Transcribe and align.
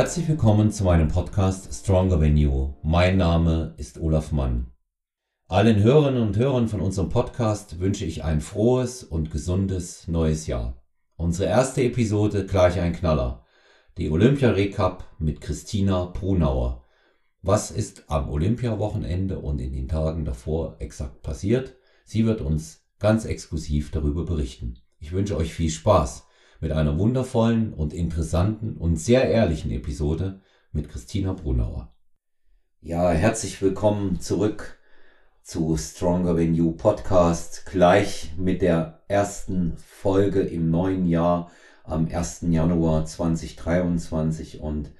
Herzlich 0.00 0.28
willkommen 0.28 0.72
zu 0.72 0.84
meinem 0.84 1.08
Podcast 1.08 1.74
Stronger 1.74 2.18
Than 2.18 2.34
You. 2.34 2.72
Mein 2.82 3.18
Name 3.18 3.74
ist 3.76 4.00
Olaf 4.00 4.32
Mann. 4.32 4.72
Allen 5.46 5.82
Hörerinnen 5.82 6.22
und 6.22 6.38
Hörern 6.38 6.68
von 6.68 6.80
unserem 6.80 7.10
Podcast 7.10 7.80
wünsche 7.80 8.06
ich 8.06 8.24
ein 8.24 8.40
frohes 8.40 9.04
und 9.04 9.30
gesundes 9.30 10.08
neues 10.08 10.46
Jahr. 10.46 10.82
Unsere 11.16 11.50
erste 11.50 11.82
Episode 11.82 12.46
gleich 12.46 12.80
ein 12.80 12.94
Knaller. 12.94 13.44
Die 13.98 14.08
Olympia 14.08 14.52
Recap 14.52 15.04
mit 15.18 15.42
Christina 15.42 16.06
Brunauer. 16.06 16.86
Was 17.42 17.70
ist 17.70 18.04
am 18.06 18.30
Olympiawochenende 18.30 19.38
und 19.38 19.58
in 19.58 19.74
den 19.74 19.88
Tagen 19.88 20.24
davor 20.24 20.76
exakt 20.78 21.20
passiert? 21.20 21.76
Sie 22.06 22.24
wird 22.24 22.40
uns 22.40 22.86
ganz 22.98 23.26
exklusiv 23.26 23.90
darüber 23.90 24.24
berichten. 24.24 24.78
Ich 24.98 25.12
wünsche 25.12 25.36
euch 25.36 25.52
viel 25.52 25.68
Spaß 25.68 26.26
mit 26.60 26.72
einer 26.72 26.98
wundervollen 26.98 27.72
und 27.72 27.94
interessanten 27.94 28.76
und 28.76 28.96
sehr 28.96 29.24
ehrlichen 29.30 29.70
Episode 29.70 30.42
mit 30.72 30.90
Christina 30.90 31.32
Brunauer. 31.32 31.94
Ja, 32.82 33.10
herzlich 33.10 33.60
willkommen 33.62 34.20
zurück 34.20 34.78
zu 35.42 35.74
Stronger 35.78 36.36
Than 36.36 36.54
You 36.54 36.72
Podcast, 36.72 37.64
gleich 37.64 38.34
mit 38.36 38.60
der 38.60 39.02
ersten 39.08 39.74
Folge 39.78 40.40
im 40.40 40.70
neuen 40.70 41.06
Jahr 41.06 41.50
am 41.82 42.06
1. 42.06 42.42
Januar 42.50 43.06
2023 43.06 44.60
und 44.60 44.92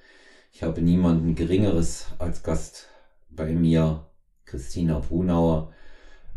ich 0.51 0.63
habe 0.63 0.81
niemanden 0.81 1.35
Geringeres 1.35 2.07
als 2.17 2.41
Gast 2.41 2.87
bei 3.29 3.53
mir, 3.53 4.07
Christina 4.45 4.97
Brunauer. 4.97 5.71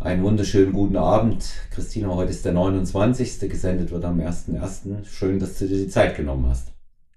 Einen 0.01 0.23
wunderschönen 0.23 0.73
guten 0.73 0.97
Abend. 0.97 1.45
Christina, 1.71 2.09
heute 2.09 2.31
ist 2.31 2.45
der 2.45 2.53
29. 2.53 3.41
Gesendet 3.49 3.91
wird 3.91 4.05
am 4.05 4.21
1.1. 4.21 5.07
Schön, 5.07 5.39
dass 5.39 5.59
du 5.59 5.67
dir 5.67 5.79
die 5.79 5.89
Zeit 5.89 6.17
genommen 6.17 6.47
hast. 6.47 6.73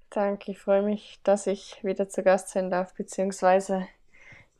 Danke, 0.09 0.51
ich 0.51 0.59
freue 0.59 0.83
mich, 0.83 1.19
dass 1.23 1.47
ich 1.47 1.83
wieder 1.83 2.07
zu 2.07 2.23
Gast 2.23 2.49
sein 2.49 2.69
darf, 2.69 2.93
beziehungsweise 2.93 3.87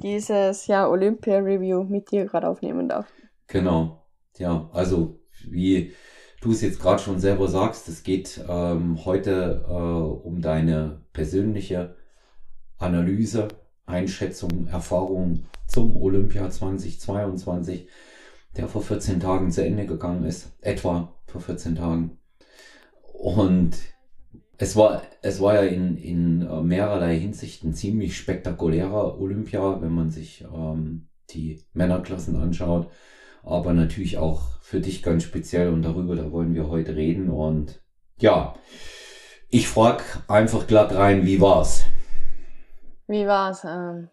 dieses 0.01 0.67
Jahr 0.67 0.89
Olympia 0.89 1.37
Review 1.37 1.83
mit 1.83 2.11
dir 2.11 2.25
gerade 2.25 2.49
aufnehmen 2.49 2.89
darf. 2.89 3.07
Genau. 3.47 4.03
Ja, 4.37 4.69
also 4.73 5.19
wie 5.47 5.93
du 6.41 6.51
es 6.51 6.61
jetzt 6.61 6.81
gerade 6.81 7.01
schon 7.01 7.19
selber 7.19 7.47
sagst, 7.47 7.87
es 7.87 8.03
geht 8.03 8.43
ähm, 8.47 9.05
heute 9.05 9.63
äh, 9.67 9.71
um 9.71 10.41
deine 10.41 11.01
persönliche 11.13 11.95
Analyse, 12.77 13.47
Einschätzung, 13.85 14.67
Erfahrung 14.67 15.45
zum 15.67 15.95
Olympia 15.95 16.49
2022, 16.49 17.87
der 18.57 18.67
vor 18.67 18.81
14 18.81 19.19
Tagen 19.19 19.51
zu 19.51 19.63
Ende 19.63 19.85
gegangen 19.85 20.25
ist, 20.25 20.51
etwa 20.61 21.13
vor 21.27 21.41
14 21.41 21.75
Tagen. 21.75 22.19
Und 23.13 23.77
es 24.57 24.75
war, 24.75 25.03
es 25.21 25.39
war 25.39 25.55
ja 25.55 25.61
in, 25.61 25.97
in 25.97 26.41
äh, 26.41 26.61
mehrerlei 26.61 27.17
Hinsicht 27.17 27.63
ein 27.63 27.73
ziemlich 27.73 28.17
spektakulärer 28.17 29.19
Olympia, 29.19 29.81
wenn 29.81 29.93
man 29.93 30.09
sich 30.09 30.43
ähm, 30.43 31.09
die 31.29 31.63
Männerklassen 31.73 32.35
anschaut. 32.35 32.89
Aber 33.43 33.73
natürlich 33.73 34.17
auch 34.17 34.59
für 34.61 34.81
dich 34.81 35.03
ganz 35.03 35.23
speziell 35.23 35.69
und 35.69 35.83
darüber, 35.83 36.15
da 36.15 36.31
wollen 36.31 36.53
wir 36.53 36.69
heute 36.69 36.95
reden. 36.95 37.29
Und 37.29 37.81
ja, 38.19 38.55
ich 39.49 39.67
frag 39.67 40.03
einfach 40.27 40.67
glatt 40.67 40.93
rein, 40.93 41.25
wie 41.25 41.39
war's? 41.39 41.85
Wie 43.07 43.27
war's? 43.27 43.63
Ähm, 43.63 44.09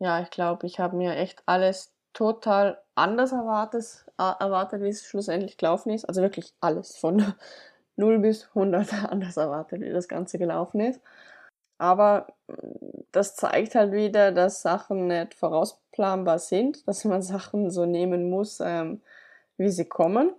ja, 0.00 0.20
ich 0.20 0.30
glaube, 0.30 0.66
ich 0.66 0.80
habe 0.80 0.96
mir 0.96 1.14
echt 1.16 1.42
alles 1.46 1.94
total 2.12 2.81
anders 2.94 3.32
erwartet, 3.32 4.06
äh, 4.18 4.32
erwartet, 4.40 4.82
wie 4.82 4.88
es 4.88 5.04
schlussendlich 5.04 5.56
gelaufen 5.56 5.90
ist. 5.90 6.04
Also 6.04 6.22
wirklich 6.22 6.54
alles 6.60 6.96
von 6.96 7.34
0 7.96 8.18
bis 8.20 8.48
100 8.48 8.92
anders 9.10 9.36
erwartet, 9.36 9.80
wie 9.80 9.90
das 9.90 10.08
Ganze 10.08 10.38
gelaufen 10.38 10.80
ist. 10.80 11.00
Aber 11.78 12.28
mm, 12.48 12.54
das 13.12 13.36
zeigt 13.36 13.74
halt 13.74 13.92
wieder, 13.92 14.32
dass 14.32 14.62
Sachen 14.62 15.08
nicht 15.08 15.34
vorausplanbar 15.34 16.38
sind, 16.38 16.86
dass 16.88 17.04
man 17.04 17.22
Sachen 17.22 17.70
so 17.70 17.86
nehmen 17.86 18.30
muss, 18.30 18.60
ähm, 18.60 19.02
wie 19.56 19.68
sie 19.70 19.86
kommen. 19.86 20.32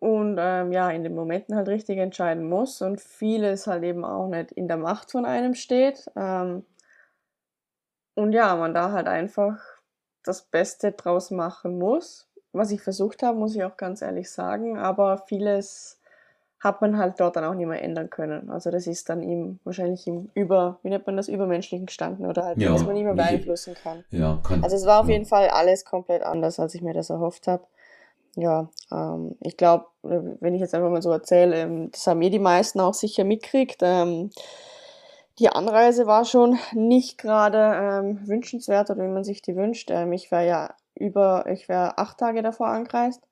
Und 0.00 0.38
ähm, 0.40 0.72
ja, 0.72 0.90
in 0.90 1.04
den 1.04 1.14
Momenten 1.14 1.56
halt 1.56 1.68
richtig 1.68 1.98
entscheiden 1.98 2.48
muss 2.48 2.80
und 2.82 3.00
vieles 3.02 3.66
halt 3.66 3.84
eben 3.84 4.04
auch 4.04 4.28
nicht 4.28 4.50
in 4.52 4.66
der 4.68 4.78
Macht 4.78 5.10
von 5.12 5.26
einem 5.26 5.54
steht. 5.54 6.10
Ähm, 6.16 6.64
und 8.14 8.32
ja, 8.32 8.56
man 8.56 8.74
da 8.74 8.92
halt 8.92 9.08
einfach 9.08 9.58
das 10.24 10.42
Beste 10.42 10.92
draus 10.92 11.30
machen 11.30 11.78
muss. 11.78 12.26
Was 12.52 12.70
ich 12.70 12.82
versucht 12.82 13.22
habe, 13.22 13.38
muss 13.38 13.54
ich 13.54 13.64
auch 13.64 13.76
ganz 13.76 14.02
ehrlich 14.02 14.30
sagen, 14.30 14.78
aber 14.78 15.18
vieles 15.18 16.00
hat 16.60 16.82
man 16.82 16.98
halt 16.98 17.18
dort 17.18 17.36
dann 17.36 17.44
auch 17.44 17.54
nicht 17.54 17.66
mehr 17.66 17.82
ändern 17.82 18.10
können. 18.10 18.50
Also 18.50 18.70
das 18.70 18.86
ist 18.86 19.08
dann 19.08 19.22
ihm 19.22 19.58
wahrscheinlich 19.64 20.06
im 20.06 20.30
Über, 20.34 20.78
wie 20.82 20.90
nennt 20.90 21.06
man 21.06 21.16
das, 21.16 21.28
Übermenschlichen 21.28 21.86
gestanden 21.86 22.26
oder 22.26 22.44
halt, 22.44 22.58
ja, 22.58 22.72
was 22.72 22.84
man 22.84 22.94
nicht 22.94 23.04
mehr 23.04 23.14
beeinflussen 23.14 23.74
kann. 23.82 24.04
Ja, 24.10 24.38
kann. 24.46 24.62
Also 24.62 24.76
es 24.76 24.84
war 24.84 25.00
auf 25.00 25.06
ja. 25.06 25.14
jeden 25.14 25.24
Fall 25.24 25.48
alles 25.48 25.86
komplett 25.86 26.22
anders, 26.22 26.60
als 26.60 26.74
ich 26.74 26.82
mir 26.82 26.92
das 26.92 27.08
erhofft 27.08 27.46
habe. 27.46 27.64
Ja, 28.36 28.68
ähm, 28.92 29.36
ich 29.40 29.56
glaube, 29.56 29.86
wenn 30.02 30.54
ich 30.54 30.60
jetzt 30.60 30.74
einfach 30.74 30.90
mal 30.90 31.02
so 31.02 31.10
erzähle, 31.10 31.56
ähm, 31.56 31.90
das 31.92 32.06
haben 32.06 32.20
eh 32.20 32.30
die 32.30 32.38
meisten 32.38 32.78
auch 32.78 32.94
sicher 32.94 33.24
mitkriegt. 33.24 33.78
Ähm, 33.80 34.30
die 35.40 35.48
Anreise 35.48 36.06
war 36.06 36.26
schon 36.26 36.58
nicht 36.74 37.16
gerade 37.16 37.58
ähm, 37.58 38.28
wünschenswert 38.28 38.90
oder 38.90 39.02
wie 39.02 39.08
man 39.08 39.24
sich 39.24 39.40
die 39.40 39.56
wünscht. 39.56 39.90
Ähm, 39.90 40.12
ich 40.12 40.30
war 40.30 40.42
ja 40.42 40.74
über, 40.94 41.46
ich 41.48 41.68
wäre 41.68 41.96
acht 41.98 42.18
Tage 42.18 42.42
davor 42.42 42.68
angereist. 42.68 43.22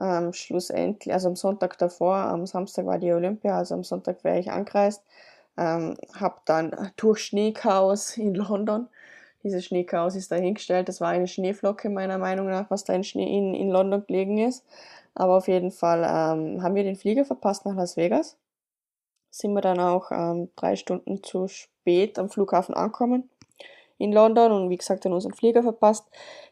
Ähm, 0.00 0.32
schlussendlich, 0.32 1.12
also 1.12 1.28
am 1.28 1.36
Sonntag 1.36 1.78
davor, 1.78 2.16
am 2.16 2.46
Samstag 2.46 2.86
war 2.86 2.98
die 2.98 3.12
Olympia, 3.12 3.56
also 3.58 3.74
am 3.74 3.84
Sonntag 3.84 4.24
wäre 4.24 4.40
ich 4.40 4.50
angereist, 4.50 5.04
ähm, 5.56 5.96
habe 6.18 6.36
dann 6.46 6.90
durch 6.96 7.20
Schneechaos 7.20 8.16
in 8.16 8.34
London, 8.34 8.88
dieses 9.44 9.66
Schneechaos 9.66 10.16
ist 10.16 10.32
dahingestellt, 10.32 10.88
das 10.88 11.00
war 11.00 11.10
eine 11.10 11.28
Schneeflocke 11.28 11.90
meiner 11.90 12.18
Meinung 12.18 12.48
nach, 12.48 12.70
was 12.70 12.84
da 12.84 12.94
in, 12.94 13.04
Schnee, 13.04 13.38
in, 13.38 13.54
in 13.54 13.70
London 13.70 14.04
gelegen 14.06 14.38
ist, 14.38 14.64
aber 15.14 15.36
auf 15.36 15.46
jeden 15.46 15.70
Fall 15.70 16.00
ähm, 16.00 16.62
haben 16.62 16.74
wir 16.74 16.82
den 16.82 16.96
Flieger 16.96 17.24
verpasst 17.24 17.64
nach 17.64 17.76
Las 17.76 17.96
Vegas, 17.96 18.36
sind 19.36 19.52
wir 19.52 19.60
dann 19.60 19.80
auch 19.80 20.10
ähm, 20.12 20.48
drei 20.56 20.76
Stunden 20.76 21.22
zu 21.22 21.48
spät 21.48 22.18
am 22.18 22.28
Flughafen 22.30 22.74
ankommen 22.74 23.28
in 23.98 24.12
London 24.12 24.52
und 24.52 24.70
wie 24.70 24.76
gesagt 24.76 25.04
dann 25.04 25.12
unseren 25.12 25.34
Flieger 25.34 25.62
verpasst. 25.62 26.06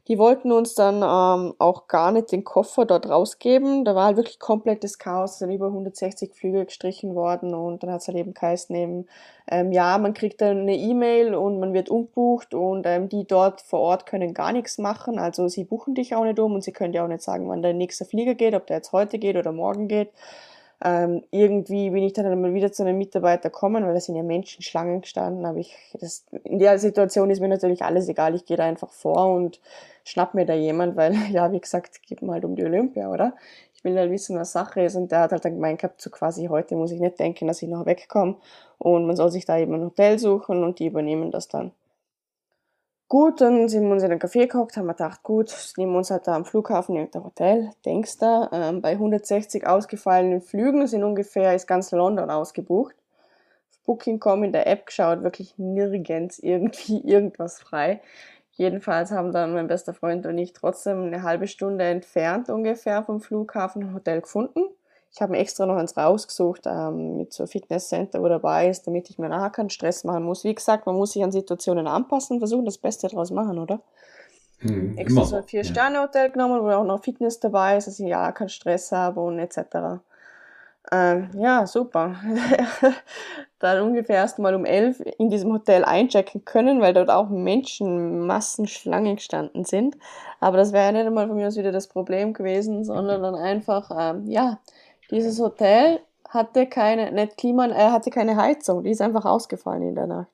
Die 0.09 0.19
wollten 0.19 0.53
uns 0.53 0.75
dann 0.75 0.97
ähm, 0.97 1.54
auch 1.59 1.87
gar 1.87 2.12
nicht 2.12 2.32
den 2.32 2.44
Koffer 2.44 2.87
dort 2.87 3.09
rausgeben. 3.09 3.84
Da 3.84 3.94
war 3.94 4.06
halt 4.06 4.16
wirklich 4.16 4.38
komplettes 4.38 4.98
Chaos. 4.98 5.32
Es 5.32 5.38
sind 5.38 5.50
über 5.50 5.66
160 5.66 6.34
Flüge 6.34 6.65
gestrichen 6.65 7.15
worden 7.15 7.54
und 7.54 7.82
dann 7.82 7.91
hat 7.91 8.00
es 8.00 8.09
halt 8.09 8.19
eben 8.19 8.34
geheißen 8.34 8.75
eben, 8.75 9.06
ähm, 9.50 9.72
ja, 9.72 9.99
man 9.99 10.14
kriegt 10.14 10.41
dann 10.41 10.60
eine 10.60 10.76
E-Mail 10.76 11.34
und 11.34 11.60
man 11.60 11.72
wird 11.72 11.88
umbucht 11.88 12.54
und 12.54 12.87
ähm, 12.87 13.09
die 13.09 13.26
dort 13.26 13.60
vor 13.60 13.81
Ort 13.81 14.06
können 14.06 14.34
gar 14.34 14.53
nichts 14.53 14.78
machen. 14.78 15.19
Also 15.19 15.49
sie 15.49 15.64
buchen 15.64 15.94
dich 15.94 16.14
auch 16.14 16.25
nicht 16.25 16.38
um 16.38 16.54
und 16.54 16.62
sie 16.62 16.72
können 16.72 16.93
dir 16.93 17.04
auch 17.04 17.09
nicht 17.09 17.22
sagen, 17.22 17.49
wann 17.49 17.62
der 17.62 17.75
nächste 17.75 18.04
Flieger 18.04 18.34
geht, 18.34 18.54
ob 18.54 18.66
der 18.66 18.78
jetzt 18.78 18.93
heute 18.93 19.19
geht 19.19 19.37
oder 19.37 19.53
morgen 19.53 19.88
geht. 19.88 20.10
Ähm, 20.84 21.22
irgendwie 21.31 21.91
bin 21.91 22.03
ich 22.03 22.12
dann 22.12 22.26
einmal 22.26 22.54
wieder 22.54 22.72
zu 22.72 22.82
einem 22.82 22.98
Mitarbeiter 22.98 23.50
gekommen, 23.50 23.84
weil 23.87 23.94
da 23.94 24.00
sind 24.00 24.16
ja 24.16 24.22
Menschenschlangen 24.25 25.03
gestanden. 25.03 25.47
Aber 25.47 25.59
ich, 25.59 25.76
das, 26.00 26.26
in 26.44 26.59
der 26.59 26.78
Situation 26.78 27.31
ist 27.31 27.41
mir 27.41 27.48
natürlich 27.48 27.82
alles 27.84 28.09
egal. 28.09 28.34
Ich 28.34 28.47
gehe 28.47 28.56
da 28.56 28.65
einfach 28.65 28.91
vor 28.91 29.32
und 29.32 29.60
schnapp 30.04 30.34
mir 30.34 30.44
da 30.44 30.54
jemand, 30.54 30.97
weil, 30.97 31.15
ja, 31.31 31.53
wie 31.53 31.60
gesagt, 31.60 32.03
geht 32.03 32.22
mal 32.22 32.34
halt 32.34 32.44
um 32.44 32.56
die 32.56 32.65
Olympia, 32.65 33.10
oder? 33.10 33.34
Ich 33.75 33.84
will 33.84 33.97
halt 33.97 34.10
wissen, 34.10 34.37
was 34.38 34.53
Sache 34.53 34.82
ist. 34.82 34.97
Und 34.97 35.12
der 35.12 35.20
hat 35.20 35.32
halt 35.32 35.44
dann 35.44 35.54
gemeint 35.54 35.81
gehabt, 35.81 36.00
so 36.00 36.10
quasi 36.10 36.47
heute 36.47 36.75
muss 36.75 36.91
ich 36.91 37.00
nicht 37.00 37.19
denken, 37.20 37.47
dass 37.47 37.62
ich 37.62 37.69
noch 37.69 37.87
wegkomme. 37.87 38.37
Und 38.78 39.06
man 39.06 39.14
soll 39.16 39.31
sich 39.31 39.44
da 39.44 39.59
eben 39.59 39.75
ein 39.75 39.84
Hotel 39.84 40.19
suchen 40.19 40.64
und 40.64 40.81
die 40.81 40.87
übernehmen 40.87 41.31
das 41.31 41.47
dann. 41.47 41.70
Gut, 43.12 43.43
dann 43.43 43.69
sind 43.69 43.84
wir 43.84 43.93
uns 43.93 44.03
in 44.03 44.09
den 44.09 44.19
Café 44.19 44.47
gekocht, 44.47 44.75
haben 44.78 44.87
wir 44.87 44.95
gedacht, 44.95 45.23
gut, 45.23 45.55
nehmen 45.77 45.93
wir 45.93 45.99
uns 45.99 46.11
halt 46.11 46.27
da 46.27 46.34
am 46.34 46.47
Flughafen 46.47 46.97
irgendein 46.97 47.25
Hotel, 47.25 47.70
denkst 47.85 48.17
du, 48.17 48.49
ähm, 48.53 48.81
bei 48.81 48.93
160 48.93 49.67
ausgefallenen 49.67 50.41
Flügen 50.41 50.87
sind 50.87 51.05
ungefähr, 51.05 51.55
ist 51.55 51.67
ganz 51.67 51.91
London 51.91 52.31
ausgebucht. 52.31 52.94
Booking.com 53.85 54.44
in 54.44 54.53
der 54.53 54.67
App 54.67 54.87
geschaut, 54.87 55.23
wirklich 55.23 55.59
nirgends 55.59 56.38
irgendwie 56.38 57.00
irgendwas 57.06 57.61
frei. 57.61 58.00
Jedenfalls 58.53 59.11
haben 59.11 59.31
dann 59.31 59.53
mein 59.53 59.69
bester 59.69 59.93
Freund 59.93 60.25
und 60.25 60.38
ich 60.38 60.55
trotzdem 60.55 61.03
eine 61.03 61.23
halbe 61.23 61.49
Stunde 61.49 61.85
entfernt 61.85 62.49
ungefähr 62.49 63.03
vom 63.03 63.20
Flughafen 63.20 63.82
ein 63.82 63.94
Hotel 63.94 64.23
gefunden 64.23 64.62
ich 65.12 65.20
habe 65.20 65.32
mir 65.32 65.38
extra 65.38 65.67
noch 65.67 65.76
eins 65.76 65.97
rausgesucht 65.97 66.62
ähm, 66.67 67.19
mit 67.19 67.32
so 67.35 67.43
einem 67.43 67.49
Fitnesscenter, 67.49 68.23
wo 68.23 68.29
dabei 68.29 68.69
ist, 68.69 68.87
damit 68.87 69.11
ich 69.11 69.19
mir 69.19 69.29
nachher 69.29 69.50
keinen 69.50 69.69
Stress 69.69 70.05
machen 70.05 70.25
muss. 70.25 70.43
Wie 70.43 70.55
gesagt, 70.55 70.87
man 70.87 70.97
muss 70.97 71.12
sich 71.12 71.23
an 71.23 71.32
Situationen 71.32 71.87
anpassen, 71.87 72.38
versuchen 72.38 72.64
das 72.64 72.79
Beste 72.79 73.09
daraus 73.09 73.31
machen, 73.31 73.59
oder? 73.59 73.81
Hm, 74.61 74.97
extra 74.97 75.20
immer. 75.20 75.26
so 75.26 75.37
ein 75.37 75.44
Vier-Sterne-Hotel 75.44 76.31
genommen, 76.31 76.62
wo 76.62 76.70
auch 76.70 76.85
noch 76.85 77.05
Fitness 77.05 77.38
dabei 77.41 77.76
ist, 77.76 77.88
dass 77.88 78.00
ich 78.00 78.09
ja 78.09 78.32
keinen 78.32 78.49
Stress 78.49 78.91
habe 78.91 79.20
und 79.20 79.38
etc. 79.38 80.00
Ähm, 80.91 81.29
ja, 81.37 81.67
super. 81.67 82.17
Dann 83.59 83.82
ungefähr 83.82 84.17
erst 84.17 84.38
mal 84.38 84.55
um 84.55 84.64
elf 84.64 85.00
in 85.19 85.29
diesem 85.29 85.53
Hotel 85.53 85.85
einchecken 85.85 86.44
können, 86.47 86.81
weil 86.81 86.94
dort 86.94 87.11
auch 87.11 87.29
Menschenmassen 87.29 88.67
Schlangen 88.67 89.17
gestanden 89.17 89.64
sind. 89.64 89.97
Aber 90.41 90.56
das 90.56 90.73
wäre 90.73 90.87
ja 90.87 90.93
nicht 90.93 91.06
einmal 91.06 91.29
von 91.29 91.37
mir 91.37 91.49
aus 91.49 91.56
wieder 91.56 91.70
das 91.70 91.87
Problem 91.87 92.32
gewesen, 92.32 92.82
sondern 92.85 93.23
dann 93.23 93.35
einfach, 93.35 93.91
ähm, 93.97 94.26
ja, 94.29 94.59
dieses 95.10 95.38
Hotel 95.40 96.00
hatte 96.28 96.66
keine, 96.66 97.12
nicht 97.12 97.37
Klima, 97.37 97.66
äh, 97.66 97.90
hatte 97.90 98.10
keine 98.10 98.37
Heizung, 98.37 98.82
die 98.82 98.90
ist 98.90 99.02
einfach 99.02 99.25
ausgefallen 99.25 99.82
in 99.82 99.94
der 99.94 100.06
Nacht. 100.06 100.31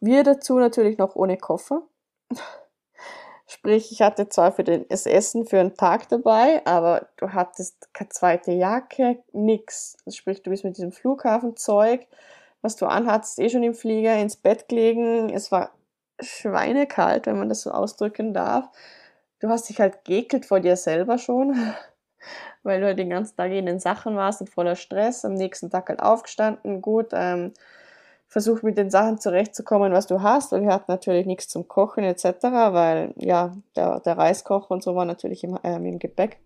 Wir 0.00 0.22
dazu 0.22 0.58
natürlich 0.58 0.98
noch 0.98 1.16
ohne 1.16 1.38
Koffer. 1.38 1.82
Sprich, 3.46 3.92
ich 3.92 4.02
hatte 4.02 4.28
zwar 4.28 4.52
für 4.52 4.64
das 4.64 5.06
Essen 5.06 5.46
für 5.46 5.60
einen 5.60 5.74
Tag 5.74 6.08
dabei, 6.08 6.64
aber 6.66 7.08
du 7.16 7.32
hattest 7.32 7.92
keine 7.94 8.08
zweite 8.08 8.52
Jacke, 8.52 9.22
nix. 9.32 9.96
Sprich, 10.08 10.42
du 10.42 10.50
bist 10.50 10.64
mit 10.64 10.76
diesem 10.76 10.92
Flughafenzeug, 10.92 12.06
was 12.62 12.76
du 12.76 12.86
anhattest, 12.86 13.38
eh 13.38 13.48
schon 13.48 13.62
im 13.62 13.74
Flieger 13.74 14.16
ins 14.16 14.36
Bett 14.36 14.68
gelegen. 14.68 15.30
Es 15.30 15.52
war 15.52 15.72
schweinekalt, 16.20 17.26
wenn 17.26 17.38
man 17.38 17.48
das 17.48 17.62
so 17.62 17.70
ausdrücken 17.70 18.34
darf. 18.34 18.68
Du 19.40 19.48
hast 19.48 19.68
dich 19.68 19.80
halt 19.80 20.04
geekelt 20.04 20.46
vor 20.46 20.60
dir 20.60 20.76
selber 20.76 21.18
schon, 21.18 21.54
weil 22.64 22.80
du 22.80 22.86
halt 22.86 22.98
den 22.98 23.10
ganzen 23.10 23.36
Tag 23.36 23.52
in 23.52 23.66
den 23.66 23.78
Sachen 23.78 24.16
warst 24.16 24.40
und 24.40 24.50
voller 24.50 24.74
Stress. 24.74 25.24
Am 25.24 25.34
nächsten 25.34 25.70
Tag 25.70 25.88
halt 25.88 26.00
aufgestanden, 26.00 26.82
gut, 26.82 27.08
ähm, 27.12 27.52
versucht 28.26 28.64
mit 28.64 28.76
den 28.76 28.90
Sachen 28.90 29.18
zurechtzukommen, 29.18 29.92
was 29.92 30.08
du 30.08 30.22
hast. 30.22 30.52
Und 30.52 30.62
wir 30.62 30.72
hatten 30.72 30.90
natürlich 30.90 31.26
nichts 31.26 31.48
zum 31.48 31.68
Kochen 31.68 32.02
etc., 32.02 32.24
weil 32.42 33.14
ja, 33.16 33.52
der, 33.76 34.00
der 34.00 34.18
Reiskocher 34.18 34.72
und 34.72 34.82
so 34.82 34.96
war 34.96 35.04
natürlich 35.04 35.44
im, 35.44 35.58
ähm, 35.62 35.84
im 35.84 35.98
Gepäck. 36.00 36.38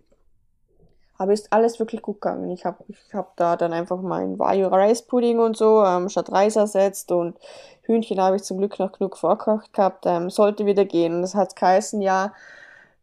Aber 1.17 1.32
ist 1.32 1.53
alles 1.53 1.81
wirklich 1.81 2.03
gut 2.03 2.20
gegangen. 2.20 2.50
Ich 2.50 2.65
habe 2.65 2.85
ich 2.88 2.99
hab 3.12 3.37
da 3.37 3.56
dann 3.56 3.73
einfach 3.73 4.00
mein 4.00 4.38
Vario 4.38 4.69
Rice 4.69 5.03
Pudding 5.03 5.41
und 5.41 5.56
so 5.56 5.85
ähm, 5.85 6.09
statt 6.09 6.31
Reis 6.31 6.55
ersetzt 6.56 7.11
und 7.11 7.37
Hühnchen 7.82 8.20
habe 8.20 8.37
ich 8.37 8.44
zum 8.44 8.59
Glück 8.59 8.79
noch 8.79 8.93
genug 8.93 9.17
vorkocht 9.17 9.73
gehabt. 9.73 10.05
Ähm, 10.06 10.31
sollte 10.31 10.67
wieder 10.67 10.85
gehen. 10.85 11.17
Und 11.17 11.23
das 11.23 11.35
hat 11.35 11.56
geheißen, 11.56 12.03
ja, 12.03 12.32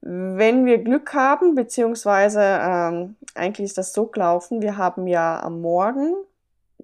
wenn 0.07 0.65
wir 0.65 0.77
Glück 0.77 1.13
haben, 1.15 1.55
beziehungsweise 1.55 2.39
ähm, 2.41 3.15
eigentlich 3.33 3.65
ist 3.65 3.77
das 3.79 3.91
so 3.91 4.05
gelaufen, 4.05 4.61
wir 4.61 4.77
haben 4.77 5.07
ja 5.07 5.41
am 5.41 5.61
Morgen 5.61 6.13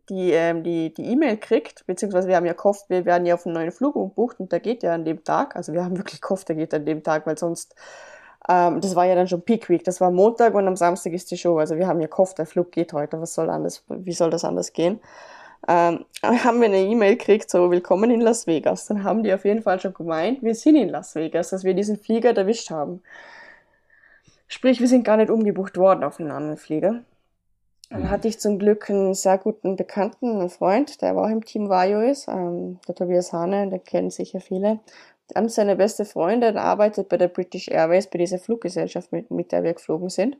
die 0.10 0.32
ähm, 0.32 0.64
die 0.64 0.94
die 0.94 1.06
E-Mail 1.12 1.38
kriegt, 1.38 1.86
beziehungsweise 1.86 2.28
wir 2.28 2.36
haben 2.36 2.48
ja 2.48 2.54
gehofft, 2.54 2.90
wir 2.90 3.06
werden 3.06 3.28
ja 3.28 3.36
auf 3.36 3.46
einen 3.46 3.54
neuen 3.54 3.72
Flug 3.72 3.96
umbucht 3.96 4.40
und 4.40 4.52
der 4.52 4.60
geht 4.60 4.82
ja 4.82 4.96
an 4.96 5.06
dem 5.06 5.24
Tag. 5.24 5.56
Also 5.56 5.72
wir 5.72 5.86
haben 5.86 5.98
wirklich 6.00 6.20
gehofft, 6.20 6.50
der 6.50 6.56
geht 6.56 6.74
an 6.74 6.86
dem 6.86 7.04
Tag, 7.04 7.28
weil 7.28 7.38
sonst 7.38 7.76
ähm, 8.50 8.82
das 8.82 8.96
war 8.96 9.06
ja 9.06 9.14
dann 9.14 9.28
schon 9.28 9.44
Peak 9.44 9.70
Week. 9.70 9.84
Das 9.84 10.02
war 10.02 10.10
Montag 10.10 10.56
und 10.56 10.68
am 10.68 10.76
Samstag 10.76 11.14
ist 11.14 11.30
die 11.30 11.38
Show. 11.38 11.60
Also 11.60 11.76
wir 11.78 11.88
haben 11.88 12.02
ja 12.02 12.08
gehofft, 12.08 12.40
der 12.40 12.48
Flug 12.48 12.72
geht 12.72 12.94
heute. 12.94 13.22
Was 13.22 13.36
soll 13.36 13.50
anders? 13.50 13.84
Wie 13.88 14.14
soll 14.14 14.32
das 14.32 14.44
anders 14.44 14.74
gehen? 14.74 15.00
Ähm, 15.68 16.06
haben 16.24 16.60
wir 16.60 16.68
eine 16.68 16.80
E-Mail 16.80 17.18
gekriegt, 17.18 17.50
so 17.50 17.70
willkommen 17.72 18.12
in 18.12 18.22
Las 18.22 18.48
Vegas. 18.48 18.88
Dann 18.88 19.04
haben 19.04 19.24
die 19.24 19.34
auf 19.34 19.46
jeden 19.46 19.62
Fall 19.62 19.80
schon 19.80 19.94
gemeint, 19.94 20.42
wir 20.42 20.56
sind 20.56 20.76
in 20.76 20.90
Las 20.90 21.16
Vegas, 21.16 21.50
dass 21.50 21.64
wir 21.64 21.74
diesen 21.74 21.98
Flieger 21.98 22.36
erwischt 22.36 22.72
haben. 22.72 23.02
Sprich, 24.48 24.80
wir 24.80 24.88
sind 24.88 25.04
gar 25.04 25.18
nicht 25.18 25.30
umgebucht 25.30 25.78
worden 25.78 26.04
auf 26.04 26.20
einen 26.20 26.32
anderen 26.32 26.58
Flieger. 26.58 27.04
Dann 27.90 28.10
hatte 28.10 28.28
ich 28.28 28.40
zum 28.40 28.58
Glück 28.58 28.90
einen 28.90 29.14
sehr 29.14 29.38
guten 29.38 29.76
Bekannten, 29.76 30.40
einen 30.40 30.50
Freund, 30.50 31.02
der 31.02 31.16
auch 31.16 31.28
im 31.28 31.44
Team 31.44 31.68
Vajo 31.68 32.02
ist, 32.02 32.28
ähm, 32.30 32.80
der 32.88 32.96
Tobias 32.96 33.34
Hane, 33.34 33.70
der 33.70 33.80
kennen 33.80 34.10
sicher 34.10 34.40
viele. 34.40 34.80
Dann 35.28 35.50
seine 35.50 35.76
beste 35.76 36.06
Freundin 36.06 36.58
arbeitet 36.58 37.10
bei 37.10 37.18
der 37.18 37.28
British 37.28 37.68
Airways, 37.68 38.08
bei 38.08 38.18
dieser 38.18 38.40
Fluggesellschaft, 38.40 39.12
mit, 39.12 39.30
mit 39.30 39.52
der 39.52 39.64
wir 39.64 39.74
geflogen 39.74 40.10
sind. 40.10 40.38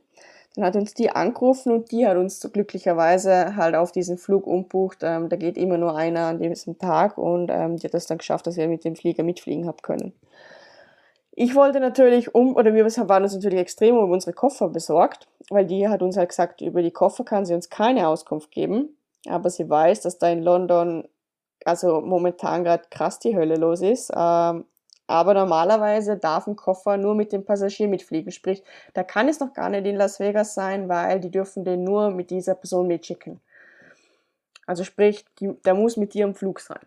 Dann 0.54 0.64
hat 0.64 0.76
uns 0.76 0.92
die 0.94 1.10
angerufen 1.10 1.72
und 1.72 1.92
die 1.92 2.06
hat 2.06 2.16
uns 2.16 2.40
so 2.40 2.50
glücklicherweise 2.50 3.56
halt 3.56 3.74
auf 3.74 3.90
diesen 3.90 4.18
Flug 4.18 4.46
umbucht. 4.46 4.98
Ähm, 5.02 5.28
da 5.28 5.36
geht 5.36 5.56
immer 5.56 5.78
nur 5.78 5.96
einer 5.96 6.26
an 6.26 6.38
diesem 6.38 6.78
Tag 6.78 7.16
und 7.16 7.50
ähm, 7.50 7.76
die 7.76 7.86
hat 7.86 7.94
das 7.94 8.06
dann 8.06 8.18
geschafft, 8.18 8.46
dass 8.46 8.56
wir 8.56 8.68
mit 8.68 8.84
dem 8.84 8.96
Flieger 8.96 9.22
mitfliegen 9.22 9.66
haben 9.66 9.80
können. 9.82 10.12
Ich 11.34 11.54
wollte 11.54 11.80
natürlich 11.80 12.34
um, 12.34 12.54
oder 12.56 12.74
wir 12.74 12.84
waren 12.84 13.22
uns 13.22 13.34
natürlich 13.34 13.58
extrem 13.58 13.96
um 13.96 14.10
unsere 14.10 14.34
Koffer 14.34 14.68
besorgt, 14.68 15.26
weil 15.48 15.64
die 15.64 15.88
hat 15.88 16.02
uns 16.02 16.18
halt 16.18 16.28
gesagt, 16.28 16.60
über 16.60 16.82
die 16.82 16.90
Koffer 16.90 17.24
kann 17.24 17.46
sie 17.46 17.54
uns 17.54 17.70
keine 17.70 18.06
Auskunft 18.08 18.50
geben. 18.50 18.96
Aber 19.26 19.48
sie 19.48 19.68
weiß, 19.68 20.02
dass 20.02 20.18
da 20.18 20.28
in 20.28 20.42
London 20.42 21.08
also 21.64 22.00
momentan 22.00 22.64
gerade 22.64 22.84
krass 22.90 23.18
die 23.18 23.36
Hölle 23.36 23.56
los 23.56 23.82
ist. 23.82 24.10
Ähm, 24.14 24.64
aber 25.12 25.34
normalerweise 25.34 26.16
darf 26.16 26.46
ein 26.46 26.56
Koffer 26.56 26.96
nur 26.96 27.14
mit 27.14 27.32
dem 27.32 27.44
Passagier 27.44 27.86
mitfliegen. 27.86 28.32
Sprich, 28.32 28.64
da 28.94 29.02
kann 29.02 29.28
es 29.28 29.40
noch 29.40 29.52
gar 29.52 29.68
nicht 29.68 29.86
in 29.86 29.96
Las 29.96 30.20
Vegas 30.20 30.54
sein, 30.54 30.88
weil 30.88 31.20
die 31.20 31.30
dürfen 31.30 31.64
den 31.64 31.84
nur 31.84 32.10
mit 32.10 32.30
dieser 32.30 32.54
Person 32.54 32.86
mitschicken. 32.86 33.38
Also 34.66 34.84
sprich, 34.84 35.26
die, 35.38 35.52
der 35.66 35.74
muss 35.74 35.98
mit 35.98 36.14
dir 36.14 36.24
im 36.24 36.34
Flug 36.34 36.60
sein. 36.60 36.80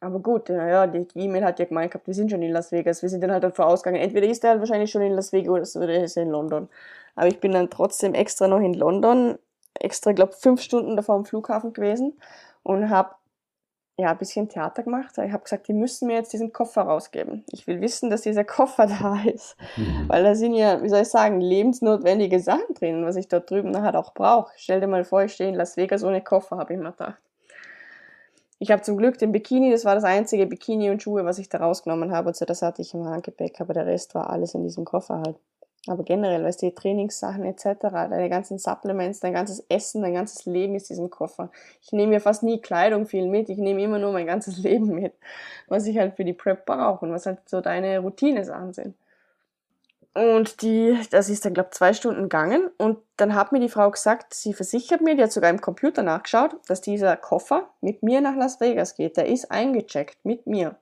Aber 0.00 0.18
gut, 0.20 0.48
ja, 0.48 0.86
die 0.86 1.06
E-Mail 1.14 1.44
hat 1.44 1.58
ja 1.58 1.66
gemeint 1.66 1.90
gehabt, 1.90 2.06
wir 2.06 2.14
sind 2.14 2.30
schon 2.30 2.40
in 2.40 2.52
Las 2.52 2.72
Vegas. 2.72 3.02
Wir 3.02 3.10
sind 3.10 3.22
dann 3.22 3.32
halt 3.32 3.44
davor 3.44 3.66
ausgegangen. 3.66 4.02
Entweder 4.02 4.26
ist 4.26 4.42
er 4.42 4.50
halt 4.50 4.60
wahrscheinlich 4.60 4.90
schon 4.90 5.02
in 5.02 5.12
Las 5.12 5.34
Vegas 5.34 5.76
oder 5.76 5.90
er 5.90 6.04
ist 6.04 6.16
in 6.16 6.30
London. 6.30 6.70
Aber 7.16 7.26
ich 7.26 7.38
bin 7.38 7.52
dann 7.52 7.68
trotzdem 7.68 8.14
extra 8.14 8.48
noch 8.48 8.60
in 8.60 8.72
London, 8.72 9.38
extra, 9.74 10.12
glaube 10.12 10.32
fünf 10.32 10.62
Stunden 10.62 10.96
davor 10.96 11.16
am 11.16 11.26
Flughafen 11.26 11.74
gewesen 11.74 12.18
und 12.62 12.88
habe 12.88 13.14
ja, 14.00 14.10
ein 14.10 14.18
bisschen 14.18 14.48
Theater 14.48 14.82
gemacht. 14.82 15.16
Ich 15.18 15.32
habe 15.32 15.42
gesagt, 15.42 15.68
die 15.68 15.72
müssen 15.72 16.08
mir 16.08 16.14
jetzt 16.14 16.32
diesen 16.32 16.52
Koffer 16.52 16.82
rausgeben. 16.82 17.44
Ich 17.52 17.66
will 17.66 17.80
wissen, 17.80 18.10
dass 18.10 18.22
dieser 18.22 18.44
Koffer 18.44 18.86
da 19.00 19.20
ist. 19.22 19.56
Mhm. 19.76 20.08
Weil 20.08 20.24
da 20.24 20.34
sind 20.34 20.54
ja, 20.54 20.82
wie 20.82 20.88
soll 20.88 21.02
ich 21.02 21.08
sagen, 21.08 21.40
lebensnotwendige 21.40 22.40
Sachen 22.40 22.74
drin, 22.74 23.04
was 23.04 23.16
ich 23.16 23.28
dort 23.28 23.50
drüben 23.50 23.70
nachher 23.70 23.98
auch 23.98 24.14
brauche. 24.14 24.52
Stell 24.56 24.80
dir 24.80 24.86
mal 24.86 25.04
vor, 25.04 25.22
ich 25.22 25.34
stehe 25.34 25.50
in 25.50 25.54
Las 25.54 25.76
Vegas 25.76 26.02
ohne 26.02 26.22
Koffer, 26.22 26.56
habe 26.56 26.72
ich 26.72 26.78
mir 26.78 26.90
gedacht. 26.90 27.20
Ich 28.58 28.70
habe 28.70 28.82
zum 28.82 28.98
Glück 28.98 29.16
den 29.18 29.32
Bikini, 29.32 29.70
das 29.70 29.84
war 29.84 29.94
das 29.94 30.04
einzige 30.04 30.46
Bikini 30.46 30.90
und 30.90 31.02
Schuhe, 31.02 31.24
was 31.24 31.38
ich 31.38 31.48
da 31.48 31.58
rausgenommen 31.58 32.12
habe. 32.12 32.28
Also 32.28 32.44
das 32.44 32.60
hatte 32.60 32.82
ich 32.82 32.92
im 32.92 33.06
Handgepäck, 33.06 33.60
aber 33.60 33.72
der 33.72 33.86
Rest 33.86 34.14
war 34.14 34.28
alles 34.28 34.54
in 34.54 34.62
diesem 34.62 34.84
Koffer 34.84 35.22
halt. 35.24 35.36
Aber 35.86 36.04
generell, 36.04 36.44
weißt 36.44 36.60
du, 36.60 36.66
die 36.66 36.74
Trainingssachen 36.74 37.44
etc., 37.44 37.80
deine 37.80 38.28
ganzen 38.28 38.58
Supplements, 38.58 39.20
dein 39.20 39.32
ganzes 39.32 39.64
Essen, 39.70 40.02
dein 40.02 40.12
ganzes 40.12 40.44
Leben 40.44 40.74
ist 40.74 40.90
diesem 40.90 41.08
Koffer. 41.08 41.50
Ich 41.80 41.92
nehme 41.92 42.12
mir 42.12 42.20
fast 42.20 42.42
nie 42.42 42.60
Kleidung 42.60 43.06
viel 43.06 43.26
mit, 43.26 43.48
ich 43.48 43.58
nehme 43.58 43.82
immer 43.82 43.98
nur 43.98 44.12
mein 44.12 44.26
ganzes 44.26 44.58
Leben 44.62 44.88
mit, 44.88 45.14
was 45.68 45.86
ich 45.86 45.98
halt 45.98 46.16
für 46.16 46.24
die 46.24 46.34
Prep 46.34 46.66
brauche 46.66 47.06
und 47.06 47.12
was 47.12 47.26
halt 47.26 47.38
so 47.48 47.60
deine 47.60 48.00
Routine-Sachen 48.00 48.74
sind. 48.74 48.94
Und 50.12 50.62
die, 50.62 50.98
das 51.10 51.28
ist 51.28 51.44
dann, 51.44 51.54
glaube 51.54 51.70
zwei 51.70 51.92
Stunden 51.94 52.22
gegangen. 52.22 52.68
Und 52.78 52.98
dann 53.16 53.34
hat 53.34 53.52
mir 53.52 53.60
die 53.60 53.68
Frau 53.68 53.90
gesagt, 53.90 54.34
sie 54.34 54.52
versichert 54.52 55.00
mir, 55.02 55.14
die 55.14 55.22
hat 55.22 55.32
sogar 55.32 55.50
im 55.50 55.60
Computer 55.60 56.02
nachgeschaut, 56.02 56.56
dass 56.66 56.80
dieser 56.80 57.16
Koffer 57.16 57.70
mit 57.80 58.02
mir 58.02 58.20
nach 58.20 58.34
Las 58.34 58.60
Vegas 58.60 58.96
geht. 58.96 59.16
Der 59.16 59.26
ist 59.26 59.50
eingecheckt 59.52 60.24
mit 60.24 60.46
mir. 60.46 60.76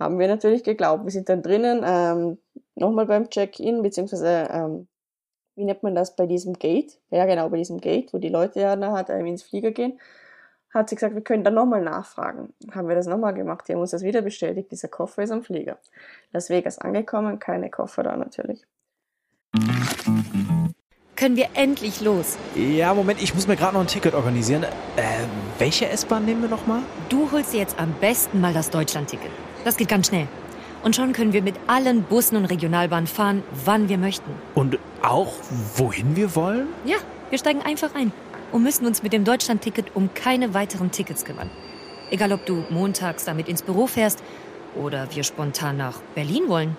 Haben 0.00 0.18
wir 0.18 0.26
natürlich 0.26 0.64
geglaubt. 0.64 1.04
Wir 1.04 1.12
sind 1.12 1.28
dann 1.28 1.42
drinnen, 1.42 1.82
ähm, 1.84 2.38
nochmal 2.74 3.06
beim 3.06 3.28
Check-in, 3.30 3.82
beziehungsweise, 3.82 4.48
ähm, 4.50 4.88
wie 5.54 5.64
nennt 5.64 5.82
man 5.82 5.94
das 5.94 6.16
bei 6.16 6.26
diesem 6.26 6.54
Gate? 6.54 6.98
Ja, 7.10 7.26
genau, 7.26 7.50
bei 7.50 7.58
diesem 7.58 7.80
Gate, 7.80 8.12
wo 8.12 8.18
die 8.18 8.30
Leute 8.30 8.60
ja 8.60 8.76
nachher 8.76 9.20
ins 9.20 9.42
Flieger 9.42 9.70
gehen 9.70 10.00
hat 10.72 10.88
sie 10.88 10.94
gesagt, 10.94 11.14
wir 11.14 11.22
können 11.22 11.44
dann 11.44 11.54
nochmal 11.54 11.82
nachfragen. 11.82 12.52
Haben 12.72 12.88
wir 12.88 12.94
das 12.94 13.06
nochmal 13.06 13.34
gemacht. 13.34 13.66
Die 13.66 13.72
haben 13.72 13.80
uns 13.80 13.90
das 13.90 14.02
wieder 14.02 14.22
bestätigt. 14.22 14.70
Dieser 14.70 14.88
Koffer 14.88 15.22
ist 15.22 15.32
am 15.32 15.42
Flieger. 15.42 15.78
Las 16.32 16.48
Vegas 16.48 16.78
angekommen, 16.78 17.38
keine 17.38 17.70
Koffer 17.70 18.02
da 18.04 18.16
natürlich. 18.16 18.64
Können 21.16 21.36
wir 21.36 21.48
endlich 21.54 22.00
los? 22.00 22.38
Ja, 22.54 22.94
Moment, 22.94 23.20
ich 23.22 23.34
muss 23.34 23.46
mir 23.46 23.56
gerade 23.56 23.74
noch 23.74 23.82
ein 23.82 23.88
Ticket 23.88 24.14
organisieren. 24.14 24.62
Äh, 24.62 25.26
welche 25.58 25.88
S-Bahn 25.88 26.24
nehmen 26.24 26.40
wir 26.40 26.48
nochmal? 26.48 26.80
Du 27.10 27.30
holst 27.30 27.52
dir 27.52 27.58
jetzt 27.58 27.78
am 27.78 27.92
besten 28.00 28.40
mal 28.40 28.54
das 28.54 28.70
Deutschland-Ticket. 28.70 29.30
Das 29.64 29.76
geht 29.76 29.88
ganz 29.88 30.08
schnell. 30.08 30.26
Und 30.82 30.96
schon 30.96 31.12
können 31.12 31.34
wir 31.34 31.42
mit 31.42 31.56
allen 31.66 32.02
Bussen 32.04 32.36
und 32.36 32.46
Regionalbahnen 32.46 33.06
fahren, 33.06 33.42
wann 33.64 33.88
wir 33.90 33.98
möchten. 33.98 34.30
Und 34.54 34.78
auch 35.02 35.34
wohin 35.76 36.16
wir 36.16 36.34
wollen? 36.34 36.68
Ja, 36.86 36.96
wir 37.28 37.38
steigen 37.38 37.60
einfach 37.60 37.94
ein 37.94 38.12
und 38.52 38.62
müssen 38.62 38.86
uns 38.86 39.02
mit 39.02 39.12
dem 39.12 39.24
Deutschland-Ticket 39.24 39.94
um 39.94 40.14
keine 40.14 40.54
weiteren 40.54 40.90
Tickets 40.90 41.24
kümmern. 41.24 41.50
Egal, 42.10 42.32
ob 42.32 42.46
du 42.46 42.64
montags 42.70 43.24
damit 43.24 43.48
ins 43.48 43.62
Büro 43.62 43.86
fährst 43.86 44.22
oder 44.74 45.06
wir 45.14 45.22
spontan 45.22 45.76
nach 45.76 46.00
Berlin 46.14 46.44
wollen 46.48 46.76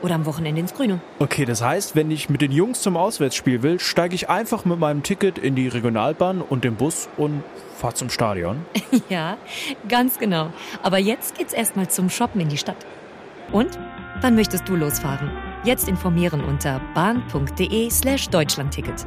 oder 0.00 0.14
am 0.14 0.24
Wochenende 0.26 0.60
ins 0.60 0.72
Grüne. 0.72 1.00
Okay, 1.18 1.44
das 1.44 1.62
heißt, 1.62 1.96
wenn 1.96 2.10
ich 2.10 2.30
mit 2.30 2.40
den 2.40 2.52
Jungs 2.52 2.80
zum 2.80 2.96
Auswärtsspiel 2.96 3.62
will, 3.62 3.80
steige 3.80 4.14
ich 4.14 4.30
einfach 4.30 4.64
mit 4.64 4.78
meinem 4.78 5.02
Ticket 5.02 5.36
in 5.36 5.56
die 5.56 5.68
Regionalbahn 5.68 6.40
und 6.40 6.64
den 6.64 6.76
Bus 6.76 7.08
und 7.16 7.42
fahre 7.80 7.94
zum 7.94 8.10
Stadion. 8.10 8.64
ja, 9.08 9.36
ganz 9.88 10.18
genau. 10.18 10.50
Aber 10.82 10.98
jetzt 10.98 11.36
geht's 11.36 11.52
erstmal 11.52 11.88
zum 11.88 12.10
Shoppen 12.10 12.40
in 12.40 12.48
die 12.48 12.58
Stadt. 12.58 12.86
Und 13.52 13.78
wann 14.20 14.36
möchtest 14.36 14.68
du 14.68 14.76
losfahren? 14.76 15.30
Jetzt 15.64 15.88
informieren 15.88 16.44
unter 16.44 16.80
bahn.de 16.94 17.90
slash 17.90 18.28
Deutschlandticket. 18.28 19.06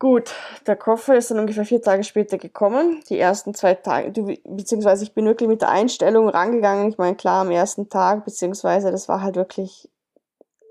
Gut, 0.00 0.32
der 0.68 0.76
Koffer 0.76 1.16
ist 1.16 1.32
dann 1.32 1.40
ungefähr 1.40 1.64
vier 1.64 1.82
Tage 1.82 2.04
später 2.04 2.38
gekommen. 2.38 3.02
Die 3.10 3.18
ersten 3.18 3.52
zwei 3.52 3.74
Tage, 3.74 4.12
beziehungsweise 4.44 5.02
ich 5.02 5.12
bin 5.12 5.26
wirklich 5.26 5.48
mit 5.48 5.60
der 5.60 5.70
Einstellung 5.70 6.28
rangegangen. 6.28 6.88
Ich 6.88 6.98
meine, 6.98 7.16
klar, 7.16 7.40
am 7.40 7.50
ersten 7.50 7.88
Tag, 7.88 8.24
beziehungsweise 8.24 8.92
das 8.92 9.08
war 9.08 9.22
halt 9.22 9.34
wirklich, 9.34 9.90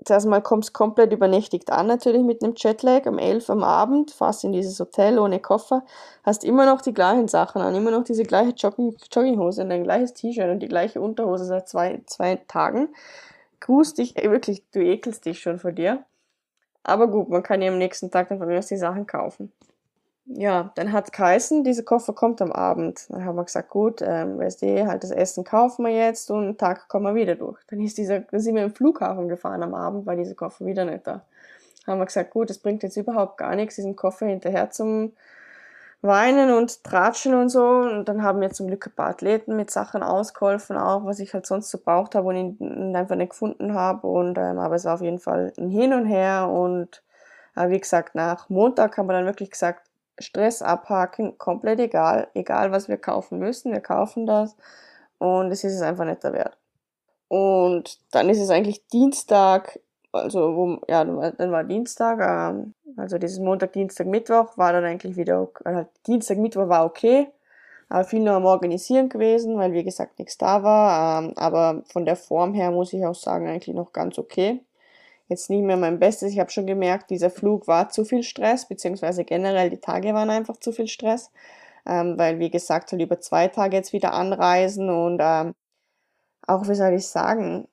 zuerst 0.08 0.26
mal 0.26 0.42
kommst 0.42 0.72
komplett 0.72 1.12
übernächtigt 1.12 1.70
an, 1.70 1.86
natürlich 1.86 2.22
mit 2.22 2.42
einem 2.42 2.54
Jetlag, 2.56 3.06
um 3.06 3.18
elf 3.18 3.48
am 3.48 3.62
Abend, 3.62 4.10
fast 4.10 4.42
in 4.42 4.52
dieses 4.52 4.80
Hotel 4.80 5.18
ohne 5.18 5.38
Koffer, 5.38 5.84
hast 6.24 6.44
immer 6.44 6.66
noch 6.66 6.80
die 6.80 6.92
gleichen 6.92 7.28
Sachen 7.28 7.62
an, 7.62 7.74
immer 7.74 7.92
noch 7.92 8.04
diese 8.04 8.24
gleiche 8.24 8.50
Jogging, 8.50 8.96
Jogginghose 9.12 9.62
und 9.62 9.70
ein 9.70 9.84
gleiches 9.84 10.14
T-Shirt 10.14 10.50
und 10.50 10.60
die 10.60 10.68
gleiche 10.68 11.00
Unterhose 11.00 11.44
seit 11.44 11.68
zwei, 11.68 12.00
zwei 12.06 12.36
Tagen. 12.48 12.88
Grust 13.60 13.98
dich, 13.98 14.16
wirklich, 14.16 14.64
du 14.72 14.80
ekelst 14.80 15.24
dich 15.24 15.40
schon 15.40 15.58
vor 15.58 15.72
dir. 15.72 16.04
Aber 16.82 17.08
gut, 17.08 17.28
man 17.28 17.42
kann 17.42 17.62
ja 17.62 17.70
am 17.70 17.78
nächsten 17.78 18.10
Tag 18.10 18.28
dann 18.28 18.38
von 18.38 18.48
mir 18.48 18.58
aus 18.58 18.66
die 18.66 18.76
Sachen 18.76 19.06
kaufen. 19.06 19.52
Ja, 20.30 20.72
dann 20.74 20.92
hat 20.92 21.12
geheißen, 21.12 21.64
dieser 21.64 21.82
Koffer 21.82 22.12
kommt 22.12 22.42
am 22.42 22.52
Abend. 22.52 23.06
Dann 23.08 23.24
haben 23.24 23.36
wir 23.36 23.44
gesagt, 23.44 23.70
gut, 23.70 24.02
ähm, 24.02 24.38
weißt 24.38 24.62
du, 24.62 24.86
halt 24.86 25.02
das 25.02 25.10
Essen 25.10 25.42
kaufen 25.42 25.84
wir 25.86 25.92
jetzt 25.92 26.30
und 26.30 26.44
einen 26.44 26.58
Tag 26.58 26.88
kommen 26.88 27.06
wir 27.06 27.14
wieder 27.14 27.34
durch. 27.34 27.58
Dann 27.68 27.80
ist 27.80 27.96
dieser, 27.96 28.20
dann 28.20 28.40
sind 28.40 28.54
wir 28.54 28.64
im 28.64 28.74
Flughafen 28.74 29.28
gefahren 29.28 29.62
am 29.62 29.74
Abend, 29.74 30.06
war 30.06 30.16
dieser 30.16 30.34
Koffer 30.34 30.66
wieder 30.66 30.84
nicht 30.84 31.06
da. 31.06 31.22
Dann 31.86 31.94
haben 31.94 31.98
wir 32.00 32.06
gesagt, 32.06 32.30
gut, 32.30 32.50
das 32.50 32.58
bringt 32.58 32.82
jetzt 32.82 32.98
überhaupt 32.98 33.38
gar 33.38 33.56
nichts, 33.56 33.76
diesen 33.76 33.96
Koffer 33.96 34.26
hinterher 34.26 34.70
zum 34.70 35.12
Weinen 36.02 36.52
und 36.52 36.84
Tratschen 36.84 37.34
und 37.34 37.48
so. 37.48 37.64
Und 37.64 38.04
dann 38.04 38.22
haben 38.22 38.42
wir 38.42 38.50
zum 38.50 38.66
Glück 38.66 38.86
ein 38.86 38.94
paar 38.94 39.08
Athleten 39.08 39.56
mit 39.56 39.70
Sachen 39.70 40.02
ausgeholfen, 40.02 40.76
auch 40.76 41.06
was 41.06 41.20
ich 41.20 41.32
halt 41.32 41.46
sonst 41.46 41.70
so 41.70 41.78
braucht 41.78 42.14
habe 42.14 42.28
und 42.28 42.94
einfach 42.94 43.16
nicht 43.16 43.30
gefunden 43.30 43.72
habe. 43.72 44.06
Und 44.06 44.36
ähm, 44.36 44.58
aber 44.58 44.74
es 44.74 44.84
war 44.84 44.94
auf 44.94 45.00
jeden 45.00 45.20
Fall 45.20 45.54
ein 45.56 45.70
Hin 45.70 45.94
und 45.94 46.04
Her 46.04 46.50
und 46.50 47.02
äh, 47.56 47.70
wie 47.70 47.80
gesagt, 47.80 48.14
nach 48.14 48.50
Montag 48.50 48.98
haben 48.98 49.06
wir 49.06 49.14
dann 49.14 49.26
wirklich 49.26 49.50
gesagt, 49.50 49.87
Stress 50.18 50.62
abhaken, 50.62 51.38
komplett 51.38 51.80
egal, 51.80 52.28
egal 52.34 52.72
was 52.72 52.88
wir 52.88 52.96
kaufen 52.96 53.38
müssen, 53.38 53.72
wir 53.72 53.80
kaufen 53.80 54.26
das. 54.26 54.56
Und 55.18 55.50
es 55.50 55.64
ist 55.64 55.74
es 55.74 55.82
einfach 55.82 56.04
nicht 56.04 56.22
der 56.22 56.32
Wert. 56.32 56.56
Und 57.28 57.98
dann 58.12 58.28
ist 58.30 58.40
es 58.40 58.50
eigentlich 58.50 58.86
Dienstag, 58.88 59.80
also 60.12 60.56
wo, 60.56 60.80
ja, 60.88 61.04
dann 61.04 61.52
war 61.52 61.64
Dienstag, 61.64 62.20
ähm, 62.20 62.74
also 62.96 63.18
dieses 63.18 63.38
Montag, 63.38 63.72
Dienstag, 63.72 64.06
Mittwoch 64.06 64.56
war 64.56 64.72
dann 64.72 64.84
eigentlich 64.84 65.16
wieder, 65.16 65.48
äh, 65.64 65.84
Dienstag, 66.06 66.38
Mittwoch 66.38 66.68
war 66.68 66.86
okay, 66.86 67.28
aber 67.88 68.04
viel 68.04 68.20
nur 68.20 68.34
am 68.34 68.46
Organisieren 68.46 69.08
gewesen, 69.08 69.58
weil 69.58 69.72
wie 69.72 69.84
gesagt 69.84 70.18
nichts 70.18 70.38
da 70.38 70.62
war, 70.62 71.22
ähm, 71.22 71.32
aber 71.36 71.82
von 71.92 72.06
der 72.06 72.16
Form 72.16 72.54
her 72.54 72.70
muss 72.70 72.92
ich 72.92 73.04
auch 73.04 73.14
sagen, 73.14 73.48
eigentlich 73.48 73.74
noch 73.74 73.92
ganz 73.92 74.18
okay 74.18 74.62
jetzt 75.28 75.50
nicht 75.50 75.62
mehr 75.62 75.76
mein 75.76 75.98
Bestes. 75.98 76.32
Ich 76.32 76.38
habe 76.38 76.50
schon 76.50 76.66
gemerkt, 76.66 77.10
dieser 77.10 77.30
Flug 77.30 77.68
war 77.68 77.90
zu 77.90 78.04
viel 78.04 78.22
Stress, 78.22 78.66
beziehungsweise 78.66 79.24
generell 79.24 79.70
die 79.70 79.80
Tage 79.80 80.14
waren 80.14 80.30
einfach 80.30 80.56
zu 80.56 80.72
viel 80.72 80.88
Stress, 80.88 81.30
ähm, 81.86 82.18
weil 82.18 82.38
wie 82.38 82.50
gesagt 82.50 82.92
halt 82.92 83.02
über 83.02 83.20
zwei 83.20 83.48
Tage 83.48 83.76
jetzt 83.76 83.92
wieder 83.92 84.12
anreisen 84.14 84.90
und 84.90 85.20
ähm, 85.22 85.54
auch, 86.46 86.68
wie 86.68 86.74
soll 86.74 86.94
ich 86.94 87.06
sagen, 87.06 87.68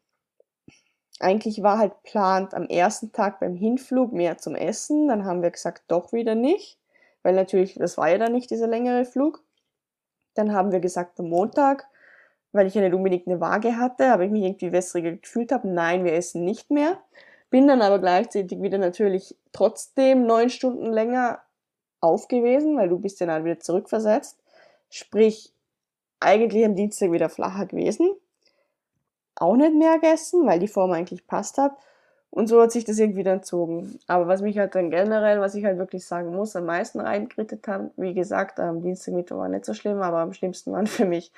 eigentlich 1.19 1.63
war 1.63 1.79
halt 1.79 2.03
plant 2.03 2.53
am 2.53 2.67
ersten 2.67 3.13
Tag 3.13 3.39
beim 3.39 3.55
Hinflug 3.55 4.12
mehr 4.12 4.38
zum 4.38 4.53
Essen, 4.55 5.07
dann 5.07 5.25
haben 5.25 5.41
wir 5.41 5.51
gesagt, 5.51 5.83
doch 5.88 6.12
wieder 6.12 6.35
nicht, 6.35 6.77
weil 7.24 7.33
natürlich, 7.35 7.75
das 7.75 7.97
war 7.97 8.09
ja 8.09 8.17
dann 8.17 8.33
nicht 8.33 8.51
dieser 8.51 8.67
längere 8.67 9.05
Flug. 9.05 9.41
Dann 10.33 10.53
haben 10.53 10.74
wir 10.74 10.81
gesagt, 10.81 11.17
am 11.21 11.29
Montag, 11.29 11.88
weil 12.51 12.67
ich 12.67 12.74
ja 12.74 12.81
nicht 12.81 12.93
unbedingt 12.93 13.27
eine 13.27 13.39
Waage 13.39 13.77
hatte, 13.77 14.12
aber 14.12 14.24
ich 14.24 14.31
mich 14.31 14.43
irgendwie 14.43 14.74
wässriger 14.74 15.13
gefühlt 15.13 15.53
habe, 15.53 15.69
nein, 15.69 16.03
wir 16.03 16.13
essen 16.13 16.43
nicht 16.43 16.69
mehr 16.69 16.97
bin 17.49 17.67
dann 17.67 17.81
aber 17.81 17.99
gleichzeitig 17.99 18.61
wieder 18.61 18.77
natürlich 18.77 19.35
trotzdem 19.51 20.25
neun 20.25 20.49
Stunden 20.49 20.91
länger 20.91 21.39
auf 22.01 22.27
gewesen, 22.27 22.77
weil 22.77 22.89
du 22.89 22.99
bist 22.99 23.21
dann 23.21 23.31
halt 23.31 23.45
wieder 23.45 23.59
zurückversetzt. 23.59 24.37
Sprich, 24.89 25.53
eigentlich 26.19 26.65
am 26.65 26.75
Dienstag 26.75 27.11
wieder 27.11 27.29
flacher 27.29 27.65
gewesen. 27.65 28.09
Auch 29.35 29.55
nicht 29.55 29.73
mehr 29.73 29.95
gegessen, 29.95 30.45
weil 30.45 30.59
die 30.59 30.67
Form 30.67 30.91
eigentlich 30.91 31.27
passt 31.27 31.57
hat. 31.57 31.73
Und 32.29 32.47
so 32.47 32.61
hat 32.61 32.71
sich 32.71 32.83
das 32.83 32.99
irgendwie 32.99 33.23
dann 33.23 33.39
gezogen. 33.39 33.97
Aber 34.07 34.27
was 34.27 34.41
mich 34.41 34.57
halt 34.57 34.75
dann 34.75 34.89
generell, 34.89 35.39
was 35.39 35.55
ich 35.55 35.63
halt 35.63 35.77
wirklich 35.77 36.05
sagen 36.05 36.35
muss, 36.35 36.55
am 36.55 36.65
meisten 36.65 36.99
reingekrittet 36.99 37.65
haben, 37.67 37.91
wie 37.95 38.13
gesagt, 38.13 38.59
am 38.59 38.81
Dienstag, 38.81 39.13
Mittwoch 39.13 39.37
war 39.37 39.47
nicht 39.47 39.65
so 39.65 39.73
schlimm, 39.73 40.01
aber 40.01 40.17
am 40.17 40.33
schlimmsten 40.33 40.73
waren 40.73 40.87
für 40.87 41.05
mich, 41.05 41.31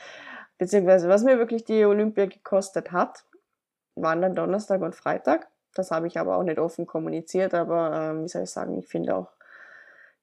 beziehungsweise 0.58 1.08
was 1.08 1.24
mir 1.24 1.38
wirklich 1.38 1.66
die 1.66 1.86
Olympia 1.86 2.26
gekostet 2.26 2.92
hat, 2.92 3.26
waren 3.96 4.22
dann 4.22 4.34
Donnerstag 4.36 4.82
und 4.82 4.96
Freitag. 4.96 5.48
Das 5.78 5.92
habe 5.92 6.08
ich 6.08 6.18
aber 6.18 6.38
auch 6.38 6.44
nicht 6.44 6.60
offen 6.60 6.88
kommuniziert, 6.88 7.54
aber 7.54 7.92
ähm, 7.94 8.24
wie 8.24 8.28
soll 8.28 8.44
ich 8.44 8.50
sagen, 8.50 8.78
ich 8.80 8.88
finde 8.88 9.16
auch, 9.16 9.28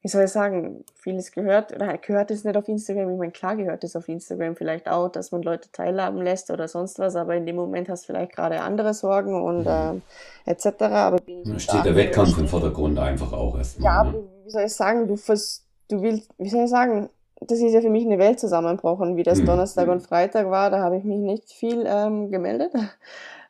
wie 0.02 0.08
soll 0.08 0.25
ich 0.25 0.30
sagen, 0.30 0.84
vieles 0.94 1.32
gehört, 1.32 1.73
oder 1.75 1.96
gehört 1.96 2.30
es 2.30 2.44
nicht 2.44 2.56
auf 2.56 2.68
Instagram, 2.68 3.12
ich 3.12 3.18
meine, 3.18 3.32
klar 3.32 3.56
gehört 3.56 3.84
es 3.84 3.96
auf 3.96 4.08
Instagram 4.08 4.56
vielleicht 4.56 4.88
auch, 4.88 5.08
dass 5.08 5.32
man 5.32 5.42
Leute 5.42 5.70
teilhaben 5.70 6.20
lässt 6.20 6.50
oder 6.50 6.68
sonst 6.68 6.99
was, 6.99 7.16
aber 7.16 7.37
in 7.37 7.46
dem 7.46 7.56
Moment 7.56 7.88
hast 7.88 8.02
du 8.02 8.06
vielleicht 8.08 8.32
gerade 8.32 8.61
andere 8.61 8.92
Sorgen 8.94 9.40
und 9.40 9.66
äh, 9.66 10.50
etc. 10.50 10.82
Aber 10.82 11.18
da 11.44 11.58
steht 11.58 11.84
der 11.84 11.96
Wettkampf 11.96 12.37
im 12.37 12.49
Vordergrund 12.49 12.99
einfach 12.99 13.32
auch 13.32 13.56
erstmal. 13.56 13.84
Ja, 13.84 14.04
ne? 14.04 14.25
wie 14.44 14.50
soll 14.50 14.64
ich 14.64 14.75
sagen, 14.75 15.06
du, 15.06 15.14
du 15.14 16.02
willst, 16.02 16.30
wie 16.37 16.49
soll 16.50 16.64
ich 16.64 16.70
sagen, 16.70 17.08
das 17.40 17.61
ist 17.61 17.73
ja 17.73 17.80
für 17.80 17.90
mich 17.90 18.04
eine 18.04 18.18
Welt 18.18 18.40
zusammenbrochen, 18.40 19.16
wie 19.16 19.23
das 19.23 19.38
mhm. 19.38 19.46
Donnerstag 19.46 19.88
und 19.88 20.00
Freitag 20.00 20.50
war, 20.50 20.70
da 20.70 20.80
habe 20.80 20.96
ich 20.96 21.04
mich 21.04 21.18
nicht 21.18 21.52
viel 21.52 21.84
ähm, 21.87 22.30
gemeldet 22.30 22.73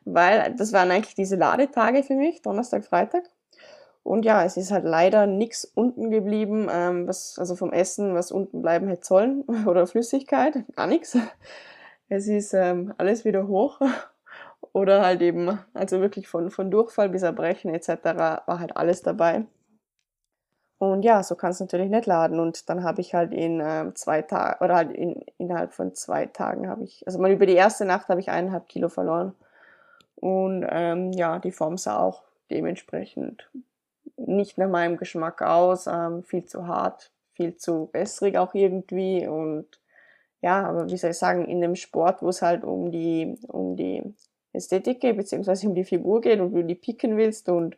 weil 0.05 0.55
das 0.55 0.73
waren 0.73 0.91
eigentlich 0.91 1.15
diese 1.15 1.35
Ladetage 1.35 2.03
für 2.03 2.15
mich, 2.15 2.41
Donnerstag, 2.41 2.85
Freitag. 2.85 3.23
Und 4.03 4.23
ja, 4.23 4.45
es 4.45 4.55
ist 4.55 4.71
halt 4.71 4.85
leider 4.85 5.25
nichts 5.25 5.65
unten 5.65 6.11
geblieben, 6.11 6.67
ähm, 6.71 7.07
was, 7.07 7.39
also 7.39 7.55
vom 7.55 7.73
Essen, 7.73 8.13
was 8.13 8.31
unten 8.31 8.61
bleiben 8.61 8.87
hätte 8.87 9.05
sollen, 9.05 9.41
oder 9.65 9.87
Flüssigkeit, 9.87 10.63
gar 10.75 10.87
nichts. 10.87 11.17
Es 12.07 12.27
ist 12.27 12.53
ähm, 12.53 12.93
alles 12.97 13.25
wieder 13.25 13.47
hoch. 13.47 13.81
Oder 14.73 15.03
halt 15.05 15.21
eben, 15.21 15.57
also 15.73 16.01
wirklich 16.01 16.27
von, 16.27 16.51
von 16.51 16.69
Durchfall 16.69 17.07
bis 17.09 17.21
Erbrechen 17.21 17.73
etc. 17.73 17.87
war 18.03 18.59
halt 18.59 18.75
alles 18.75 19.01
dabei. 19.01 19.45
Und 20.77 21.03
ja, 21.03 21.23
so 21.23 21.35
kann 21.35 21.51
es 21.51 21.59
natürlich 21.59 21.89
nicht 21.89 22.05
laden. 22.05 22.39
Und 22.39 22.69
dann 22.69 22.83
habe 22.83 23.01
ich 23.01 23.13
halt 23.13 23.33
in 23.33 23.61
äh, 23.61 23.93
zwei 23.93 24.21
Tagen, 24.21 24.63
oder 24.63 24.75
halt 24.75 24.91
in, 24.91 25.23
innerhalb 25.37 25.73
von 25.73 25.93
zwei 25.95 26.25
Tagen 26.25 26.67
habe 26.69 26.83
ich, 26.83 27.05
also 27.07 27.19
mal 27.19 27.31
über 27.31 27.45
die 27.45 27.55
erste 27.55 27.85
Nacht 27.85 28.09
habe 28.09 28.19
ich 28.19 28.29
eineinhalb 28.29 28.67
Kilo 28.67 28.89
verloren. 28.89 29.33
Und 30.15 30.65
ähm, 30.69 31.11
ja, 31.11 31.39
die 31.39 31.51
Form 31.51 31.77
sah 31.77 31.99
auch 31.99 32.23
dementsprechend 32.49 33.49
nicht 34.17 34.57
nach 34.57 34.69
meinem 34.69 34.97
Geschmack 34.97 35.41
aus, 35.41 35.87
ähm, 35.87 36.23
viel 36.23 36.45
zu 36.45 36.67
hart, 36.67 37.11
viel 37.33 37.57
zu 37.57 37.89
wässrig 37.91 38.37
auch 38.37 38.53
irgendwie. 38.53 39.27
Und 39.27 39.67
ja, 40.41 40.63
aber 40.63 40.89
wie 40.89 40.97
soll 40.97 41.11
ich 41.11 41.17
sagen, 41.17 41.45
in 41.45 41.61
dem 41.61 41.75
Sport, 41.75 42.21
wo 42.21 42.29
es 42.29 42.41
halt 42.41 42.63
um 42.63 42.91
die, 42.91 43.37
um 43.47 43.75
die 43.75 44.03
Ästhetik 44.53 45.01
geht, 45.01 45.17
beziehungsweise 45.17 45.67
um 45.67 45.75
die 45.75 45.83
Figur 45.83 46.21
geht 46.21 46.39
und 46.39 46.53
du 46.53 46.63
die 46.63 46.75
picken 46.75 47.17
willst 47.17 47.49
und 47.49 47.77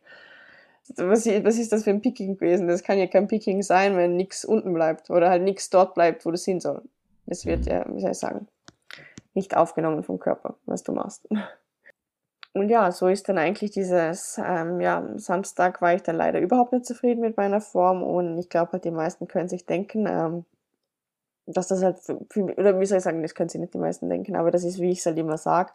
was, 0.96 1.26
was 1.26 1.58
ist 1.58 1.72
das 1.72 1.84
für 1.84 1.90
ein 1.90 2.00
Picking 2.00 2.38
gewesen? 2.38 2.66
Das 2.66 2.82
kann 2.82 2.98
ja 2.98 3.06
kein 3.06 3.28
Picking 3.28 3.62
sein, 3.62 3.96
wenn 3.96 4.16
nichts 4.16 4.44
unten 4.44 4.72
bleibt 4.72 5.10
oder 5.10 5.28
halt 5.28 5.42
nichts 5.42 5.68
dort 5.68 5.94
bleibt, 5.94 6.24
wo 6.24 6.30
das 6.30 6.44
hin 6.44 6.60
soll. 6.60 6.82
Das 7.26 7.44
wird 7.44 7.66
ja, 7.66 7.84
wie 7.92 8.00
soll 8.00 8.12
ich 8.12 8.18
sagen, 8.18 8.48
nicht 9.34 9.54
aufgenommen 9.54 10.02
vom 10.02 10.18
Körper, 10.18 10.54
was 10.64 10.82
du 10.82 10.92
machst. 10.92 11.28
Und 12.58 12.68
ja, 12.70 12.90
so 12.92 13.08
ist 13.08 13.28
dann 13.28 13.38
eigentlich 13.38 13.70
dieses, 13.70 14.40
ähm, 14.44 14.80
ja, 14.80 15.06
Samstag 15.16 15.80
war 15.80 15.94
ich 15.94 16.02
dann 16.02 16.16
leider 16.16 16.40
überhaupt 16.40 16.72
nicht 16.72 16.86
zufrieden 16.86 17.20
mit 17.20 17.36
meiner 17.36 17.60
Form 17.60 18.02
und 18.02 18.38
ich 18.38 18.48
glaube 18.48 18.72
halt, 18.72 18.84
die 18.84 18.90
meisten 18.90 19.28
können 19.28 19.48
sich 19.48 19.64
denken, 19.64 20.06
ähm, 20.08 20.44
dass 21.46 21.68
das 21.68 21.82
halt, 21.82 22.00
für, 22.00 22.42
oder 22.58 22.80
wie 22.80 22.86
soll 22.86 22.98
ich 22.98 23.04
sagen, 23.04 23.22
das 23.22 23.34
können 23.34 23.48
sich 23.48 23.60
nicht 23.60 23.74
die 23.74 23.78
meisten 23.78 24.08
denken, 24.10 24.36
aber 24.36 24.50
das 24.50 24.64
ist, 24.64 24.80
wie 24.80 24.90
ich 24.90 24.98
es 24.98 25.06
halt 25.06 25.18
immer 25.18 25.38
sage, 25.38 25.72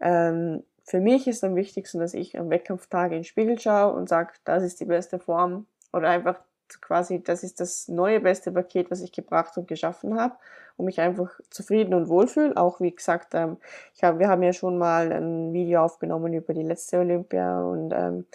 ähm, 0.00 0.64
für 0.84 1.00
mich 1.00 1.26
ist 1.28 1.44
am 1.44 1.56
wichtigsten, 1.56 1.98
dass 1.98 2.14
ich 2.14 2.38
am 2.38 2.50
Wettkampftag 2.50 3.12
in 3.12 3.18
den 3.18 3.24
Spiegel 3.24 3.58
schaue 3.58 3.92
und 3.94 4.08
sage, 4.08 4.32
das 4.44 4.62
ist 4.62 4.80
die 4.80 4.84
beste 4.84 5.18
Form 5.18 5.66
oder 5.92 6.08
einfach 6.08 6.40
quasi, 6.80 7.22
das 7.22 7.42
ist 7.42 7.60
das 7.60 7.88
neue 7.88 8.20
beste 8.20 8.52
Paket, 8.52 8.90
was 8.90 9.00
ich 9.00 9.12
gebracht 9.12 9.56
und 9.56 9.68
geschaffen 9.68 10.18
habe 10.18 10.36
und 10.76 10.86
mich 10.86 11.00
einfach 11.00 11.38
zufrieden 11.50 11.94
und 11.94 12.08
wohlfühle. 12.08 12.56
Auch 12.56 12.80
wie 12.80 12.94
gesagt, 12.94 13.34
ähm, 13.34 13.58
ich 13.94 14.02
hab, 14.04 14.18
wir 14.18 14.28
haben 14.28 14.42
ja 14.42 14.52
schon 14.52 14.78
mal 14.78 15.12
ein 15.12 15.52
Video 15.52 15.82
aufgenommen 15.82 16.32
über 16.32 16.54
die 16.54 16.62
letzte 16.62 16.98
Olympia 16.98 17.60
und 17.62 17.92
ähm, 17.92 18.26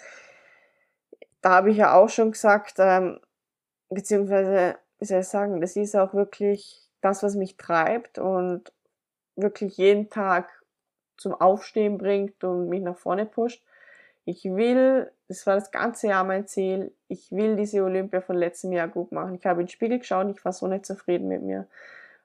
da 1.40 1.50
habe 1.50 1.70
ich 1.70 1.76
ja 1.76 1.94
auch 1.94 2.08
schon 2.08 2.32
gesagt, 2.32 2.76
ähm, 2.78 3.20
beziehungsweise, 3.90 4.76
wie 4.98 5.04
soll 5.04 5.20
ich 5.20 5.28
sagen, 5.28 5.60
das 5.60 5.76
ist 5.76 5.96
auch 5.96 6.14
wirklich 6.14 6.88
das, 7.00 7.22
was 7.22 7.34
mich 7.34 7.56
treibt 7.56 8.18
und 8.18 8.72
wirklich 9.36 9.76
jeden 9.76 10.08
Tag 10.08 10.62
zum 11.16 11.34
Aufstehen 11.34 11.98
bringt 11.98 12.42
und 12.44 12.68
mich 12.68 12.82
nach 12.82 12.96
vorne 12.96 13.26
pusht. 13.26 13.62
Ich 14.24 14.44
will, 14.44 15.10
das 15.28 15.46
war 15.46 15.56
das 15.56 15.70
ganze 15.70 16.08
Jahr 16.08 16.24
mein 16.24 16.46
Ziel, 16.46 16.92
ich 17.08 17.32
will 17.32 17.56
diese 17.56 17.82
Olympia 17.82 18.20
von 18.20 18.36
letztem 18.36 18.72
Jahr 18.72 18.88
gut 18.88 19.10
machen. 19.10 19.34
Ich 19.34 19.46
habe 19.46 19.60
in 19.60 19.66
den 19.66 19.72
Spiegel 19.72 19.98
geschaut, 19.98 20.28
ich 20.30 20.44
war 20.44 20.52
so 20.52 20.66
nicht 20.68 20.86
zufrieden 20.86 21.28
mit 21.28 21.42
mir. 21.42 21.66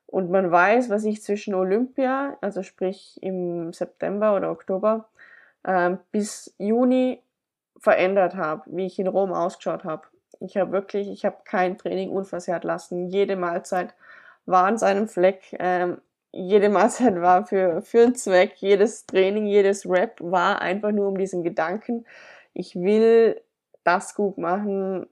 Und 0.05 0.29
man 0.29 0.51
weiß, 0.51 0.89
was 0.89 1.03
ich 1.03 1.21
zwischen 1.21 1.53
Olympia, 1.53 2.37
also 2.41 2.63
sprich 2.63 3.19
im 3.21 3.73
September 3.73 4.35
oder 4.35 4.51
Oktober, 4.51 5.09
äh, 5.63 5.97
bis 6.11 6.53
Juni 6.57 7.21
verändert 7.79 8.35
habe, 8.35 8.63
wie 8.67 8.85
ich 8.85 8.99
in 8.99 9.07
Rom 9.07 9.33
ausgeschaut 9.33 9.83
habe. 9.83 10.03
Ich 10.39 10.55
habe 10.55 10.71
wirklich, 10.71 11.09
ich 11.09 11.25
habe 11.25 11.37
kein 11.43 11.77
Training 11.77 12.11
unversehrt 12.11 12.63
lassen. 12.63 13.07
Jede 13.09 13.35
Mahlzeit 13.35 13.93
war 14.45 14.65
an 14.65 14.77
seinem 14.77 15.07
Fleck. 15.07 15.55
Ähm, 15.59 15.99
jede 16.31 16.69
Mahlzeit 16.69 17.19
war 17.21 17.45
für, 17.45 17.81
für 17.81 18.03
einen 18.03 18.15
Zweck. 18.15 18.55
Jedes 18.57 19.05
Training, 19.05 19.45
jedes 19.45 19.89
Rap 19.89 20.19
war 20.21 20.61
einfach 20.61 20.91
nur 20.91 21.07
um 21.07 21.17
diesen 21.17 21.43
Gedanken. 21.43 22.05
Ich 22.53 22.75
will 22.75 23.41
das 23.83 24.15
gut 24.15 24.37
machen, 24.37 25.07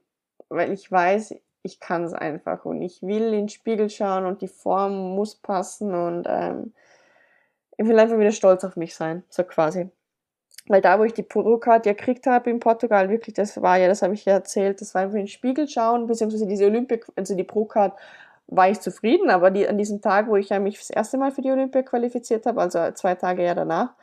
weil 0.48 0.72
ich 0.72 0.90
weiß, 0.90 1.34
ich 1.62 1.80
kann 1.80 2.04
es 2.04 2.12
einfach 2.12 2.64
und 2.64 2.82
ich 2.82 3.02
will 3.02 3.24
in 3.26 3.32
den 3.32 3.48
Spiegel 3.48 3.90
schauen 3.90 4.26
und 4.26 4.42
die 4.42 4.48
Form 4.48 5.14
muss 5.14 5.34
passen 5.34 5.94
und 5.94 6.26
ähm, 6.28 6.72
ich 7.76 7.86
will 7.86 7.98
einfach 7.98 8.18
wieder 8.18 8.32
stolz 8.32 8.64
auf 8.64 8.76
mich 8.76 8.94
sein, 8.94 9.24
so 9.28 9.44
quasi. 9.44 9.90
Weil 10.68 10.80
da, 10.80 10.98
wo 10.98 11.04
ich 11.04 11.14
die 11.14 11.22
Pro-Card 11.22 11.86
ja 11.86 11.92
gekriegt 11.92 12.26
habe 12.26 12.50
in 12.50 12.60
Portugal, 12.60 13.08
wirklich, 13.08 13.34
das 13.34 13.60
war 13.62 13.76
ja, 13.78 13.86
das 13.88 14.02
habe 14.02 14.14
ich 14.14 14.24
ja 14.24 14.34
erzählt, 14.34 14.80
das 14.80 14.94
war 14.94 15.02
einfach 15.02 15.14
in 15.14 15.22
den 15.22 15.28
Spiegel 15.28 15.68
schauen, 15.68 16.06
beziehungsweise 16.06 16.46
diese 16.46 16.66
Olympia, 16.66 16.98
also 17.14 17.36
die 17.36 17.44
Pro-Card 17.44 17.96
war 18.48 18.70
ich 18.70 18.80
zufrieden, 18.80 19.30
aber 19.30 19.50
die, 19.50 19.68
an 19.68 19.78
diesem 19.78 20.00
Tag, 20.00 20.28
wo 20.28 20.36
ich 20.36 20.50
ja 20.50 20.58
mich 20.60 20.78
das 20.78 20.90
erste 20.90 21.18
Mal 21.18 21.32
für 21.32 21.42
die 21.42 21.50
Olympia 21.50 21.82
qualifiziert 21.82 22.46
habe, 22.46 22.60
also 22.60 22.90
zwei 22.92 23.14
Tage 23.14 23.44
ja 23.44 23.54
danach, 23.54 23.94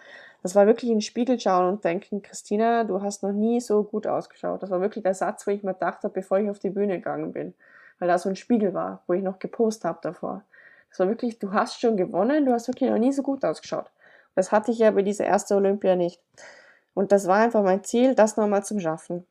das 0.44 0.56
war 0.56 0.68
wirklich 0.68 0.92
in 0.92 0.98
den 0.98 1.02
Spiegel 1.02 1.40
schauen 1.40 1.70
und 1.70 1.86
denken, 1.86 2.22
Christina, 2.22 2.84
du 2.84 3.02
hast 3.02 3.24
noch 3.24 3.32
nie 3.32 3.62
so 3.62 3.84
gut 3.84 4.06
ausgeschaut. 4.06 4.62
Das 4.62 4.70
war 4.70 4.82
wirklich 4.82 5.04
der 5.04 5.14
Satz, 5.14 5.48
wo 5.48 5.52
ich 5.52 5.64
mir 5.64 5.74
gedacht 5.74 6.04
habe, 6.04 6.14
bevor 6.14 6.38
ich 6.38 6.50
auf 6.50 6.60
die 6.60 6.70
Bühne 6.70 6.98
gegangen 6.98 7.32
bin. 7.32 7.54
Weil 7.98 8.10
da 8.10 8.18
so 8.18 8.28
ein 8.28 8.36
Spiegel 8.36 8.74
war, 8.74 9.02
wo 9.08 9.14
ich 9.14 9.24
noch 9.24 9.40
gepostet 9.40 9.86
habe 9.86 10.00
davor. 10.02 10.44
Das 10.90 11.00
war 11.00 11.08
wirklich, 11.08 11.40
du 11.40 11.54
hast 11.54 11.80
schon 11.80 11.96
gewonnen, 11.96 12.46
du 12.46 12.52
hast 12.52 12.68
wirklich 12.68 12.90
noch 12.90 12.98
nie 12.98 13.14
so 13.14 13.24
gut 13.24 13.46
ausgeschaut. 13.46 13.90
Das 14.36 14.52
hatte 14.52 14.72
ich 14.72 14.80
ja 14.80 14.92
bei 14.92 15.02
dieser 15.02 15.26
ersten 15.26 15.54
Olympia 15.54 15.96
nicht. 15.96 16.22
Und 16.94 17.14
das 17.14 17.26
war 17.26 17.38
einfach 17.38 17.64
mein 17.64 17.84
Ziel, 17.86 18.14
das 18.14 18.36
nochmal 18.36 18.66
zu 18.66 18.78
schaffen. 18.80 19.26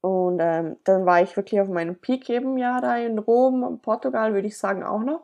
Und 0.00 0.38
ähm, 0.40 0.76
dann 0.84 1.06
war 1.06 1.22
ich 1.22 1.36
wirklich 1.36 1.60
auf 1.60 1.68
meinem 1.68 1.96
Peak 1.96 2.28
eben 2.30 2.56
ja 2.56 2.80
da 2.80 2.96
in 2.96 3.18
Rom, 3.18 3.80
Portugal 3.82 4.34
würde 4.34 4.46
ich 4.46 4.56
sagen 4.56 4.84
auch 4.84 5.02
noch. 5.02 5.22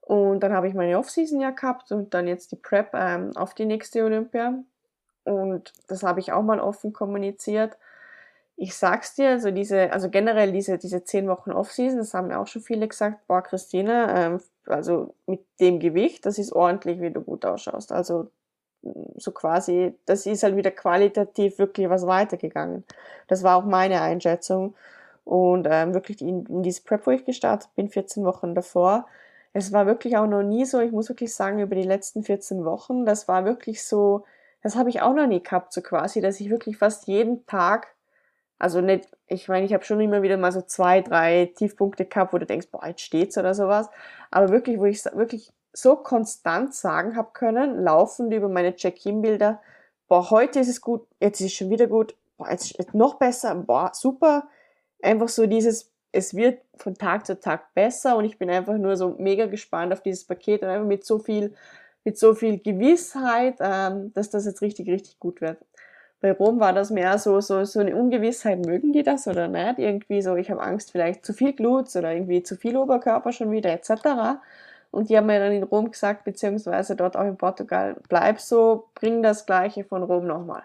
Und 0.00 0.40
dann 0.40 0.52
habe 0.52 0.68
ich 0.68 0.74
meine 0.74 0.98
Offseason 0.98 1.40
ja 1.40 1.50
gehabt 1.50 1.90
und 1.92 2.14
dann 2.14 2.28
jetzt 2.28 2.52
die 2.52 2.56
Prep 2.56 2.90
ähm, 2.94 3.32
auf 3.36 3.54
die 3.54 3.64
nächste 3.64 4.04
Olympia. 4.04 4.54
Und 5.24 5.72
das 5.88 6.04
habe 6.04 6.20
ich 6.20 6.32
auch 6.32 6.42
mal 6.42 6.60
offen 6.60 6.92
kommuniziert. 6.92 7.76
Ich 8.56 8.76
sag's 8.76 9.16
dir, 9.16 9.30
also 9.30 9.50
diese, 9.50 9.92
also 9.92 10.08
generell 10.08 10.52
diese, 10.52 10.78
diese 10.78 11.04
zehn 11.04 11.28
Wochen 11.28 11.50
Offseason, 11.52 11.98
das 11.98 12.14
haben 12.14 12.28
mir 12.28 12.38
auch 12.38 12.46
schon 12.46 12.62
viele 12.62 12.88
gesagt, 12.88 13.26
boah, 13.26 13.42
Christine, 13.42 14.14
ähm, 14.16 14.40
also 14.66 15.14
mit 15.26 15.44
dem 15.60 15.80
Gewicht, 15.80 16.24
das 16.24 16.38
ist 16.38 16.52
ordentlich, 16.52 17.00
wie 17.00 17.10
du 17.10 17.20
gut 17.20 17.44
ausschaust. 17.44 17.92
Also 17.92 18.30
so 19.16 19.32
quasi, 19.32 19.94
das 20.06 20.26
ist 20.26 20.42
halt 20.42 20.56
wieder 20.56 20.70
qualitativ 20.70 21.58
wirklich 21.58 21.88
was 21.88 22.06
weitergegangen. 22.06 22.84
Das 23.28 23.42
war 23.42 23.56
auch 23.56 23.64
meine 23.64 24.00
Einschätzung. 24.02 24.74
Und 25.24 25.66
ähm, 25.68 25.92
wirklich 25.92 26.20
in, 26.22 26.46
in 26.46 26.62
diese 26.62 26.82
Prep, 26.82 27.06
wo 27.06 27.10
ich 27.10 27.24
gestartet 27.24 27.70
bin, 27.74 27.88
14 27.88 28.24
Wochen 28.24 28.54
davor, 28.54 29.06
es 29.52 29.72
war 29.72 29.86
wirklich 29.86 30.16
auch 30.16 30.26
noch 30.26 30.42
nie 30.42 30.66
so, 30.66 30.80
ich 30.80 30.92
muss 30.92 31.08
wirklich 31.08 31.34
sagen, 31.34 31.60
über 31.60 31.74
die 31.74 31.82
letzten 31.82 32.22
14 32.22 32.64
Wochen, 32.64 33.06
das 33.06 33.26
war 33.26 33.44
wirklich 33.44 33.82
so, 33.82 34.24
das 34.62 34.76
habe 34.76 34.90
ich 34.90 35.00
auch 35.00 35.14
noch 35.14 35.26
nie 35.26 35.42
gehabt, 35.42 35.72
so 35.72 35.80
quasi, 35.80 36.20
dass 36.20 36.40
ich 36.40 36.50
wirklich 36.50 36.76
fast 36.76 37.08
jeden 37.08 37.46
Tag, 37.46 37.94
also 38.58 38.80
nicht, 38.82 39.08
ich 39.26 39.48
meine, 39.48 39.64
ich 39.64 39.72
habe 39.72 39.84
schon 39.84 40.00
immer 40.00 40.22
wieder 40.22 40.36
mal 40.36 40.52
so 40.52 40.60
zwei, 40.60 41.00
drei 41.00 41.52
Tiefpunkte 41.56 42.04
gehabt, 42.04 42.32
wo 42.34 42.38
du 42.38 42.46
denkst, 42.46 42.68
boah, 42.70 42.86
jetzt 42.86 43.00
steht's 43.00 43.38
oder 43.38 43.54
sowas, 43.54 43.88
aber 44.30 44.50
wirklich, 44.50 44.78
wo 44.78 44.84
ich 44.84 45.02
wirklich 45.06 45.52
so 45.76 45.96
konstant 45.96 46.74
sagen 46.74 47.16
habe 47.16 47.30
können, 47.32 47.82
laufend 47.82 48.32
über 48.32 48.48
meine 48.48 48.74
Check-in-Bilder, 48.74 49.60
boah, 50.08 50.30
heute 50.30 50.60
ist 50.60 50.68
es 50.68 50.80
gut, 50.80 51.06
jetzt 51.20 51.40
ist 51.40 51.46
es 51.46 51.52
schon 51.54 51.70
wieder 51.70 51.86
gut, 51.86 52.14
boah, 52.38 52.50
jetzt 52.50 52.72
ist 52.72 52.88
es 52.88 52.94
noch 52.94 53.14
besser, 53.14 53.54
boah, 53.54 53.90
super. 53.92 54.48
Einfach 55.02 55.28
so 55.28 55.46
dieses 55.46 55.90
es 56.16 56.34
wird 56.34 56.60
von 56.76 56.94
Tag 56.94 57.26
zu 57.26 57.38
Tag 57.38 57.74
besser 57.74 58.16
und 58.16 58.24
ich 58.24 58.38
bin 58.38 58.50
einfach 58.50 58.78
nur 58.78 58.96
so 58.96 59.14
mega 59.18 59.46
gespannt 59.46 59.92
auf 59.92 60.00
dieses 60.00 60.24
Paket 60.24 60.62
und 60.62 60.68
einfach 60.68 60.86
mit 60.86 61.04
so 61.04 61.18
viel, 61.18 61.54
mit 62.04 62.18
so 62.18 62.34
viel 62.34 62.58
Gewissheit, 62.58 63.56
ähm, 63.60 64.12
dass 64.14 64.30
das 64.30 64.46
jetzt 64.46 64.62
richtig, 64.62 64.88
richtig 64.88 65.18
gut 65.20 65.40
wird. 65.40 65.58
Bei 66.20 66.32
Rom 66.32 66.58
war 66.58 66.72
das 66.72 66.90
mehr 66.90 67.18
so, 67.18 67.40
so, 67.40 67.64
so 67.64 67.80
eine 67.80 67.94
Ungewissheit, 67.94 68.64
mögen 68.64 68.92
die 68.92 69.02
das 69.02 69.28
oder 69.28 69.48
nicht? 69.48 69.78
Irgendwie 69.78 70.22
so, 70.22 70.36
ich 70.36 70.50
habe 70.50 70.62
Angst, 70.62 70.92
vielleicht 70.92 71.26
zu 71.26 71.34
viel 71.34 71.52
Glut 71.52 71.94
oder 71.94 72.12
irgendwie 72.12 72.42
zu 72.42 72.56
viel 72.56 72.76
Oberkörper 72.78 73.32
schon 73.32 73.50
wieder, 73.50 73.70
etc. 73.70 74.40
Und 74.96 75.10
die 75.10 75.16
haben 75.18 75.26
mir 75.26 75.38
dann 75.38 75.52
in 75.52 75.62
Rom 75.62 75.90
gesagt, 75.90 76.24
beziehungsweise 76.24 76.96
dort 76.96 77.18
auch 77.18 77.26
in 77.26 77.36
Portugal, 77.36 77.96
bleib 78.08 78.40
so, 78.40 78.88
bring 78.94 79.22
das 79.22 79.44
Gleiche 79.44 79.84
von 79.84 80.02
Rom 80.02 80.26
nochmal. 80.26 80.62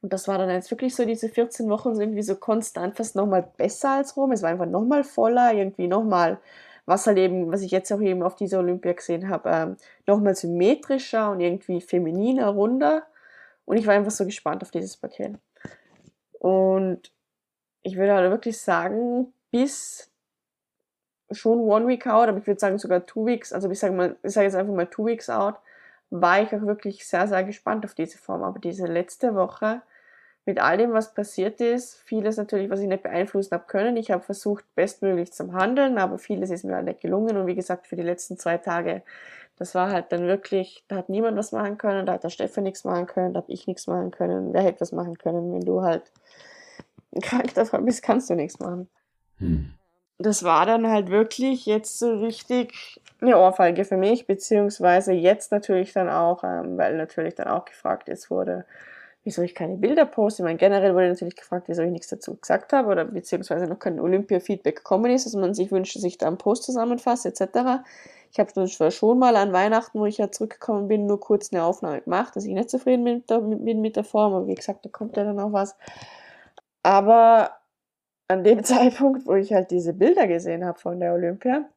Und 0.00 0.10
das 0.10 0.26
war 0.26 0.38
dann 0.38 0.48
jetzt 0.48 0.70
wirklich 0.70 0.96
so, 0.96 1.04
diese 1.04 1.28
14 1.28 1.68
Wochen 1.68 1.94
sind 1.94 2.04
irgendwie 2.04 2.22
so 2.22 2.34
konstant 2.34 2.96
fast 2.96 3.14
nochmal 3.14 3.46
besser 3.58 3.90
als 3.90 4.16
Rom. 4.16 4.32
Es 4.32 4.40
war 4.40 4.48
einfach 4.48 4.64
nochmal 4.64 5.04
voller, 5.04 5.52
irgendwie 5.52 5.86
nochmal, 5.86 6.38
was 6.86 7.06
halt 7.06 7.18
eben, 7.18 7.52
was 7.52 7.60
ich 7.60 7.70
jetzt 7.72 7.92
auch 7.92 8.00
eben 8.00 8.22
auf 8.22 8.36
dieser 8.36 8.60
Olympia 8.60 8.94
gesehen 8.94 9.28
habe, 9.28 9.50
ähm, 9.50 9.76
nochmal 10.06 10.34
symmetrischer 10.34 11.30
und 11.32 11.40
irgendwie 11.40 11.82
femininer, 11.82 12.48
runder. 12.48 13.02
Und 13.66 13.76
ich 13.76 13.86
war 13.86 13.92
einfach 13.92 14.12
so 14.12 14.24
gespannt 14.24 14.62
auf 14.62 14.70
dieses 14.70 14.96
Paket. 14.96 15.34
Und 16.38 17.12
ich 17.82 17.98
würde 17.98 18.14
halt 18.14 18.30
wirklich 18.30 18.58
sagen, 18.58 19.34
bis 19.50 20.11
schon 21.32 21.60
One 21.60 21.86
Week 21.88 22.06
out, 22.06 22.28
aber 22.28 22.38
ich 22.38 22.46
würde 22.46 22.60
sagen 22.60 22.78
sogar 22.78 23.06
Two 23.06 23.26
Weeks, 23.26 23.52
also 23.52 23.70
ich 23.70 23.78
sage 23.78 23.94
mal, 23.94 24.16
ich 24.22 24.32
sage 24.32 24.46
jetzt 24.46 24.56
einfach 24.56 24.74
mal 24.74 24.86
Two 24.86 25.06
Weeks 25.06 25.30
out, 25.30 25.56
war 26.10 26.42
ich 26.42 26.54
auch 26.54 26.62
wirklich 26.62 27.06
sehr, 27.06 27.26
sehr 27.26 27.42
gespannt 27.44 27.84
auf 27.84 27.94
diese 27.94 28.18
Form. 28.18 28.42
Aber 28.42 28.58
diese 28.58 28.86
letzte 28.86 29.34
Woche, 29.34 29.82
mit 30.44 30.60
all 30.60 30.76
dem, 30.76 30.92
was 30.92 31.14
passiert 31.14 31.60
ist, 31.60 31.94
vieles 31.94 32.36
natürlich, 32.36 32.68
was 32.68 32.80
ich 32.80 32.88
nicht 32.88 33.02
beeinflussen 33.02 33.52
habe 33.52 33.64
können. 33.66 33.96
Ich 33.96 34.10
habe 34.10 34.22
versucht, 34.22 34.64
bestmöglich 34.74 35.32
zu 35.32 35.52
handeln, 35.52 35.98
aber 35.98 36.18
vieles 36.18 36.50
ist 36.50 36.64
mir 36.64 36.74
halt 36.74 36.86
nicht 36.86 37.00
gelungen. 37.00 37.36
Und 37.36 37.46
wie 37.46 37.54
gesagt, 37.54 37.86
für 37.86 37.96
die 37.96 38.02
letzten 38.02 38.36
zwei 38.36 38.58
Tage, 38.58 39.02
das 39.56 39.74
war 39.74 39.90
halt 39.90 40.10
dann 40.10 40.26
wirklich, 40.26 40.84
da 40.88 40.96
hat 40.96 41.08
niemand 41.08 41.38
was 41.38 41.52
machen 41.52 41.78
können, 41.78 42.06
da 42.06 42.14
hat 42.14 42.24
der 42.24 42.30
Stefan 42.30 42.64
nichts 42.64 42.84
machen 42.84 43.06
können, 43.06 43.34
da 43.34 43.42
habe 43.42 43.52
ich 43.52 43.66
nichts 43.66 43.86
machen 43.86 44.10
können. 44.10 44.52
Wer 44.52 44.62
hätte 44.62 44.80
was 44.80 44.92
machen 44.92 45.16
können? 45.16 45.52
Wenn 45.54 45.64
du 45.64 45.82
halt 45.82 46.10
krank 47.22 47.54
davon 47.54 47.84
bist, 47.84 48.02
kannst 48.02 48.28
du 48.28 48.34
nichts 48.34 48.58
machen. 48.58 48.88
Hm. 49.38 49.74
Das 50.22 50.44
war 50.44 50.66
dann 50.66 50.88
halt 50.88 51.10
wirklich 51.10 51.66
jetzt 51.66 51.98
so 51.98 52.14
richtig 52.14 53.00
eine 53.20 53.38
Ohrfeige 53.38 53.84
für 53.84 53.96
mich, 53.96 54.26
beziehungsweise 54.26 55.12
jetzt 55.12 55.52
natürlich 55.52 55.92
dann 55.92 56.08
auch, 56.08 56.44
ähm, 56.44 56.76
weil 56.76 56.96
natürlich 56.96 57.34
dann 57.34 57.48
auch 57.48 57.64
gefragt 57.64 58.08
jetzt 58.08 58.30
wurde, 58.30 58.64
wieso 59.24 59.42
ich 59.42 59.54
keine 59.54 59.76
Bilder 59.76 60.06
poste. 60.06 60.42
Ich 60.42 60.44
meine, 60.44 60.58
generell 60.58 60.94
wurde 60.94 61.08
natürlich 61.08 61.36
gefragt, 61.36 61.68
wieso 61.68 61.82
ich 61.82 61.90
nichts 61.90 62.08
dazu 62.08 62.36
gesagt 62.36 62.72
habe 62.72 62.88
oder 62.88 63.04
beziehungsweise 63.04 63.66
noch 63.66 63.78
kein 63.78 64.00
Olympia-Feedback 64.00 64.76
gekommen 64.76 65.10
ist, 65.12 65.26
dass 65.26 65.34
man 65.34 65.54
sich 65.54 65.70
wünscht, 65.70 65.96
dass 65.96 66.04
ich 66.04 66.18
da 66.18 66.26
einen 66.26 66.38
Post 66.38 66.64
zusammenfasse 66.64 67.28
etc. 67.28 67.84
Ich 68.32 68.40
habe 68.40 68.50
dann 68.54 68.68
schon 68.68 69.18
mal 69.18 69.36
an 69.36 69.52
Weihnachten, 69.52 70.00
wo 70.00 70.06
ich 70.06 70.18
ja 70.18 70.30
zurückgekommen 70.30 70.88
bin, 70.88 71.06
nur 71.06 71.20
kurz 71.20 71.52
eine 71.52 71.62
Aufnahme 71.62 72.00
gemacht, 72.00 72.34
dass 72.34 72.44
ich 72.44 72.52
nicht 72.52 72.70
zufrieden 72.70 73.04
bin 73.04 73.14
mit 73.18 73.30
der, 73.30 73.40
mit, 73.40 73.76
mit 73.76 73.96
der 73.96 74.04
Form, 74.04 74.34
aber 74.34 74.46
wie 74.46 74.54
gesagt, 74.54 74.84
da 74.84 74.88
kommt 74.88 75.16
ja 75.16 75.24
dann 75.24 75.38
auch 75.38 75.52
was. 75.52 75.76
Aber 76.82 77.50
an 78.32 78.44
dem 78.44 78.64
Zeitpunkt, 78.64 79.26
wo 79.26 79.34
ich 79.34 79.52
halt 79.52 79.70
diese 79.70 79.92
Bilder 79.92 80.26
gesehen 80.26 80.64
habe 80.64 80.78
von 80.78 81.00
der 81.00 81.14
Olympia, 81.14 81.68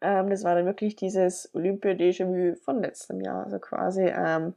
ähm, 0.00 0.30
das 0.30 0.44
war 0.44 0.54
dann 0.54 0.66
wirklich 0.66 0.96
dieses 0.96 1.54
Olympia-Déjà-vu 1.54 2.56
von 2.56 2.80
letztem 2.80 3.20
Jahr, 3.20 3.44
also 3.44 3.58
quasi 3.58 4.04
ähm, 4.04 4.54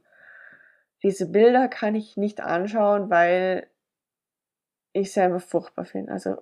diese 1.02 1.30
Bilder 1.30 1.68
kann 1.68 1.94
ich 1.94 2.16
nicht 2.16 2.40
anschauen, 2.40 3.10
weil 3.10 3.68
ich 4.92 5.18
einfach 5.20 5.42
furchtbar 5.42 5.84
finde. 5.84 6.12
Also 6.12 6.38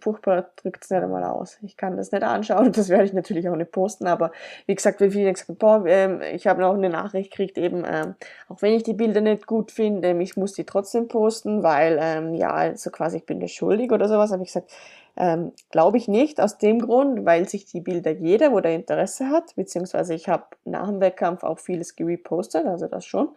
furchtbar 0.00 0.50
drückt 0.56 0.84
es 0.84 0.90
nicht 0.90 1.02
einmal 1.02 1.24
aus. 1.24 1.58
Ich 1.62 1.76
kann 1.76 1.96
das 1.96 2.12
nicht 2.12 2.22
anschauen 2.22 2.66
und 2.66 2.76
das 2.78 2.88
werde 2.88 3.04
ich 3.04 3.12
natürlich 3.12 3.48
auch 3.48 3.56
nicht 3.56 3.72
posten, 3.72 4.06
aber 4.06 4.32
wie 4.66 4.74
gesagt, 4.74 5.00
wie 5.00 5.10
viele 5.10 5.32
gesagt 5.32 5.58
boah, 5.58 5.84
ähm, 5.86 6.20
ich 6.20 6.46
habe 6.46 6.60
noch 6.60 6.74
eine 6.74 6.90
Nachricht 6.90 7.30
gekriegt, 7.30 7.58
eben, 7.58 7.84
ähm, 7.86 8.14
auch 8.48 8.62
wenn 8.62 8.74
ich 8.74 8.82
die 8.82 8.94
Bilder 8.94 9.20
nicht 9.20 9.46
gut 9.46 9.70
finde, 9.70 10.08
ähm, 10.08 10.20
ich 10.20 10.36
muss 10.36 10.52
die 10.52 10.64
trotzdem 10.64 11.08
posten, 11.08 11.62
weil, 11.62 11.98
ähm, 12.00 12.34
ja, 12.34 12.50
also 12.50 12.90
quasi 12.90 13.18
ich 13.18 13.26
bin 13.26 13.40
der 13.40 13.48
schuldig 13.48 13.92
oder 13.92 14.08
sowas, 14.08 14.32
habe 14.32 14.42
ich 14.42 14.48
gesagt, 14.48 14.70
ähm, 15.16 15.52
Glaube 15.70 15.98
ich 15.98 16.08
nicht, 16.08 16.40
aus 16.40 16.58
dem 16.58 16.78
Grund, 16.80 17.26
weil 17.26 17.48
sich 17.48 17.66
die 17.66 17.80
Bilder 17.80 18.12
jeder, 18.12 18.52
wo 18.52 18.60
der 18.60 18.74
Interesse 18.74 19.28
hat, 19.28 19.54
beziehungsweise 19.56 20.14
ich 20.14 20.28
habe 20.28 20.44
nach 20.64 20.88
dem 20.88 21.00
Wettkampf 21.00 21.44
auch 21.44 21.58
vieles 21.58 21.96
gerepostet, 21.96 22.66
also 22.66 22.86
das 22.86 23.04
schon. 23.04 23.28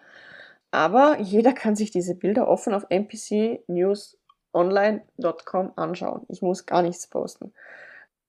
Aber 0.71 1.17
jeder 1.19 1.53
kann 1.53 1.75
sich 1.75 1.91
diese 1.91 2.15
Bilder 2.15 2.47
offen 2.47 2.73
auf 2.73 2.85
npcnewsonline.com 4.55 5.73
anschauen. 5.75 6.25
Ich 6.29 6.41
muss 6.41 6.65
gar 6.65 6.81
nichts 6.81 7.07
posten. 7.07 7.53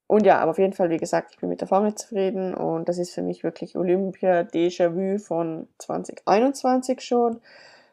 Und 0.07 0.25
ja, 0.25 0.39
aber 0.39 0.51
auf 0.51 0.57
jeden 0.57 0.73
Fall, 0.73 0.89
wie 0.89 0.97
gesagt, 0.97 1.31
ich 1.31 1.39
bin 1.39 1.49
mit 1.49 1.59
der 1.59 1.67
Formel 1.67 1.93
zufrieden 1.95 2.53
und 2.53 2.87
das 2.87 2.97
ist 2.97 3.13
für 3.13 3.21
mich 3.21 3.43
wirklich 3.43 3.75
Olympia 3.75 4.41
Déjà-vu 4.41 5.19
von 5.19 5.67
2021 5.79 7.01
schon. 7.01 7.41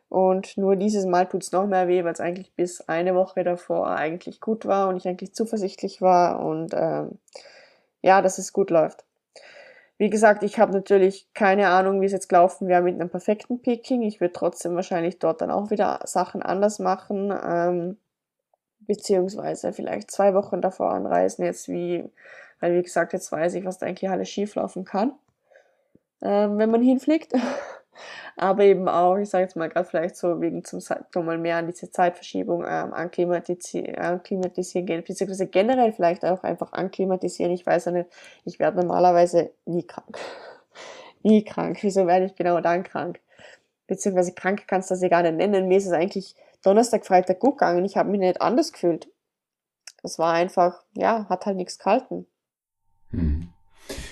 Und 0.08 0.56
nur 0.56 0.76
dieses 0.76 1.06
Mal 1.06 1.26
tut 1.26 1.42
es 1.42 1.50
noch 1.50 1.66
mehr 1.66 1.88
weh, 1.88 2.04
weil 2.04 2.12
es 2.12 2.20
eigentlich 2.20 2.54
bis 2.54 2.82
eine 2.88 3.16
Woche 3.16 3.42
davor 3.42 3.88
eigentlich 3.88 4.40
gut 4.40 4.64
war 4.64 4.88
und 4.88 4.96
ich 4.96 5.08
eigentlich 5.08 5.34
zuversichtlich 5.34 6.02
war 6.02 6.38
und 6.44 6.72
ähm, 6.72 7.18
ja, 8.00 8.22
dass 8.22 8.38
es 8.38 8.52
gut 8.52 8.70
läuft. 8.70 9.04
Wie 9.98 10.10
gesagt, 10.10 10.44
ich 10.44 10.58
habe 10.58 10.72
natürlich 10.72 11.28
keine 11.34 11.68
Ahnung, 11.68 12.00
wie 12.00 12.06
es 12.06 12.12
jetzt 12.12 12.28
gelaufen 12.28 12.68
wäre 12.68 12.82
mit 12.82 12.94
einem 12.94 13.10
perfekten 13.10 13.60
Peking. 13.60 14.02
Ich 14.02 14.20
würde 14.20 14.32
trotzdem 14.32 14.76
wahrscheinlich 14.76 15.18
dort 15.18 15.40
dann 15.40 15.50
auch 15.50 15.70
wieder 15.70 16.00
Sachen 16.04 16.42
anders 16.42 16.78
machen, 16.78 17.32
ähm, 17.44 17.96
beziehungsweise 18.86 19.72
vielleicht 19.72 20.10
zwei 20.10 20.34
Wochen 20.34 20.60
davor 20.60 20.92
anreisen, 20.92 21.44
jetzt 21.44 21.68
wie, 21.68 22.04
weil 22.60 22.74
wie 22.74 22.82
gesagt, 22.82 23.12
jetzt 23.12 23.30
weiß 23.30 23.54
ich, 23.54 23.64
was 23.64 23.78
da 23.78 23.86
eigentlich 23.86 24.10
alles 24.10 24.28
schieflaufen 24.28 24.84
kann, 24.84 25.12
ähm, 26.22 26.58
wenn 26.58 26.70
man 26.70 26.82
hinfliegt. 26.82 27.32
aber 28.36 28.64
eben 28.64 28.88
auch, 28.88 29.16
ich 29.16 29.30
sage 29.30 29.44
jetzt 29.44 29.56
mal 29.56 29.68
gerade 29.68 29.88
vielleicht 29.88 30.16
so 30.16 30.40
wegen 30.40 30.64
zum 30.64 30.80
nochmal 31.14 31.38
mehr 31.38 31.56
an 31.56 31.66
diese 31.66 31.90
Zeitverschiebung 31.90 32.64
ähm, 32.66 32.92
anklimatisieren, 32.92 33.96
anklimatisieren 33.96 34.86
gehen, 34.86 35.04
beziehungsweise 35.04 35.46
generell 35.46 35.92
vielleicht 35.92 36.24
auch 36.24 36.42
einfach 36.42 36.72
anklimatisieren. 36.72 37.52
Ich 37.52 37.64
weiß 37.64 37.86
ja 37.86 37.92
nicht, 37.92 38.10
ich 38.44 38.58
werde 38.58 38.78
normalerweise 38.78 39.50
nie 39.64 39.86
krank. 39.86 40.18
nie 41.22 41.44
krank. 41.44 41.78
Wieso 41.82 42.06
werde 42.06 42.26
ich 42.26 42.34
genau 42.34 42.60
dann 42.60 42.82
krank? 42.82 43.20
beziehungsweise 43.86 44.32
krank 44.32 44.64
kannst 44.66 44.90
du 44.90 44.94
das 44.94 45.02
ja 45.02 45.08
gar 45.08 45.22
nicht 45.22 45.36
nennen. 45.36 45.68
Mir 45.68 45.78
ist 45.78 45.86
es 45.86 45.92
eigentlich 45.92 46.34
Donnerstag, 46.64 47.06
Freitag 47.06 47.40
gut 47.40 47.58
gegangen. 47.58 47.84
Ich 47.84 47.96
habe 47.96 48.10
mich 48.10 48.20
nicht 48.20 48.40
anders 48.40 48.72
gefühlt. 48.72 49.08
Es 50.02 50.18
war 50.18 50.32
einfach, 50.32 50.82
ja, 50.94 51.28
hat 51.28 51.46
halt 51.46 51.56
nichts 51.56 51.78
gehalten. 51.78 52.26
Hm. 53.10 53.48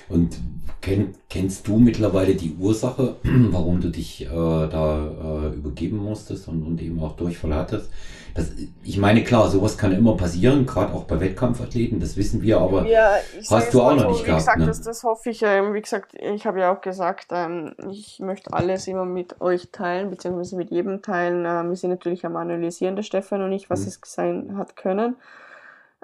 Und 0.09 0.39
kenn, 0.83 1.15
kennst 1.31 1.67
du 1.67 1.79
mittlerweile 1.79 2.35
die 2.35 2.55
Ursache, 2.61 3.17
warum 3.23 3.81
du 3.81 3.89
dich 3.89 4.27
äh, 4.27 4.29
da 4.29 5.07
äh, 5.51 5.55
übergeben 5.57 5.97
musstest 5.97 6.49
und, 6.49 6.63
und 6.63 6.83
eben 6.83 7.01
auch 7.03 7.17
Durchfall 7.17 7.55
hattest? 7.55 7.91
Das, 8.35 8.51
ich 8.83 8.97
meine, 8.97 9.23
klar, 9.25 9.51
sowas 9.51 9.77
kann 9.77 9.93
immer 9.93 10.17
passieren, 10.17 10.65
gerade 10.65 10.95
auch 10.95 11.05
bei 11.05 11.21
Wettkampfathleten, 11.21 12.01
das 12.01 12.17
wissen 12.17 12.41
wir, 12.41 12.61
aber 12.63 12.87
ja, 12.87 13.17
hast 13.51 13.75
du 13.75 13.83
auch 13.83 13.95
noch 13.95 14.05
so, 14.05 14.09
nicht 14.09 14.23
wie 14.23 14.25
gehabt. 14.25 14.41
Gesagt, 14.41 14.59
Ne? 14.59 14.67
das, 14.67 14.81
das 14.81 15.03
hoffe 15.05 15.29
ich. 15.31 15.43
Ähm, 15.43 15.75
wie 15.75 15.83
gesagt, 15.83 16.15
ich 16.19 16.47
habe 16.47 16.61
ja 16.61 16.75
auch 16.75 16.81
gesagt, 16.81 17.27
ähm, 17.31 17.75
ich 17.91 18.21
möchte 18.21 18.51
alles 18.55 18.87
immer 18.89 19.05
mit 19.05 19.41
euch 19.43 19.69
teilen, 19.71 20.09
beziehungsweise 20.09 20.57
mit 20.57 20.71
jedem 20.71 21.03
teilen. 21.03 21.45
Ähm, 21.47 21.69
wir 21.69 21.77
sind 21.77 21.91
natürlich 21.91 22.25
am 22.25 22.37
Analysieren, 22.37 22.97
der 22.97 23.03
Stefan 23.03 23.43
und 23.43 23.53
ich, 23.53 23.69
was 23.69 23.83
Mhm. 23.83 23.89
es 23.89 24.01
sein 24.07 24.57
hat 24.57 24.77
können. 24.77 25.17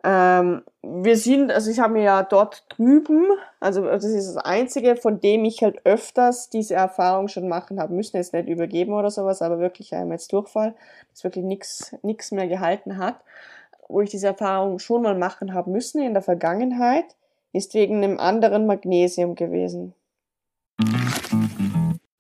Ähm, 0.05 0.63
wir 0.83 1.17
sind, 1.17 1.51
also 1.51 1.71
ich 1.71 1.81
habe 1.81 1.95
mir 1.95 2.03
ja 2.03 2.23
dort 2.23 2.65
drüben, 2.69 3.27
also 3.59 3.83
das 3.83 4.05
ist 4.05 4.35
das 4.35 4.45
Einzige, 4.45 4.97
von 4.97 5.21
dem 5.21 5.45
ich 5.45 5.63
halt 5.63 5.85
öfters 5.85 6.51
diese 6.51 6.75
Erfahrung 6.75 7.29
schon 7.29 7.49
machen 7.49 7.81
habe 7.81 7.95
müssen, 7.95 8.17
jetzt 8.17 8.33
nicht 8.33 8.49
übergeben 8.49 8.93
oder 8.93 9.11
sowas, 9.11 9.43
aber 9.43 9.59
wirklich 9.59 9.95
einmal 9.95 10.17
jetzt 10.17 10.33
Durchfall, 10.33 10.75
dass 11.11 11.25
wirklich 11.25 11.45
nichts 11.45 11.97
nichts 12.03 12.31
mehr 12.31 12.47
gehalten 12.47 12.99
hat, 12.99 13.17
wo 13.89 14.01
ich 14.01 14.11
diese 14.11 14.29
Erfahrung 14.29 14.79
schon 14.79 15.03
mal 15.03 15.17
machen 15.17 15.53
habe 15.53 15.71
müssen 15.71 16.01
in 16.01 16.13
der 16.13 16.23
Vergangenheit, 16.23 17.17
ist 17.53 17.75
wegen 17.75 17.97
einem 17.97 18.21
anderen 18.21 18.67
Magnesium 18.67 19.35
gewesen. 19.35 19.95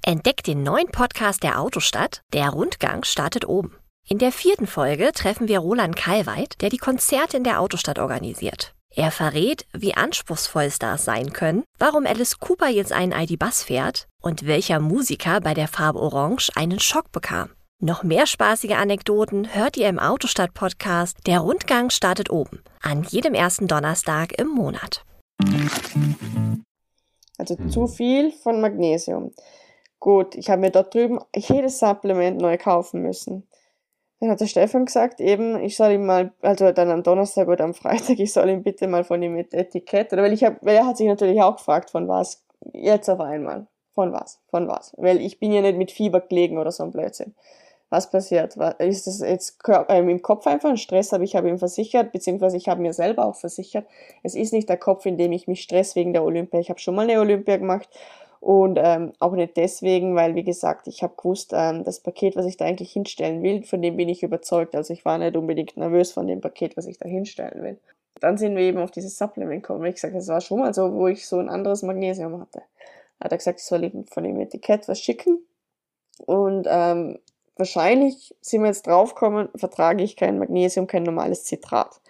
Entdeckt 0.03 0.47
den 0.47 0.63
neuen 0.63 0.89
Podcast 0.89 1.43
der 1.43 1.61
Autostadt. 1.61 2.23
Der 2.33 2.49
Rundgang 2.49 3.05
startet 3.05 3.47
oben. 3.47 3.78
In 4.11 4.17
der 4.17 4.33
vierten 4.33 4.67
Folge 4.67 5.13
treffen 5.13 5.49
wir 5.49 5.59
Roland 5.59 5.95
Kalweit, 5.95 6.63
der 6.63 6.71
die 6.71 6.79
Konzerte 6.79 7.37
in 7.37 7.45
der 7.45 7.61
Autostadt 7.61 7.99
organisiert. 7.99 8.73
Er 8.89 9.11
verrät, 9.11 9.67
wie 9.75 9.93
anspruchsvoll 9.93 10.71
Stars 10.71 11.05
sein 11.05 11.35
können, 11.35 11.63
warum 11.79 12.07
Alice 12.07 12.39
Cooper 12.39 12.69
jetzt 12.69 12.91
einen 12.91 13.13
ID-Bus 13.13 13.65
fährt 13.65 14.07
und 14.23 14.47
welcher 14.47 14.81
Musiker 14.81 15.43
bei 15.43 15.53
der 15.53 15.69
Farbe 15.69 16.01
Orange 16.01 16.49
einen 16.57 16.81
Schock 16.81 17.13
bekam. 17.13 17.51
Noch 17.83 18.03
mehr 18.03 18.27
spaßige 18.27 18.77
Anekdoten 18.77 19.55
hört 19.55 19.77
ihr 19.77 19.91
im 19.91 19.99
Autostadt-Podcast 19.99 21.19
Der 21.27 21.41
Rundgang 21.41 21.91
startet 21.91 22.31
oben, 22.31 22.63
an 22.81 23.03
jedem 23.03 23.35
ersten 23.35 23.69
Donnerstag 23.69 24.33
im 24.41 24.49
Monat. 24.49 25.05
Also 27.37 27.57
zu 27.69 27.87
viel 27.87 28.33
von 28.33 28.63
Magnesium. 28.63 29.35
Gut, 30.01 30.35
ich 30.35 30.49
habe 30.49 30.63
mir 30.63 30.71
dort 30.71 30.95
drüben 30.95 31.19
jedes 31.37 31.79
Supplement 31.79 32.41
neu 32.41 32.57
kaufen 32.57 33.03
müssen. 33.03 33.48
Dann 34.21 34.31
hat 34.31 34.41
der 34.41 34.47
Stefan 34.47 34.87
gesagt, 34.87 35.21
eben, 35.21 35.61
ich 35.61 35.77
soll 35.77 35.93
ihm 35.93 36.07
mal, 36.07 36.33
also 36.43 36.73
dann 36.73 36.91
am 36.91 37.03
Donnerstag 37.05 37.47
oder 37.49 37.65
am 37.65 37.75
Freitag, 37.75 38.19
ich 38.19 38.33
soll 38.33 38.49
ihm 38.49 38.63
bitte 38.63 38.89
mal 38.89 39.05
von 39.05 39.21
dem 39.21 39.37
Etikett, 39.37 40.13
oder 40.13 40.23
weil 40.23 40.33
ich 40.33 40.43
habe, 40.45 40.59
er 40.69 40.87
hat 40.87 40.97
sich 40.97 41.07
natürlich 41.07 41.41
auch 41.41 41.57
gefragt, 41.57 41.91
von 41.91 42.09
was, 42.09 42.45
jetzt 42.73 43.09
auf 43.09 43.21
einmal, 43.21 43.67
von 43.95 44.13
was, 44.13 44.41
von 44.51 44.67
was, 44.67 44.93
weil 44.97 45.21
ich 45.21 45.39
bin 45.39 45.53
ja 45.53 45.63
nicht 45.63 45.79
mit 45.79 45.93
Fieber 45.93 46.21
gelegen 46.21 46.59
oder 46.59 46.73
so 46.73 46.83
ein 46.83 46.91
Blödsinn. 46.91 47.35
Was 47.91 48.11
passiert? 48.11 48.55
Ist 48.81 49.07
das 49.07 49.21
jetzt 49.21 49.61
ähm, 49.89 50.11
im 50.11 50.21
Kopf 50.21 50.47
einfach 50.47 50.69
ein 50.69 50.77
Stress, 50.77 51.15
aber 51.15 51.25
ich 51.25 51.35
habe 51.37 51.49
ihm 51.49 51.59
versichert, 51.59 52.13
beziehungsweise 52.13 52.59
ich 52.59 52.69
habe 52.69 52.83
mir 52.83 52.93
selber 52.93 53.25
auch 53.25 53.37
versichert, 53.37 53.87
es 54.23 54.35
ist 54.35 54.53
nicht 54.53 54.69
der 54.69 54.77
Kopf, 54.77 55.07
in 55.07 55.17
dem 55.17 55.33
ich 55.33 55.47
mich 55.49 55.63
stress 55.63 55.97
wegen 55.97 56.13
der 56.13 56.23
Olympia. 56.23 56.61
Ich 56.61 56.69
habe 56.69 56.81
schon 56.81 56.95
mal 56.95 57.09
eine 57.09 57.19
Olympia 57.19 57.57
gemacht 57.57 57.89
und 58.41 58.79
ähm, 58.81 59.13
auch 59.19 59.33
nicht 59.33 59.57
deswegen, 59.57 60.15
weil, 60.15 60.35
wie 60.35 60.45
gesagt, 60.45 60.87
ich 60.87 61.03
habe 61.03 61.15
gewusst, 61.17 61.53
ähm, 61.55 61.85
das 61.85 62.01
Paket, 62.01 62.37
was 62.37 62.47
ich 62.47 62.57
da 62.57 62.67
eigentlich 62.67 62.93
hinstellen 62.93 63.43
will, 63.43 63.65
von 63.65 63.83
dem 63.83 63.97
bin 63.97 64.09
ich 64.09 64.23
überzeugt. 64.23 64.77
Also 64.77 64.93
ich 64.93 65.05
war 65.05 65.19
nicht 65.19 65.37
unbedingt 65.37 65.77
nervös 65.77 66.13
von 66.13 66.27
dem 66.27 66.41
Paket, 66.41 66.77
was 66.77 66.87
ich 66.87 66.99
da 66.99 67.09
hinstellen 67.09 67.63
will. 67.63 67.79
Dann 68.21 68.39
sind 68.39 68.57
wir 68.57 68.63
eben 68.63 68.79
auf 68.79 68.91
dieses 68.91 69.19
Supplement 69.19 69.63
gekommen. 69.63 69.85
Wie 69.85 69.93
gesagt, 69.93 70.15
das 70.15 70.29
war 70.29 70.41
schon 70.41 70.61
mal 70.61 70.75
so, 70.75 70.93
wo 70.93 71.09
ich 71.09 71.27
so 71.27 71.39
ein 71.39 71.49
anderes 71.49 71.83
Magnesium 71.83 72.41
hatte. 72.41 72.63
Hat 73.21 73.33
er 73.33 73.39
gesagt, 73.39 73.61
ich 73.61 73.67
soll 73.67 73.85
ihm 73.85 74.07
von 74.07 74.25
dem 74.25 74.39
Etikett 74.41 74.87
was 74.89 75.01
schicken. 75.01 75.41
Und 76.27 76.67
ähm, 76.69 77.19
wahrscheinlich 77.57 78.35
sind 78.41 78.63
wir 78.63 78.69
jetzt 78.69 78.87
draufgekommen, 78.87 79.49
vertrage 79.57 80.03
ich 80.03 80.17
kein 80.17 80.39
Magnesium, 80.39 80.87
kein 80.87 81.03
normales 81.03 81.45
Zitrat. 81.45 82.01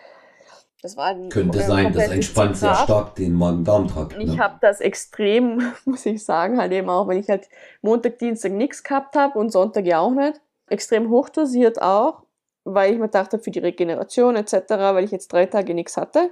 Das 0.80 0.96
war 0.96 1.06
ein 1.06 1.28
Könnte 1.28 1.58
äh, 1.58 1.62
sein, 1.62 1.92
das 1.92 2.08
entspannt 2.08 2.56
sehr 2.56 2.74
stark 2.74 3.16
den 3.16 3.34
Magen-Darm-Trakt. 3.34 4.16
Ich 4.18 4.34
Ne? 4.34 4.38
habe 4.38 4.58
das 4.60 4.80
extrem, 4.80 5.72
muss 5.84 6.06
ich 6.06 6.24
sagen, 6.24 6.58
halt 6.58 6.72
eben 6.72 6.88
auch, 6.88 7.08
wenn 7.08 7.18
ich 7.18 7.28
halt 7.28 7.48
Montag, 7.82 8.18
Dienstag 8.18 8.52
nichts 8.52 8.84
gehabt 8.84 9.16
habe 9.16 9.38
und 9.38 9.50
Sonntag 9.50 9.86
ja 9.86 9.98
auch 9.98 10.12
nicht. 10.12 10.40
Extrem 10.68 11.10
hochdosiert 11.10 11.82
auch, 11.82 12.22
weil 12.64 12.92
ich 12.92 12.98
mir 12.98 13.08
dachte, 13.08 13.38
für 13.38 13.50
die 13.50 13.58
Regeneration 13.58 14.36
etc., 14.36 14.54
weil 14.68 15.04
ich 15.04 15.10
jetzt 15.10 15.32
drei 15.32 15.46
Tage 15.46 15.74
nichts 15.74 15.96
hatte. 15.96 16.30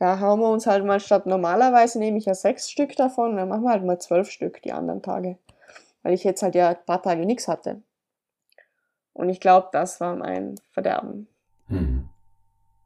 Ja, 0.00 0.20
hauen 0.20 0.40
wir 0.40 0.50
uns 0.50 0.66
halt 0.66 0.84
mal 0.84 1.00
statt 1.00 1.26
normalerweise 1.26 1.98
nehme 1.98 2.18
ich 2.18 2.24
ja 2.26 2.34
sechs 2.34 2.70
Stück 2.70 2.96
davon, 2.96 3.36
dann 3.36 3.48
machen 3.48 3.64
wir 3.64 3.70
halt 3.70 3.84
mal 3.84 3.98
zwölf 3.98 4.30
Stück 4.30 4.62
die 4.62 4.72
anderen 4.72 5.02
Tage. 5.02 5.38
Weil 6.02 6.14
ich 6.14 6.24
jetzt 6.24 6.42
halt 6.42 6.54
ja 6.54 6.70
ein 6.70 6.84
paar 6.86 7.02
Tage 7.02 7.26
nichts 7.26 7.48
hatte. 7.48 7.82
Und 9.12 9.28
ich 9.28 9.40
glaube, 9.40 9.68
das 9.72 10.00
war 10.00 10.14
mein 10.14 10.54
Verderben. 10.72 11.26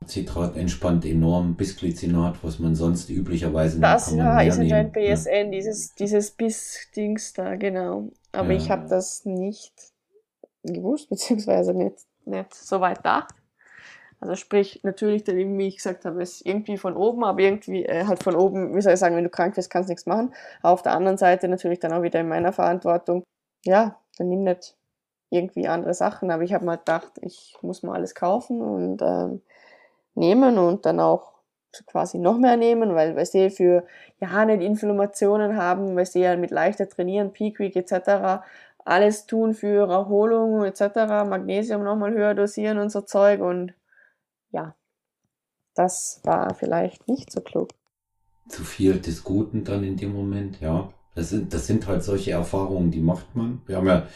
Citrat 0.09 0.57
entspannt 0.57 1.05
enorm, 1.05 1.55
Bisglycinat, 1.57 2.43
was 2.43 2.59
man 2.59 2.75
sonst 2.75 3.11
üblicherweise 3.11 3.75
nimmt, 3.75 3.85
Das 3.85 4.11
ja, 4.15 4.41
ist 4.41 4.59
anscheinend 4.59 4.97
nehmen. 4.97 5.17
BSN, 5.17 5.51
dieses, 5.53 5.95
dieses 5.95 6.31
Biss-Dings 6.33 7.33
da, 7.35 7.57
genau. 7.57 8.09
Aber 8.33 8.51
Ja. 8.51 8.57
ich 8.57 8.71
habe 8.71 8.89
das 8.89 9.25
nicht 9.25 9.73
gewusst, 10.63 11.09
beziehungsweise 11.11 11.75
nicht, 11.75 11.97
nicht 12.25 12.55
so 12.55 12.81
weit 12.81 12.99
gedacht. 12.99 13.35
Also 14.21 14.37
sprich, 14.37 14.81
natürlich, 14.85 15.25
dann 15.25 15.37
eben, 15.37 15.59
wie 15.59 15.67
ich 15.67 15.77
gesagt 15.79 16.05
habe, 16.05 16.23
ist 16.23 16.47
irgendwie 16.47 16.77
von 16.77 16.95
oben, 16.97 17.25
aber 17.25 17.41
irgendwie 17.41 17.85
äh, 17.85 18.05
halt 18.07 18.23
von 18.23 18.37
oben, 18.37 18.77
wie 18.77 18.81
soll 18.81 18.93
ich 18.93 19.01
sagen, 19.01 19.17
wenn 19.17 19.25
du 19.25 19.31
krank 19.31 19.57
bist, 19.57 19.69
kannst 19.69 19.89
du 19.89 19.93
nichts 19.93 20.07
machen. 20.07 20.33
Aber 20.63 20.75
auf 20.75 20.83
der 20.83 20.93
anderen 20.93 21.19
Seite 21.19 21.49
natürlich 21.49 21.81
dann 21.81 21.93
auch 21.93 22.03
wieder 22.03 22.21
in 22.21 22.29
meiner 22.29 22.53
Verantwortung, 22.53 23.25
ja, 23.65 23.99
dann 24.19 24.29
nimm 24.29 24.45
nicht 24.45 24.77
irgendwie 25.31 25.67
andere 25.67 25.93
Sachen. 25.95 26.31
Aber 26.31 26.45
ich 26.45 26.53
habe 26.53 26.65
mal 26.65 26.77
gedacht, 26.77 27.11
ich 27.23 27.57
muss 27.63 27.83
mal 27.83 27.95
alles 27.95 28.15
kaufen 28.15 28.61
und 28.61 29.03
ähm, 29.03 29.43
nehmen 30.15 30.59
und 30.59 30.87
dann 30.87 31.01
auch 31.01 31.33
quasi 31.87 32.19
noch 32.19 32.39
mehr 32.39 32.57
nehmen, 32.57 32.95
weil 32.95 33.17
weißt 33.17 33.35
du, 33.35 33.51
für 33.51 33.87
ja 34.21 34.45
nicht 34.45 34.63
Inflammationen 34.63 35.57
haben, 35.57 35.97
weißt 35.97 36.15
du, 36.15 36.19
ja 36.19 36.37
mit 36.37 36.51
leichter 36.51 36.89
trainieren, 36.89 37.33
Peak 37.33 37.59
Week 37.59 37.75
etc. 37.77 38.45
alles 38.85 39.27
tun 39.27 39.55
für 39.55 39.89
Erholung 39.89 40.65
etc. 40.65 40.81
Magnesium 41.29 41.83
nochmal 41.83 42.13
höher 42.13 42.35
dosieren 42.35 42.79
und 42.79 42.91
so 42.91 43.01
Zeug 43.01 43.41
und 43.41 43.73
ja, 44.51 44.75
das 45.75 46.21
war 46.25 46.55
vielleicht 46.55 47.09
nicht 47.09 47.33
so 47.33 47.41
klug. 47.41 47.71
Zu 48.49 48.65
viel 48.65 49.01
des 49.01 49.25
Guten 49.25 49.65
dann 49.65 49.85
in 49.85 49.97
dem 49.97 50.13
Moment, 50.13 50.61
ja. 50.61 50.93
Das 51.15 51.31
sind, 51.31 51.53
das 51.53 51.67
sind 51.67 51.87
halt 51.87 52.03
solche 52.03 52.33
Erfahrungen, 52.33 52.91
die 52.91 53.01
macht 53.01 53.35
man. 53.35 53.61
Wir 53.67 53.77
haben 53.77 53.87
ja, 53.87 54.07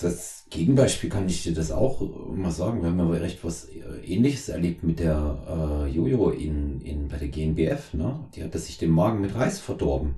das 0.00 0.44
Gegenbeispiel 0.50 1.10
kann 1.10 1.28
ich 1.28 1.42
dir 1.42 1.54
das 1.54 1.70
auch 1.70 2.00
mal 2.34 2.50
sagen. 2.50 2.82
Wir 2.82 2.90
haben 2.90 2.98
ja 2.98 3.06
recht 3.06 3.44
was 3.44 3.68
ähnliches 4.04 4.48
erlebt 4.48 4.82
mit 4.82 4.98
der 4.98 5.86
äh, 5.86 5.90
Jojo 5.90 6.30
in, 6.30 6.80
in, 6.80 7.08
bei 7.08 7.16
der 7.16 7.28
GNBF, 7.28 7.94
ne? 7.94 8.20
Die 8.34 8.42
hatte 8.42 8.58
sich 8.58 8.78
den 8.78 8.90
Magen 8.90 9.20
mit 9.20 9.34
Reis 9.34 9.60
verdorben. 9.60 10.16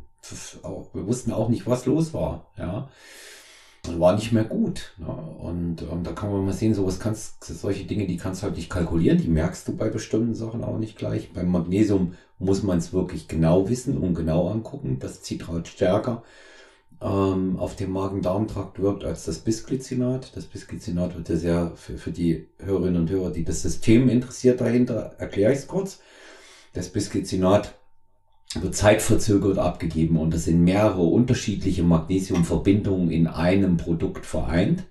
Wir 0.92 1.06
wussten 1.06 1.32
auch 1.32 1.48
nicht, 1.48 1.66
was 1.66 1.86
los 1.86 2.14
war, 2.14 2.46
ja. 2.56 2.88
War 3.96 4.14
nicht 4.14 4.30
mehr 4.30 4.44
gut. 4.44 4.94
Ne? 4.96 5.08
Und 5.08 5.82
ähm, 5.82 6.04
da 6.04 6.12
kann 6.12 6.30
man 6.30 6.46
mal 6.46 6.52
sehen, 6.52 6.72
sowas 6.72 7.00
kannst, 7.00 7.42
solche 7.42 7.84
Dinge, 7.84 8.06
die 8.06 8.16
kannst 8.16 8.40
du 8.40 8.46
halt 8.46 8.56
nicht 8.56 8.70
kalkulieren, 8.70 9.18
die 9.18 9.28
merkst 9.28 9.66
du 9.66 9.76
bei 9.76 9.88
bestimmten 9.88 10.36
Sachen 10.36 10.62
auch 10.62 10.78
nicht 10.78 10.96
gleich. 10.96 11.32
Beim 11.32 11.50
Magnesium 11.50 12.14
muss 12.38 12.62
man 12.62 12.78
es 12.78 12.92
wirklich 12.92 13.26
genau 13.26 13.68
wissen 13.68 13.98
und 13.98 14.14
genau 14.14 14.48
angucken. 14.48 14.98
Das 15.00 15.24
Citrat 15.24 15.66
stärker 15.66 16.22
ähm, 17.02 17.58
auf 17.58 17.74
dem 17.74 17.90
Magen-Darm-Trakt 17.92 18.80
wirkt 18.80 19.04
als 19.04 19.24
das 19.24 19.38
Bisglycinat. 19.38 20.36
Das 20.36 20.44
Bisglycinat 20.44 21.16
wird 21.16 21.28
ja 21.28 21.36
sehr, 21.36 21.72
für, 21.74 21.98
für 21.98 22.12
die 22.12 22.46
Hörerinnen 22.58 23.02
und 23.02 23.10
Hörer, 23.10 23.30
die 23.30 23.44
das 23.44 23.62
System 23.62 24.08
interessiert 24.08 24.60
dahinter, 24.60 25.16
erkläre 25.18 25.52
ich 25.52 25.58
es 25.58 25.66
kurz. 25.66 26.00
Das 26.74 26.90
Bisglycinat 26.90 27.74
wird 28.54 28.74
zeitverzögert 28.74 29.58
abgegeben 29.58 30.16
und 30.16 30.32
das 30.32 30.44
sind 30.44 30.62
mehrere 30.62 31.02
unterschiedliche 31.02 31.82
Magnesiumverbindungen 31.82 33.10
in 33.10 33.26
einem 33.26 33.78
Produkt 33.78 34.26
vereint. 34.26 34.84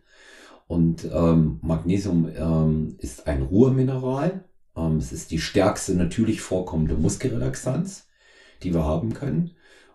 Und 0.67 1.05
ähm, 1.13 1.59
Magnesium 1.61 2.29
ähm, 2.35 2.95
ist 2.99 3.27
ein 3.27 3.41
Ruhemineral. 3.41 4.45
Ähm, 4.75 4.97
es 4.97 5.11
ist 5.11 5.31
die 5.31 5.39
stärkste 5.39 5.95
natürlich 5.95 6.41
vorkommende 6.41 6.95
Muskelrelaxanz, 6.95 8.07
die 8.63 8.73
wir 8.73 8.83
haben 8.83 9.13
können. 9.13 9.51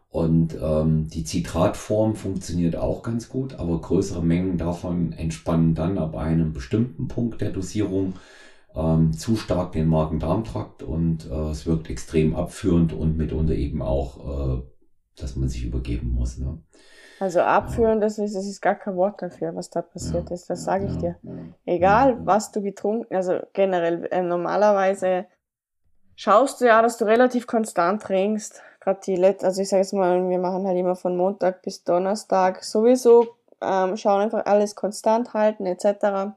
Und 0.08 0.56
ähm, 0.62 1.08
die 1.08 1.24
Zitratform 1.24 2.14
funktioniert 2.14 2.76
auch 2.76 3.02
ganz 3.02 3.28
gut, 3.28 3.54
aber 3.54 3.80
größere 3.80 4.22
Mengen 4.22 4.56
davon 4.56 5.12
entspannen 5.12 5.74
dann 5.74 5.98
ab 5.98 6.16
einem 6.16 6.52
bestimmten 6.52 7.08
Punkt 7.08 7.40
der 7.40 7.50
Dosierung 7.50 8.14
ähm, 8.74 9.12
zu 9.12 9.36
stark 9.36 9.72
den 9.72 9.88
Magen-Darm-Trakt 9.88 10.82
und 10.82 11.30
äh, 11.30 11.50
es 11.50 11.66
wirkt 11.66 11.90
extrem 11.90 12.36
abführend 12.36 12.92
und 12.92 13.16
mitunter 13.16 13.54
eben 13.54 13.82
auch, 13.82 14.58
äh, 14.58 14.62
dass 15.16 15.36
man 15.36 15.48
sich 15.48 15.64
übergeben 15.64 16.10
muss. 16.10 16.38
Ne? 16.38 16.58
Also 17.18 17.40
abführen, 17.40 18.00
das 18.00 18.18
ist, 18.18 18.36
das 18.36 18.46
ist 18.46 18.60
gar 18.60 18.74
kein 18.74 18.96
Wort 18.96 19.22
dafür, 19.22 19.54
was 19.54 19.70
da 19.70 19.80
passiert 19.80 20.30
ist. 20.30 20.50
Das 20.50 20.64
sage 20.64 20.86
ich 20.86 20.96
dir. 20.98 21.16
Egal, 21.64 22.18
was 22.26 22.52
du 22.52 22.60
getrunken, 22.60 23.14
also 23.14 23.40
generell 23.54 24.06
äh, 24.10 24.22
normalerweise 24.22 25.24
schaust 26.14 26.60
du 26.60 26.66
ja, 26.66 26.82
dass 26.82 26.98
du 26.98 27.06
relativ 27.06 27.46
konstant 27.46 28.02
trinkst. 28.02 28.62
Gerade 28.86 29.00
die 29.04 29.16
Let 29.16 29.42
also 29.42 29.62
ich 29.62 29.68
sage 29.68 29.82
jetzt 29.82 29.92
mal, 29.94 30.28
wir 30.30 30.38
machen 30.38 30.64
halt 30.64 30.78
immer 30.78 30.94
von 30.94 31.16
Montag 31.16 31.60
bis 31.62 31.82
Donnerstag 31.82 32.62
sowieso 32.62 33.34
ähm, 33.60 33.96
schauen 33.96 34.20
einfach 34.20 34.46
alles 34.46 34.76
konstant 34.76 35.34
halten 35.34 35.66
etc. 35.66 36.36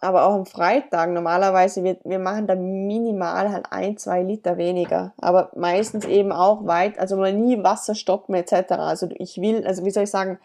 Aber 0.00 0.26
auch 0.26 0.34
am 0.34 0.44
Freitag 0.44 1.10
normalerweise, 1.10 1.82
wir, 1.82 1.96
wir 2.04 2.18
machen 2.18 2.46
da 2.46 2.54
minimal 2.54 3.50
halt 3.50 3.64
ein, 3.70 3.96
zwei 3.96 4.22
Liter 4.22 4.58
weniger. 4.58 5.14
Aber 5.22 5.50
meistens 5.56 6.04
eben 6.04 6.32
auch 6.32 6.66
weit, 6.66 6.98
also 6.98 7.16
mal 7.16 7.32
nie 7.32 7.62
Wasser 7.64 7.94
stoppen 7.94 8.34
etc. 8.34 8.72
Also 8.72 9.08
ich 9.14 9.40
will, 9.40 9.66
also 9.66 9.86
wie 9.86 9.90
soll 9.90 10.02
ich 10.02 10.10
sagen, 10.10 10.38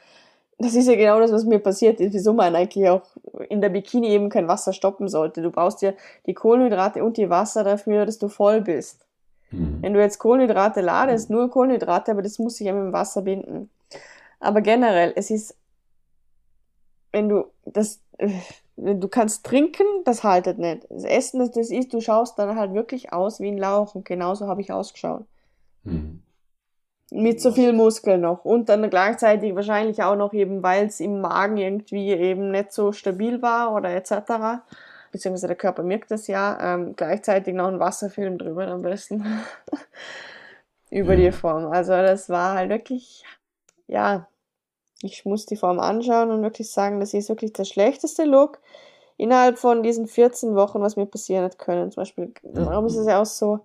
das 0.58 0.74
ist 0.74 0.88
ja 0.88 0.96
genau 0.96 1.20
das, 1.20 1.34
was 1.34 1.44
mir 1.44 1.60
passiert 1.60 2.00
ist, 2.00 2.14
wieso 2.14 2.32
man 2.32 2.56
eigentlich 2.56 2.88
auch 2.88 3.04
in 3.50 3.60
der 3.60 3.68
Bikini 3.68 4.08
eben 4.08 4.30
kein 4.30 4.48
Wasser 4.48 4.72
stoppen 4.72 5.10
sollte. 5.10 5.42
Du 5.42 5.52
brauchst 5.52 5.82
ja 5.82 5.92
die 6.28 6.34
Kohlenhydrate 6.34 7.04
und 7.04 7.18
die 7.18 7.30
Wasser 7.30 7.66
dafür, 7.66 8.06
dass 8.06 8.20
du 8.20 8.30
voll 8.30 8.62
bist. 8.62 9.06
Mhm. 9.54 9.80
Wenn 9.82 9.94
du 9.94 10.02
jetzt 10.02 10.20
Kohlenhydrate 10.20 10.82
ladest, 10.82 11.30
nur 11.30 11.50
Kohlenhydrate, 11.50 12.12
aber 12.12 12.22
das 12.22 12.40
muss 12.40 12.58
sich 12.58 12.68
ja 12.68 12.74
mit 12.74 12.84
dem 12.84 12.94
Wasser 12.94 13.22
binden. 13.22 13.70
Aber 14.40 14.62
generell, 14.62 15.14
es 15.16 15.30
ist 15.30 15.56
wenn 17.14 17.30
du 17.30 17.46
das, 17.64 18.02
du 18.76 19.08
kannst 19.08 19.46
trinken, 19.46 19.86
das 20.04 20.24
haltet 20.26 20.58
nicht. 20.58 20.86
Das 20.90 21.06
Essen, 21.06 21.40
das 21.40 21.52
das 21.52 21.70
ist, 21.70 21.94
du 21.94 22.02
schaust 22.02 22.38
dann 22.38 22.58
halt 22.58 22.74
wirklich 22.74 23.14
aus 23.14 23.40
wie 23.40 23.48
ein 23.48 23.58
Lauch 23.58 23.96
und 23.96 24.04
genauso 24.04 24.48
habe 24.48 24.60
ich 24.60 24.74
ausgeschaut. 24.74 25.24
Mhm. 25.84 26.22
Mit 27.12 27.40
so 27.40 27.52
viel 27.52 27.74
Muskel 27.74 28.18
noch 28.18 28.44
und 28.44 28.70
dann 28.70 28.90
gleichzeitig 28.90 29.56
wahrscheinlich 29.56 30.02
auch 30.02 30.16
noch 30.16 30.34
eben, 30.34 30.64
weil 30.64 30.88
es 30.88 31.00
im 31.00 31.22
Magen 31.22 31.58
irgendwie 31.58 32.10
eben 32.10 32.50
nicht 32.50 32.74
so 32.74 32.92
stabil 32.92 33.42
war 33.44 33.76
oder 33.76 33.92
etc. 33.92 34.64
Beziehungsweise 35.14 35.46
der 35.46 35.56
Körper 35.56 35.84
merkt 35.84 36.10
das 36.10 36.26
ja, 36.26 36.58
ähm, 36.60 36.96
gleichzeitig 36.96 37.54
noch 37.54 37.68
ein 37.68 37.80
Wasserfilm 37.80 38.40
drüber 38.40 38.68
am 38.68 38.82
besten. 38.82 39.24
Über 40.90 41.14
mhm. 41.14 41.18
die 41.18 41.32
Form. 41.32 41.68
Also 41.72 41.92
das 41.92 42.30
war 42.30 42.56
halt 42.56 42.72
wirklich, 42.72 43.24
ja, 43.86 44.28
ich 45.04 45.24
muss 45.24 45.46
die 45.46 45.56
Form 45.56 45.80
anschauen 45.80 46.32
und 46.32 46.42
wirklich 46.42 46.72
sagen, 46.72 47.00
das 47.00 47.14
ist 47.14 47.30
wirklich 47.30 47.54
der 47.54 47.66
schlechteste 47.66 48.24
Look 48.24 48.60
innerhalb 49.18 49.60
von 49.60 49.84
diesen 49.84 50.08
14 50.08 50.56
Wochen, 50.56 50.82
was 50.82 50.96
mir 50.96 51.06
passieren 51.06 51.44
hat 51.44 51.60
können. 51.60 51.92
Zum 51.92 52.02
Beispiel, 52.02 52.34
warum 52.42 52.88
ist 52.88 52.98
es 52.98 53.06
ja 53.06 53.22
auch 53.22 53.28
so, 53.28 53.60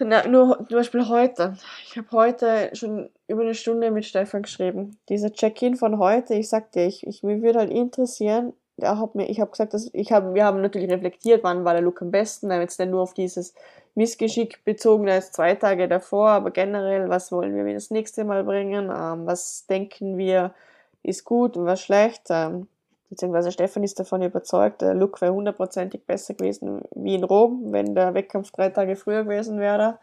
nur 0.00 0.56
zum 0.66 0.78
Beispiel 0.78 1.08
heute. 1.08 1.58
Ich 1.84 1.98
habe 1.98 2.10
heute 2.12 2.70
schon 2.72 3.10
über 3.28 3.42
eine 3.42 3.54
Stunde 3.54 3.90
mit 3.90 4.06
Stefan 4.06 4.42
geschrieben. 4.42 4.98
Dieser 5.10 5.30
Check-in 5.30 5.76
von 5.76 5.98
heute, 5.98 6.32
ich 6.32 6.48
sag 6.48 6.72
dir, 6.72 6.86
ich, 6.86 7.06
ich, 7.06 7.22
mir 7.22 7.42
würde 7.42 7.58
halt 7.58 7.70
interessieren, 7.70 8.54
der 8.80 8.98
hat 8.98 9.14
mir, 9.14 9.28
ich 9.28 9.40
habe 9.40 9.50
gesagt, 9.50 9.74
dass 9.74 9.90
ich 9.92 10.12
habe, 10.12 10.34
wir 10.34 10.44
haben 10.44 10.60
natürlich 10.60 10.90
reflektiert, 10.90 11.44
wann 11.44 11.64
war 11.64 11.74
der 11.74 11.82
Look 11.82 12.02
am 12.02 12.10
besten, 12.10 12.48
wir 12.48 12.54
haben 12.56 12.62
jetzt 12.62 12.78
nicht 12.78 12.90
nur 12.90 13.02
auf 13.02 13.14
dieses 13.14 13.54
Missgeschick 13.94 14.64
bezogen 14.64 15.08
als 15.08 15.32
zwei 15.32 15.54
Tage 15.54 15.88
davor, 15.88 16.30
aber 16.30 16.50
generell, 16.50 17.08
was 17.08 17.32
wollen 17.32 17.54
wir 17.54 17.74
das 17.74 17.90
nächste 17.90 18.24
Mal 18.24 18.44
bringen, 18.44 18.90
ähm, 18.90 19.26
was 19.26 19.66
denken 19.66 20.16
wir 20.18 20.54
ist 21.02 21.24
gut 21.24 21.56
und 21.56 21.66
was 21.66 21.80
schlecht, 21.80 22.26
ähm, 22.30 22.68
beziehungsweise 23.08 23.52
Stefan 23.52 23.82
ist 23.82 23.98
davon 23.98 24.22
überzeugt, 24.22 24.82
der 24.82 24.94
Look 24.94 25.20
wäre 25.20 25.32
hundertprozentig 25.32 26.04
besser 26.06 26.34
gewesen 26.34 26.82
wie 26.94 27.14
in 27.14 27.24
Rom, 27.24 27.72
wenn 27.72 27.94
der 27.94 28.14
Wettkampf 28.14 28.50
drei 28.52 28.68
Tage 28.68 28.96
früher 28.96 29.24
gewesen 29.24 29.58
wäre 29.58 29.98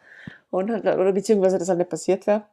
und 0.52 0.72
halt, 0.72 0.86
oder 0.86 1.14
beziehungsweise 1.14 1.58
das 1.58 1.70
halt 1.70 1.80
nicht 1.80 1.90
passiert 1.90 2.28
wäre. 2.28 2.44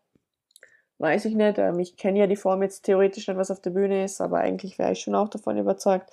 Weiß 0.99 1.25
ich 1.25 1.35
nicht, 1.35 1.59
ähm, 1.59 1.79
ich 1.81 1.97
kenne 1.97 2.21
ja 2.21 2.27
die 2.27 2.37
Form 2.37 2.63
jetzt 2.63 2.83
theoretisch 2.83 3.29
nicht, 3.29 3.37
was 3.37 3.51
auf 3.51 3.61
der 3.61 3.71
Bühne 3.71 4.05
ist, 4.05 4.21
aber 4.21 4.39
eigentlich 4.39 4.79
wäre 4.79 4.93
ich 4.93 5.01
schon 5.01 5.15
auch 5.15 5.29
davon 5.29 5.59
überzeugt 5.59 6.11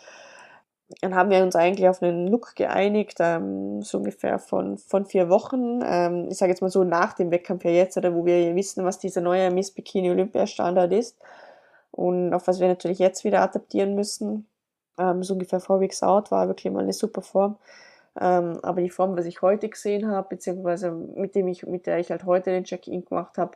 dann 0.99 1.15
haben 1.15 1.29
wir 1.29 1.41
uns 1.43 1.55
eigentlich 1.55 1.87
auf 1.87 2.01
einen 2.01 2.27
Look 2.27 2.55
geeinigt, 2.55 3.17
ähm, 3.19 3.81
so 3.81 3.99
ungefähr 3.99 4.39
von, 4.39 4.77
von 4.77 5.05
vier 5.05 5.29
Wochen. 5.29 5.81
Ähm, 5.83 6.27
ich 6.29 6.37
sage 6.37 6.51
jetzt 6.51 6.61
mal 6.61 6.69
so 6.69 6.83
nach 6.83 7.13
dem 7.13 7.31
Wettkampf 7.31 7.63
ja 7.63 7.71
jetzt, 7.71 7.97
oder 7.97 8.13
wo 8.13 8.25
wir 8.25 8.55
wissen, 8.55 8.83
was 8.83 8.99
dieser 8.99 9.21
neue 9.21 9.51
Miss 9.51 9.71
Bikini 9.71 10.11
Olympia 10.11 10.45
Standard 10.47 10.91
ist 10.91 11.17
und 11.91 12.33
auf 12.33 12.47
was 12.47 12.59
wir 12.59 12.67
natürlich 12.67 12.99
jetzt 12.99 13.23
wieder 13.23 13.41
adaptieren 13.41 13.95
müssen. 13.95 14.47
Ähm, 14.97 15.23
so 15.23 15.33
ungefähr 15.33 15.59
Four 15.59 15.79
Weeks 15.79 16.03
Out 16.03 16.31
war 16.31 16.47
wirklich 16.47 16.71
mal 16.73 16.83
eine 16.83 16.93
super 16.93 17.21
Form. 17.21 17.57
Ähm, 18.19 18.59
aber 18.61 18.81
die 18.81 18.89
Form, 18.89 19.15
was 19.17 19.25
ich 19.25 19.41
heute 19.41 19.69
gesehen 19.69 20.09
habe, 20.09 20.29
beziehungsweise 20.29 20.91
mit 20.91 21.35
dem 21.35 21.47
ich, 21.47 21.65
mit 21.65 21.85
der 21.87 21.99
ich 21.99 22.11
halt 22.11 22.25
heute 22.25 22.51
den 22.51 22.65
Check-in 22.65 23.05
gemacht 23.05 23.37
habe, 23.37 23.53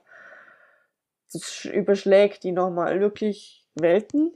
das 1.34 1.66
überschlägt 1.66 2.44
die 2.44 2.52
nochmal 2.52 3.00
wirklich 3.00 3.66
Welten. 3.76 4.32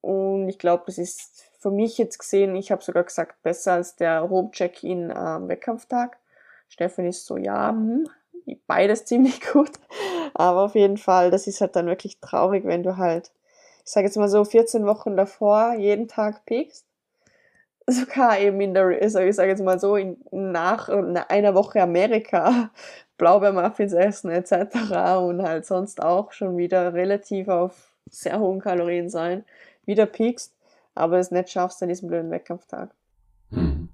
Und 0.00 0.48
ich 0.48 0.58
glaube, 0.58 0.84
es 0.88 0.98
ist 0.98 1.44
für 1.60 1.70
mich 1.70 1.96
jetzt 1.96 2.18
gesehen, 2.18 2.56
ich 2.56 2.72
habe 2.72 2.82
sogar 2.82 3.04
gesagt, 3.04 3.40
besser 3.42 3.74
als 3.74 3.94
der 3.96 4.28
Home-Check-In 4.28 5.12
am 5.12 5.48
Wettkampftag. 5.48 6.18
Stefan 6.68 7.06
ist 7.06 7.24
so, 7.26 7.36
ja, 7.36 7.70
hm, 7.70 8.08
beides 8.66 9.04
ziemlich 9.06 9.40
gut. 9.40 9.70
Aber 10.34 10.62
auf 10.62 10.74
jeden 10.74 10.96
Fall, 10.96 11.30
das 11.30 11.46
ist 11.46 11.60
halt 11.60 11.76
dann 11.76 11.86
wirklich 11.86 12.20
traurig, 12.20 12.64
wenn 12.64 12.82
du 12.82 12.96
halt, 12.96 13.30
ich 13.84 13.92
sage 13.92 14.06
jetzt 14.06 14.16
mal 14.16 14.28
so, 14.28 14.44
14 14.44 14.86
Wochen 14.86 15.16
davor 15.16 15.74
jeden 15.74 16.08
Tag 16.08 16.44
piekst. 16.46 16.86
Sogar 17.86 18.38
eben 18.38 18.60
in 18.60 18.74
der, 18.74 18.98
also 19.00 19.20
ich 19.20 19.34
sage 19.34 19.50
jetzt 19.50 19.62
mal 19.62 19.78
so, 19.78 19.96
in, 19.96 20.16
nach 20.30 20.88
einer 21.28 21.54
Woche 21.54 21.82
Amerika 21.82 22.70
Blaubeermuffins 23.18 23.92
essen 23.92 24.30
etc. 24.30 24.54
und 25.20 25.42
halt 25.42 25.66
sonst 25.66 26.02
auch 26.02 26.32
schon 26.32 26.56
wieder 26.56 26.94
relativ 26.94 27.48
auf 27.48 27.92
sehr 28.10 28.38
hohen 28.40 28.60
Kalorien 28.60 29.08
sein, 29.08 29.44
wieder 29.84 30.06
piekst 30.06 30.54
aber 30.94 31.18
es 31.18 31.30
nicht 31.30 31.50
schaffst 31.50 31.82
an 31.82 31.88
diesem 31.88 32.08
blöden 32.08 32.30
Wettkampftag. 32.30 32.90
Hm. 33.50 33.88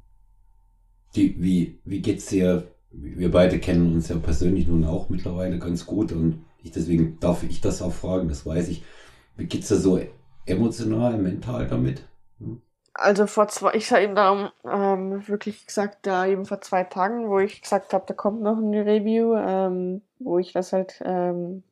Die, 1.14 1.40
wie, 1.42 1.78
wie 1.84 2.00
geht's 2.00 2.26
dir? 2.26 2.68
Wir 2.90 3.30
beide 3.30 3.58
kennen 3.58 3.94
uns 3.94 4.08
ja 4.08 4.16
persönlich 4.16 4.66
nun 4.66 4.84
auch 4.84 5.08
mittlerweile 5.08 5.58
ganz 5.58 5.86
gut 5.86 6.12
und 6.12 6.44
ich, 6.62 6.70
deswegen 6.70 7.18
darf 7.20 7.42
ich 7.44 7.60
das 7.60 7.82
auch 7.82 7.92
fragen, 7.92 8.28
das 8.28 8.44
weiß 8.44 8.68
ich. 8.68 8.82
Wie 9.36 9.46
geht's 9.46 9.68
dir 9.68 9.76
so 9.76 10.00
emotional, 10.46 11.18
mental 11.18 11.66
damit? 11.68 12.02
Also 13.00 13.28
vor 13.28 13.46
zwei, 13.46 13.74
ich 13.74 13.92
habe 13.92 14.02
ihm 14.02 14.16
da 14.16 14.52
ähm, 14.64 15.26
wirklich 15.28 15.66
gesagt, 15.66 15.98
da 16.02 16.26
eben 16.26 16.44
vor 16.44 16.60
zwei 16.60 16.82
Tagen, 16.82 17.28
wo 17.28 17.38
ich 17.38 17.62
gesagt 17.62 17.92
habe, 17.92 18.04
da 18.08 18.12
kommt 18.12 18.42
noch 18.42 18.58
eine 18.58 18.84
Review, 18.84 19.36
ähm, 19.36 20.02
wo 20.18 20.40
ich 20.40 20.52
das 20.52 20.72
halt, 20.72 21.00
ähm, 21.04 21.62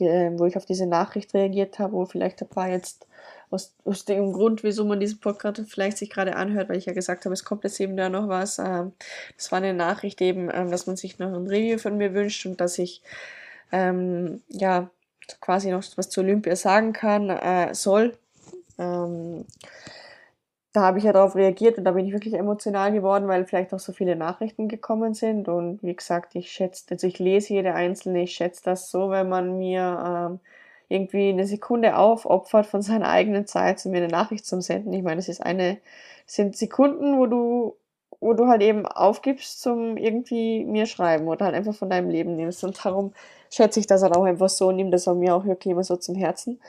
äh, 0.00 0.32
wo 0.32 0.44
ich 0.44 0.56
auf 0.56 0.66
diese 0.66 0.86
Nachricht 0.86 1.34
reagiert 1.34 1.78
habe, 1.78 1.92
wo 1.92 2.04
vielleicht 2.04 2.42
ein 2.42 2.48
paar 2.48 2.68
jetzt 2.68 3.06
aus, 3.50 3.76
aus 3.84 4.04
dem 4.06 4.32
Grund, 4.32 4.64
wieso 4.64 4.84
man 4.84 4.98
diesen 4.98 5.20
Podcast 5.20 5.62
vielleicht 5.68 5.98
sich 5.98 6.10
gerade 6.10 6.34
anhört, 6.34 6.68
weil 6.68 6.78
ich 6.78 6.86
ja 6.86 6.92
gesagt 6.92 7.24
habe, 7.26 7.32
es 7.32 7.44
kommt 7.44 7.62
jetzt 7.62 7.78
eben 7.78 7.96
da 7.96 8.08
noch 8.08 8.28
was. 8.28 8.58
Ähm, 8.58 8.92
das 9.36 9.52
war 9.52 9.58
eine 9.58 9.72
Nachricht 9.72 10.20
eben, 10.20 10.50
ähm, 10.52 10.72
dass 10.72 10.88
man 10.88 10.96
sich 10.96 11.20
noch 11.20 11.32
ein 11.32 11.46
Review 11.46 11.78
von 11.78 11.96
mir 11.96 12.12
wünscht 12.12 12.44
und 12.44 12.60
dass 12.60 12.78
ich 12.78 13.02
ähm, 13.70 14.42
ja 14.48 14.90
quasi 15.40 15.70
noch 15.70 15.84
was 15.96 16.10
zu 16.10 16.22
Olympia 16.22 16.56
sagen 16.56 16.92
kann, 16.92 17.30
äh, 17.30 17.72
soll. 17.72 18.18
Ähm, 18.78 19.44
da 20.76 20.82
habe 20.82 20.98
ich 20.98 21.04
ja 21.04 21.12
darauf 21.14 21.34
reagiert 21.34 21.78
und 21.78 21.84
da 21.84 21.92
bin 21.92 22.04
ich 22.04 22.12
wirklich 22.12 22.34
emotional 22.34 22.92
geworden, 22.92 23.28
weil 23.28 23.46
vielleicht 23.46 23.72
auch 23.72 23.78
so 23.78 23.92
viele 23.92 24.14
Nachrichten 24.14 24.68
gekommen 24.68 25.14
sind. 25.14 25.48
Und 25.48 25.82
wie 25.82 25.96
gesagt, 25.96 26.34
ich 26.34 26.52
schätze, 26.52 26.84
also 26.90 27.06
ich 27.06 27.18
lese 27.18 27.54
jede 27.54 27.72
einzelne, 27.72 28.24
ich 28.24 28.32
schätze 28.32 28.62
das 28.62 28.90
so, 28.90 29.08
wenn 29.08 29.26
man 29.26 29.56
mir 29.56 30.28
ähm, 30.30 30.40
irgendwie 30.90 31.30
eine 31.30 31.46
Sekunde 31.46 31.96
aufopfert 31.96 32.66
von 32.66 32.82
seiner 32.82 33.08
eigenen 33.08 33.46
Zeit, 33.46 33.84
um 33.86 33.92
mir 33.92 33.98
eine 34.02 34.08
Nachricht 34.08 34.44
zu 34.44 34.60
senden. 34.60 34.92
Ich 34.92 35.02
meine, 35.02 35.18
es 35.18 35.30
ist 35.30 35.40
eine, 35.42 35.78
sind 36.26 36.58
Sekunden, 36.58 37.18
wo 37.18 37.24
du, 37.24 37.76
wo 38.20 38.34
du 38.34 38.46
halt 38.46 38.60
eben 38.60 38.84
aufgibst 38.84 39.62
zum 39.62 39.96
irgendwie 39.96 40.62
mir 40.66 40.84
schreiben 40.84 41.26
oder 41.26 41.46
halt 41.46 41.54
einfach 41.54 41.74
von 41.74 41.88
deinem 41.88 42.10
Leben 42.10 42.36
nimmst. 42.36 42.62
Und 42.64 42.84
darum 42.84 43.14
schätze 43.50 43.80
ich 43.80 43.86
das 43.86 44.02
halt 44.02 44.14
auch 44.14 44.24
einfach 44.24 44.50
so 44.50 44.68
und 44.68 44.76
nehme 44.76 44.90
das 44.90 45.08
auch 45.08 45.14
mir 45.14 45.34
auch 45.34 45.46
wirklich 45.46 45.72
immer 45.72 45.84
so 45.84 45.96
zum 45.96 46.16
Herzen. 46.16 46.60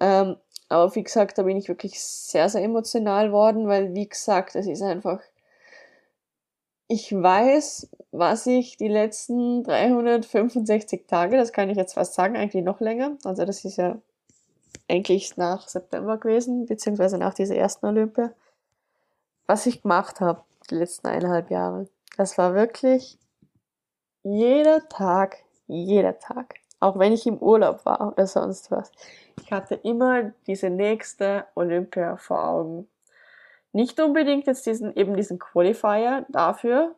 Ähm, 0.00 0.36
aber 0.70 0.94
wie 0.94 1.02
gesagt, 1.02 1.36
da 1.36 1.42
bin 1.42 1.58
ich 1.58 1.68
wirklich 1.68 2.02
sehr, 2.02 2.48
sehr 2.48 2.62
emotional 2.62 3.32
worden, 3.32 3.68
weil 3.68 3.94
wie 3.94 4.08
gesagt, 4.08 4.54
es 4.54 4.66
ist 4.66 4.82
einfach 4.82 5.20
ich 6.92 7.12
weiß, 7.12 7.88
was 8.10 8.46
ich 8.46 8.76
die 8.76 8.88
letzten 8.88 9.62
365 9.62 11.06
Tage, 11.06 11.36
das 11.36 11.52
kann 11.52 11.70
ich 11.70 11.76
jetzt 11.76 11.94
fast 11.94 12.14
sagen, 12.14 12.36
eigentlich 12.36 12.64
noch 12.64 12.80
länger, 12.80 13.16
also 13.22 13.44
das 13.44 13.64
ist 13.64 13.76
ja 13.76 13.96
eigentlich 14.88 15.36
nach 15.36 15.68
September 15.68 16.18
gewesen, 16.18 16.66
beziehungsweise 16.66 17.16
nach 17.16 17.32
dieser 17.34 17.54
ersten 17.54 17.86
Olympia, 17.86 18.32
was 19.46 19.66
ich 19.66 19.82
gemacht 19.82 20.20
habe 20.20 20.42
die 20.68 20.74
letzten 20.74 21.06
eineinhalb 21.06 21.50
Jahre. 21.50 21.88
Das 22.16 22.36
war 22.38 22.54
wirklich 22.54 23.18
jeder 24.24 24.88
Tag, 24.88 25.44
jeder 25.68 26.18
Tag. 26.18 26.56
Auch 26.80 26.98
wenn 26.98 27.12
ich 27.12 27.26
im 27.26 27.38
Urlaub 27.38 27.84
war 27.84 28.12
oder 28.12 28.26
sonst 28.26 28.70
was. 28.70 28.90
Ich 29.42 29.52
hatte 29.52 29.74
immer 29.74 30.32
diese 30.46 30.70
nächste 30.70 31.44
Olympia 31.54 32.16
vor 32.16 32.44
Augen 32.44 32.88
nicht 33.72 34.00
unbedingt 34.00 34.46
jetzt 34.46 34.66
diesen, 34.66 34.94
eben 34.96 35.16
diesen 35.16 35.38
Qualifier 35.38 36.26
dafür, 36.28 36.94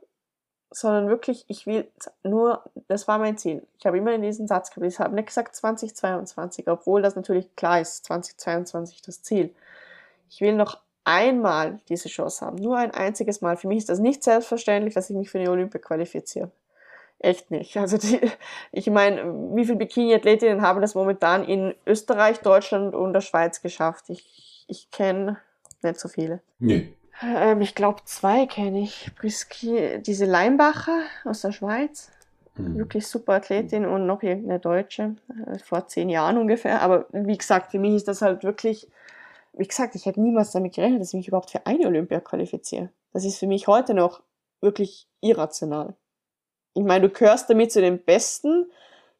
sondern 0.70 1.08
wirklich, 1.08 1.44
ich 1.48 1.66
will 1.66 1.86
nur, 2.22 2.62
das 2.88 3.06
war 3.06 3.18
mein 3.18 3.36
Ziel. 3.36 3.66
Ich 3.78 3.84
habe 3.84 3.98
immer 3.98 4.12
in 4.12 4.22
diesen 4.22 4.48
Satz 4.48 4.70
gehabt, 4.70 4.86
ich 4.90 4.98
habe 4.98 5.14
nicht 5.14 5.26
gesagt 5.26 5.54
2022, 5.54 6.68
obwohl 6.68 7.02
das 7.02 7.14
natürlich 7.14 7.54
klar 7.56 7.80
ist, 7.80 8.06
2022 8.06 9.02
das 9.02 9.22
Ziel. 9.22 9.54
Ich 10.30 10.40
will 10.40 10.54
noch 10.54 10.78
einmal 11.04 11.80
diese 11.88 12.08
Chance 12.08 12.46
haben, 12.46 12.56
nur 12.56 12.78
ein 12.78 12.92
einziges 12.92 13.42
Mal. 13.42 13.56
Für 13.58 13.68
mich 13.68 13.78
ist 13.78 13.90
das 13.90 13.98
nicht 13.98 14.22
selbstverständlich, 14.22 14.94
dass 14.94 15.10
ich 15.10 15.16
mich 15.16 15.30
für 15.30 15.38
die 15.38 15.48
Olympia 15.48 15.80
qualifiziere. 15.80 16.50
Echt 17.22 17.52
nicht. 17.52 17.76
Also 17.76 17.98
die, 17.98 18.20
ich 18.72 18.90
meine, 18.90 19.22
wie 19.54 19.64
viele 19.64 19.78
Bikini-Athletinnen 19.78 20.60
haben 20.60 20.80
das 20.80 20.96
momentan 20.96 21.44
in 21.44 21.72
Österreich, 21.86 22.40
Deutschland 22.40 22.96
und 22.96 23.12
der 23.12 23.20
Schweiz 23.20 23.62
geschafft? 23.62 24.06
Ich, 24.08 24.64
ich 24.66 24.90
kenne 24.90 25.38
nicht 25.82 26.00
so 26.00 26.08
viele. 26.08 26.40
Nee. 26.58 26.92
Ähm, 27.22 27.60
ich 27.60 27.76
glaube, 27.76 28.00
zwei 28.06 28.46
kenne 28.46 28.80
ich. 28.80 29.12
Briski, 29.14 30.02
diese 30.02 30.24
Leimbacher 30.24 31.02
aus 31.24 31.42
der 31.42 31.52
Schweiz. 31.52 32.10
Hm. 32.56 32.76
Wirklich 32.76 33.06
super 33.06 33.34
Athletin 33.34 33.86
und 33.86 34.04
noch 34.04 34.24
irgendeine 34.24 34.58
Deutsche. 34.58 35.14
äh, 35.46 35.60
Vor 35.60 35.86
zehn 35.86 36.08
Jahren 36.08 36.38
ungefähr. 36.38 36.82
Aber 36.82 37.06
wie 37.12 37.38
gesagt, 37.38 37.70
für 37.70 37.78
mich 37.78 37.94
ist 37.94 38.08
das 38.08 38.20
halt 38.20 38.42
wirklich, 38.42 38.88
wie 39.52 39.68
gesagt, 39.68 39.94
ich 39.94 40.06
hätte 40.06 40.20
niemals 40.20 40.50
damit 40.50 40.74
gerechnet, 40.74 41.00
dass 41.00 41.10
ich 41.10 41.18
mich 41.18 41.28
überhaupt 41.28 41.52
für 41.52 41.66
eine 41.66 41.86
Olympia 41.86 42.18
qualifiziere. 42.18 42.88
Das 43.12 43.24
ist 43.24 43.38
für 43.38 43.46
mich 43.46 43.68
heute 43.68 43.94
noch 43.94 44.22
wirklich 44.60 45.06
irrational. 45.20 45.94
Ich 46.74 46.82
meine, 46.82 47.08
du 47.08 47.12
gehörst 47.12 47.50
damit 47.50 47.72
zu 47.72 47.80
den 47.80 48.02
besten 48.02 48.66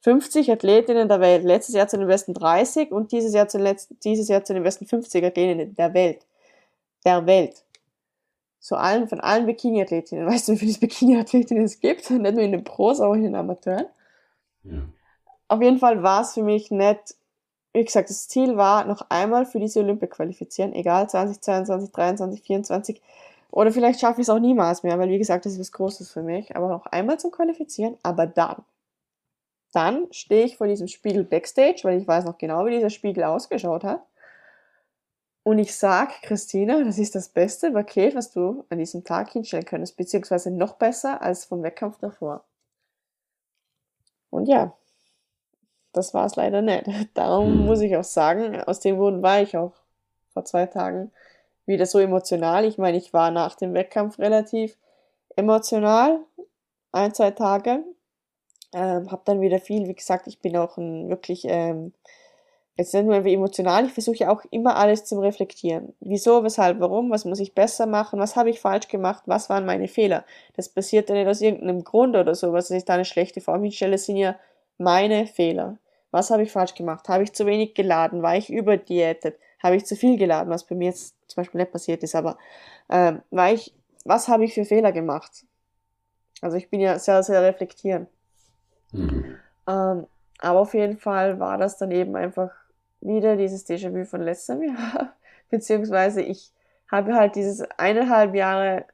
50 0.01 0.51
Athletinnen 0.51 1.09
der 1.09 1.21
Welt. 1.21 1.45
Letztes 1.45 1.75
Jahr 1.75 1.89
zu 1.89 1.97
den 1.97 2.09
besten 2.09 2.35
30 2.35 2.91
und 2.91 3.13
dieses 3.13 3.35
Jahr 3.35 3.49
zu 3.49 3.59
den, 3.59 3.65
letzten, 3.65 3.99
dieses 4.01 4.29
Jahr 4.29 4.45
zu 4.45 4.55
den 4.55 4.63
besten 4.63 4.87
50 4.87 5.25
Athletinnen 5.25 5.75
der 5.75 5.95
Welt. 5.95 6.27
Der 7.05 7.27
Welt 7.27 7.65
zu 8.63 8.77
allen, 8.77 9.09
von 9.09 9.21
allen 9.21 9.47
Bikini-Athletinnen. 9.47 10.27
Weißt 10.31 10.49
du, 10.49 10.53
wie 10.53 10.59
viele 10.59 10.79
Bikini-Athletinnen 10.79 11.65
es 11.65 11.81
gibt? 11.81 12.09
Nicht 12.11 12.35
nur 12.35 12.43
in 12.43 12.53
den 12.53 12.65
Pros, 12.65 13.01
auch 13.01 13.15
in 13.15 13.25
den 13.25 13.35
Amateuren. 13.35 13.87
Ja. 14.63 14.83
Auf 15.49 15.61
jeden 15.61 15.79
Fall 15.79 16.03
war 16.03 16.23
es 16.23 16.33
für 16.33 16.43
mich 16.43 16.71
nicht, 16.71 17.17
wie 17.75 17.85
gesagt, 17.85 18.09
das 18.09 18.29
Ziel 18.29 18.57
war, 18.57 18.87
noch 18.87 19.05
einmal 19.11 19.45
für 19.45 19.59
diese 19.59 19.81
Olympia 19.81 20.09
qualifizieren, 20.09 20.73
egal 20.73 21.11
2022, 21.11 21.93
23, 21.93 22.43
24 22.43 23.03
oder 23.53 23.73
vielleicht 23.73 24.01
schaffe 24.01 24.21
ich 24.23 24.27
es 24.27 24.31
auch 24.31 24.41
niemals 24.41 24.83
mehr, 24.85 24.99
weil 24.99 25.11
wie 25.11 25.19
gesagt, 25.19 25.47
das 25.47 25.55
ist 25.55 25.61
was 25.61 25.73
Großes 25.73 26.11
für 26.13 26.23
mich, 26.25 26.57
aber 26.57 26.69
noch 26.69 26.87
einmal 26.87 27.21
zum 27.21 27.31
Qualifizieren, 27.33 27.99
aber 28.03 28.27
dann. 28.27 28.65
Dann 29.73 30.11
stehe 30.13 30.45
ich 30.47 30.57
vor 30.57 30.67
diesem 30.67 30.89
Spiegel 30.89 31.25
Backstage, 31.25 31.81
weil 31.83 32.01
ich 32.01 32.09
weiß 32.09 32.25
noch 32.25 32.39
genau, 32.39 32.65
wie 32.65 32.71
dieser 32.71 32.89
Spiegel 32.91 33.25
ausgeschaut 33.25 33.85
hat. 33.85 34.03
Und 35.45 35.61
ich 35.61 35.77
sag, 35.77 36.21
Christina, 36.23 36.83
das 36.83 36.99
ist 36.99 37.15
das 37.15 37.29
beste 37.29 37.71
Paket, 37.71 38.17
was 38.17 38.33
du 38.33 38.65
an 38.71 38.79
diesem 38.79 39.05
Tag 39.05 39.31
hinstellen 39.31 39.65
könntest, 39.65 39.97
beziehungsweise 39.97 40.51
noch 40.51 40.75
besser 40.79 41.23
als 41.23 41.45
vom 41.45 41.63
Wettkampf 41.63 41.99
davor. 41.99 42.45
Und 44.31 44.47
ja, 44.49 44.77
das 45.93 46.15
war 46.15 46.27
es 46.27 46.37
leider 46.37 46.63
nicht. 46.63 46.85
Darum 47.15 47.65
Hm. 47.65 47.67
muss 47.67 47.81
ich 47.81 47.97
auch 47.97 48.05
sagen, 48.05 48.61
aus 48.63 48.81
dem 48.81 48.97
Grund 48.99 49.23
war 49.23 49.41
ich 49.43 49.57
auch 49.57 49.75
vor 50.33 50.45
zwei 50.45 50.67
Tagen 50.67 51.13
wieder 51.67 51.87
so 51.87 51.99
emotional. 51.99 52.65
Ich 52.65 52.79
meine, 52.79 52.97
ich 52.97 53.13
war 53.13 53.31
nach 53.31 53.55
dem 53.55 53.75
Wettkampf 53.75 54.19
relativ 54.19 54.77
emotional, 55.37 56.21
ein, 56.93 57.15
zwei 57.15 57.31
Tage. 57.31 57.85
Ähm, 58.75 59.11
hab 59.11 59.25
dann 59.25 59.41
wieder 59.41 59.59
viel, 59.59 59.87
wie 59.87 59.95
gesagt, 59.95 60.27
ich 60.27 60.41
bin 60.41 60.57
auch 60.57 60.79
ein 60.79 61.09
wirklich, 61.09 61.45
ähm, 61.47 61.93
jetzt 62.77 62.95
nicht 62.95 63.05
nur 63.05 63.17
emotional, 63.27 63.85
ich 63.85 63.93
versuche 63.93 64.31
auch 64.31 64.43
immer 64.51 64.77
alles 64.77 65.05
zu 65.05 65.21
reflektieren. 65.21 65.95
Wieso, 66.01 66.43
weshalb, 66.43 66.81
warum, 66.81 67.11
was 67.11 67.25
muss 67.27 67.41
ich 67.41 67.55
besser 67.55 67.87
machen, 67.87 68.19
was 68.19 68.35
habe 68.35 68.51
ich 68.51 68.61
falsch 68.61 68.89
gemacht, 68.89 69.25
was 69.27 69.51
waren 69.51 69.67
meine 69.67 69.89
Fehler. 69.89 70.25
Das 70.57 70.71
passiert 70.71 71.11
ja 71.11 71.15
nicht 71.15 71.29
aus 71.29 71.43
irgendeinem 71.43 71.85
Grund 71.85 72.17
oder 72.17 72.35
so, 72.35 72.53
was 72.53 72.71
ich 72.71 72.85
da 72.85 72.95
eine 72.95 73.05
schlechte 73.05 73.41
Form 73.43 73.63
hinstelle, 73.63 73.99
sind 73.99 74.17
ja 74.17 74.37
meine 74.79 75.27
Fehler. 75.27 75.79
Was 76.11 76.31
habe 76.31 76.43
ich 76.43 76.53
falsch 76.53 76.75
gemacht? 76.75 77.09
Habe 77.09 77.25
ich 77.25 77.33
zu 77.33 77.47
wenig 77.47 77.75
geladen? 77.75 78.23
War 78.23 78.37
ich 78.37 78.51
überdiätet? 78.51 79.39
Habe 79.63 79.77
ich 79.77 79.87
zu 79.87 79.97
viel 79.97 80.19
geladen, 80.19 80.51
was 80.51 80.65
bei 80.65 80.75
mir 80.75 80.89
jetzt 80.89 81.15
zum 81.29 81.43
Beispiel 81.43 81.61
nicht 81.61 81.73
passiert 81.73 82.03
ist, 82.03 82.15
aber 82.15 82.39
ähm, 82.89 83.23
war 83.31 83.53
ich, 83.53 83.75
was 84.05 84.29
habe 84.29 84.45
ich 84.45 84.55
für 84.55 84.65
Fehler 84.65 84.93
gemacht? 84.93 85.45
Also 86.41 86.57
ich 86.57 86.69
bin 86.69 86.81
ja 86.81 86.99
sehr, 86.99 87.23
sehr 87.23 87.43
reflektierend. 87.43 88.09
Mhm. 88.93 89.37
Ähm, 89.69 90.07
aber 90.39 90.61
auf 90.61 90.75
jeden 90.75 90.99
Fall 90.99 91.39
war 91.39 91.57
das 91.57 91.79
dann 91.79 91.93
eben 91.93 92.17
einfach 92.17 92.51
wieder 93.01 93.37
dieses 93.37 93.67
Déjà-vu 93.67 94.05
von 94.05 94.23
letztem 94.23 94.63
Jahr. 94.63 95.15
Beziehungsweise 95.51 96.23
ich 96.23 96.53
habe 96.91 97.15
halt 97.15 97.37
dieses 97.37 97.63
eineinhalb 97.79 98.35
Jahre 98.35 98.87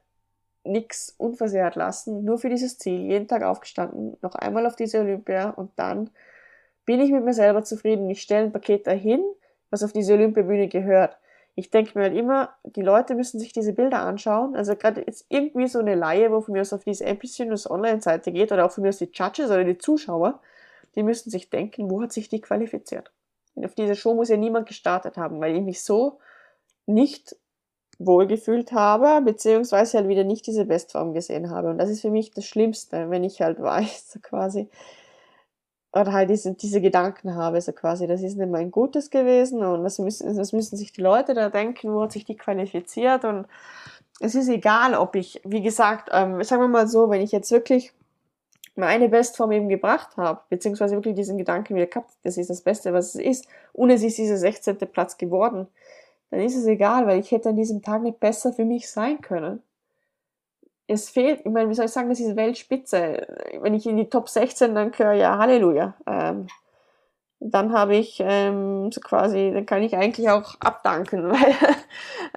nix 0.63 1.13
unversehrt 1.17 1.75
lassen, 1.75 2.23
nur 2.23 2.37
für 2.37 2.49
dieses 2.49 2.77
Ziel, 2.77 3.01
jeden 3.01 3.27
Tag 3.27 3.43
aufgestanden, 3.43 4.17
noch 4.21 4.35
einmal 4.35 4.65
auf 4.65 4.75
diese 4.75 4.99
Olympia 4.99 5.49
und 5.49 5.71
dann 5.77 6.09
bin 6.85 6.99
ich 7.01 7.11
mit 7.11 7.23
mir 7.23 7.33
selber 7.33 7.63
zufrieden. 7.63 8.09
Ich 8.09 8.21
stelle 8.21 8.45
ein 8.45 8.51
Paket 8.51 8.87
dahin, 8.87 9.23
was 9.69 9.83
auf 9.83 9.93
diese 9.93 10.13
Olympiabühne 10.13 10.67
gehört. 10.67 11.17
Ich 11.55 11.69
denke 11.69 11.97
mir 11.97 12.05
halt 12.05 12.15
immer, 12.15 12.49
die 12.63 12.81
Leute 12.81 13.15
müssen 13.15 13.39
sich 13.39 13.51
diese 13.51 13.73
Bilder 13.73 13.99
anschauen. 13.99 14.55
Also 14.55 14.75
gerade 14.75 15.03
jetzt 15.05 15.25
irgendwie 15.29 15.67
so 15.67 15.79
eine 15.79 15.95
Laie, 15.95 16.31
wo 16.31 16.41
von 16.41 16.53
mir 16.53 16.61
aus 16.61 16.73
auf 16.73 16.83
diese 16.83 17.05
NPC 17.05 17.39
News 17.47 17.69
Online-Seite 17.69 18.31
geht 18.31 18.51
oder 18.51 18.65
auch 18.65 18.71
von 18.71 18.83
mir 18.83 18.89
aus 18.89 18.97
die 18.97 19.09
Judges 19.11 19.47
oder 19.51 19.63
die 19.63 19.77
Zuschauer, 19.77 20.39
die 20.95 21.03
müssen 21.03 21.29
sich 21.29 21.49
denken, 21.49 21.89
wo 21.89 22.01
hat 22.01 22.13
sich 22.13 22.29
die 22.29 22.41
qualifiziert? 22.41 23.11
Und 23.55 23.65
auf 23.65 23.75
diese 23.75 23.95
Show 23.95 24.13
muss 24.13 24.29
ja 24.29 24.37
niemand 24.37 24.67
gestartet 24.67 25.17
haben, 25.17 25.41
weil 25.41 25.55
ich 25.55 25.61
mich 25.61 25.83
so 25.83 26.19
nicht 26.85 27.35
wohlgefühlt 27.99 28.71
habe, 28.71 29.21
beziehungsweise 29.23 29.97
halt 29.97 30.07
wieder 30.07 30.23
nicht 30.23 30.47
diese 30.47 30.65
Bestform 30.65 31.13
gesehen 31.13 31.49
habe. 31.49 31.69
Und 31.69 31.77
das 31.77 31.89
ist 31.89 32.01
für 32.01 32.09
mich 32.09 32.31
das 32.31 32.45
Schlimmste, 32.45 33.09
wenn 33.09 33.23
ich 33.23 33.41
halt 33.41 33.59
weiß, 33.61 34.11
so 34.11 34.19
quasi, 34.21 34.69
oder 35.91 36.13
halt 36.13 36.29
diese, 36.29 36.53
diese 36.53 36.81
Gedanken 36.81 37.35
habe, 37.35 37.59
so 37.61 37.71
quasi, 37.71 38.07
das 38.07 38.21
ist 38.21 38.37
nicht 38.37 38.49
mein 38.49 38.71
Gutes 38.71 39.09
gewesen 39.09 39.63
und 39.63 39.83
was 39.83 39.99
müssen, 39.99 40.37
was 40.37 40.53
müssen 40.53 40.77
sich 40.77 40.91
die 40.91 41.01
Leute 41.01 41.33
da 41.33 41.49
denken, 41.49 41.93
wo 41.93 42.03
hat 42.03 42.11
sich 42.11 42.25
die 42.25 42.37
qualifiziert 42.37 43.25
und 43.25 43.45
es 44.19 44.35
ist 44.35 44.49
egal, 44.49 44.95
ob 44.95 45.15
ich, 45.15 45.41
wie 45.45 45.61
gesagt, 45.61 46.09
ähm, 46.11 46.43
sagen 46.43 46.61
wir 46.61 46.67
mal 46.67 46.87
so, 46.87 47.09
wenn 47.09 47.21
ich 47.21 47.31
jetzt 47.31 47.51
wirklich 47.51 47.93
meine 48.75 49.09
Bestform 49.09 49.51
eben 49.51 49.69
gebracht 49.69 50.17
habe, 50.17 50.41
beziehungsweise 50.49 50.95
wirklich 50.95 51.15
diesen 51.15 51.37
Gedanken 51.37 51.75
wieder 51.75 51.87
gehabt, 51.87 52.11
das 52.23 52.37
ist 52.37 52.49
das 52.49 52.61
Beste, 52.61 52.93
was 52.93 53.15
es 53.15 53.21
ist, 53.21 53.47
und 53.73 53.89
es 53.89 54.03
ist 54.03 54.17
dieser 54.17 54.37
16. 54.37 54.77
Platz 54.91 55.17
geworden, 55.17 55.67
dann 56.31 56.41
ist 56.41 56.55
es 56.55 56.65
egal, 56.65 57.07
weil 57.07 57.19
ich 57.19 57.31
hätte 57.31 57.49
an 57.49 57.55
diesem 57.55 57.81
Tag 57.81 58.03
nicht 58.03 58.19
besser 58.19 58.53
für 58.53 58.65
mich 58.65 58.89
sein 58.89 59.21
können. 59.21 59.61
Es 60.89 61.09
fehlt, 61.09 61.41
ich 61.41 61.51
meine, 61.51 61.69
wie 61.69 61.75
soll 61.75 61.85
ich 61.85 61.91
sagen, 61.91 62.09
das 62.09 62.19
ist 62.19 62.35
Weltspitze. 62.35 63.27
Wenn 63.61 63.73
ich 63.73 63.85
in 63.85 63.97
die 63.97 64.09
Top 64.09 64.29
16 64.29 64.73
dann 64.75 64.91
gehöre, 64.91 65.13
ja, 65.13 65.37
Halleluja. 65.37 65.93
Ähm, 66.07 66.47
dann 67.39 67.73
habe 67.73 67.95
ich 67.95 68.21
ähm, 68.23 68.91
so 68.91 68.99
quasi, 68.99 69.51
dann 69.53 69.65
kann 69.65 69.83
ich 69.83 69.95
eigentlich 69.95 70.29
auch 70.29 70.55
abdanken, 70.59 71.29
weil 71.31 71.55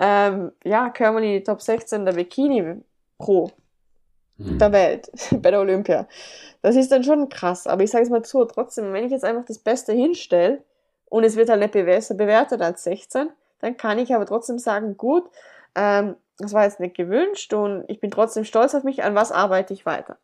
ähm, 0.01 0.53
ja, 0.65 0.89
gehören 0.89 1.17
wir 1.17 1.23
in 1.23 1.39
die 1.39 1.45
Top 1.45 1.61
16 1.61 2.05
der 2.05 2.13
Bikini 2.13 2.77
Pro 3.19 3.51
Mhm. 4.43 4.59
der 4.59 4.73
Welt 4.73 5.11
bei 5.43 5.51
der 5.51 5.61
Olympia. 5.61 6.07
Das 6.63 6.77
ist 6.77 6.93
dann 6.93 7.05
schon 7.05 7.29
krass, 7.29 7.67
aber 7.67 7.83
ich 7.83 7.91
sage 7.91 8.05
es 8.05 8.11
mal 8.11 8.25
so, 8.25 8.45
trotzdem, 8.45 8.93
wenn 8.93 9.05
ich 9.05 9.11
jetzt 9.11 9.25
einfach 9.25 9.45
das 9.45 9.59
Beste 9.59 9.93
hinstelle 9.93 10.63
und 11.07 11.25
es 11.25 11.37
wird 11.37 11.51
halt 11.51 11.61
nicht 11.61 11.73
besser 11.73 12.15
bewertet 12.15 12.63
als 12.63 12.85
16, 12.85 13.29
dann 13.61 13.77
kann 13.77 13.99
ich 13.99 14.15
aber 14.15 14.27
trotzdem 14.27 14.59
sagen, 14.59 14.97
gut, 14.97 15.25
ähm, 15.75 16.17
das 16.43 16.53
war 16.53 16.65
jetzt 16.65 16.81
nicht 16.81 16.97
gewünscht 16.97 17.53
und 17.55 17.85
ich 17.89 18.01
bin 18.01 18.11
trotzdem 18.11 18.45
stolz 18.45 18.75
auf 18.75 18.85
mich, 18.85 19.03
an 19.03 19.15
was 19.15 19.33
arbeite 19.33 19.73
ich 19.73 19.87
weiter. 19.87 20.19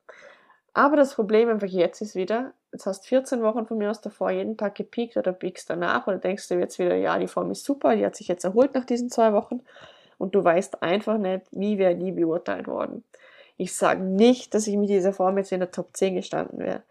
Aber 0.74 0.96
das 0.96 1.14
Problem 1.14 1.48
einfach 1.48 1.66
jetzt 1.66 2.00
ist 2.00 2.14
wieder, 2.14 2.52
jetzt 2.72 2.86
hast 2.86 3.06
14 3.06 3.42
Wochen 3.42 3.66
von 3.66 3.78
mir 3.78 3.90
aus 3.90 4.00
davor 4.00 4.30
jeden 4.30 4.56
Tag 4.56 4.74
gepiekt 4.74 5.16
oder 5.16 5.32
piekst 5.32 5.70
danach 5.70 6.06
oder 6.06 6.18
denkst 6.18 6.48
du 6.48 6.54
jetzt 6.54 6.78
wieder, 6.78 6.94
ja, 6.94 7.18
die 7.18 7.26
Form 7.26 7.50
ist 7.50 7.64
super, 7.64 7.96
die 7.96 8.06
hat 8.06 8.16
sich 8.16 8.28
jetzt 8.28 8.44
erholt 8.44 8.74
nach 8.74 8.84
diesen 8.84 9.10
zwei 9.10 9.32
Wochen 9.32 9.60
und 10.18 10.34
du 10.34 10.44
weißt 10.44 10.82
einfach 10.82 11.18
nicht, 11.18 11.46
wie 11.50 11.78
wäre 11.78 11.96
die 11.96 12.12
beurteilt 12.12 12.66
worden. 12.66 13.04
Ich 13.56 13.74
sage 13.74 14.02
nicht, 14.02 14.54
dass 14.54 14.66
ich 14.66 14.76
mit 14.76 14.88
dieser 14.88 15.12
Form 15.12 15.38
jetzt 15.38 15.52
in 15.52 15.60
der 15.60 15.70
Top 15.70 15.88
10 15.96 16.14
gestanden 16.14 16.60
wäre. 16.60 16.82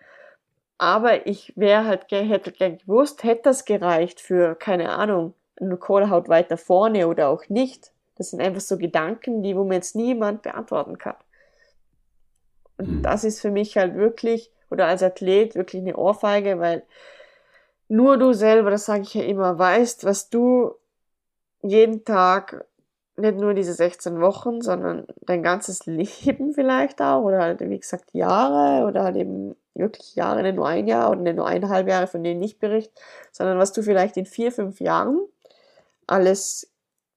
Aber 0.77 1.25
ich 1.25 1.53
wäre 1.55 1.85
halt, 1.85 2.11
hätte 2.11 2.51
gern 2.51 2.77
gewusst, 2.77 3.23
hätte 3.23 3.43
das 3.43 3.65
gereicht 3.65 4.19
für, 4.19 4.55
keine 4.55 4.89
Ahnung, 4.89 5.33
eine 5.59 5.77
Kohlehaut 5.77 6.29
weiter 6.29 6.57
vorne 6.57 7.07
oder 7.07 7.29
auch 7.29 7.47
nicht. 7.49 7.91
Das 8.17 8.31
sind 8.31 8.41
einfach 8.41 8.61
so 8.61 8.77
Gedanken, 8.77 9.43
die, 9.43 9.55
wo 9.55 9.63
mir 9.63 9.75
jetzt 9.75 9.95
niemand 9.95 10.41
beantworten 10.41 10.97
kann. 10.97 11.15
Und 12.77 12.87
Mhm. 12.87 13.03
das 13.03 13.23
ist 13.23 13.41
für 13.41 13.51
mich 13.51 13.77
halt 13.77 13.95
wirklich, 13.95 14.51
oder 14.69 14.87
als 14.87 15.03
Athlet 15.03 15.55
wirklich 15.55 15.81
eine 15.81 15.97
Ohrfeige, 15.97 16.59
weil 16.59 16.83
nur 17.87 18.17
du 18.17 18.33
selber, 18.33 18.69
das 18.69 18.85
sage 18.85 19.03
ich 19.03 19.13
ja 19.13 19.23
immer, 19.23 19.57
weißt, 19.57 20.03
was 20.03 20.29
du 20.29 20.75
jeden 21.61 22.03
Tag, 22.05 22.65
nicht 23.15 23.37
nur 23.37 23.53
diese 23.55 23.73
16 23.73 24.21
Wochen, 24.21 24.61
sondern 24.61 25.07
dein 25.21 25.41
ganzes 25.41 25.85
Leben 25.85 26.53
vielleicht 26.53 27.01
auch, 27.01 27.23
oder 27.23 27.39
halt, 27.39 27.61
wie 27.61 27.79
gesagt, 27.79 28.13
Jahre, 28.13 28.85
oder 28.85 29.03
halt 29.03 29.15
eben 29.15 29.55
wirklich 29.73 30.15
Jahre, 30.15 30.43
nicht 30.43 30.55
nur 30.55 30.67
ein 30.67 30.87
Jahr 30.87 31.11
oder 31.11 31.21
nicht 31.21 31.35
nur 31.35 31.47
eineinhalb 31.47 31.87
Jahre, 31.87 32.07
von 32.07 32.23
denen 32.23 32.43
ich 32.43 32.59
berichte, 32.59 32.93
sondern 33.31 33.57
was 33.57 33.73
du 33.73 33.81
vielleicht 33.81 34.17
in 34.17 34.25
vier, 34.25 34.51
fünf 34.51 34.79
Jahren 34.79 35.19
alles 36.05 36.71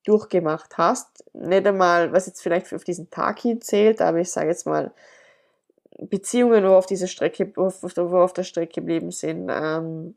durchgemacht 0.04 0.78
hast. 0.78 1.24
Nicht 1.34 1.66
einmal, 1.66 2.12
was 2.12 2.26
jetzt 2.26 2.42
vielleicht 2.42 2.72
auf 2.74 2.84
diesen 2.84 3.10
Tag 3.10 3.40
hin 3.40 3.60
zählt, 3.60 4.00
aber 4.00 4.18
ich 4.18 4.30
sage 4.30 4.48
jetzt 4.48 4.66
mal, 4.66 4.92
Beziehungen, 5.98 6.64
wo 6.64 6.74
auf 6.74 6.86
dieser 6.86 7.06
Strecke, 7.06 7.52
wo 7.56 7.66
auf, 7.66 7.82
wo 7.82 8.18
auf 8.18 8.32
der 8.32 8.44
Strecke 8.44 8.80
geblieben 8.80 9.10
sind. 9.10 9.50
Ähm, 9.50 10.14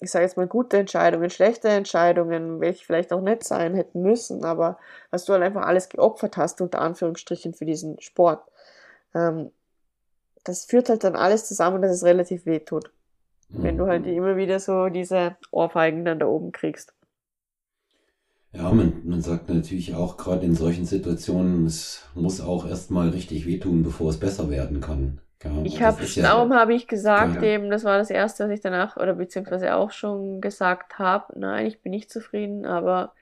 ich 0.00 0.10
sage 0.10 0.24
jetzt 0.24 0.36
mal 0.36 0.46
gute 0.46 0.78
Entscheidungen, 0.78 1.28
schlechte 1.28 1.68
Entscheidungen, 1.68 2.60
welche 2.60 2.84
vielleicht 2.84 3.12
auch 3.12 3.20
nicht 3.20 3.44
sein 3.44 3.74
hätten 3.74 4.00
müssen, 4.02 4.44
aber 4.44 4.78
was 5.10 5.24
du 5.24 5.32
halt 5.32 5.42
einfach 5.42 5.66
alles 5.66 5.88
geopfert 5.88 6.36
hast, 6.36 6.60
unter 6.60 6.80
Anführungsstrichen, 6.80 7.52
für 7.52 7.64
diesen 7.64 8.00
Sport. 8.00 8.42
Ähm, 9.14 9.50
das 10.44 10.64
führt 10.64 10.88
halt 10.88 11.04
dann 11.04 11.16
alles 11.16 11.46
zusammen, 11.46 11.82
dass 11.82 11.90
es 11.90 12.04
relativ 12.04 12.46
weh 12.46 12.60
tut. 12.60 12.90
Wenn 13.48 13.76
du 13.76 13.86
halt 13.86 14.02
mhm. 14.06 14.12
immer 14.12 14.36
wieder 14.36 14.60
so 14.60 14.88
diese 14.88 15.36
Ohrfeigen 15.50 16.04
dann 16.04 16.20
da 16.20 16.26
oben 16.26 16.52
kriegst. 16.52 16.92
Ja, 18.52 18.72
man, 18.72 19.02
man 19.04 19.20
sagt 19.20 19.48
natürlich 19.48 19.94
auch 19.94 20.16
gerade 20.16 20.46
in 20.46 20.54
solchen 20.54 20.86
Situationen, 20.86 21.66
es 21.66 22.04
muss 22.14 22.40
auch 22.40 22.66
erstmal 22.66 23.10
richtig 23.10 23.46
wehtun, 23.46 23.82
bevor 23.82 24.10
es 24.10 24.18
besser 24.18 24.50
werden 24.50 24.80
kann. 24.80 25.20
Ja, 25.42 25.62
ich 25.62 25.82
habe, 25.82 26.02
ja, 26.04 26.22
darum 26.22 26.52
habe 26.52 26.74
ich 26.74 26.88
gesagt, 26.88 27.36
ja, 27.36 27.42
eben, 27.42 27.70
das 27.70 27.84
war 27.84 27.98
das 27.98 28.10
erste, 28.10 28.44
was 28.44 28.50
ich 28.50 28.60
danach 28.60 28.96
oder 28.96 29.14
beziehungsweise 29.14 29.74
auch 29.76 29.92
schon 29.92 30.40
gesagt 30.40 30.98
habe. 30.98 31.38
Nein, 31.38 31.66
ich 31.66 31.80
bin 31.80 31.90
nicht 31.90 32.10
zufrieden, 32.10 32.66
aber 32.66 33.12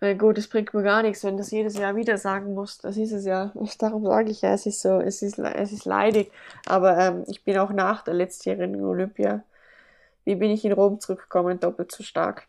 weil 0.00 0.16
gut, 0.16 0.38
es 0.38 0.48
bringt 0.48 0.72
mir 0.72 0.82
gar 0.82 1.02
nichts, 1.02 1.24
wenn 1.24 1.36
das 1.36 1.50
jedes 1.50 1.76
Jahr 1.76 1.96
wieder 1.96 2.18
sagen 2.18 2.54
muss. 2.54 2.78
Das 2.78 2.96
ist 2.96 3.12
es 3.12 3.24
ja. 3.24 3.52
Darum 3.78 4.04
sage 4.04 4.30
ich 4.30 4.42
ja, 4.42 4.54
es 4.54 4.64
ist 4.64 4.80
so, 4.80 5.00
es 5.00 5.22
ist, 5.22 5.38
es 5.38 5.72
ist 5.72 5.84
leidig. 5.84 6.30
Aber 6.66 6.96
ähm, 6.98 7.24
ich 7.26 7.44
bin 7.44 7.58
auch 7.58 7.70
nach 7.72 8.04
der 8.04 8.14
letztjährigen 8.14 8.82
Olympia, 8.84 9.42
wie 10.24 10.36
bin 10.36 10.50
ich 10.50 10.64
in 10.64 10.72
Rom 10.72 11.00
zurückgekommen, 11.00 11.58
doppelt 11.58 11.90
so 11.92 12.04
stark. 12.04 12.46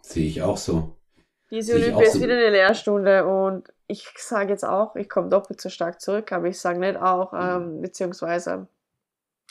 Sehe 0.00 0.26
ich 0.26 0.42
auch 0.42 0.56
so. 0.56 0.95
Diese 1.50 1.74
Olympia 1.74 2.06
ist 2.06 2.14
so. 2.14 2.20
wieder 2.20 2.34
eine 2.34 2.50
Lehrstunde 2.50 3.26
und 3.26 3.68
ich 3.86 4.08
sage 4.16 4.50
jetzt 4.50 4.64
auch, 4.64 4.96
ich 4.96 5.08
komme 5.08 5.28
doppelt 5.28 5.60
so 5.60 5.68
stark 5.68 6.00
zurück, 6.00 6.32
aber 6.32 6.48
ich 6.48 6.58
sage 6.58 6.80
nicht 6.80 6.96
auch, 7.00 7.32
ähm, 7.32 7.80
beziehungsweise 7.80 8.66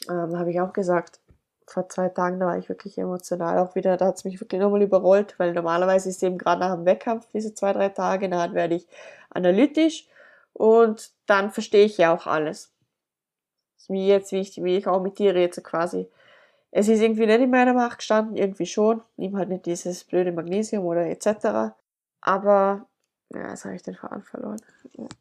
ähm, 0.09 0.37
habe 0.37 0.51
ich 0.51 0.59
auch 0.59 0.73
gesagt, 0.73 1.19
vor 1.67 1.89
zwei 1.89 2.09
Tagen, 2.09 2.39
da 2.39 2.47
war 2.47 2.57
ich 2.57 2.69
wirklich 2.69 2.97
emotional 2.97 3.57
auch 3.59 3.75
wieder, 3.75 3.97
da 3.97 4.07
hat 4.07 4.17
es 4.17 4.25
mich 4.25 4.39
wirklich 4.39 4.61
nochmal 4.61 4.83
überrollt, 4.83 5.35
weil 5.39 5.53
normalerweise 5.53 6.09
ist 6.09 6.21
eben 6.21 6.37
gerade 6.37 6.59
nach 6.61 6.75
dem 6.75 6.85
Wettkampf 6.85 7.27
diese 7.33 7.53
zwei, 7.53 7.73
drei 7.73 7.89
Tage, 7.89 8.29
dann 8.29 8.53
werde 8.53 8.75
ich 8.75 8.87
analytisch 9.29 10.07
und 10.53 11.11
dann 11.25 11.51
verstehe 11.51 11.85
ich 11.85 11.97
ja 11.97 12.13
auch 12.13 12.27
alles. 12.27 12.71
Wie 13.87 14.07
jetzt, 14.07 14.31
wie 14.31 14.39
ich, 14.39 14.63
wie 14.63 14.77
ich 14.77 14.87
auch 14.87 15.01
mit 15.01 15.19
dir 15.19 15.35
rede, 15.35 15.61
quasi. 15.61 16.09
Es 16.71 16.87
ist 16.87 17.01
irgendwie 17.01 17.25
nicht 17.25 17.39
in 17.39 17.51
meiner 17.51 17.73
Macht 17.73 17.99
gestanden, 17.99 18.35
irgendwie 18.35 18.65
schon. 18.65 19.01
Nimm 19.15 19.37
halt 19.37 19.49
nicht 19.49 19.65
dieses 19.65 20.03
blöde 20.03 20.31
Magnesium 20.31 20.85
oder 20.85 21.05
etc. 21.05 21.75
Aber 22.25 22.87
ja, 23.31 23.49
jetzt 23.49 23.65
habe 23.65 23.75
ich 23.75 23.83
den 23.83 23.93
Faden 23.93 24.23
verloren. 24.23 24.59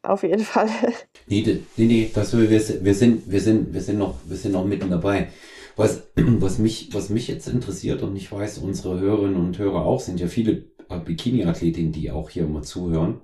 Auf 0.01 0.23
jeden 0.23 0.43
Fall. 0.43 0.69
Nee, 1.27 1.41
nee, 1.75 1.85
nee 1.85 2.11
das, 2.13 2.37
wir, 2.37 2.49
wir, 2.49 2.59
sind, 2.59 2.83
wir, 2.83 2.93
sind, 3.39 3.73
wir, 3.73 3.81
sind 3.81 3.97
noch, 3.97 4.15
wir 4.25 4.37
sind 4.37 4.51
noch 4.51 4.65
mitten 4.65 4.89
dabei. 4.89 5.29
Was, 5.75 6.03
was, 6.15 6.57
mich, 6.59 6.93
was 6.93 7.09
mich 7.09 7.27
jetzt 7.27 7.47
interessiert 7.47 8.01
und 8.01 8.15
ich 8.15 8.31
weiß, 8.31 8.57
unsere 8.59 8.99
Hörerinnen 8.99 9.35
und 9.35 9.57
Hörer 9.57 9.85
auch, 9.85 9.99
sind 9.99 10.19
ja 10.19 10.27
viele 10.27 10.65
äh, 10.89 10.99
Bikini-Athletinnen, 10.99 11.91
die 11.91 12.11
auch 12.11 12.29
hier 12.29 12.43
immer 12.43 12.63
zuhören. 12.63 13.21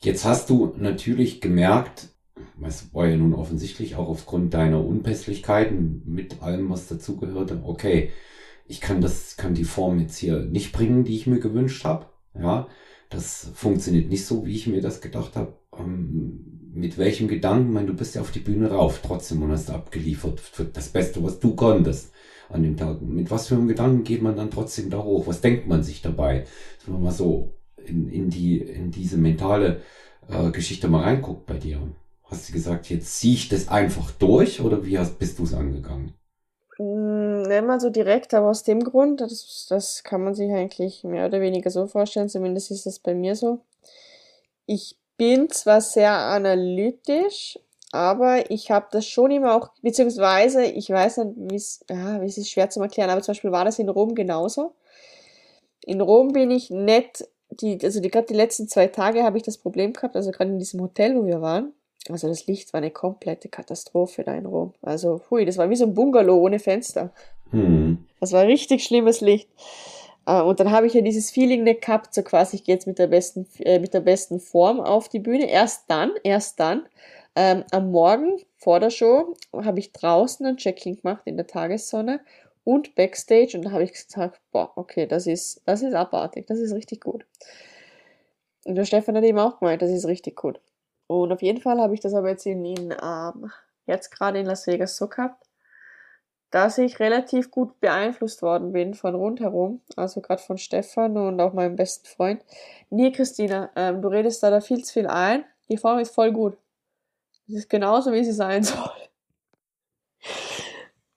Jetzt 0.00 0.24
hast 0.24 0.48
du 0.48 0.74
natürlich 0.78 1.40
gemerkt, 1.40 2.08
es 2.62 2.94
war 2.94 3.06
ja 3.08 3.16
nun 3.16 3.34
offensichtlich 3.34 3.96
auch 3.96 4.08
aufgrund 4.08 4.54
deiner 4.54 4.84
Unpässlichkeiten 4.84 6.02
mit 6.06 6.42
allem, 6.42 6.70
was 6.70 6.88
dazugehörte, 6.88 7.60
okay, 7.64 8.10
ich 8.66 8.80
kann 8.80 9.00
das, 9.00 9.36
kann 9.36 9.54
die 9.54 9.64
Form 9.64 10.00
jetzt 10.00 10.16
hier 10.16 10.40
nicht 10.40 10.72
bringen, 10.72 11.04
die 11.04 11.16
ich 11.16 11.26
mir 11.26 11.40
gewünscht 11.40 11.84
habe. 11.84 12.06
Ja, 12.34 12.68
das 13.10 13.50
funktioniert 13.54 14.08
nicht 14.08 14.26
so, 14.26 14.46
wie 14.46 14.56
ich 14.56 14.66
mir 14.66 14.80
das 14.80 15.00
gedacht 15.00 15.36
habe. 15.36 15.54
Ähm, 15.78 16.72
mit 16.74 16.98
welchem 16.98 17.28
Gedanken? 17.28 17.68
Ich 17.68 17.74
meine, 17.74 17.86
du 17.86 17.94
bist 17.94 18.14
ja 18.14 18.20
auf 18.20 18.30
die 18.30 18.40
Bühne 18.40 18.70
rauf 18.70 19.00
trotzdem 19.02 19.42
und 19.42 19.50
hast 19.50 19.70
abgeliefert 19.70 20.40
für 20.40 20.64
das 20.64 20.88
Beste, 20.88 21.22
was 21.22 21.40
du 21.40 21.54
konntest 21.54 22.12
an 22.48 22.62
dem 22.62 22.76
Tag. 22.76 23.00
Mit 23.02 23.30
was 23.30 23.48
für 23.48 23.54
einem 23.54 23.68
Gedanken 23.68 24.04
geht 24.04 24.22
man 24.22 24.36
dann 24.36 24.50
trotzdem 24.50 24.90
da 24.90 25.02
hoch? 25.02 25.26
Was 25.26 25.40
denkt 25.40 25.66
man 25.66 25.82
sich 25.82 26.02
dabei? 26.02 26.44
Wenn 26.84 26.94
man 26.94 27.04
mal 27.04 27.12
so 27.12 27.54
in, 27.84 28.08
in, 28.08 28.30
die, 28.30 28.58
in 28.58 28.90
diese 28.90 29.16
mentale 29.16 29.80
äh, 30.28 30.50
Geschichte 30.50 30.88
mal 30.88 31.02
reinguckt 31.02 31.46
bei 31.46 31.56
dir. 31.56 31.80
Hast 32.24 32.48
du 32.48 32.52
gesagt, 32.52 32.90
jetzt 32.90 33.18
ziehe 33.18 33.34
ich 33.34 33.48
das 33.48 33.68
einfach 33.68 34.10
durch 34.10 34.60
oder 34.60 34.84
wie 34.84 34.98
hast, 34.98 35.18
bist 35.18 35.38
du 35.38 35.44
es 35.44 35.54
angegangen? 35.54 36.12
Hm, 36.78 37.42
nicht 37.42 37.64
mal 37.64 37.80
so 37.80 37.90
direkt, 37.90 38.34
aber 38.34 38.48
aus 38.50 38.62
dem 38.62 38.84
Grund, 38.84 39.20
das, 39.20 39.66
das 39.68 40.02
kann 40.04 40.22
man 40.22 40.34
sich 40.34 40.52
eigentlich 40.52 41.04
mehr 41.04 41.26
oder 41.26 41.40
weniger 41.40 41.70
so 41.70 41.86
vorstellen, 41.86 42.28
zumindest 42.28 42.70
ist 42.70 42.84
das 42.86 42.98
bei 42.98 43.14
mir 43.14 43.34
so. 43.34 43.60
Ich 44.66 44.96
bin 45.16 45.48
zwar 45.50 45.80
sehr 45.80 46.12
analytisch, 46.12 47.58
aber 47.92 48.50
ich 48.50 48.70
habe 48.70 48.88
das 48.90 49.06
schon 49.06 49.30
immer 49.30 49.54
auch, 49.54 49.70
beziehungsweise 49.82 50.64
ich 50.64 50.90
weiß 50.90 51.18
nicht, 51.18 51.32
wie 51.36 51.56
es, 51.56 51.84
ja, 51.88 52.20
wie 52.20 52.26
es 52.26 52.36
ist 52.36 52.50
schwer 52.50 52.68
zu 52.68 52.80
erklären, 52.82 53.10
aber 53.10 53.22
zum 53.22 53.32
Beispiel 53.32 53.52
war 53.52 53.64
das 53.64 53.78
in 53.78 53.88
Rom 53.88 54.14
genauso. 54.14 54.74
In 55.84 56.00
Rom 56.00 56.32
bin 56.32 56.50
ich 56.50 56.70
nett, 56.70 57.28
die, 57.50 57.78
also 57.82 58.00
die, 58.00 58.10
gerade 58.10 58.26
die 58.26 58.34
letzten 58.34 58.68
zwei 58.68 58.88
Tage 58.88 59.22
habe 59.24 59.38
ich 59.38 59.44
das 59.44 59.58
Problem 59.58 59.92
gehabt, 59.92 60.16
also 60.16 60.30
gerade 60.30 60.50
in 60.50 60.58
diesem 60.58 60.80
Hotel, 60.82 61.16
wo 61.16 61.24
wir 61.24 61.40
waren, 61.40 61.72
also 62.10 62.28
das 62.28 62.46
Licht 62.46 62.72
war 62.72 62.78
eine 62.78 62.90
komplette 62.90 63.48
Katastrophe 63.48 64.24
da 64.24 64.34
in 64.34 64.46
Rom. 64.46 64.74
Also, 64.82 65.22
hui, 65.30 65.44
das 65.44 65.58
war 65.58 65.70
wie 65.70 65.76
so 65.76 65.84
ein 65.84 65.94
Bungalow 65.94 66.36
ohne 66.36 66.58
Fenster. 66.58 67.10
Mhm. 67.52 68.04
Das 68.20 68.32
war 68.32 68.46
richtig 68.46 68.84
schlimmes 68.84 69.20
Licht. 69.20 69.48
Äh, 70.26 70.42
und 70.42 70.60
dann 70.60 70.70
habe 70.70 70.86
ich 70.86 70.94
ja 70.94 71.00
dieses 71.00 71.30
Feeling 71.30 71.64
nicht 71.64 71.82
gehabt, 71.82 72.12
so 72.14 72.22
quasi, 72.22 72.56
ich 72.56 72.64
gehe 72.64 72.74
jetzt 72.74 72.86
mit 72.86 72.98
der 72.98 73.06
besten, 73.06 73.46
äh, 73.60 73.78
mit 73.78 73.94
der 73.94 74.00
besten 74.00 74.40
Form 74.40 74.80
auf 74.80 75.08
die 75.08 75.20
Bühne. 75.20 75.48
Erst 75.48 75.84
dann, 75.88 76.12
erst 76.22 76.60
dann, 76.60 76.86
ähm, 77.34 77.64
am 77.70 77.90
Morgen 77.90 78.38
vor 78.56 78.80
der 78.80 78.90
Show 78.90 79.34
habe 79.52 79.78
ich 79.78 79.92
draußen 79.92 80.44
ein 80.46 80.56
Check-in 80.56 80.96
gemacht 80.96 81.22
in 81.26 81.36
der 81.36 81.46
Tagessonne 81.46 82.20
und 82.64 82.94
Backstage 82.94 83.52
und 83.56 83.64
da 83.64 83.70
habe 83.70 83.84
ich 83.84 83.92
gesagt, 83.92 84.40
boah, 84.50 84.72
okay, 84.74 85.06
das 85.06 85.26
ist, 85.26 85.62
das 85.66 85.82
ist 85.82 85.94
abartig, 85.94 86.46
das 86.46 86.58
ist 86.58 86.74
richtig 86.74 87.02
gut. 87.02 87.24
Und 88.64 88.74
der 88.74 88.84
Stefan 88.84 89.16
hat 89.16 89.22
eben 89.22 89.38
auch 89.38 89.60
gemeint, 89.60 89.82
das 89.82 89.90
ist 89.90 90.06
richtig 90.06 90.34
gut. 90.34 90.60
Und 91.06 91.32
auf 91.32 91.42
jeden 91.42 91.60
Fall 91.60 91.80
habe 91.80 91.94
ich 91.94 92.00
das 92.00 92.14
aber 92.14 92.30
jetzt 92.30 92.46
in, 92.46 92.64
in 92.64 92.94
ähm, 93.02 93.50
jetzt 93.86 94.10
gerade 94.10 94.38
in 94.38 94.46
Las 94.46 94.66
Vegas 94.66 94.96
so 94.96 95.08
gehabt, 95.08 95.46
dass 96.50 96.78
ich 96.78 97.00
relativ 97.00 97.50
gut 97.50 97.80
beeinflusst 97.80 98.42
worden 98.42 98.72
bin 98.72 98.94
von 98.94 99.14
rundherum, 99.14 99.82
also 99.96 100.20
gerade 100.20 100.42
von 100.42 100.58
Stefan 100.58 101.16
und 101.16 101.40
auch 101.40 101.52
meinem 101.52 101.76
besten 101.76 102.06
Freund. 102.06 102.44
Nee, 102.90 103.12
Christina, 103.12 103.70
ähm, 103.76 104.02
du 104.02 104.08
redest 104.08 104.42
da, 104.42 104.50
da 104.50 104.60
viel 104.60 104.84
zu 104.84 104.92
viel 104.92 105.06
ein. 105.06 105.44
Die 105.68 105.76
Form 105.76 105.98
ist 105.98 106.14
voll 106.14 106.32
gut. 106.32 106.56
Es 107.48 107.54
ist 107.54 107.70
genauso, 107.70 108.12
wie 108.12 108.24
sie 108.24 108.32
sein 108.32 108.62
soll. 108.64 108.90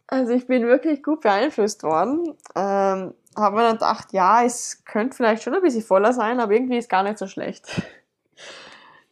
Also 0.08 0.34
ich 0.34 0.48
bin 0.48 0.66
wirklich 0.66 1.04
gut 1.04 1.22
beeinflusst 1.22 1.84
worden. 1.84 2.36
Ähm, 2.56 3.14
habe 3.36 3.56
mir 3.56 3.64
dann 3.64 3.74
gedacht, 3.74 4.12
ja, 4.12 4.44
es 4.44 4.84
könnte 4.86 5.16
vielleicht 5.16 5.44
schon 5.44 5.54
ein 5.54 5.62
bisschen 5.62 5.84
voller 5.84 6.14
sein, 6.14 6.40
aber 6.40 6.54
irgendwie 6.54 6.78
ist 6.78 6.90
gar 6.90 7.04
nicht 7.04 7.20
so 7.20 7.28
schlecht 7.28 7.68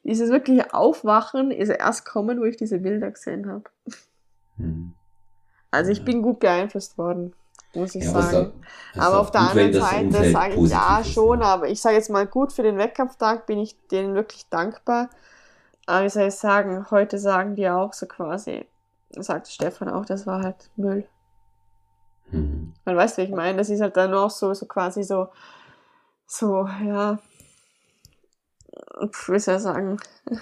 dieses 0.08 0.32
wirkliche 0.32 0.74
Aufwachen 0.74 1.52
ist 1.52 1.70
erst 1.70 2.06
kommen, 2.06 2.40
wo 2.40 2.46
ich 2.46 2.56
diese 2.56 2.80
Bilder 2.80 3.12
gesehen 3.12 3.52
habe. 3.52 3.66
Hm. 4.56 4.94
Also 5.70 5.92
ich 5.92 6.06
bin 6.06 6.22
gut 6.22 6.40
beeinflusst 6.40 6.98
worden, 6.98 7.34
muss 7.76 7.94
ich 7.94 8.06
ja, 8.06 8.12
sagen. 8.12 8.54
Da, 8.96 9.02
aber 9.02 9.20
auf 9.20 9.32
der 9.32 9.42
gut, 9.42 9.50
anderen 9.50 9.74
Seite 9.74 10.32
sage 10.32 10.56
ich 10.56 10.72
ja 10.72 11.00
ist, 11.00 11.12
schon, 11.12 11.40
ne? 11.40 11.46
aber 11.46 11.68
ich 11.68 11.82
sage 11.82 11.98
jetzt 11.98 12.10
mal 12.10 12.26
gut, 12.26 12.54
für 12.54 12.64
den 12.64 12.78
Wettkampftag 12.78 13.46
bin 13.48 13.60
ich 13.60 13.76
denen 13.90 14.16
wirklich 14.16 14.48
dankbar. 14.50 15.10
Aber 15.86 16.06
wie 16.06 16.10
soll 16.10 16.28
ich 16.28 16.36
sagen, 16.36 16.90
heute 16.90 17.20
sagen 17.20 17.56
die 17.56 17.70
auch 17.70 17.92
so 17.92 18.06
quasi, 18.06 18.66
sagt 19.10 19.50
Stefan 19.50 19.90
auch, 19.90 20.06
das 20.06 20.26
war 20.26 20.42
halt 20.42 20.70
Müll. 20.78 21.06
Hm. 22.30 22.74
Man 22.86 22.96
weiß, 22.96 23.18
wie 23.18 23.24
ich 23.24 23.32
meine, 23.32 23.58
das 23.58 23.70
ist 23.70 23.82
halt 23.82 23.98
dann 23.98 24.14
auch 24.14 24.30
so, 24.30 24.54
so 24.54 24.66
quasi 24.68 25.04
so, 25.04 25.28
so, 26.26 26.66
ja, 26.86 27.20
wie 29.02 29.40
soll 29.40 29.56
ich 29.56 29.62
sagen, 29.62 29.98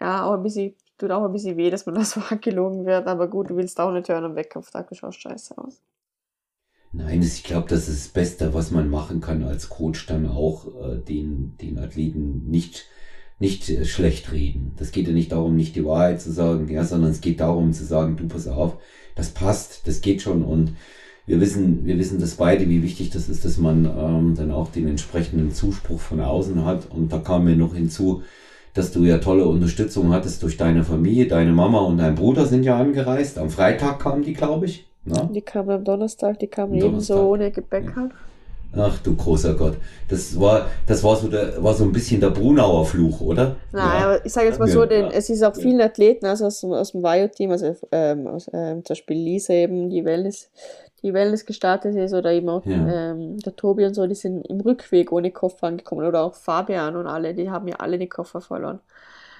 ja, 0.00 0.24
auch 0.24 0.34
ein 0.34 0.42
bisschen, 0.42 0.74
tut 0.98 1.10
auch 1.10 1.24
ein 1.24 1.32
bisschen 1.32 1.56
weh, 1.56 1.70
dass 1.70 1.86
man 1.86 1.94
das 1.94 2.10
so 2.12 2.20
angelogen 2.20 2.86
wird, 2.86 3.06
aber 3.06 3.28
gut, 3.28 3.50
du 3.50 3.56
willst 3.56 3.80
auch 3.80 3.92
nicht 3.92 4.08
hören 4.08 4.24
am 4.24 4.36
Wettkampftag, 4.36 4.88
du 4.88 4.94
schaust 4.94 5.20
scheiße 5.20 5.56
aus. 5.58 5.80
Nein, 6.92 7.22
ich 7.22 7.44
glaube, 7.44 7.68
das 7.68 7.88
ist 7.88 8.06
das 8.06 8.12
Beste, 8.12 8.54
was 8.54 8.70
man 8.70 8.88
machen 8.88 9.20
kann 9.20 9.42
als 9.44 9.68
Coach, 9.68 10.06
dann 10.06 10.26
auch 10.26 10.66
äh, 10.82 10.96
den, 10.96 11.56
den 11.58 11.78
Athleten 11.78 12.48
nicht, 12.48 12.86
nicht 13.38 13.68
äh, 13.68 13.84
schlecht 13.84 14.32
reden. 14.32 14.74
Das 14.78 14.92
geht 14.92 15.06
ja 15.06 15.12
nicht 15.12 15.32
darum, 15.32 15.56
nicht 15.56 15.76
die 15.76 15.84
Wahrheit 15.84 16.22
zu 16.22 16.32
sagen, 16.32 16.68
ja, 16.68 16.84
sondern 16.84 17.10
es 17.10 17.20
geht 17.20 17.40
darum 17.40 17.72
zu 17.74 17.84
sagen, 17.84 18.16
du 18.16 18.28
pass 18.28 18.46
auf, 18.48 18.78
das 19.14 19.30
passt, 19.30 19.86
das 19.86 20.00
geht 20.00 20.22
schon 20.22 20.42
und 20.42 20.74
wir 21.26 21.40
wissen, 21.40 21.84
wir 21.84 21.98
wissen 21.98 22.20
das 22.20 22.34
beide, 22.36 22.68
wie 22.68 22.82
wichtig 22.82 23.10
das 23.10 23.28
ist, 23.28 23.44
dass 23.44 23.58
man 23.58 23.84
ähm, 23.84 24.34
dann 24.36 24.52
auch 24.52 24.70
den 24.70 24.86
entsprechenden 24.88 25.50
Zuspruch 25.52 25.98
von 26.00 26.20
außen 26.20 26.64
hat. 26.64 26.88
Und 26.90 27.12
da 27.12 27.18
kam 27.18 27.44
mir 27.44 27.56
noch 27.56 27.74
hinzu, 27.74 28.22
dass 28.74 28.92
du 28.92 29.04
ja 29.04 29.18
tolle 29.18 29.46
Unterstützung 29.46 30.12
hattest 30.12 30.42
durch 30.42 30.56
deine 30.56 30.84
Familie. 30.84 31.26
Deine 31.26 31.52
Mama 31.52 31.80
und 31.80 31.98
dein 31.98 32.14
Bruder 32.14 32.46
sind 32.46 32.62
ja 32.62 32.78
angereist. 32.78 33.38
Am 33.38 33.50
Freitag 33.50 33.98
kamen 34.00 34.22
die, 34.22 34.34
glaube 34.34 34.66
ich. 34.66 34.86
Ne? 35.04 35.28
Die 35.34 35.40
kamen 35.40 35.70
am 35.70 35.84
Donnerstag, 35.84 36.38
die 36.38 36.46
kamen 36.46 36.74
ebenso 36.74 37.30
ohne 37.30 37.50
Gepäck 37.50 37.86
ja. 37.96 38.08
Ach 38.78 38.98
du 38.98 39.16
großer 39.16 39.54
Gott. 39.54 39.76
Das 40.08 40.38
war, 40.38 40.66
das 40.86 41.02
war 41.02 41.16
so 41.16 41.28
der, 41.28 41.62
war 41.62 41.72
so 41.72 41.84
ein 41.84 41.92
bisschen 41.92 42.20
der 42.20 42.30
Brunauer 42.30 42.84
Fluch, 42.84 43.20
oder? 43.22 43.56
Nein, 43.72 43.82
ja. 44.00 44.04
aber 44.04 44.26
ich 44.26 44.32
sage 44.32 44.48
jetzt 44.48 44.58
mal 44.58 44.68
Ja. 44.68 44.74
so, 44.74 44.84
denn 44.84 45.06
es 45.06 45.30
ist 45.30 45.42
auch 45.42 45.54
vielen 45.56 45.80
Athleten, 45.80 46.26
also 46.26 46.44
aus, 46.46 46.60
dem- 46.60 46.72
aus 46.72 46.92
dem 46.92 47.02
Vajo-Team, 47.02 47.52
also 47.52 47.74
ähm, 47.92 48.26
aus, 48.26 48.50
ähm, 48.52 48.84
zum 48.84 48.94
Beispiel 48.94 49.16
Lisa 49.16 49.54
eben, 49.54 49.88
die 49.88 50.04
Wellness, 50.04 50.50
die 51.06 51.14
Wellness 51.14 51.46
gestartet 51.46 51.94
ist, 51.94 52.12
oder 52.12 52.32
eben 52.32 52.48
auch 52.50 52.64
Ja. 52.66 52.86
ähm, 53.12 53.38
der 53.38 53.56
Tobi 53.56 53.86
und 53.86 53.94
so, 53.94 54.06
die 54.06 54.14
sind 54.14 54.44
im 54.46 54.60
Rückweg 54.60 55.12
ohne 55.12 55.30
Koffer 55.30 55.68
angekommen, 55.68 56.06
oder 56.06 56.20
auch 56.22 56.34
Fabian 56.34 56.96
und 56.96 57.06
alle, 57.06 57.32
die 57.32 57.48
haben 57.48 57.68
ja 57.68 57.76
alle 57.76 57.98
die 57.98 58.08
Koffer 58.08 58.40
verloren. 58.40 58.80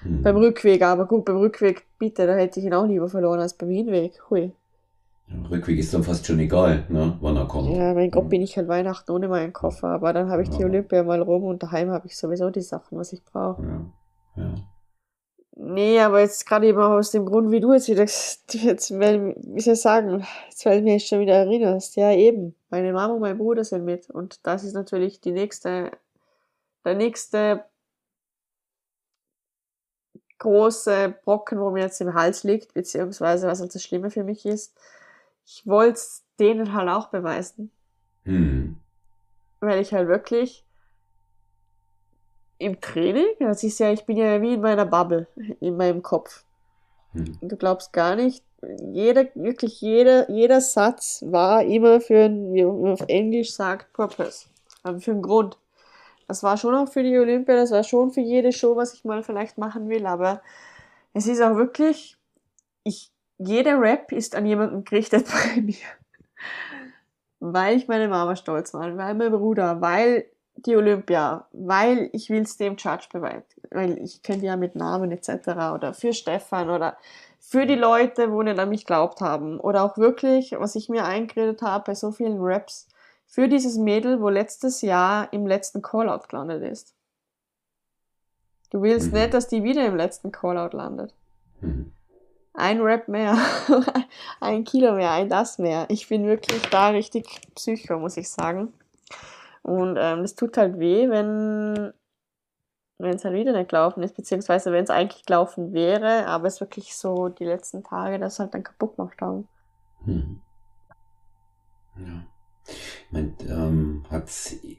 Hm. 0.01 0.23
Beim 0.23 0.37
Rückweg, 0.37 0.81
aber 0.81 1.05
gut, 1.05 1.25
beim 1.25 1.37
Rückweg, 1.37 1.85
bitte, 1.99 2.25
da 2.25 2.35
hätte 2.35 2.59
ich 2.59 2.65
ihn 2.65 2.73
auch 2.73 2.85
lieber 2.87 3.07
verloren 3.09 3.39
als 3.39 3.53
beim 3.53 3.69
Hinweg. 3.69 4.13
Hui. 4.29 4.51
Rückweg 5.51 5.77
ist 5.79 5.93
dann 5.93 6.03
fast 6.03 6.25
schon 6.25 6.39
egal, 6.39 6.85
ne, 6.87 7.17
wann 7.19 7.35
er 7.35 7.47
kommt. 7.47 7.69
Ja, 7.75 7.93
mein 7.93 8.11
Gott, 8.11 8.23
Hm. 8.23 8.29
bin 8.29 8.41
ich 8.41 8.55
halt 8.57 8.69
Weihnachten 8.69 9.11
ohne 9.11 9.27
meinen 9.27 9.51
Koffer, 9.51 9.89
aber 9.89 10.13
dann 10.13 10.29
habe 10.29 10.41
ich 10.43 10.49
die 10.49 10.61
Ja. 10.61 10.67
Olympia 10.67 11.03
mal 11.03 11.21
rum 11.21 11.43
und 11.43 11.61
daheim 11.61 11.89
habe 11.91 12.07
ich 12.07 12.15
sowieso 12.17 12.49
die 12.49 12.61
Sachen, 12.61 12.97
was 12.97 13.11
ich 13.11 13.23
brauche. 13.25 13.61
Ja. 13.61 14.43
Ja. 14.43 14.55
Nee, 15.59 15.99
aber 16.01 16.19
jetzt 16.19 16.45
gerade 16.45 16.67
eben 16.67 16.79
aus 16.79 17.09
dem 17.09 17.25
Grund, 17.25 17.49
wie 17.49 17.59
du 17.59 17.73
jetzt 17.73 17.87
wieder, 17.87 18.03
jetzt, 18.51 18.91
wie 18.91 19.59
soll 19.61 19.73
ich 19.73 19.81
sagen, 19.81 20.23
jetzt, 20.47 20.65
weil 20.65 20.77
du 20.77 20.83
mich 20.83 21.01
jetzt 21.01 21.07
schon 21.07 21.19
wieder 21.19 21.33
erinnerst, 21.33 21.95
ja 21.95 22.11
eben, 22.11 22.55
meine 22.69 22.93
Mama 22.93 23.15
und 23.15 23.21
mein 23.21 23.39
Bruder 23.39 23.63
sind 23.63 23.83
mit. 23.83 24.07
Und 24.07 24.45
das 24.45 24.63
ist 24.63 24.73
natürlich 24.73 25.19
die 25.19 25.31
nächste, 25.31 25.91
der 26.85 26.93
nächste 26.93 27.65
große 30.37 31.15
Brocken, 31.23 31.59
wo 31.59 31.71
mir 31.71 31.81
jetzt 31.81 32.01
im 32.01 32.13
Hals 32.13 32.43
liegt, 32.43 32.75
beziehungsweise 32.75 33.47
was 33.47 33.59
halt 33.59 33.73
das 33.73 33.81
Schlimme 33.81 34.11
für 34.11 34.23
mich 34.23 34.45
ist, 34.45 34.77
ich 35.43 35.65
wollte 35.65 35.93
es 35.93 36.23
denen 36.39 36.73
halt 36.73 36.89
auch 36.89 37.07
beweisen, 37.07 37.71
Hm. 38.25 38.77
weil 39.59 39.81
ich 39.81 39.91
halt 39.91 40.07
wirklich 40.07 40.66
im 42.59 42.81
Training, 42.81 43.27
das 43.39 43.63
ist 43.63 43.79
ja, 43.79 43.91
ich 43.91 44.05
bin 44.05 44.17
ja 44.17 44.41
wie 44.41 44.55
in 44.55 44.61
meiner 44.61 44.85
Bubble, 44.85 45.27
in 45.59 45.77
meinem 45.77 46.01
Kopf. 46.01 46.43
Hm. 47.13 47.37
Du 47.41 47.55
glaubst 47.55 47.93
gar 47.93 48.15
nicht, 48.15 48.43
jeder, 48.91 49.27
wirklich 49.35 49.81
jeder, 49.81 50.29
jeder 50.31 50.61
Satz 50.61 51.23
war 51.27 51.63
immer 51.63 52.01
für 52.01 52.25
ein, 52.25 52.53
wie 52.53 52.63
man 52.63 52.93
auf 52.93 53.03
Englisch 53.07 53.53
sagt, 53.53 53.93
Purpose. 53.93 54.47
Also 54.83 54.99
für 54.99 55.11
einen 55.11 55.21
Grund. 55.21 55.57
Das 56.27 56.43
war 56.43 56.57
schon 56.57 56.75
auch 56.75 56.89
für 56.89 57.03
die 57.03 57.17
Olympia, 57.17 57.55
das 57.55 57.71
war 57.71 57.83
schon 57.83 58.11
für 58.11 58.21
jede 58.21 58.51
Show, 58.51 58.75
was 58.75 58.93
ich 58.93 59.05
mal 59.05 59.23
vielleicht 59.23 59.57
machen 59.57 59.87
will, 59.89 60.05
aber 60.05 60.41
es 61.13 61.27
ist 61.27 61.41
auch 61.41 61.55
wirklich, 61.55 62.17
ich, 62.83 63.11
jeder 63.37 63.79
Rap 63.79 64.11
ist 64.11 64.35
an 64.35 64.45
jemanden 64.45 64.83
gerichtet 64.83 65.27
bei 65.55 65.61
mir. 65.61 65.75
Weil 67.39 67.77
ich 67.77 67.87
meine 67.87 68.07
Mama 68.07 68.35
stolz 68.35 68.73
war, 68.73 68.97
weil 68.97 69.13
mein 69.13 69.31
Bruder, 69.31 69.79
weil 69.79 70.25
die 70.65 70.75
Olympia, 70.75 71.47
weil 71.51 72.09
ich 72.13 72.29
will 72.29 72.41
es 72.41 72.57
dem 72.57 72.75
Judge 72.77 73.07
beweisen, 73.11 73.45
weil 73.71 73.97
ich 73.99 74.23
könnte 74.23 74.45
ja 74.45 74.55
mit 74.55 74.75
Namen 74.75 75.11
etc. 75.11 75.47
oder 75.73 75.93
für 75.93 76.13
Stefan 76.13 76.69
oder 76.69 76.97
für 77.39 77.65
die 77.65 77.75
Leute, 77.75 78.31
wo 78.31 78.41
nicht 78.41 78.59
an 78.59 78.69
mich 78.69 78.85
glaubt 78.85 79.21
haben 79.21 79.59
oder 79.59 79.83
auch 79.83 79.97
wirklich, 79.97 80.53
was 80.57 80.75
ich 80.75 80.89
mir 80.89 81.05
eingeredet 81.05 81.61
habe 81.61 81.85
bei 81.87 81.95
so 81.95 82.11
vielen 82.11 82.37
Raps, 82.39 82.87
für 83.25 83.47
dieses 83.47 83.77
Mädel, 83.77 84.21
wo 84.21 84.29
letztes 84.29 84.81
Jahr 84.81 85.31
im 85.33 85.45
letzten 85.45 85.81
Callout 85.81 86.27
gelandet 86.29 86.63
ist. 86.63 86.95
Du 88.69 88.81
willst 88.81 89.11
Mhm. 89.11 89.19
nicht, 89.19 89.33
dass 89.33 89.47
die 89.47 89.63
wieder 89.63 89.85
im 89.85 89.95
letzten 89.95 90.31
Callout 90.31 90.75
landet. 90.75 91.13
Hm. 91.59 91.91
Ein 92.53 92.81
Rap 92.81 93.07
mehr, 93.07 93.37
ein 94.39 94.63
Kilo 94.63 94.93
mehr, 94.93 95.11
ein 95.11 95.29
das 95.29 95.59
mehr. 95.59 95.85
Ich 95.89 96.07
bin 96.09 96.25
wirklich 96.25 96.61
da 96.69 96.89
richtig 96.89 97.27
psycho, 97.53 97.99
muss 97.99 98.17
ich 98.17 98.29
sagen. 98.29 98.73
Und 99.67 99.97
ähm, 99.99 100.19
es 100.19 100.35
tut 100.35 100.57
halt 100.57 100.79
weh, 100.79 101.09
wenn 101.09 101.91
wenn 102.99 103.15
es 103.15 103.25
halt 103.25 103.35
wieder 103.35 103.51
nicht 103.51 103.69
gelaufen 103.69 104.01
ist, 104.01 104.15
beziehungsweise 104.15 104.71
wenn 104.71 104.85
es 104.85 104.89
eigentlich 104.89 105.25
gelaufen 105.25 105.73
wäre, 105.73 106.25
aber 106.25 106.47
es 106.47 106.61
wirklich 106.61 106.95
so 106.95 107.27
die 107.27 107.43
letzten 107.43 107.83
Tage 107.83 108.17
das 108.17 108.39
halt 108.39 108.53
dann 108.53 108.63
kaputt 108.63 108.95
gemacht 108.95 109.19
haben. 109.21 109.47
Hm. 110.05 110.41
Ja. 111.97 112.23
Ich 112.65 113.11
meine, 113.11 113.33
ähm, 113.49 114.05
hat 114.09 114.29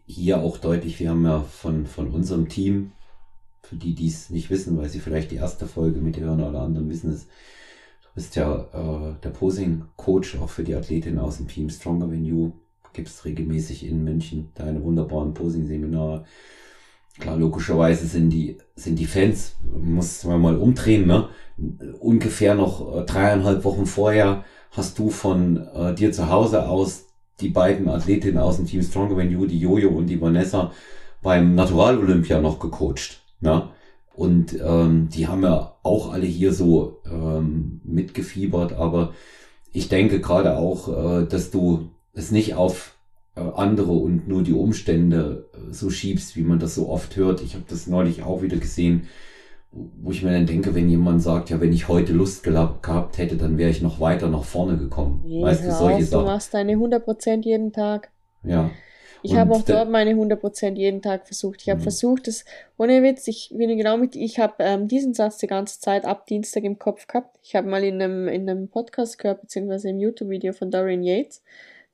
hier 0.07 0.41
auch 0.41 0.57
deutlich, 0.57 0.99
wir 0.99 1.11
haben 1.11 1.24
ja 1.24 1.43
von, 1.43 1.86
von 1.86 2.11
unserem 2.11 2.49
Team, 2.49 2.93
für 3.62 3.76
die, 3.76 3.95
die 3.95 4.09
es 4.09 4.30
nicht 4.30 4.49
wissen, 4.49 4.78
weil 4.78 4.89
sie 4.89 5.01
vielleicht 5.01 5.30
die 5.30 5.36
erste 5.36 5.66
Folge 5.66 6.01
mit 6.01 6.18
hören 6.18 6.43
oder 6.43 6.62
anderen 6.62 6.89
wissen 6.89 7.12
es, 7.12 7.26
du 7.26 8.09
bist 8.14 8.36
ja 8.36 8.55
äh, 8.72 9.20
der 9.22 9.30
Posing-Coach 9.30 10.39
auch 10.39 10.49
für 10.49 10.64
die 10.64 10.74
Athletin 10.74 11.18
aus 11.18 11.36
dem 11.36 11.47
Team 11.47 11.68
Stronger 11.68 12.09
Than 12.09 12.24
You, 12.24 12.53
gibst 12.93 13.24
regelmäßig 13.24 13.86
in 13.86 14.05
München 14.05 14.51
deine 14.55 14.82
wunderbaren 14.82 15.34
Posing-Seminare. 15.34 16.24
Klar, 17.18 17.36
logischerweise 17.36 18.07
sind 18.07 18.30
die, 18.30 18.59
sind 18.76 18.99
die 18.99 19.07
Fans, 19.07 19.57
muss 19.62 20.22
man 20.24 20.41
mal 20.41 20.57
umdrehen, 20.57 21.07
ne? 21.07 21.28
Ungefähr 21.99 22.55
noch 22.55 22.97
äh, 22.97 23.05
dreieinhalb 23.05 23.64
Wochen 23.64 23.86
vorher 23.86 24.45
hast 24.70 24.99
du 24.99 25.11
von 25.11 25.57
äh, 25.74 25.95
dir 25.95 26.12
zu 26.12 26.30
Hause 26.30 26.68
aus 26.68 27.07
die 27.41 27.49
beiden 27.49 27.89
Athletinnen 27.89 28.39
aus 28.39 28.57
dem 28.57 28.66
Team 28.66 28.82
Stronger 28.82 29.16
Than 29.16 29.30
You, 29.30 29.47
die 29.47 29.59
Jojo 29.59 29.91
und 29.91 30.07
die 30.07 30.20
Vanessa, 30.20 30.72
beim 31.22 31.55
Natural 31.55 31.99
Olympia 31.99 32.41
noch 32.41 32.59
gecoacht. 32.59 33.20
Ne? 33.41 33.68
Und 34.14 34.59
ähm, 34.61 35.09
die 35.12 35.28
haben 35.28 35.43
ja 35.43 35.76
auch 35.82 36.12
alle 36.12 36.26
hier 36.26 36.53
so 36.53 37.01
ähm, 37.07 37.80
mitgefiebert, 37.84 38.72
aber 38.72 39.12
ich 39.72 39.89
denke 39.89 40.20
gerade 40.20 40.57
auch, 40.57 40.89
äh, 40.89 41.26
dass 41.26 41.51
du 41.51 41.91
es 42.14 42.30
nicht 42.30 42.54
auf 42.54 42.96
äh, 43.36 43.40
andere 43.40 43.92
und 43.92 44.28
nur 44.28 44.42
die 44.42 44.52
Umstände 44.52 45.48
äh, 45.54 45.72
so 45.72 45.90
schiebst, 45.90 46.36
wie 46.36 46.42
man 46.42 46.59
das 46.59 46.74
so 46.74 46.88
oft 46.88 47.16
hört. 47.16 47.42
Ich 47.42 47.54
habe 47.54 47.64
das 47.68 47.86
neulich 47.86 48.22
auch 48.22 48.42
wieder 48.42 48.56
gesehen, 48.56 49.09
wo 49.70 50.11
ich 50.11 50.22
mir 50.22 50.32
dann 50.32 50.46
denke, 50.46 50.74
wenn 50.74 50.88
jemand 50.88 51.22
sagt, 51.22 51.50
ja, 51.50 51.61
wenn 51.61 51.72
ich 51.72 51.88
heute 51.88 52.12
Lust 52.12 52.42
gehabt 52.42 53.18
hätte, 53.18 53.36
dann 53.36 53.59
wäre 53.59 53.70
ich 53.70 53.82
noch 53.82 54.00
weiter 54.00 54.28
nach 54.28 54.44
vorne 54.44 54.78
gekommen. 54.78 55.22
weißt 55.24 55.64
du, 55.64 55.72
solche 55.72 55.94
auf, 55.96 56.00
du 56.00 56.06
Sachen. 56.06 56.24
machst 56.24 56.54
deine 56.54 56.72
100% 56.74 57.44
jeden 57.44 57.72
Tag. 57.72 58.11
Ja. 58.42 58.70
Ich 59.22 59.34
habe 59.36 59.52
auch 59.52 59.62
dort 59.62 59.90
meine 59.90 60.14
100% 60.14 60.76
jeden 60.76 61.02
Tag 61.02 61.26
versucht. 61.26 61.61
Ich 61.62 61.68
habe 61.68 61.80
Mhm. 61.80 61.82
versucht, 61.82 62.28
das, 62.28 62.44
ohne 62.78 63.02
Witz, 63.02 63.26
ich 63.26 63.52
bin 63.54 63.76
genau 63.76 63.96
mit, 63.96 64.14
ich 64.16 64.38
habe 64.38 64.54
ähm, 64.61 64.86
diesen 64.88 65.12
Satz 65.12 65.38
die 65.38 65.48
ganze 65.48 65.80
Zeit 65.80 66.04
ab 66.04 66.26
Dienstag 66.26 66.62
im 66.64 66.78
Kopf 66.78 67.06
gehabt. 67.09 67.36
Ich 67.42 67.54
habe 67.56 67.68
mal 67.68 67.82
in 67.84 68.00
einem, 68.00 68.28
in 68.28 68.48
einem 68.48 68.68
Podcast 68.68 69.18
gehört, 69.18 69.40
beziehungsweise 69.42 69.90
im 69.90 69.98
YouTube-Video 69.98 70.52
von 70.52 70.70
Dorian 70.70 71.02
Yates. 71.02 71.42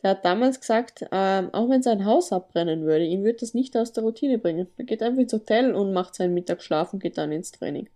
Der 0.05 0.11
hat 0.11 0.24
damals 0.26 0.61
gesagt, 0.61 1.07
ähm, 1.12 1.48
auch 1.52 1.70
wenn 1.70 1.82
sein 1.82 2.05
Haus 2.05 2.30
abbrennen 2.30 2.84
würde, 2.84 3.05
ihn 3.07 3.24
würde 3.24 3.38
das 3.40 3.55
nicht 3.55 3.74
aus 3.74 3.92
der 3.92 4.05
Routine 4.05 4.36
bringen. 4.36 4.68
Er 4.76 4.84
geht 4.84 5.02
einfach 5.02 5.22
ins 5.22 5.32
Hotel 5.32 5.74
und 5.74 5.94
macht 5.94 6.14
seinen 6.14 6.34
Mittagsschlaf 6.34 6.92
und 6.92 7.02
geht 7.02 7.16
dann 7.16 7.32
ins 7.32 7.52
Training. 7.52 7.88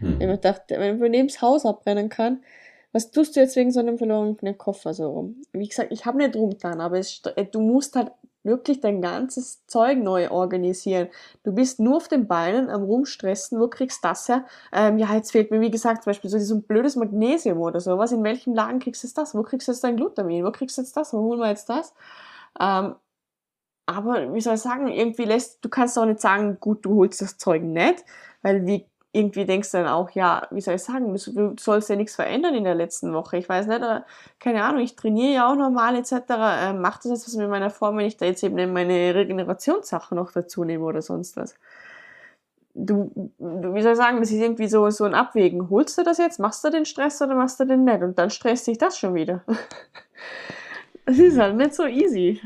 Ich 0.00 0.06
Hm. 0.06 0.20
gedacht, 0.20 0.62
wenn 0.68 1.00
man 1.00 1.10
neben 1.10 1.26
das 1.26 1.42
Haus 1.42 1.66
abbrennen 1.66 2.08
kann, 2.08 2.44
was 2.92 3.10
tust 3.10 3.34
du 3.34 3.40
jetzt 3.40 3.56
wegen 3.56 3.72
so 3.72 3.80
einem 3.80 3.98
verlorenen 3.98 4.56
Koffer 4.56 4.94
so 4.94 5.10
rum? 5.10 5.42
Wie 5.52 5.68
gesagt, 5.68 5.90
ich 5.90 6.06
habe 6.06 6.18
nicht 6.18 6.36
rumgetan, 6.36 6.80
aber 6.80 6.98
es, 6.98 7.20
äh, 7.34 7.44
du 7.44 7.60
musst 7.60 7.96
halt 7.96 8.12
wirklich 8.48 8.80
dein 8.80 9.00
ganzes 9.00 9.64
Zeug 9.66 9.98
neu 9.98 10.30
organisieren. 10.30 11.08
Du 11.44 11.52
bist 11.52 11.78
nur 11.78 11.98
auf 11.98 12.08
den 12.08 12.26
Beinen 12.26 12.68
am 12.70 12.82
rumstressen, 12.82 13.60
wo 13.60 13.68
kriegst 13.68 14.02
du 14.02 14.08
das 14.08 14.28
her? 14.28 14.44
Ähm, 14.72 14.98
ja, 14.98 15.14
jetzt 15.14 15.30
fehlt 15.30 15.52
mir, 15.52 15.60
wie 15.60 15.70
gesagt, 15.70 16.02
zum 16.02 16.10
Beispiel 16.10 16.30
so 16.30 16.54
ein 16.56 16.62
blödes 16.62 16.96
Magnesium 16.96 17.58
oder 17.58 17.78
sowas. 17.80 18.10
In 18.10 18.24
welchem 18.24 18.54
Laden 18.54 18.80
kriegst 18.80 19.04
du 19.04 19.08
das? 19.14 19.34
Wo 19.34 19.42
kriegst 19.42 19.68
du 19.68 19.72
jetzt 19.72 19.84
dein 19.84 19.96
Glutamin? 19.96 20.44
Wo 20.44 20.50
kriegst 20.50 20.76
du 20.76 20.82
jetzt 20.82 20.96
das? 20.96 21.12
Wo 21.12 21.18
holen 21.18 21.38
wir 21.38 21.50
jetzt 21.50 21.68
das? 21.68 21.94
Ähm, 22.60 22.96
aber 23.86 24.34
wie 24.34 24.40
soll 24.40 24.56
ich 24.56 24.60
sagen, 24.60 24.88
irgendwie 24.88 25.24
lässt, 25.24 25.64
du 25.64 25.68
kannst 25.70 25.98
auch 25.98 26.04
nicht 26.04 26.20
sagen, 26.20 26.58
gut, 26.60 26.84
du 26.84 26.96
holst 26.96 27.22
das 27.22 27.38
Zeug 27.38 27.62
nicht, 27.62 28.04
weil 28.42 28.66
wie 28.66 28.86
irgendwie 29.12 29.46
denkst 29.46 29.70
du 29.70 29.78
dann 29.78 29.88
auch, 29.88 30.10
ja, 30.10 30.46
wie 30.50 30.60
soll 30.60 30.74
ich 30.74 30.82
sagen, 30.82 31.14
du 31.14 31.54
sollst 31.58 31.88
ja 31.88 31.96
nichts 31.96 32.14
verändern 32.14 32.54
in 32.54 32.64
der 32.64 32.74
letzten 32.74 33.14
Woche. 33.14 33.38
Ich 33.38 33.48
weiß 33.48 33.66
nicht, 33.66 33.82
aber, 33.82 34.04
keine 34.38 34.62
Ahnung, 34.64 34.82
ich 34.82 34.96
trainiere 34.96 35.34
ja 35.34 35.50
auch 35.50 35.56
normal 35.56 35.96
etc. 35.96 36.12
Ähm, 36.60 36.80
macht 36.80 37.04
das 37.04 37.12
jetzt 37.12 37.26
was 37.26 37.34
mit 37.36 37.48
meiner 37.48 37.70
Form, 37.70 37.96
wenn 37.96 38.06
ich 38.06 38.18
da 38.18 38.26
jetzt 38.26 38.42
eben 38.42 38.72
meine 38.72 39.14
Regenerationssachen 39.14 40.16
noch 40.16 40.32
dazu 40.32 40.64
nehme 40.64 40.84
oder 40.84 41.00
sonst 41.00 41.36
was? 41.36 41.54
Du, 42.74 43.10
du, 43.38 43.74
wie 43.74 43.82
soll 43.82 43.92
ich 43.92 43.98
sagen, 43.98 44.20
das 44.20 44.30
ist 44.30 44.40
irgendwie 44.40 44.68
so, 44.68 44.88
so 44.90 45.04
ein 45.04 45.14
Abwägen. 45.14 45.70
Holst 45.70 45.98
du 45.98 46.04
das 46.04 46.18
jetzt, 46.18 46.38
machst 46.38 46.62
du 46.62 46.70
den 46.70 46.84
Stress 46.84 47.20
oder 47.22 47.34
machst 47.34 47.58
du 47.58 47.64
den 47.64 47.84
nicht? 47.84 48.02
Und 48.02 48.18
dann 48.18 48.30
stresst 48.30 48.66
sich 48.66 48.78
das 48.78 48.98
schon 48.98 49.14
wieder. 49.14 49.42
Das 51.06 51.18
ist 51.18 51.38
halt 51.38 51.56
nicht 51.56 51.74
so 51.74 51.86
easy. 51.86 52.38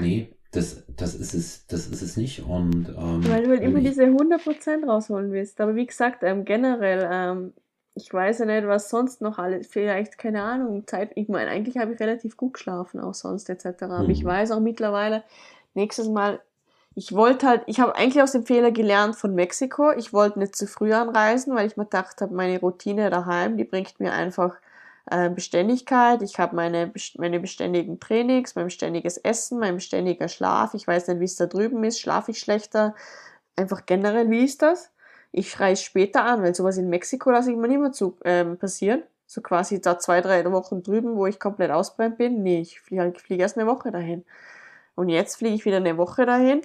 Nee, 0.00 0.28
das, 0.54 0.84
das 0.96 1.14
ist 1.14 1.34
es, 1.34 1.66
das 1.66 1.86
ist 1.86 2.02
es 2.02 2.16
nicht. 2.16 2.42
Und, 2.42 2.88
ähm, 2.96 3.24
Weil 3.28 3.42
du 3.44 3.50
halt 3.50 3.62
immer 3.62 3.78
ich- 3.78 3.86
diese 3.88 4.04
100% 4.06 4.86
rausholen 4.86 5.32
willst. 5.32 5.60
Aber 5.60 5.74
wie 5.74 5.86
gesagt, 5.86 6.22
ähm, 6.22 6.44
generell, 6.44 7.08
ähm, 7.10 7.52
ich 7.94 8.12
weiß 8.12 8.40
ja 8.40 8.46
nicht, 8.46 8.66
was 8.66 8.90
sonst 8.90 9.20
noch 9.20 9.38
alles, 9.38 9.66
vielleicht, 9.68 10.18
keine 10.18 10.42
Ahnung, 10.42 10.86
Zeit, 10.86 11.12
ich 11.14 11.28
meine, 11.28 11.50
eigentlich 11.50 11.76
habe 11.78 11.92
ich 11.94 12.00
relativ 12.00 12.36
gut 12.36 12.54
geschlafen, 12.54 13.00
auch 13.00 13.14
sonst 13.14 13.48
etc. 13.48 13.82
Aber 13.84 14.08
ich 14.08 14.24
Mhm. 14.24 14.28
weiß 14.28 14.50
auch 14.52 14.60
mittlerweile, 14.60 15.22
nächstes 15.74 16.08
Mal, 16.08 16.40
ich 16.96 17.12
wollte 17.12 17.48
halt, 17.48 17.62
ich 17.66 17.80
habe 17.80 17.96
eigentlich 17.96 18.22
aus 18.22 18.32
dem 18.32 18.46
Fehler 18.46 18.70
gelernt 18.70 19.16
von 19.16 19.34
Mexiko. 19.34 19.90
Ich 19.92 20.12
wollte 20.12 20.38
nicht 20.38 20.54
zu 20.56 20.66
früh 20.66 20.92
anreisen, 20.92 21.54
weil 21.54 21.66
ich 21.66 21.76
mir 21.76 21.84
gedacht 21.84 22.20
habe, 22.20 22.34
meine 22.34 22.60
Routine 22.60 23.10
daheim, 23.10 23.56
die 23.56 23.64
bringt 23.64 23.98
mir 24.00 24.12
einfach 24.12 24.56
äh, 25.10 25.30
Beständigkeit, 25.30 26.22
ich 26.22 26.38
habe 26.38 26.56
meine, 26.56 26.92
meine 27.16 27.40
beständigen 27.40 28.00
Trainings, 28.00 28.54
mein 28.54 28.66
beständiges 28.66 29.18
Essen, 29.18 29.58
mein 29.58 29.76
beständiger 29.76 30.28
Schlaf. 30.28 30.74
Ich 30.74 30.86
weiß 30.86 31.08
nicht, 31.08 31.20
wie 31.20 31.24
es 31.24 31.36
da 31.36 31.46
drüben 31.46 31.84
ist, 31.84 32.00
schlafe 32.00 32.30
ich 32.30 32.38
schlechter. 32.38 32.94
Einfach 33.56 33.86
generell, 33.86 34.30
wie 34.30 34.44
ist 34.44 34.62
das? 34.62 34.90
Ich 35.32 35.50
schreie 35.50 35.76
später 35.76 36.24
an, 36.24 36.42
weil 36.42 36.54
sowas 36.54 36.78
in 36.78 36.88
Mexiko 36.88 37.30
lasse 37.30 37.50
ich 37.50 37.56
mir 37.56 37.68
nicht 37.68 37.80
mehr 37.80 37.92
zu, 37.92 38.16
ähm, 38.24 38.56
passieren. 38.58 39.02
So 39.26 39.40
quasi 39.42 39.80
da 39.80 39.98
zwei, 39.98 40.20
drei 40.20 40.44
Wochen 40.52 40.82
drüben, 40.82 41.16
wo 41.16 41.26
ich 41.26 41.40
komplett 41.40 41.70
ausbrennt 41.70 42.18
bin. 42.18 42.42
Nee, 42.42 42.60
ich 42.60 42.80
fliege 42.80 43.12
flieg 43.18 43.40
erst 43.40 43.58
eine 43.58 43.66
Woche 43.66 43.90
dahin. 43.90 44.24
Und 44.94 45.08
jetzt 45.08 45.36
fliege 45.36 45.54
ich 45.54 45.64
wieder 45.64 45.78
eine 45.78 45.96
Woche 45.98 46.26
dahin. 46.26 46.62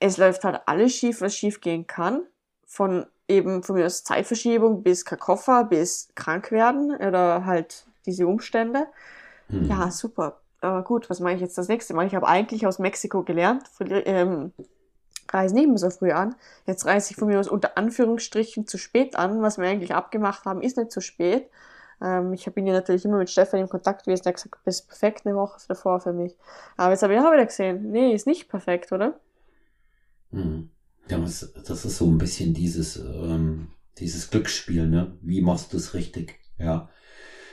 Es 0.00 0.16
läuft 0.16 0.44
halt 0.44 0.60
alles 0.66 0.94
schief, 0.94 1.20
was 1.20 1.36
schief 1.36 1.60
gehen 1.60 1.86
kann. 1.86 2.22
Von 2.64 3.06
eben 3.28 3.62
von 3.62 3.76
mir 3.76 3.86
aus 3.86 4.04
Zeitverschiebung 4.04 4.82
bis 4.82 5.04
Kakoffer, 5.04 5.64
bis 5.64 6.08
krank 6.14 6.50
werden 6.50 6.94
oder 6.94 7.44
halt 7.44 7.86
diese 8.06 8.26
Umstände. 8.26 8.86
Hm. 9.48 9.68
Ja, 9.68 9.90
super. 9.90 10.40
Aber 10.60 10.82
gut, 10.82 11.10
was 11.10 11.20
mache 11.20 11.34
ich 11.34 11.40
jetzt 11.40 11.58
das 11.58 11.68
nächste 11.68 11.94
Mal? 11.94 12.06
Ich 12.06 12.14
habe 12.14 12.26
eigentlich 12.26 12.66
aus 12.66 12.78
Mexiko 12.78 13.22
gelernt, 13.22 13.64
ähm, 13.80 14.52
reise 15.30 15.54
nicht 15.54 15.68
mehr 15.68 15.78
so 15.78 15.90
früh 15.90 16.12
an. 16.12 16.34
Jetzt 16.66 16.86
reise 16.86 17.10
ich 17.10 17.16
von 17.16 17.28
mir 17.28 17.40
aus 17.40 17.48
unter 17.48 17.76
Anführungsstrichen 17.76 18.66
zu 18.66 18.78
spät 18.78 19.16
an. 19.16 19.42
Was 19.42 19.58
wir 19.58 19.68
eigentlich 19.68 19.94
abgemacht 19.94 20.44
haben, 20.44 20.62
ist 20.62 20.76
nicht 20.76 20.92
zu 20.92 21.00
spät. 21.00 21.50
Ähm, 22.00 22.32
ich 22.32 22.44
bin 22.52 22.66
ja 22.66 22.72
natürlich 22.72 23.04
immer 23.04 23.18
mit 23.18 23.30
Stefan 23.30 23.60
in 23.60 23.68
Kontakt 23.68 24.04
gewesen. 24.04 24.22
Der 24.24 24.30
hat 24.30 24.36
gesagt, 24.36 24.54
du 24.54 24.64
bist 24.64 24.88
perfekt 24.88 25.26
eine 25.26 25.36
Woche 25.36 25.60
davor 25.68 26.00
für 26.00 26.12
mich. 26.12 26.36
Aber 26.76 26.92
jetzt 26.92 27.02
habe 27.02 27.14
ich 27.14 27.20
auch 27.20 27.32
wieder 27.32 27.46
gesehen, 27.46 27.90
nee, 27.90 28.14
ist 28.14 28.26
nicht 28.26 28.48
perfekt, 28.48 28.92
oder? 28.92 29.18
Hm. 30.32 30.70
Ja, 31.08 31.18
das, 31.18 31.52
das 31.66 31.84
ist 31.84 31.98
so 31.98 32.06
ein 32.06 32.18
bisschen 32.18 32.54
dieses, 32.54 32.96
ähm, 32.96 33.68
dieses 33.98 34.30
Glücksspiel, 34.30 34.88
ne? 34.88 35.16
Wie 35.22 35.40
machst 35.40 35.72
du 35.72 35.76
es 35.76 35.94
richtig? 35.94 36.38
Ja. 36.58 36.88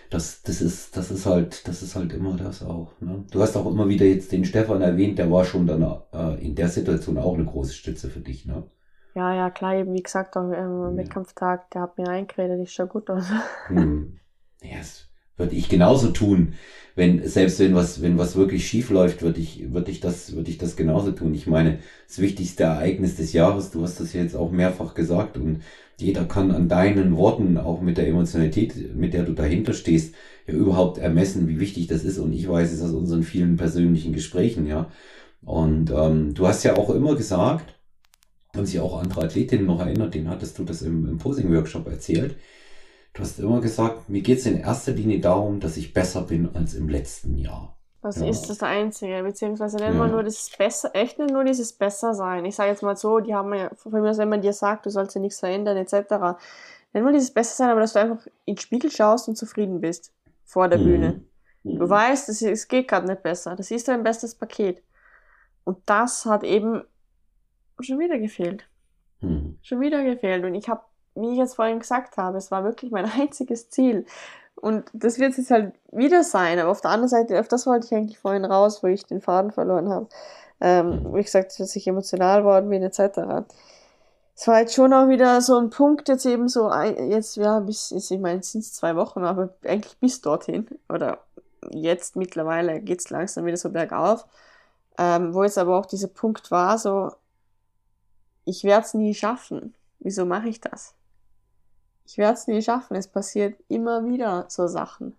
Das, 0.09 0.43
das 0.43 0.61
ist, 0.61 0.95
das 0.95 1.09
ist 1.09 1.25
halt, 1.25 1.67
das 1.67 1.81
ist 1.81 1.95
halt 1.95 2.13
immer 2.13 2.37
das 2.37 2.61
auch. 2.61 2.91
Ne? 2.99 3.25
Du 3.31 3.41
hast 3.41 3.55
auch 3.55 3.65
immer 3.65 3.89
wieder 3.89 4.05
jetzt 4.05 4.31
den 4.31 4.45
Stefan 4.45 4.81
erwähnt, 4.81 5.17
der 5.17 5.31
war 5.31 5.43
schon 5.43 5.65
dann 5.65 5.81
äh, 5.81 6.45
in 6.45 6.53
der 6.53 6.69
Situation 6.69 7.17
auch 7.17 7.33
eine 7.33 7.45
große 7.45 7.73
Stütze 7.73 8.09
für 8.09 8.19
dich, 8.19 8.45
ne? 8.45 8.63
Ja, 9.15 9.33
ja, 9.33 9.49
klar, 9.49 9.75
eben 9.75 9.93
wie 9.93 10.03
gesagt, 10.03 10.35
auch, 10.37 10.51
ähm, 10.51 10.81
am 10.81 10.97
ja. 10.97 11.03
Wettkampftag, 11.03 11.69
der 11.71 11.81
hat 11.81 11.97
mir 11.97 12.07
eingeredet, 12.09 12.59
ich 12.61 12.73
schau 12.73 12.87
gut 12.87 13.09
aus. 13.09 13.25
Hm. 13.67 14.19
Ja, 14.61 14.77
würde 15.37 15.55
ich 15.55 15.69
genauso 15.69 16.09
tun. 16.09 16.53
Wenn, 16.95 17.27
selbst 17.27 17.59
wenn 17.59 17.73
was, 17.73 18.01
wenn 18.03 18.19
was 18.19 18.35
wirklich 18.35 18.67
schief 18.67 18.91
läuft, 18.91 19.23
würde 19.23 19.39
ich, 19.39 19.73
würde 19.73 19.89
ich 19.89 19.99
das, 19.99 20.35
würde 20.35 20.51
ich 20.51 20.59
das 20.59 20.75
genauso 20.75 21.11
tun. 21.11 21.33
Ich 21.33 21.47
meine, 21.47 21.79
das 22.07 22.19
wichtigste 22.19 22.63
Ereignis 22.63 23.15
des 23.15 23.33
Jahres, 23.33 23.71
du 23.71 23.81
hast 23.81 23.99
das 23.99 24.13
jetzt 24.13 24.35
auch 24.35 24.51
mehrfach 24.51 24.93
gesagt 24.93 25.37
und 25.37 25.61
jeder 25.97 26.25
kann 26.25 26.51
an 26.51 26.69
deinen 26.69 27.17
Worten, 27.17 27.57
auch 27.57 27.81
mit 27.81 27.97
der 27.97 28.07
Emotionalität, 28.07 28.95
mit 28.95 29.13
der 29.13 29.23
du 29.23 29.33
dahinter 29.33 29.73
stehst, 29.73 30.13
ja 30.45 30.53
überhaupt 30.53 30.97
ermessen, 30.99 31.47
wie 31.47 31.59
wichtig 31.59 31.87
das 31.87 32.03
ist. 32.03 32.19
Und 32.19 32.33
ich 32.33 32.47
weiß 32.47 32.71
es 32.71 32.81
aus 32.81 32.91
unseren 32.91 33.23
vielen 33.23 33.57
persönlichen 33.57 34.13
Gesprächen, 34.13 34.67
ja. 34.67 34.91
Und 35.41 35.91
ähm, 35.91 36.33
du 36.33 36.47
hast 36.47 36.63
ja 36.63 36.77
auch 36.77 36.89
immer 36.89 37.15
gesagt, 37.15 37.79
und 38.55 38.67
sich 38.67 38.79
auch 38.79 39.01
andere 39.01 39.23
Athletinnen 39.23 39.65
noch 39.65 39.79
erinnert, 39.79 40.13
den 40.13 40.29
hattest 40.29 40.59
du 40.59 40.63
das 40.63 40.81
im, 40.81 41.07
im 41.07 41.17
Posing-Workshop 41.17 41.87
erzählt, 41.87 42.35
Du 43.13 43.21
hast 43.21 43.39
immer 43.39 43.61
gesagt, 43.61 44.09
mir 44.09 44.21
geht 44.21 44.39
es 44.39 44.45
in 44.47 44.59
erster 44.59 44.91
Linie 44.91 45.19
darum, 45.19 45.59
dass 45.59 45.77
ich 45.77 45.93
besser 45.93 46.23
bin 46.23 46.49
als 46.55 46.73
im 46.73 46.89
letzten 46.89 47.37
Jahr. 47.37 47.77
Das 48.01 48.19
ja. 48.19 48.27
ist 48.27 48.47
das 48.47 48.61
Einzige, 48.61 49.23
beziehungsweise 49.23 49.77
nennt 49.77 49.95
ja. 49.95 50.07
nur 50.07 50.23
das 50.23 50.49
Besser, 50.57 50.91
echt 50.93 51.19
nicht 51.19 51.31
nur 51.31 51.45
dieses 51.45 51.71
Besser-Sein. 51.71 52.43
Ich 52.43 52.55
sage 52.55 52.71
jetzt 52.71 52.83
mal 52.83 52.97
so, 52.97 53.19
die 53.19 53.33
haben 53.33 53.53
ja, 53.53 53.69
von 53.75 53.93
mir 53.93 54.09
aus, 54.09 54.17
wenn 54.17 54.29
man 54.29 54.41
dir 54.41 54.51
sagt, 54.51 54.85
du 54.85 54.89
sollst 54.89 55.15
ja 55.15 55.21
nichts 55.21 55.39
verändern, 55.39 55.77
etc. 55.77 56.37
Nenn 56.91 57.03
mal 57.03 57.13
dieses 57.13 57.31
Besser-Sein, 57.31 57.69
aber 57.69 57.79
dass 57.79 57.93
du 57.93 57.99
einfach 57.99 58.25
in 58.45 58.55
den 58.55 58.61
Spiegel 58.61 58.91
schaust 58.91 59.29
und 59.29 59.37
zufrieden 59.37 59.79
bist 59.79 60.11
vor 60.43 60.67
der 60.67 60.79
mhm. 60.79 60.83
Bühne. 60.83 61.21
Mhm. 61.63 61.79
Du 61.79 61.89
weißt, 61.89 62.27
es, 62.29 62.41
es 62.41 62.67
geht 62.67 62.89
gerade 62.89 63.07
nicht 63.07 63.23
besser. 63.23 63.55
Das 63.55 63.71
ist 63.71 63.87
dein 63.87 64.03
bestes 64.03 64.35
Paket. 64.35 64.83
Und 65.63 65.77
das 65.85 66.25
hat 66.25 66.43
eben 66.43 66.83
schon 67.79 67.99
wieder 67.99 68.17
gefehlt. 68.19 68.67
Mhm. 69.21 69.59
Schon 69.61 69.79
wieder 69.79 70.03
gefehlt. 70.03 70.43
Und 70.43 70.55
ich 70.55 70.67
habe 70.67 70.81
wie 71.15 71.31
ich 71.31 71.37
jetzt 71.37 71.55
vorhin 71.55 71.79
gesagt 71.79 72.17
habe, 72.17 72.37
es 72.37 72.51
war 72.51 72.63
wirklich 72.63 72.91
mein 72.91 73.05
einziges 73.19 73.69
Ziel. 73.69 74.05
Und 74.55 74.85
das 74.93 75.19
wird 75.19 75.37
jetzt 75.37 75.51
halt 75.51 75.73
wieder 75.91 76.23
sein. 76.23 76.59
Aber 76.59 76.71
auf 76.71 76.81
der 76.81 76.91
anderen 76.91 77.09
Seite, 77.09 77.39
auf 77.39 77.47
das 77.47 77.65
wollte 77.65 77.87
ich 77.87 77.93
eigentlich 77.93 78.19
vorhin 78.19 78.45
raus, 78.45 78.83
wo 78.83 78.87
ich 78.87 79.05
den 79.05 79.21
Faden 79.21 79.51
verloren 79.51 79.89
habe. 79.89 80.07
Ähm, 80.61 81.13
wie 81.13 81.23
gesagt, 81.23 81.59
dass 81.59 81.75
ich 81.75 81.87
emotional 81.87 82.45
worden 82.45 82.69
bin, 82.69 82.83
etc. 82.83 83.45
Es 84.35 84.47
war 84.47 84.61
jetzt 84.61 84.73
schon 84.73 84.93
auch 84.93 85.09
wieder 85.09 85.41
so 85.41 85.57
ein 85.57 85.69
Punkt, 85.69 86.07
jetzt 86.07 86.25
eben 86.25 86.47
so, 86.47 86.71
jetzt, 86.73 87.35
ja, 87.35 87.59
bis, 87.59 87.89
jetzt, 87.89 88.09
ich 88.11 88.19
meine, 88.19 88.39
es 88.39 88.51
sind 88.51 88.63
zwei 88.63 88.95
Wochen, 88.95 89.23
aber 89.23 89.49
eigentlich 89.65 89.97
bis 89.99 90.21
dorthin. 90.21 90.67
Oder 90.89 91.19
jetzt 91.71 92.15
mittlerweile 92.15 92.79
geht 92.81 92.99
es 92.99 93.09
langsam 93.09 93.45
wieder 93.45 93.57
so 93.57 93.69
bergauf. 93.69 94.25
Ähm, 94.97 95.33
wo 95.33 95.43
jetzt 95.43 95.57
aber 95.57 95.77
auch 95.77 95.87
dieser 95.87 96.07
Punkt 96.07 96.51
war, 96.51 96.77
so, 96.77 97.11
ich 98.45 98.63
werde 98.63 98.85
es 98.85 98.93
nie 98.93 99.13
schaffen. 99.13 99.73
Wieso 99.99 100.25
mache 100.25 100.49
ich 100.49 100.61
das? 100.61 100.93
Ich 102.05 102.17
werde 102.17 102.33
es 102.33 102.47
nie 102.47 102.61
schaffen. 102.61 102.95
Es 102.95 103.07
passiert 103.07 103.59
immer 103.67 104.05
wieder 104.05 104.45
so 104.47 104.67
Sachen. 104.67 105.15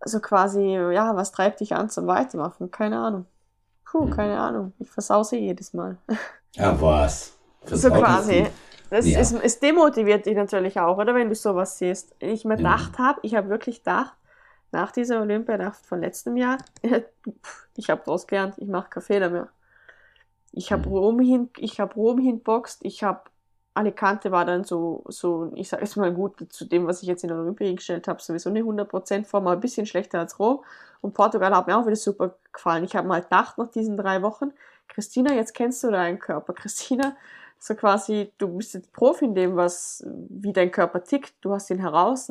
Also 0.00 0.20
quasi, 0.20 0.62
ja, 0.74 1.16
was 1.16 1.32
treibt 1.32 1.60
dich 1.60 1.74
an 1.74 1.90
zum 1.90 2.06
Weitermachen? 2.06 2.70
Keine 2.70 2.98
Ahnung. 2.98 3.26
Puh, 3.84 4.02
hm. 4.02 4.10
keine 4.10 4.38
Ahnung. 4.38 4.72
Ich 4.78 4.90
versause 4.90 5.36
jedes 5.36 5.72
Mal. 5.72 5.96
Ja, 6.54 6.80
was? 6.80 7.36
so 7.66 7.90
quasi. 7.90 8.46
Das 8.88 9.06
ja. 9.06 9.20
ist, 9.20 9.32
es 9.32 9.60
demotiviert 9.60 10.24
dich 10.24 10.34
natürlich 10.34 10.80
auch, 10.80 10.96
oder 10.96 11.14
wenn 11.14 11.28
du 11.28 11.34
sowas 11.34 11.78
siehst. 11.78 12.16
Ich 12.20 12.46
mir 12.46 12.56
gedacht 12.56 12.92
ja. 12.98 13.04
habe, 13.04 13.20
ich 13.22 13.34
habe 13.34 13.50
wirklich 13.50 13.84
gedacht, 13.84 14.14
nach 14.72 14.90
dieser 14.90 15.20
Olympianacht 15.20 15.84
von 15.84 16.00
letztem 16.00 16.36
Jahr, 16.38 16.58
ich 17.76 17.90
habe 17.90 18.02
daraus 18.04 18.26
gelernt, 18.26 18.54
ich 18.56 18.66
mache 18.66 18.88
keinen 18.88 19.02
Fehler 19.02 19.30
mehr. 19.30 19.48
Ich 20.52 20.72
habe 20.72 20.88
mhm. 20.88 20.94
Rom 20.94 21.20
hin, 21.20 21.50
ich 21.58 21.80
habe 21.80 21.94
Rom 21.94 22.18
hinboxt, 22.18 22.84
ich 22.84 23.02
habe 23.02 23.20
Alicante 23.78 24.30
war 24.32 24.44
dann 24.44 24.64
so, 24.64 25.04
so 25.08 25.52
ich 25.54 25.68
sage 25.68 25.84
es 25.84 25.96
mal 25.96 26.12
gut, 26.12 26.52
zu 26.52 26.64
dem, 26.64 26.86
was 26.86 27.02
ich 27.02 27.08
jetzt 27.08 27.24
in 27.24 27.32
Olympia 27.32 27.72
gestellt 27.72 28.08
habe, 28.08 28.20
sowieso 28.20 28.50
eine 28.50 28.60
100% 28.60 29.24
Form, 29.24 29.46
aber 29.46 29.56
ein 29.56 29.60
bisschen 29.60 29.86
schlechter 29.86 30.18
als 30.18 30.38
Rom. 30.38 30.64
Und 31.00 31.14
Portugal 31.14 31.54
hat 31.54 31.66
mir 31.66 31.76
auch 31.78 31.86
wieder 31.86 31.96
super 31.96 32.36
gefallen. 32.52 32.84
Ich 32.84 32.96
habe 32.96 33.06
mal 33.06 33.22
gedacht, 33.22 33.56
nach 33.56 33.70
diesen 33.70 33.96
drei 33.96 34.22
Wochen, 34.22 34.52
Christina, 34.88 35.32
jetzt 35.32 35.54
kennst 35.54 35.84
du 35.84 35.90
deinen 35.90 36.18
Körper. 36.18 36.52
Christina, 36.54 37.16
so 37.58 37.74
quasi, 37.74 38.32
du 38.38 38.48
bist 38.48 38.74
jetzt 38.74 38.92
Profi 38.92 39.26
in 39.26 39.34
dem, 39.34 39.56
was, 39.56 40.04
wie 40.28 40.52
dein 40.52 40.70
Körper 40.70 41.04
tickt, 41.04 41.34
du 41.40 41.52
hast 41.52 41.70
ihn 41.70 41.78
heraus. 41.78 42.30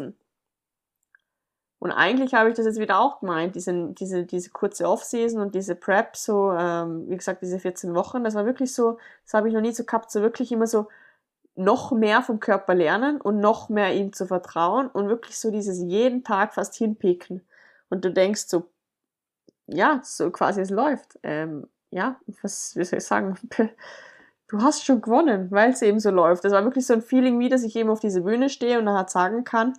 Und 1.80 1.92
eigentlich 1.92 2.34
habe 2.34 2.50
ich 2.50 2.56
das 2.56 2.66
jetzt 2.66 2.80
wieder 2.80 3.00
auch 3.00 3.20
gemeint, 3.20 3.56
diese, 3.56 3.90
diese, 3.94 4.26
diese 4.26 4.50
kurze 4.50 4.88
Off-Season 4.88 5.42
und 5.42 5.54
diese 5.54 5.76
Prep, 5.76 6.16
so, 6.16 6.52
ähm, 6.52 7.10
wie 7.10 7.18
gesagt, 7.18 7.42
diese 7.42 7.60
14 7.60 7.94
Wochen, 7.94 8.24
das 8.24 8.34
war 8.34 8.46
wirklich 8.46 8.74
so, 8.74 8.98
das 9.24 9.34
habe 9.36 9.48
ich 9.48 9.54
noch 9.54 9.62
nie 9.62 9.74
so 9.74 9.84
gehabt, 9.84 10.10
so 10.12 10.22
wirklich 10.22 10.52
immer 10.52 10.66
so, 10.66 10.88
noch 11.58 11.92
mehr 11.92 12.22
vom 12.22 12.40
Körper 12.40 12.76
lernen 12.76 13.20
und 13.20 13.40
noch 13.40 13.70
mehr 13.70 13.94
ihm 13.94 14.14
zu 14.14 14.28
vertrauen 14.28 14.88
und 14.88 15.10
wirklich 15.10 15.40
so 15.40 15.52
dieses 15.52 15.80
jeden 15.80 16.24
Tag 16.24 16.54
fast 16.54 16.76
hinpicken. 16.76 17.42
Und 17.90 18.06
du 18.06 18.12
denkst 18.12 18.46
so, 18.48 18.70
ja, 19.68 20.02
so 20.04 20.30
quasi 20.32 20.62
es 20.62 20.70
läuft. 20.70 21.20
Ähm, 21.24 21.68
ja, 21.92 22.20
was 22.42 22.76
wie 22.76 22.84
soll 22.84 23.00
ich 23.00 23.06
sagen? 23.06 23.36
Du 24.50 24.62
hast 24.62 24.86
schon 24.86 25.02
gewonnen, 25.02 25.52
weil 25.52 25.72
es 25.72 25.82
eben 25.82 26.00
so 26.00 26.10
läuft. 26.10 26.46
Das 26.46 26.54
war 26.54 26.64
wirklich 26.64 26.88
so 26.88 26.94
ein 26.94 27.02
Feeling 27.02 27.38
wie, 27.40 27.50
dass 27.50 27.64
ich 27.64 27.76
eben 27.76 27.90
auf 27.90 28.00
diese 28.00 28.22
Bühne 28.22 28.50
stehe 28.50 28.80
und 28.80 28.86
dann 28.86 28.96
halt 28.96 29.10
sagen 29.10 29.44
kann, 29.44 29.74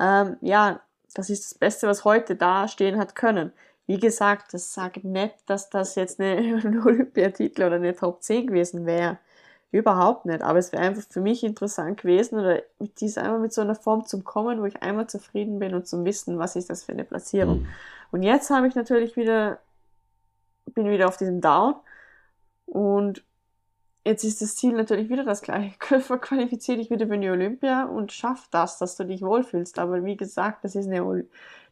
ähm, 0.00 0.38
ja, 0.40 0.80
das 1.14 1.28
ist 1.28 1.44
das 1.44 1.58
Beste, 1.58 1.86
was 1.88 2.06
heute 2.06 2.34
da 2.34 2.66
stehen 2.66 2.98
hat 2.98 3.14
können. 3.16 3.52
Wie 3.86 3.98
gesagt, 3.98 4.54
das 4.54 4.72
sagt 4.72 5.04
nicht, 5.04 5.34
dass 5.46 5.68
das 5.68 5.94
jetzt 5.94 6.20
eine, 6.20 6.36
ein 6.64 6.82
Olympiatitel 6.86 7.64
oder 7.64 7.76
eine 7.76 7.94
Top 7.94 8.22
10 8.22 8.46
gewesen 8.46 8.86
wäre. 8.86 9.18
Überhaupt 9.74 10.24
nicht. 10.24 10.40
Aber 10.40 10.60
es 10.60 10.70
wäre 10.70 10.84
einfach 10.84 11.02
für 11.10 11.20
mich 11.20 11.42
interessant 11.42 12.00
gewesen, 12.00 12.38
oder 12.38 12.62
mit 12.78 13.00
dies 13.00 13.18
einmal 13.18 13.40
mit 13.40 13.52
so 13.52 13.60
einer 13.60 13.74
Form 13.74 14.06
zum 14.06 14.22
Kommen, 14.22 14.60
wo 14.60 14.66
ich 14.66 14.80
einmal 14.84 15.08
zufrieden 15.08 15.58
bin 15.58 15.74
und 15.74 15.88
zum 15.88 16.04
Wissen, 16.04 16.38
was 16.38 16.54
ist 16.54 16.70
das 16.70 16.84
für 16.84 16.92
eine 16.92 17.02
Platzierung. 17.02 17.62
Mhm. 17.62 17.66
Und 18.12 18.22
jetzt 18.22 18.50
habe 18.50 18.68
ich 18.68 18.76
natürlich 18.76 19.16
wieder, 19.16 19.58
bin 20.76 20.88
wieder 20.88 21.08
auf 21.08 21.16
diesem 21.16 21.40
Down 21.40 21.74
und 22.66 23.24
jetzt 24.04 24.22
ist 24.22 24.42
das 24.42 24.54
Ziel 24.54 24.74
natürlich 24.74 25.08
wieder 25.08 25.24
das 25.24 25.42
gleiche. 25.42 25.76
Qualifiziere 25.80 26.78
dich 26.78 26.90
wieder 26.90 27.08
für 27.08 27.18
die 27.18 27.30
Olympia 27.30 27.82
und 27.82 28.12
schaff 28.12 28.46
das, 28.52 28.78
dass 28.78 28.94
du 28.94 29.02
dich 29.02 29.22
wohlfühlst. 29.22 29.80
Aber 29.80 30.04
wie 30.04 30.16
gesagt, 30.16 30.62
das 30.62 30.76
ist 30.76 30.86
eine, 30.86 31.24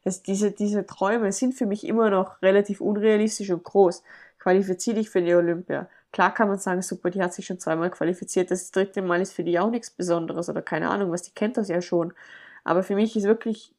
das, 0.02 0.24
diese, 0.24 0.50
diese 0.50 0.86
Träume 0.86 1.30
sind 1.30 1.54
für 1.54 1.66
mich 1.66 1.86
immer 1.86 2.10
noch 2.10 2.42
relativ 2.42 2.80
unrealistisch 2.80 3.50
und 3.50 3.62
groß. 3.62 4.02
Qualifiziere 4.40 4.96
dich 4.96 5.08
für 5.08 5.22
die 5.22 5.34
Olympia 5.34 5.88
Klar 6.12 6.34
kann 6.34 6.48
man 6.48 6.58
sagen, 6.58 6.82
super, 6.82 7.10
die 7.10 7.22
hat 7.22 7.32
sich 7.34 7.46
schon 7.46 7.58
zweimal 7.58 7.90
qualifiziert, 7.90 8.50
das 8.50 8.70
dritte 8.70 9.02
Mal 9.02 9.22
ist 9.22 9.32
für 9.32 9.44
die 9.44 9.58
auch 9.58 9.70
nichts 9.70 9.90
Besonderes 9.90 10.48
oder 10.50 10.62
keine 10.62 10.90
Ahnung 10.90 11.10
was, 11.10 11.22
die 11.22 11.32
kennt 11.32 11.56
das 11.56 11.68
ja 11.68 11.80
schon. 11.80 12.12
Aber 12.64 12.82
für 12.82 12.94
mich 12.94 13.16
ist 13.16 13.24
wirklich 13.24 13.74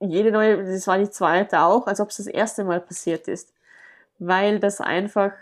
jede 0.00 0.32
neue, 0.32 0.64
das 0.64 0.86
war 0.86 0.98
die 0.98 1.10
zweite 1.10 1.60
auch, 1.60 1.86
als 1.86 2.00
ob 2.00 2.10
es 2.10 2.18
das 2.18 2.26
erste 2.26 2.64
Mal 2.64 2.80
passiert 2.80 3.28
ist. 3.28 3.54
Weil 4.18 4.60
das 4.60 4.80
einfach, 4.80 5.32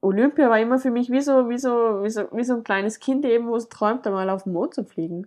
Olympia 0.00 0.48
war 0.48 0.58
immer 0.60 0.78
für 0.78 0.90
mich 0.90 1.10
wie 1.10 1.20
so, 1.20 1.48
wie 1.50 1.58
so, 1.58 2.02
wie 2.02 2.10
so, 2.10 2.28
wie 2.32 2.44
so 2.44 2.54
ein 2.54 2.64
kleines 2.64 3.00
Kind 3.00 3.24
eben, 3.24 3.48
wo 3.48 3.56
es 3.56 3.68
träumt, 3.68 4.06
einmal 4.06 4.30
auf 4.30 4.44
den 4.44 4.52
Mond 4.52 4.74
zu 4.74 4.84
fliegen. 4.84 5.26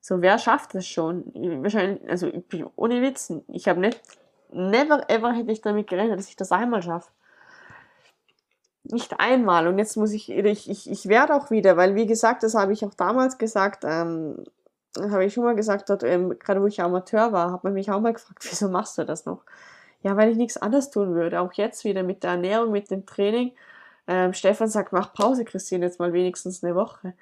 So, 0.00 0.22
wer 0.22 0.38
schafft 0.38 0.74
das 0.74 0.86
schon? 0.86 1.24
Wahrscheinlich, 1.62 2.08
also 2.08 2.30
ohne 2.76 3.02
Witz, 3.02 3.32
ich 3.48 3.68
habe 3.68 3.80
nicht, 3.80 4.00
never 4.50 5.08
ever 5.10 5.32
hätte 5.32 5.52
ich 5.52 5.60
damit 5.60 5.88
gerechnet, 5.88 6.18
dass 6.18 6.28
ich 6.28 6.36
das 6.36 6.52
einmal 6.52 6.82
schaffe. 6.82 7.10
Nicht 8.90 9.20
einmal. 9.20 9.68
Und 9.68 9.78
jetzt 9.78 9.96
muss 9.96 10.12
ich, 10.12 10.30
ich, 10.30 10.70
ich, 10.70 10.90
ich 10.90 11.08
werde 11.08 11.34
auch 11.34 11.50
wieder, 11.50 11.76
weil 11.76 11.94
wie 11.94 12.06
gesagt, 12.06 12.42
das 12.42 12.54
habe 12.54 12.72
ich 12.72 12.84
auch 12.84 12.94
damals 12.94 13.36
gesagt, 13.36 13.84
ähm, 13.84 14.44
habe 14.98 15.24
ich 15.24 15.34
schon 15.34 15.44
mal 15.44 15.54
gesagt, 15.54 15.90
dort, 15.90 16.02
ähm, 16.02 16.38
gerade 16.38 16.62
wo 16.62 16.66
ich 16.66 16.80
Amateur 16.80 17.32
war, 17.32 17.52
hat 17.52 17.64
man 17.64 17.74
mich 17.74 17.90
auch 17.90 18.00
mal 18.00 18.12
gefragt, 18.12 18.38
wieso 18.50 18.68
machst 18.68 18.96
du 18.98 19.04
das 19.04 19.26
noch? 19.26 19.42
Ja, 20.02 20.16
weil 20.16 20.30
ich 20.30 20.36
nichts 20.36 20.56
anderes 20.56 20.90
tun 20.90 21.14
würde. 21.14 21.40
Auch 21.40 21.52
jetzt 21.54 21.84
wieder 21.84 22.02
mit 22.02 22.22
der 22.22 22.32
Ernährung, 22.32 22.70
mit 22.70 22.90
dem 22.90 23.04
Training. 23.04 23.52
Ähm, 24.06 24.32
Stefan 24.32 24.68
sagt, 24.68 24.92
mach 24.92 25.12
Pause, 25.12 25.44
Christine, 25.44 25.84
jetzt 25.84 25.98
mal 25.98 26.12
wenigstens 26.12 26.64
eine 26.64 26.74
Woche. 26.74 27.14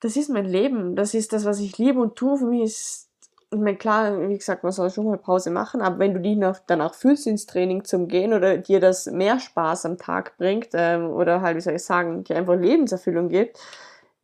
Das 0.00 0.16
ist 0.16 0.30
mein 0.30 0.46
Leben. 0.46 0.96
Das 0.96 1.14
ist 1.14 1.32
das, 1.32 1.44
was 1.44 1.60
ich 1.60 1.78
liebe 1.78 2.00
und 2.00 2.16
tue. 2.16 2.38
Für 2.38 2.46
mich 2.46 2.62
ist, 2.62 3.08
ich 3.52 3.58
meine, 3.58 3.76
klar, 3.76 4.28
wie 4.28 4.38
gesagt, 4.38 4.62
man 4.62 4.72
soll 4.72 4.90
schon 4.90 5.06
mal 5.06 5.18
Pause 5.18 5.50
machen, 5.50 5.82
aber 5.82 5.98
wenn 5.98 6.14
du 6.14 6.20
dich 6.20 6.38
danach 6.66 6.94
fühlst, 6.94 7.26
ins 7.26 7.46
Training 7.46 7.84
zum 7.84 8.08
Gehen 8.08 8.32
oder 8.32 8.58
dir 8.58 8.80
das 8.80 9.06
mehr 9.06 9.38
Spaß 9.38 9.86
am 9.86 9.98
Tag 9.98 10.36
bringt 10.38 10.70
ähm, 10.72 11.10
oder 11.10 11.40
halt, 11.40 11.56
wie 11.56 11.60
soll 11.60 11.74
ich 11.74 11.84
sagen, 11.84 12.24
dir 12.24 12.36
einfach 12.36 12.56
Lebenserfüllung 12.56 13.28
gibt, 13.28 13.58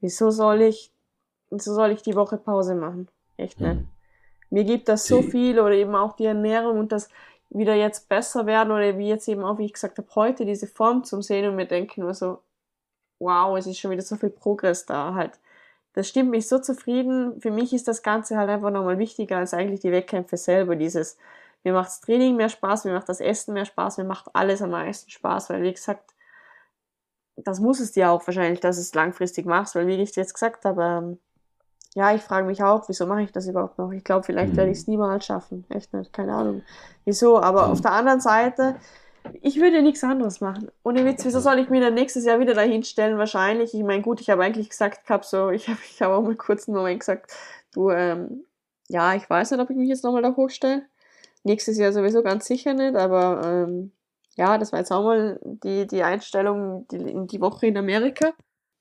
wieso 0.01 0.31
soll 0.31 0.63
ich, 0.63 0.93
wieso 1.51 1.75
soll 1.75 1.91
ich 1.91 2.03
die 2.03 2.17
Woche 2.17 2.37
Pause 2.37 2.75
machen? 2.75 3.09
Echt 3.37 3.61
nicht. 3.61 3.77
Mhm. 3.77 3.89
Mir 4.51 4.65
gibt 4.65 4.89
das 4.89 5.07
so 5.07 5.21
viel 5.23 5.61
oder 5.61 5.75
eben 5.75 5.95
auch 5.95 6.17
die 6.17 6.25
Ernährung 6.25 6.79
und 6.79 6.91
das, 6.91 7.11
wieder 7.51 7.75
jetzt 7.75 8.09
besser 8.09 8.47
werden 8.47 8.71
oder 8.71 8.99
wie 8.99 9.09
jetzt 9.09 9.29
eben 9.29 9.43
auch, 9.43 9.59
wie 9.59 9.65
ich 9.65 9.73
gesagt 9.73 9.99
habe, 9.99 10.09
heute 10.15 10.45
diese 10.45 10.67
Form 10.67 11.05
zum 11.05 11.23
Sehen 11.23 11.49
und 11.49 11.57
mir 11.57 11.67
denken 11.67 12.03
nur 12.03 12.15
so, 12.15 12.43
wow, 13.19 13.57
es 13.57 13.67
ist 13.67 13.79
schon 13.79 13.91
wieder 13.91 14.03
so 14.03 14.17
viel 14.17 14.31
Progress 14.31 14.87
da 14.87 15.15
halt. 15.15 15.39
Das 15.99 16.09
stimmt 16.09 16.31
mich 16.31 16.47
so 16.47 16.61
zufrieden. 16.61 17.41
Für 17.41 17.51
mich 17.51 17.73
ist 17.73 17.89
das 17.89 18.05
Ganze 18.05 18.37
halt 18.37 18.49
einfach 18.49 18.71
nochmal 18.71 18.99
wichtiger 18.99 19.39
als 19.39 19.53
eigentlich 19.53 19.81
die 19.81 19.91
Wettkämpfe 19.91 20.37
selber. 20.37 20.77
Dieses, 20.77 21.17
mir 21.65 21.73
macht 21.73 21.89
das 21.89 22.01
Training 22.01 22.37
mehr 22.37 22.49
Spaß, 22.49 22.85
mir 22.85 22.93
macht 22.93 23.09
das 23.09 23.19
Essen 23.19 23.53
mehr 23.53 23.65
Spaß, 23.65 23.99
mir 23.99 24.05
macht 24.05 24.27
alles 24.33 24.63
am 24.63 24.71
meisten 24.71 25.11
Spaß, 25.11 25.51
weil 25.51 25.65
wie 25.65 25.73
gesagt, 25.73 26.15
das 27.35 27.59
muss 27.59 27.81
es 27.81 27.91
dir 27.91 28.13
auch 28.13 28.25
wahrscheinlich, 28.29 28.61
dass 28.61 28.79
es 28.79 28.95
langfristig 28.95 29.45
machst, 29.45 29.75
weil 29.75 29.89
wie 29.89 30.01
ich 30.01 30.15
jetzt 30.15 30.35
gesagt 30.35 30.65
habe, 30.65 30.85
ähm, 30.85 31.19
ja, 31.97 32.15
ich 32.15 32.23
frage 32.23 32.47
mich 32.47 32.63
auch, 32.63 32.89
wieso 32.89 33.05
mache 33.05 33.23
ich 33.23 33.33
das 33.33 33.49
überhaupt 33.49 33.77
noch? 33.79 33.91
Ich 33.91 34.05
glaube, 34.05 34.23
vielleicht 34.23 34.53
mhm. 34.53 34.57
werde 34.59 34.71
ich 34.71 34.79
es 34.79 34.87
niemals 34.87 35.27
schaffen. 35.27 35.65
Echt 35.69 35.93
nicht, 35.95 36.13
keine 36.13 36.33
Ahnung. 36.33 36.63
Wieso? 37.07 37.41
Aber 37.41 37.67
mhm. 37.67 37.73
auf 37.73 37.81
der 37.81 37.91
anderen 37.91 38.21
Seite, 38.21 38.77
ich 39.43 39.61
würde 39.61 39.83
nichts 39.83 40.05
anderes 40.05 40.41
machen. 40.41 40.71
Ohne 40.83 41.05
Witz, 41.05 41.25
wieso 41.25 41.41
soll 41.41 41.59
ich 41.59 41.71
mir 41.71 41.81
dann 41.81 41.95
nächstes 41.95 42.25
Jahr 42.25 42.41
wieder 42.41 42.55
dahin 42.55 42.83
stellen? 42.83 43.19
Wahrscheinlich. 43.19 43.75
Ich 43.75 43.83
meine, 43.83 44.03
gut, 44.03 44.21
ich 44.21 44.31
habe 44.31 44.43
eigentlich 44.43 44.71
gesagt, 44.71 45.01
ich 45.05 45.11
habe 45.11 45.25
so, 45.25 45.51
ich 45.51 45.69
habe 45.69 45.79
ich 45.91 46.01
hab 46.03 46.11
auch 46.11 46.23
mal 46.23 46.37
kurz 46.37 46.69
einen 46.69 46.77
Moment 46.77 47.01
gesagt, 47.01 47.33
du, 47.73 47.91
ähm, 47.91 48.45
ja, 48.89 49.15
ich 49.15 49.29
weiß 49.29 49.51
nicht, 49.51 49.61
ob 49.61 49.71
ich 49.71 49.77
mich 49.77 49.89
jetzt 49.89 50.05
nochmal 50.05 50.23
da 50.23 50.35
hochstelle. 50.35 50.83
Nächstes 51.45 51.79
Jahr 51.79 51.93
sowieso 51.93 52.23
ganz 52.23 52.47
sicher 52.47 52.75
nicht, 52.75 52.97
aber 52.97 53.43
ähm, 53.45 53.93
ja, 54.37 54.59
das 54.59 54.73
war 54.73 54.79
jetzt 54.79 54.93
auch 54.93 55.03
mal 55.03 55.39
die, 55.43 55.87
die 55.87 56.03
Einstellung 56.03 56.87
die, 56.89 57.27
die 57.27 57.41
Woche 57.41 57.67
in 57.67 57.77
Amerika. 57.77 58.33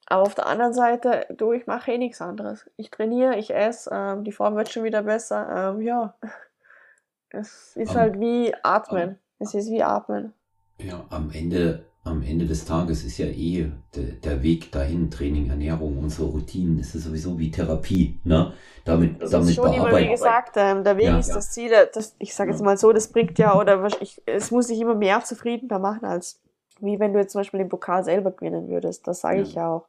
Aber 0.05 0.23
auf 0.23 0.35
der 0.35 0.47
anderen 0.47 0.73
Seite, 0.73 1.25
du, 1.35 1.51
ich 1.51 1.67
mache 1.67 1.91
eh 1.91 1.97
nichts 1.97 2.21
anderes. 2.21 2.69
Ich 2.77 2.89
trainiere, 2.91 3.37
ich 3.37 3.53
esse, 3.53 3.89
ähm, 3.93 4.23
die 4.23 4.31
Form 4.31 4.55
wird 4.55 4.71
schon 4.71 4.83
wieder 4.83 5.03
besser. 5.03 5.73
Ähm, 5.75 5.81
ja, 5.81 6.15
es 7.29 7.75
ist 7.75 7.95
halt 7.95 8.19
wie 8.19 8.53
Atmen. 8.63 9.19
Es 9.39 9.53
ist 9.53 9.69
wie 9.69 9.83
Atmen. 9.83 10.33
Ja, 10.80 11.05
am 11.09 11.32
Ende, 11.32 11.86
am 12.03 12.21
Ende 12.21 12.45
des 12.45 12.65
Tages 12.65 13.03
ist 13.03 13.17
ja 13.17 13.25
eh 13.25 13.71
de, 13.95 14.11
der 14.19 14.43
Weg 14.43 14.71
dahin, 14.71 15.09
Training, 15.09 15.49
Ernährung, 15.49 15.97
unsere 15.97 16.28
Routinen, 16.28 16.80
ist 16.80 16.93
sowieso 16.93 17.39
wie 17.39 17.49
Therapie. 17.49 18.19
Ne? 18.23 18.53
Damit, 18.86 19.21
das 19.21 19.32
damit 19.32 19.49
ist 19.49 19.55
schon 19.55 19.73
immer, 19.73 19.97
wie 19.97 20.07
gesagt, 20.07 20.53
ähm, 20.55 20.84
der 20.84 20.97
Weg 20.97 21.05
ja, 21.05 21.19
ist 21.19 21.30
ja. 21.30 21.36
das 21.36 21.51
Ziel. 21.51 21.71
Das, 21.93 22.15
ich 22.19 22.34
sage 22.36 22.51
jetzt 22.51 22.63
mal 22.63 22.78
so, 22.78 22.93
das 22.93 23.07
bringt 23.07 23.39
ja, 23.39 23.57
oder 23.57 23.88
ich, 24.01 24.21
es 24.25 24.51
muss 24.51 24.67
sich 24.67 24.80
immer 24.80 24.95
mehr 24.95 25.23
zufriedener 25.23 25.80
machen, 25.80 26.05
als 26.05 26.39
wie 26.80 26.99
wenn 26.99 27.13
du 27.13 27.19
jetzt 27.19 27.32
zum 27.32 27.39
Beispiel 27.39 27.57
den 27.59 27.69
Pokal 27.69 28.03
selber 28.03 28.32
gewinnen 28.32 28.69
würdest. 28.69 29.07
Das 29.07 29.21
sage 29.21 29.41
ich 29.41 29.55
ja 29.55 29.67
auch. 29.67 29.88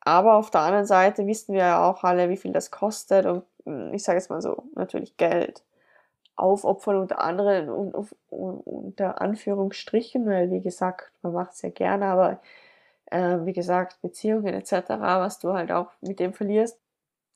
Aber 0.00 0.34
auf 0.34 0.50
der 0.50 0.62
anderen 0.62 0.86
Seite 0.86 1.26
wissen 1.26 1.54
wir 1.54 1.60
ja 1.60 1.88
auch 1.88 2.02
alle, 2.02 2.28
wie 2.28 2.36
viel 2.36 2.52
das 2.52 2.70
kostet 2.70 3.26
und 3.26 3.44
hm, 3.64 3.94
ich 3.94 4.02
sage 4.02 4.18
jetzt 4.18 4.30
mal 4.30 4.42
so, 4.42 4.64
natürlich 4.74 5.16
Geld 5.16 5.62
aufopfern 6.38 6.96
unter 6.96 7.20
anderem 7.20 7.68
und 7.68 8.12
unter 8.30 9.20
Anführungsstrichen, 9.20 10.26
weil 10.26 10.50
wie 10.50 10.60
gesagt, 10.60 11.10
man 11.22 11.32
macht 11.32 11.54
es 11.54 11.62
ja 11.62 11.70
gerne, 11.70 12.06
aber 12.06 12.40
äh, 13.06 13.38
wie 13.44 13.52
gesagt, 13.52 14.00
Beziehungen 14.02 14.54
etc., 14.54 14.72
was 15.00 15.38
du 15.38 15.52
halt 15.52 15.72
auch 15.72 15.90
mit 16.00 16.20
dem 16.20 16.32
verlierst, 16.32 16.78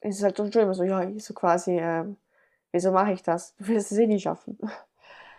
ist 0.01 0.19
es 0.19 0.25
halt 0.25 0.37
schon 0.37 0.51
immer 0.51 0.75
so, 0.75 0.85
ja, 0.85 1.09
so 1.19 1.35
quasi, 1.35 1.79
äh, 1.79 2.05
wieso 2.73 2.93
mache 2.93 3.13
ich 3.13 3.23
das? 3.23 3.55
Du 3.57 3.69
wirst 3.69 3.93
es 3.93 3.99
eh 3.99 4.07
nie 4.07 4.21
schaffen. 4.21 4.59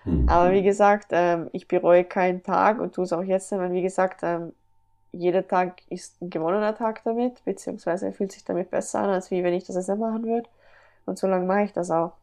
Mhm. 0.05 0.27
Aber 0.27 0.51
wie 0.51 0.63
gesagt, 0.63 1.07
ähm, 1.11 1.49
ich 1.53 1.67
bereue 1.67 2.03
keinen 2.03 2.43
Tag 2.43 2.79
und 2.79 2.93
tue 2.93 3.05
es 3.05 3.13
auch 3.13 3.23
jetzt, 3.23 3.51
weil 3.53 3.71
wie 3.71 3.81
gesagt, 3.81 4.21
ähm, 4.23 4.53
jeder 5.13 5.47
Tag 5.47 5.81
ist 5.89 6.21
ein 6.21 6.29
gewonnener 6.29 6.75
Tag 6.75 7.03
damit, 7.03 7.43
beziehungsweise 7.45 8.07
er 8.07 8.13
fühlt 8.13 8.31
sich 8.31 8.43
damit 8.43 8.71
besser 8.71 8.99
an, 8.99 9.11
als 9.11 9.31
wie 9.31 9.43
wenn 9.43 9.53
ich 9.53 9.63
das 9.63 9.75
jetzt 9.75 9.87
nicht 9.87 9.99
machen 9.99 10.25
würde. 10.25 10.49
Und 11.05 11.17
so 11.17 11.27
lange 11.27 11.45
mache 11.45 11.63
ich 11.63 11.73
das 11.73 11.91
auch. 11.91 12.13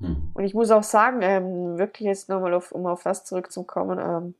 Hm. 0.00 0.30
Und 0.34 0.44
ich 0.44 0.54
muss 0.54 0.70
auch 0.70 0.82
sagen, 0.82 1.20
ähm, 1.22 1.78
wirklich 1.78 2.06
jetzt 2.06 2.28
nochmal, 2.28 2.54
auf, 2.54 2.72
um 2.72 2.86
auf 2.86 3.02
das 3.02 3.24
zurückzukommen, 3.24 3.98
ähm, 3.98 4.34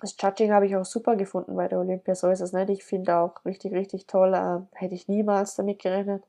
das 0.00 0.16
Judging 0.20 0.52
habe 0.52 0.66
ich 0.66 0.74
auch 0.74 0.84
super 0.84 1.14
gefunden 1.14 1.54
bei 1.54 1.68
der 1.68 1.78
Olympia, 1.78 2.14
so 2.16 2.28
ist 2.28 2.40
es 2.40 2.52
nicht. 2.52 2.68
Ich 2.70 2.84
finde 2.84 3.16
auch 3.16 3.44
richtig, 3.44 3.72
richtig 3.72 4.06
toll, 4.08 4.32
ähm, 4.34 4.66
hätte 4.72 4.94
ich 4.94 5.06
niemals 5.06 5.54
damit 5.54 5.80
gerechnet, 5.80 6.24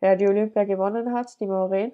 wer 0.00 0.14
die 0.14 0.28
Olympia 0.28 0.64
gewonnen 0.64 1.12
hat, 1.12 1.38
die 1.40 1.46
Maureen. 1.46 1.92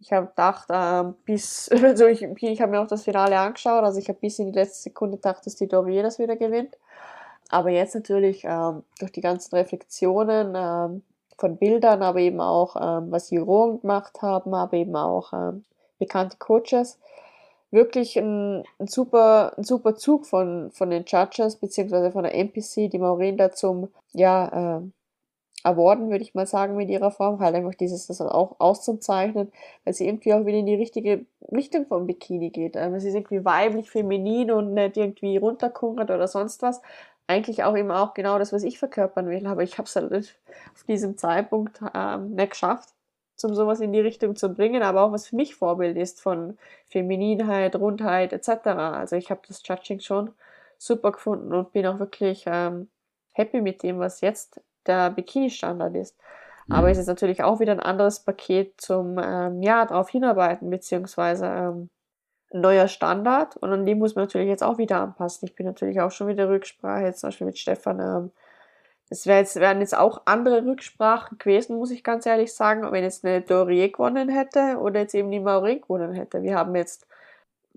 Ich 0.00 0.12
habe 0.12 0.26
gedacht, 0.26 0.66
ähm, 0.70 1.14
bis, 1.24 1.68
also 1.82 2.06
ich, 2.06 2.22
ich 2.22 2.60
habe 2.60 2.72
mir 2.72 2.80
auch 2.80 2.88
das 2.88 3.04
Finale 3.04 3.38
angeschaut, 3.38 3.84
also 3.84 3.98
ich 3.98 4.08
habe 4.08 4.18
bis 4.18 4.38
in 4.40 4.46
die 4.52 4.58
letzte 4.58 4.82
Sekunde 4.82 5.18
gedacht, 5.18 5.46
dass 5.46 5.54
die 5.54 5.68
Dorier 5.68 6.02
das 6.02 6.18
wieder 6.18 6.36
gewinnt. 6.36 6.76
Aber 7.48 7.70
jetzt 7.70 7.94
natürlich 7.94 8.44
ähm, 8.44 8.84
durch 8.98 9.12
die 9.12 9.20
ganzen 9.20 9.54
Reflexionen 9.54 10.54
ähm, 10.56 11.02
von 11.40 11.56
Bildern, 11.56 12.02
aber 12.02 12.20
eben 12.20 12.40
auch, 12.40 12.76
ähm, 12.76 13.10
was 13.10 13.30
Juroren 13.30 13.80
gemacht 13.80 14.22
haben, 14.22 14.54
aber 14.54 14.74
eben 14.74 14.94
auch 14.94 15.32
ähm, 15.32 15.64
bekannte 15.98 16.36
Coaches, 16.38 16.98
wirklich 17.70 18.16
ein, 18.18 18.64
ein, 18.78 18.86
super, 18.86 19.54
ein 19.56 19.64
super 19.64 19.96
Zug 19.96 20.26
von, 20.26 20.70
von 20.72 20.90
den 20.90 21.04
Judges, 21.06 21.56
beziehungsweise 21.56 22.12
von 22.12 22.24
der 22.24 22.34
NPC, 22.34 22.90
die 22.90 22.98
Maureen 22.98 23.36
da 23.36 23.50
zum, 23.52 23.88
ja, 24.12 24.78
äh, 24.78 24.82
Award, 25.62 26.00
würde 26.08 26.22
ich 26.22 26.34
mal 26.34 26.46
sagen, 26.46 26.76
mit 26.76 26.88
ihrer 26.88 27.10
Form, 27.10 27.38
halt 27.40 27.54
einfach 27.54 27.74
dieses, 27.74 28.06
das 28.06 28.20
auch 28.22 28.56
auszuzeichnen, 28.60 29.52
weil 29.84 29.92
sie 29.92 30.06
irgendwie 30.06 30.32
auch 30.32 30.46
wieder 30.46 30.56
in 30.56 30.66
die 30.66 30.74
richtige 30.74 31.26
Richtung 31.52 31.86
vom 31.86 32.06
Bikini 32.06 32.50
geht. 32.50 32.76
Ähm, 32.76 32.94
es 32.94 33.04
ist 33.04 33.14
irgendwie 33.14 33.44
weiblich, 33.44 33.90
feminin 33.90 34.50
und 34.50 34.72
nicht 34.72 34.96
irgendwie 34.96 35.36
runterkungert 35.36 36.10
oder 36.10 36.28
sonst 36.28 36.62
was, 36.62 36.80
eigentlich 37.30 37.64
auch 37.64 37.74
immer 37.74 38.02
auch 38.02 38.14
genau 38.14 38.38
das, 38.38 38.52
was 38.52 38.62
ich 38.62 38.78
verkörpern 38.78 39.28
will, 39.28 39.46
aber 39.46 39.62
ich 39.62 39.78
habe 39.78 39.86
es 39.86 39.96
halt 39.96 40.12
auf 40.12 40.84
diesem 40.86 41.16
Zeitpunkt 41.16 41.80
ähm, 41.94 42.34
nicht 42.34 42.50
geschafft, 42.50 42.90
um 43.42 43.54
sowas 43.54 43.80
in 43.80 43.92
die 43.92 44.00
Richtung 44.00 44.36
zu 44.36 44.52
bringen, 44.52 44.82
aber 44.82 45.02
auch 45.02 45.12
was 45.12 45.28
für 45.28 45.36
mich 45.36 45.54
Vorbild 45.54 45.96
ist 45.96 46.20
von 46.20 46.58
Femininheit, 46.86 47.76
Rundheit 47.76 48.32
etc. 48.32 48.66
Also 48.66 49.16
ich 49.16 49.30
habe 49.30 49.40
das 49.46 49.62
Judging 49.64 50.00
schon 50.00 50.32
super 50.76 51.12
gefunden 51.12 51.54
und 51.54 51.72
bin 51.72 51.86
auch 51.86 51.98
wirklich 51.98 52.44
ähm, 52.46 52.88
happy 53.32 53.60
mit 53.60 53.82
dem, 53.82 53.98
was 53.98 54.20
jetzt 54.20 54.60
der 54.86 55.10
Bikini-Standard 55.10 55.94
ist. 55.94 56.16
Mhm. 56.66 56.74
Aber 56.74 56.90
es 56.90 56.98
ist 56.98 57.06
natürlich 57.06 57.42
auch 57.42 57.60
wieder 57.60 57.72
ein 57.72 57.80
anderes 57.80 58.20
Paket 58.20 58.80
zum 58.80 59.18
ähm, 59.22 59.62
ja 59.62 59.86
darauf 59.86 60.10
hinarbeiten 60.10 60.68
beziehungsweise 60.70 61.46
ähm, 61.46 61.90
neuer 62.52 62.88
Standard 62.88 63.56
und 63.56 63.72
an 63.72 63.86
dem 63.86 63.98
muss 63.98 64.14
man 64.14 64.24
natürlich 64.24 64.48
jetzt 64.48 64.62
auch 64.62 64.78
wieder 64.78 65.00
anpassen. 65.00 65.46
Ich 65.48 65.54
bin 65.54 65.66
natürlich 65.66 66.00
auch 66.00 66.10
schon 66.10 66.28
wieder 66.28 66.48
Rücksprache, 66.48 67.04
jetzt 67.04 67.20
zum 67.20 67.28
Beispiel 67.28 67.46
mit 67.46 67.58
Stefan. 67.58 68.00
Ähm, 68.00 68.30
es 69.08 69.26
wär 69.26 69.38
jetzt, 69.38 69.56
wären 69.56 69.80
jetzt 69.80 69.96
auch 69.96 70.22
andere 70.24 70.64
Rücksprachen 70.64 71.38
gewesen, 71.38 71.76
muss 71.76 71.90
ich 71.90 72.04
ganz 72.04 72.26
ehrlich 72.26 72.54
sagen, 72.54 72.90
wenn 72.92 73.02
jetzt 73.02 73.24
eine 73.24 73.40
Dorier 73.40 73.90
gewonnen 73.90 74.28
hätte 74.28 74.78
oder 74.78 75.00
jetzt 75.00 75.14
eben 75.14 75.30
die 75.30 75.40
Maureen 75.40 75.80
gewonnen 75.80 76.12
hätte. 76.12 76.42
Wir 76.42 76.56
haben 76.56 76.74
jetzt 76.76 77.06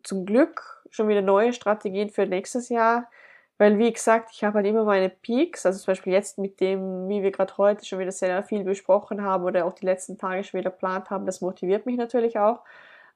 zum 0.03 0.25
Glück 0.25 0.83
schon 0.91 1.07
wieder 1.07 1.21
neue 1.21 1.53
Strategien 1.53 2.09
für 2.09 2.27
nächstes 2.27 2.69
Jahr, 2.69 3.09
weil 3.57 3.79
wie 3.79 3.91
gesagt, 3.91 4.29
ich 4.31 4.43
habe 4.43 4.55
halt 4.55 4.67
immer 4.67 4.83
meine 4.83 5.09
Peaks, 5.09 5.65
also 5.65 5.79
zum 5.79 5.93
Beispiel 5.93 6.13
jetzt 6.13 6.37
mit 6.37 6.59
dem, 6.59 7.09
wie 7.09 7.23
wir 7.23 7.31
gerade 7.31 7.57
heute 7.57 7.85
schon 7.85 7.99
wieder 7.99 8.11
sehr 8.11 8.43
viel 8.43 8.63
besprochen 8.63 9.23
haben 9.23 9.43
oder 9.43 9.65
auch 9.65 9.73
die 9.73 9.85
letzten 9.85 10.17
Tage 10.17 10.43
schon 10.43 10.59
wieder 10.59 10.71
geplant 10.71 11.09
haben, 11.09 11.25
das 11.25 11.41
motiviert 11.41 11.85
mich 11.85 11.97
natürlich 11.97 12.37
auch. 12.37 12.59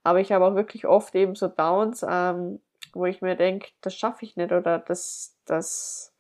Aber 0.08 0.22
ich 0.22 0.32
habe 0.32 0.46
auch 0.46 0.56
wirklich 0.56 0.88
oft 0.88 1.14
eben 1.16 1.36
so 1.36 1.50
Downs, 1.50 2.06
ähm, 2.10 2.62
wo 2.94 3.06
ich 3.06 3.22
mir 3.22 3.36
denke, 3.36 3.68
das 3.82 3.94
schaffe 3.94 4.24
ich 4.24 4.38
nicht 4.38 4.54
oder 4.54 4.80
das, 4.80 5.36
das, 5.46 6.14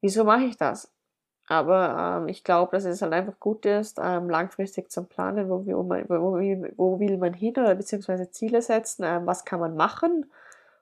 wieso 0.00 0.24
mache 0.24 0.44
ich 0.44 0.56
das? 0.56 0.90
Aber 1.48 2.18
ähm, 2.22 2.28
ich 2.28 2.44
glaube, 2.44 2.72
dass 2.72 2.84
es 2.84 3.02
halt 3.02 3.12
einfach 3.12 3.38
gut 3.40 3.66
ist, 3.66 4.00
ähm, 4.02 4.28
langfristig 4.30 4.90
zu 4.90 5.04
planen, 5.04 5.48
wo, 5.50 5.64
wo, 5.66 5.88
wo, 5.88 6.38
wo 6.76 7.00
will 7.00 7.18
man 7.18 7.34
hin 7.34 7.52
oder 7.58 7.76
beziehungsweise 7.76 8.30
Ziele 8.32 8.62
setzen, 8.62 9.04
ähm, 9.04 9.26
was 9.26 9.44
kann 9.44 9.60
man 9.60 9.76
machen, 9.76 10.30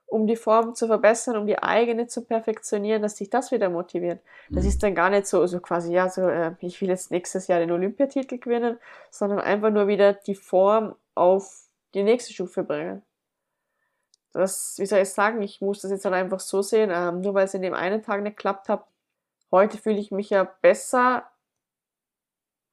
um 0.07 0.27
die 0.27 0.35
Form 0.35 0.75
zu 0.75 0.87
verbessern, 0.87 1.37
um 1.37 1.47
die 1.47 1.61
eigene 1.61 2.07
zu 2.07 2.23
perfektionieren, 2.25 3.03
dass 3.03 3.15
dich 3.15 3.29
das 3.29 3.51
wieder 3.51 3.69
motiviert. 3.69 4.21
Das 4.53 4.65
Mhm. 4.65 4.69
ist 4.69 4.83
dann 4.83 4.95
gar 4.95 5.11
nicht 5.11 5.27
so, 5.27 5.45
so 5.47 5.59
quasi, 5.59 5.93
ja, 5.93 6.09
so, 6.09 6.23
äh, 6.27 6.53
ich 6.61 6.81
will 6.81 6.89
jetzt 6.89 7.11
nächstes 7.11 7.47
Jahr 7.47 7.59
den 7.59 7.71
Olympiatitel 7.71 8.39
gewinnen, 8.39 8.79
sondern 9.11 9.39
einfach 9.41 9.71
nur 9.71 9.87
wieder 9.87 10.13
die 10.13 10.35
Form 10.35 10.95
auf 11.15 11.68
die 11.93 12.03
nächste 12.03 12.33
Stufe 12.33 12.63
bringen. 12.63 13.03
Das, 14.33 14.75
wie 14.77 14.85
soll 14.85 14.99
ich 14.99 15.09
sagen, 15.09 15.41
ich 15.41 15.59
muss 15.61 15.81
das 15.81 15.91
jetzt 15.91 16.05
halt 16.05 16.13
einfach 16.15 16.39
so 16.39 16.61
sehen, 16.61 16.91
ähm, 16.93 17.21
nur 17.21 17.33
weil 17.33 17.45
es 17.45 17.53
in 17.55 17.63
dem 17.63 17.73
einen 17.73 18.03
Tag 18.03 18.21
nicht 18.21 18.37
geklappt 18.37 18.69
hat. 18.69 18.85
Heute 19.51 19.77
fühle 19.77 19.97
ich 19.97 20.11
mich 20.11 20.29
ja 20.29 20.43
besser 20.43 21.23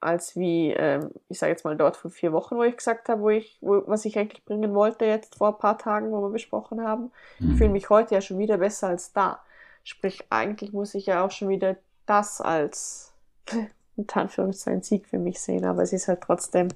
als 0.01 0.37
wie, 0.37 0.73
ähm, 0.73 1.11
ich 1.29 1.39
sage 1.39 1.53
jetzt 1.53 1.65
mal 1.65 1.77
dort 1.77 1.97
vor 1.97 2.11
vier 2.11 2.33
Wochen, 2.33 2.57
wo 2.57 2.63
ich 2.63 2.77
gesagt 2.77 3.09
habe, 3.09 3.23
wo 3.23 3.31
ich, 3.31 3.59
wo, 3.63 3.83
was 3.87 4.05
ich 4.05 4.19
eigentlich 4.19 4.45
bringen 4.45 4.75
wollte 4.75 5.07
jetzt 5.07 5.37
vor 5.37 5.49
ein 5.49 5.59
paar 5.59 5.79
Tagen, 5.79 6.13
wo 6.13 6.21
wir 6.21 6.31
besprochen 6.31 6.83
haben. 6.87 7.11
Ich 7.39 7.45
Mhm. 7.47 7.57
fühle 7.57 7.71
mich 7.71 7.89
heute 7.91 8.15
ja 8.15 8.21
schon 8.21 8.39
wieder 8.39 8.59
besser 8.59 8.89
als 8.89 9.13
da. 9.13 9.43
Sprich, 9.83 10.25
eigentlich 10.31 10.73
muss 10.73 10.95
ich 10.95 11.07
ja 11.07 11.25
auch 11.25 11.31
schon 11.31 11.49
wieder 11.49 11.77
das 12.05 12.41
als, 12.41 13.15
in 13.97 14.07
Anführungszeichen, 14.13 14.83
Sieg 14.83 15.07
für 15.09 15.19
mich 15.19 15.41
sehen, 15.41 15.65
aber 15.65 15.83
es 15.83 15.93
ist 15.93 16.09
halt 16.09 16.21
trotzdem 16.21 16.69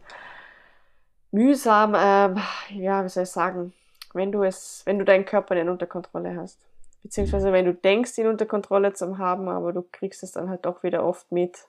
mühsam, 1.31 1.95
ähm, 1.97 2.39
ja, 2.71 3.05
wie 3.05 3.09
soll 3.09 3.25
ich 3.25 3.31
sagen, 3.31 3.73
wenn 4.13 4.33
du 4.33 4.43
es, 4.43 4.83
wenn 4.87 4.99
du 4.99 5.05
deinen 5.05 5.25
Körper 5.25 5.55
nicht 5.55 5.69
unter 5.69 5.87
Kontrolle 5.87 6.37
hast. 6.37 6.59
Beziehungsweise 7.03 7.53
wenn 7.53 7.65
du 7.65 7.75
denkst, 7.75 8.19
ihn 8.19 8.27
unter 8.27 8.47
Kontrolle 8.47 8.93
zu 8.93 9.19
haben, 9.19 9.49
aber 9.49 9.73
du 9.73 9.83
kriegst 9.91 10.23
es 10.23 10.33
dann 10.33 10.51
halt 10.51 10.67
doch 10.67 10.83
wieder 10.83 11.05
oft 11.05 11.33
mit, 11.33 11.67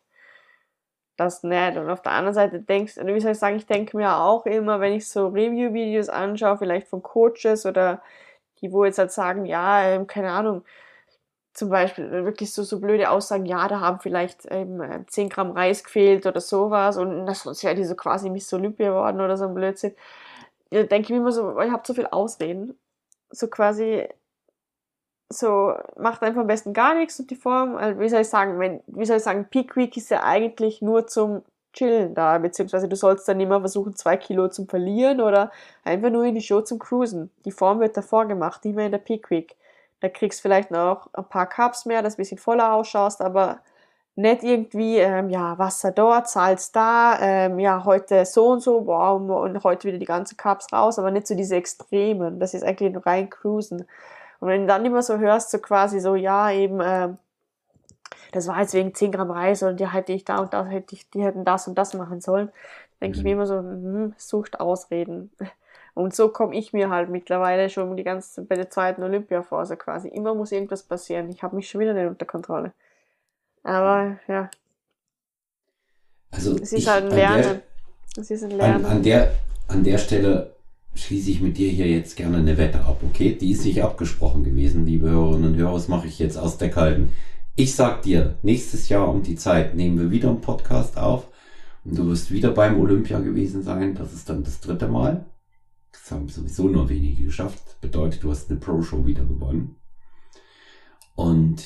das 1.16 1.43
nicht. 1.43 1.78
Und 1.78 1.89
auf 1.89 2.01
der 2.01 2.12
anderen 2.14 2.34
Seite 2.34 2.59
denkst, 2.59 2.97
oder 2.97 3.14
wie 3.14 3.22
soll 3.22 3.32
ich 3.32 3.39
sagen, 3.39 3.55
ich 3.55 3.66
denke 3.66 3.95
mir 3.95 4.18
auch 4.18 4.45
immer, 4.45 4.80
wenn 4.80 4.93
ich 4.93 5.07
so 5.07 5.28
Review-Videos 5.28 6.09
anschaue, 6.09 6.57
vielleicht 6.57 6.88
von 6.88 7.01
Coaches 7.01 7.66
oder 7.66 8.01
die, 8.59 8.72
wo 8.72 8.86
jetzt 8.86 8.99
halt 8.99 9.12
sagen, 9.12 9.45
ja, 9.45 9.84
ähm, 9.84 10.07
keine 10.07 10.32
Ahnung, 10.32 10.64
zum 11.54 11.70
Beispiel 11.70 12.06
äh, 12.06 12.26
wirklich 12.26 12.54
so, 12.54 12.64
so 12.64 12.80
blöde 12.80 13.10
Aussagen, 13.10 13.45
ja, 13.45 13.68
da 13.68 13.80
haben 13.82 13.99
vielleicht 13.99 14.47
ähm, 14.49 14.82
äh, 14.82 15.06
10 15.06 15.30
Gramm 15.30 15.52
Reis 15.52 15.84
gefehlt 15.84 16.26
oder 16.26 16.41
sowas 16.41 16.97
und 16.97 17.26
das, 17.26 17.43
sonst 17.43 17.64
wäre 17.64 17.76
die 17.76 17.84
so 17.84 17.95
quasi 17.95 18.30
Miss 18.30 18.54
Olympia 18.54 18.89
geworden 18.89 19.22
oder 19.22 19.38
so 19.38 19.45
ein 19.47 19.54
Blödsinn. 19.54 19.93
Da 20.72 20.84
denke 20.84 21.08
ich 21.08 21.10
mir 21.12 21.18
immer 21.18 21.32
so, 21.32 21.60
ihr 21.60 21.72
habt 21.72 21.88
so 21.88 21.93
viel 21.93 22.08
Ausreden. 22.08 22.80
So 23.32 23.47
quasi, 23.47 24.08
so, 25.30 25.74
macht 25.97 26.24
einfach 26.24 26.41
am 26.41 26.47
besten 26.47 26.74
gar 26.74 26.95
nichts 26.95 27.20
und 27.20 27.32
die 27.32 27.36
Form, 27.36 27.76
also 27.76 27.99
wie 27.99 28.10
soll 28.10 28.22
ich 28.22 28.30
sagen, 28.30 28.60
wenn, 28.60 28.82
wie 28.88 29.06
soll 29.06 29.18
ich 29.18 29.24
sagen, 29.24 29.47
Peak 29.49 29.76
Week 29.78 29.95
ist 29.97 30.12
ja 30.12 30.24
eigentlich 30.24 30.82
nur 30.82 31.08
zum 31.08 31.43
Chillen 31.74 32.14
da, 32.14 32.38
beziehungsweise 32.38 32.89
du 32.89 32.95
sollst 32.95 33.28
dann 33.28 33.39
immer 33.39 33.60
versuchen, 33.62 33.95
zwei 33.95 34.18
Kilo 34.18 34.49
zu 34.49 34.66
verlieren 34.66 35.22
oder 35.22 35.52
einfach 35.84 36.10
nur 36.10 36.26
in 36.26 36.36
die 36.36 36.41
Show 36.41 36.62
zum 36.62 36.80
Cruisen. 36.80 37.32
Die 37.45 37.52
Form 37.52 37.80
wird 37.80 37.95
davor 37.95 38.26
gemacht, 38.26 38.66
nicht 38.66 38.76
mehr 38.76 38.88
in 38.88 38.91
der 38.91 38.99
Peak 38.99 39.30
Week. 39.30 39.56
Da 40.02 40.10
kriegst 40.10 40.39
du 40.39 40.41
vielleicht 40.43 40.72
noch 40.72 41.10
ein 41.14 41.26
paar 41.26 41.47
Cups 41.47 41.86
mehr, 41.86 42.02
dass 42.02 42.16
du 42.16 42.20
ein 42.20 42.24
bisschen 42.24 42.38
voller 42.38 42.74
ausschaust, 42.74 43.22
aber 43.22 43.60
nicht 44.16 44.43
irgendwie, 44.43 44.97
ähm, 44.97 45.30
ja, 45.30 45.58
Wasser 45.58 45.91
dort, 45.91 46.30
Salz 46.30 46.72
da, 46.72 47.18
ähm, 47.22 47.60
ja, 47.60 47.86
heute 47.86 48.26
so 48.26 48.49
und 48.49 48.62
so, 48.62 48.86
wow, 48.86 49.22
und 49.22 49.64
heute 49.64 49.88
wieder 49.88 49.99
die 49.99 50.06
ganzen 50.06 50.38
Cups 50.38 50.74
raus, 50.74 50.99
aber 50.99 51.12
nicht 51.12 51.28
so 51.28 51.36
diese 51.36 51.56
Extremen. 51.56 52.39
Das 52.39 52.54
ist 52.54 52.64
eigentlich 52.64 52.91
nur 52.91 53.06
rein 53.06 53.30
Cruisen. 53.30 53.86
Und 54.39 54.47
wenn 54.49 54.62
du 54.62 54.68
dann 54.68 54.86
immer 54.86 55.02
so 55.04 55.18
hörst, 55.18 55.52
so 55.52 55.60
quasi 55.60 55.99
so, 55.99 56.16
ja, 56.16 56.52
eben, 56.52 56.82
ähm, 56.84 57.18
das 58.32 58.47
war 58.47 58.60
jetzt 58.60 58.74
wegen 58.74 58.93
10 58.93 59.12
Gramm 59.12 59.32
Reis 59.32 59.64
und 59.64 59.80
die 59.80 59.88
hätte 59.91 60.14
ich 60.14 60.26
da 60.26 60.39
und 60.39 60.54
da 60.54 60.66
hätte 60.66 60.95
ich, 60.95 61.10
die 61.12 61.24
hätten 61.24 61.45
das 61.45 61.68
und 61.68 61.78
das 61.78 61.93
machen 61.93 62.22
sollen, 62.22 62.52
denke 63.02 63.18
ich 63.18 63.24
mir 63.24 63.34
immer 63.34 63.45
so, 63.47 63.58
hm, 63.58 64.14
sucht 64.18 64.60
Ausreden. 64.60 65.32
Und 65.94 66.16
so 66.16 66.30
komme 66.30 66.56
ich 66.56 66.72
mir 66.74 66.89
halt 66.89 67.10
mittlerweile 67.10 67.70
schon 67.70 67.98
die 67.98 68.04
ganze 68.04 68.44
bei 68.44 68.56
der 68.56 68.70
zweiten 68.70 69.04
Olympiaphase 69.04 69.76
quasi. 69.78 70.08
Immer 70.08 70.34
muss 70.34 70.52
irgendwas 70.52 70.84
passieren. 70.84 71.30
Ich 71.30 71.44
habe 71.44 71.56
mich 71.56 71.70
schon 71.70 71.82
wieder 71.82 71.94
nicht 71.94 72.08
unter 72.08 72.26
Kontrolle. 72.26 72.72
Aber 73.64 74.18
ja, 74.28 74.50
Also 76.32 76.54
es 76.56 76.74
ist 76.74 76.74
ich- 76.74 76.88
halt 76.88 77.04
ein 77.06 77.10
an 77.12 77.16
der- 77.18 77.38
Lernen. 77.38 77.62
Es 78.18 78.32
ist 78.32 78.44
ein 78.44 78.52
An, 78.52 78.58
Lernen. 78.58 78.86
an, 78.86 79.04
der, 79.04 79.32
an 79.68 79.84
der 79.84 79.98
Stelle 79.98 80.56
schließe 80.96 81.32
ich 81.32 81.42
mit 81.42 81.58
dir 81.58 81.70
hier 81.70 81.88
jetzt 81.88 82.16
gerne 82.18 82.38
eine 82.38 82.58
Wette 82.58 82.80
ab, 82.80 83.02
okay? 83.08 83.36
Die 83.39 83.52
ist 83.52 83.64
nicht 83.66 83.82
abgesprochen 83.84 84.44
gewesen, 84.44 84.86
liebe 84.86 85.10
Hörerinnen 85.10 85.54
und 85.54 85.58
Hörer. 85.58 85.74
Das 85.74 85.88
mache 85.88 86.08
ich 86.08 86.20
jetzt 86.20 86.38
aus 86.38 86.58
der 86.58 86.70
Kalten. 86.70 87.14
Ich 87.56 87.76
sag 87.76 88.02
dir, 88.02 88.36
nächstes 88.44 88.89
Jahr 88.89 89.08
um 89.10 89.24
die 89.24 89.36
Zeit 89.36 89.76
nehmen 89.76 89.98
wir 90.00 90.12
wieder 90.12 90.30
einen 90.30 90.42
Podcast 90.42 90.98
auf 90.98 91.28
und 91.86 91.98
du 91.98 92.08
wirst 92.08 92.32
wieder 92.32 92.52
beim 92.52 92.80
Olympia 92.80 93.20
gewesen 93.20 93.62
sein. 93.64 93.96
Das 93.96 94.14
ist 94.14 94.30
dann 94.30 94.44
das 94.44 94.60
dritte 94.60 94.88
Mal. 94.88 95.26
Das 95.92 96.12
haben 96.12 96.30
sowieso 96.30 96.68
nur 96.68 96.89
wenige 96.89 97.26
geschafft. 97.26 97.80
Bedeutet, 97.82 98.24
du 98.24 98.32
hast 98.32 98.50
eine 98.50 98.60
Pro-Show 98.60 99.06
wieder 99.06 99.26
gewonnen. 99.26 99.76
Und 101.16 101.64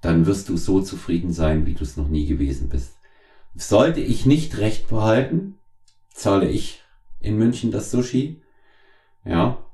dann 0.00 0.26
wirst 0.26 0.48
du 0.48 0.56
so 0.56 0.82
zufrieden 0.82 1.32
sein, 1.32 1.66
wie 1.66 1.74
du 1.74 1.82
es 1.82 1.96
noch 1.96 2.08
nie 2.08 2.26
gewesen 2.26 2.68
bist. 2.68 2.96
Sollte 3.54 4.00
ich 4.00 4.26
nicht 4.26 4.58
recht 4.58 4.88
behalten, 4.88 5.58
zahle 6.12 6.48
ich 6.48 6.82
in 7.20 7.38
München 7.38 7.70
das 7.70 7.90
Sushi. 7.90 8.42
Ja. 9.24 9.64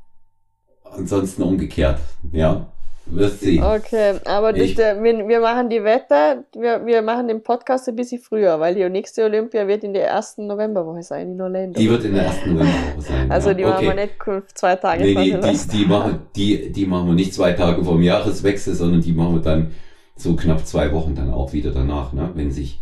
Ansonsten 0.85 1.43
umgekehrt. 1.43 2.01
Ja. 2.33 2.73
Wirst 3.13 3.41
sehen. 3.41 3.63
Okay, 3.63 4.15
aber 4.25 4.57
Ich- 4.57 4.75
der, 4.75 5.03
wir, 5.03 5.27
wir 5.27 5.41
machen 5.41 5.69
die 5.69 5.83
Wette, 5.83 6.45
wir, 6.57 6.85
wir 6.87 7.03
machen 7.03 7.29
den 7.29 7.43
Podcast 7.43 7.89
ein 7.89 7.97
bisschen 7.97 8.21
früher, 8.21 8.59
weil 8.61 8.75
die 8.75 8.89
nächste 8.89 9.25
Olympia 9.25 9.67
wird 9.67 9.85
in 9.85 9.93
der 9.93 10.07
ersten 10.09 10.47
Novemberwoche 10.47 11.03
sein, 11.03 11.33
in 11.33 11.41
Orlando. 11.41 11.79
Die 11.79 11.91
wird 11.91 12.05
in 12.05 12.15
der 12.15 12.25
ersten 12.25 12.55
Novemberwoche 12.55 13.03
sein. 13.03 13.31
also 13.31 13.49
ja. 13.49 13.55
die 13.55 13.65
machen 13.65 13.83
wir 13.83 13.91
okay. 13.93 14.37
nicht 14.37 14.59
zwei 14.59 14.77
Tage 14.77 15.05
Nee, 15.05 15.15
vor 15.15 15.23
die, 15.23 15.31
die, 15.33 15.69
die, 15.79 15.87
machen, 15.87 16.19
die, 16.37 16.73
die 16.73 16.87
machen 16.87 17.07
wir 17.09 17.15
nicht 17.15 17.35
zwei 17.35 17.53
Tage 17.53 17.85
vor 17.85 17.95
dem 17.95 18.03
Jahreswechsel, 18.03 18.75
sondern 18.75 19.01
die 19.01 19.13
machen 19.13 19.35
wir 19.35 19.43
dann 19.43 19.73
so 20.17 20.37
knapp 20.37 20.67
zwei 20.67 20.93
Wochen 20.93 21.15
dann 21.15 21.33
auch 21.33 21.53
wieder 21.53 21.71
danach, 21.73 22.13
ne? 22.13 22.31
wenn 22.35 22.51
sich, 22.51 22.81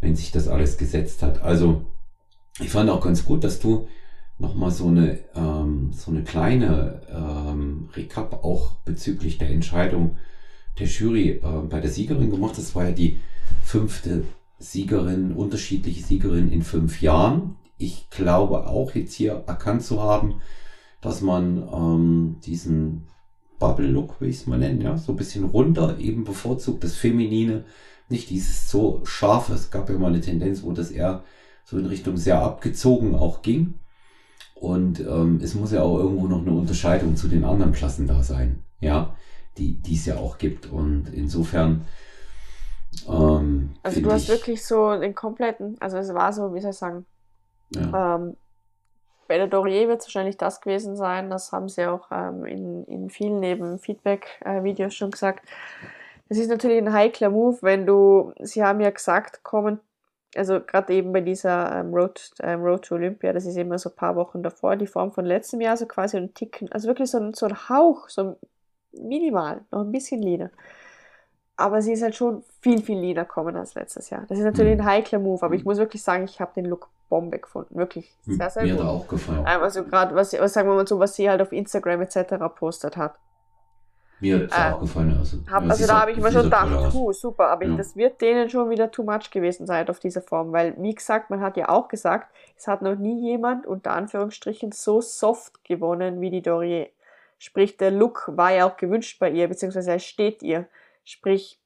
wenn 0.00 0.16
sich 0.16 0.30
das 0.32 0.48
alles 0.48 0.78
gesetzt 0.78 1.22
hat. 1.22 1.42
Also 1.42 1.82
ich 2.60 2.70
fand 2.70 2.88
auch 2.90 3.00
ganz 3.00 3.24
gut, 3.24 3.44
dass 3.44 3.60
du 3.60 3.88
nochmal 4.38 4.70
so 4.70 4.86
eine, 4.88 5.18
ähm, 5.34 5.90
so 5.92 6.10
eine 6.10 6.22
kleine 6.22 7.02
ähm, 7.10 7.88
Recap 7.94 8.44
auch 8.44 8.76
bezüglich 8.84 9.38
der 9.38 9.50
Entscheidung 9.50 10.16
der 10.78 10.86
Jury 10.86 11.30
äh, 11.30 11.60
bei 11.68 11.80
der 11.80 11.90
Siegerin 11.90 12.30
gemacht. 12.30 12.56
Das 12.56 12.74
war 12.74 12.86
ja 12.86 12.92
die 12.92 13.18
fünfte 13.64 14.24
Siegerin, 14.58 15.32
unterschiedliche 15.32 16.04
Siegerin 16.04 16.50
in 16.50 16.62
fünf 16.62 17.02
Jahren. 17.02 17.56
Ich 17.78 18.10
glaube 18.10 18.66
auch 18.66 18.94
jetzt 18.94 19.14
hier 19.14 19.44
erkannt 19.46 19.82
zu 19.82 20.02
haben, 20.02 20.40
dass 21.00 21.20
man 21.20 21.68
ähm, 21.72 22.36
diesen 22.44 23.06
Bubble-Look, 23.58 24.20
will 24.20 24.28
ich 24.28 24.36
es 24.36 24.46
mal 24.46 24.58
nennen, 24.58 24.80
ja, 24.80 24.96
so 24.96 25.12
ein 25.12 25.16
bisschen 25.16 25.44
runter 25.44 25.98
eben 25.98 26.24
bevorzugt, 26.24 26.84
das 26.84 26.94
Feminine, 26.94 27.64
nicht 28.08 28.30
dieses 28.30 28.70
so 28.70 29.00
scharfe. 29.04 29.52
Es 29.52 29.70
gab 29.70 29.90
ja 29.90 29.98
mal 29.98 30.08
eine 30.08 30.20
Tendenz, 30.20 30.62
wo 30.62 30.72
das 30.72 30.90
eher 30.90 31.24
so 31.64 31.76
in 31.76 31.86
Richtung 31.86 32.16
sehr 32.16 32.40
abgezogen 32.40 33.14
auch 33.14 33.42
ging. 33.42 33.74
Und 34.60 35.00
ähm, 35.00 35.40
es 35.42 35.54
muss 35.54 35.72
ja 35.72 35.82
auch 35.82 35.98
irgendwo 35.98 36.26
noch 36.26 36.40
eine 36.40 36.52
Unterscheidung 36.52 37.16
zu 37.16 37.28
den 37.28 37.44
anderen 37.44 37.72
Klassen 37.72 38.06
da 38.06 38.22
sein, 38.22 38.64
ja, 38.80 39.14
die 39.56 39.80
die 39.80 39.94
es 39.94 40.06
ja 40.06 40.16
auch 40.16 40.38
gibt. 40.38 40.66
Und 40.66 41.12
insofern 41.12 41.86
ähm, 43.08 43.74
Also 43.82 44.00
du 44.00 44.10
hast 44.10 44.24
ich, 44.24 44.28
wirklich 44.28 44.64
so 44.64 44.98
den 44.98 45.14
kompletten, 45.14 45.76
also 45.80 45.98
es 45.98 46.12
war 46.12 46.32
so, 46.32 46.54
wie 46.54 46.60
soll 46.60 46.70
ich 46.70 46.76
sagen, 46.76 47.06
ja, 47.70 48.16
ähm, 48.16 48.36
bei 49.28 49.36
der 49.36 49.46
Dorier 49.46 49.88
wird 49.88 50.00
es 50.00 50.06
wahrscheinlich 50.06 50.38
das 50.38 50.60
gewesen 50.60 50.96
sein, 50.96 51.28
das 51.28 51.52
haben 51.52 51.68
sie 51.68 51.86
auch 51.86 52.10
ähm, 52.10 52.46
in, 52.46 52.84
in 52.84 53.10
vielen 53.10 53.40
neben 53.40 53.78
Feedback-Videos 53.78 54.94
schon 54.94 55.10
gesagt. 55.10 55.46
Das 56.30 56.38
ist 56.38 56.48
natürlich 56.48 56.78
ein 56.78 56.92
heikler 56.92 57.30
Move, 57.30 57.58
wenn 57.60 57.86
du, 57.86 58.32
sie 58.40 58.64
haben 58.64 58.80
ja 58.80 58.90
gesagt, 58.90 59.44
kommen, 59.44 59.80
also 60.36 60.60
gerade 60.60 60.92
eben 60.94 61.12
bei 61.12 61.20
dieser 61.20 61.74
ähm, 61.80 61.94
Road, 61.94 62.30
ähm, 62.40 62.62
Road 62.62 62.84
to 62.84 62.94
Olympia, 62.96 63.32
das 63.32 63.46
ist 63.46 63.56
immer 63.56 63.78
so 63.78 63.90
ein 63.90 63.96
paar 63.96 64.14
Wochen 64.16 64.42
davor, 64.42 64.76
die 64.76 64.86
Form 64.86 65.10
von 65.12 65.24
letztem 65.24 65.60
Jahr, 65.60 65.76
so 65.76 65.86
quasi 65.86 66.16
ein 66.16 66.34
Ticken, 66.34 66.70
also 66.72 66.88
wirklich 66.88 67.10
so 67.10 67.18
ein, 67.18 67.34
so 67.34 67.46
ein 67.46 67.68
Hauch, 67.68 68.08
so 68.08 68.36
minimal, 68.92 69.60
noch 69.70 69.80
ein 69.80 69.92
bisschen 69.92 70.20
leaner. 70.22 70.50
Aber 71.56 71.82
sie 71.82 71.92
ist 71.92 72.02
halt 72.02 72.14
schon 72.14 72.44
viel, 72.60 72.82
viel 72.82 72.98
leaner 72.98 73.24
kommen 73.24 73.56
als 73.56 73.74
letztes 73.74 74.10
Jahr. 74.10 74.24
Das 74.28 74.38
ist 74.38 74.44
natürlich 74.44 74.74
Mhm. 74.76 74.82
ein 74.82 74.86
heikler 74.86 75.18
Move, 75.18 75.44
aber 75.44 75.54
ich 75.54 75.64
Mhm. 75.64 75.70
muss 75.70 75.78
wirklich 75.78 76.02
sagen, 76.02 76.24
ich 76.24 76.40
habe 76.40 76.52
den 76.54 76.66
Look 76.66 76.88
Bombe 77.08 77.38
gefunden. 77.38 77.74
Wirklich 77.74 78.14
sehr, 78.26 78.50
sehr 78.50 78.64
mir 78.64 78.74
gut. 78.74 78.84
hat 78.84 78.90
auch 78.90 79.08
gefallen. 79.08 79.44
Also 79.46 79.82
gerade, 79.82 80.14
was, 80.14 80.34
was 80.38 80.52
sagen 80.52 80.68
wir 80.68 80.74
mal 80.74 80.86
so, 80.86 80.98
was 80.98 81.14
sie 81.16 81.28
halt 81.28 81.40
auf 81.40 81.52
Instagram 81.52 82.02
etc. 82.02 82.34
postet 82.54 82.96
hat. 82.98 83.14
Mir 84.20 84.36
hat 84.36 84.50
es 84.50 84.56
äh, 84.56 84.72
auch 84.72 84.80
gefallen. 84.80 85.16
Also, 85.18 85.38
Hab, 85.50 85.62
ja, 85.64 85.70
also 85.70 85.86
da 85.86 86.00
habe 86.00 86.10
ich 86.10 86.18
mir 86.18 86.32
schon 86.32 86.42
gedacht, 86.44 86.90
puh, 86.90 87.12
super, 87.12 87.48
aber 87.48 87.66
Ja. 87.66 87.76
das 87.76 87.94
wird 87.94 88.20
denen 88.20 88.50
schon 88.50 88.68
wieder 88.70 88.90
too 88.90 89.04
much 89.04 89.30
gewesen 89.30 89.66
sein 89.66 89.88
auf 89.88 90.00
dieser 90.00 90.22
Form, 90.22 90.52
weil, 90.52 90.74
wie 90.78 90.94
gesagt, 90.94 91.30
man 91.30 91.40
hat 91.40 91.56
ja 91.56 91.68
auch 91.68 91.88
gesagt, 91.88 92.28
es 92.56 92.66
hat 92.66 92.82
noch 92.82 92.96
nie 92.96 93.20
jemand 93.20 93.66
unter 93.66 93.92
Anführungsstrichen 93.92 94.72
so 94.72 95.00
soft 95.00 95.62
gewonnen 95.64 96.20
wie 96.20 96.30
die 96.30 96.42
Dorier. 96.42 96.88
Sprich, 97.38 97.76
der 97.76 97.92
Look 97.92 98.24
war 98.34 98.52
ja 98.52 98.68
auch 98.68 98.76
gewünscht 98.76 99.20
bei 99.20 99.30
ihr, 99.30 99.46
beziehungsweise 99.46 99.92
er 99.92 100.00
steht 100.00 100.42
ihr. 100.42 100.66
Sprich, 101.04 101.60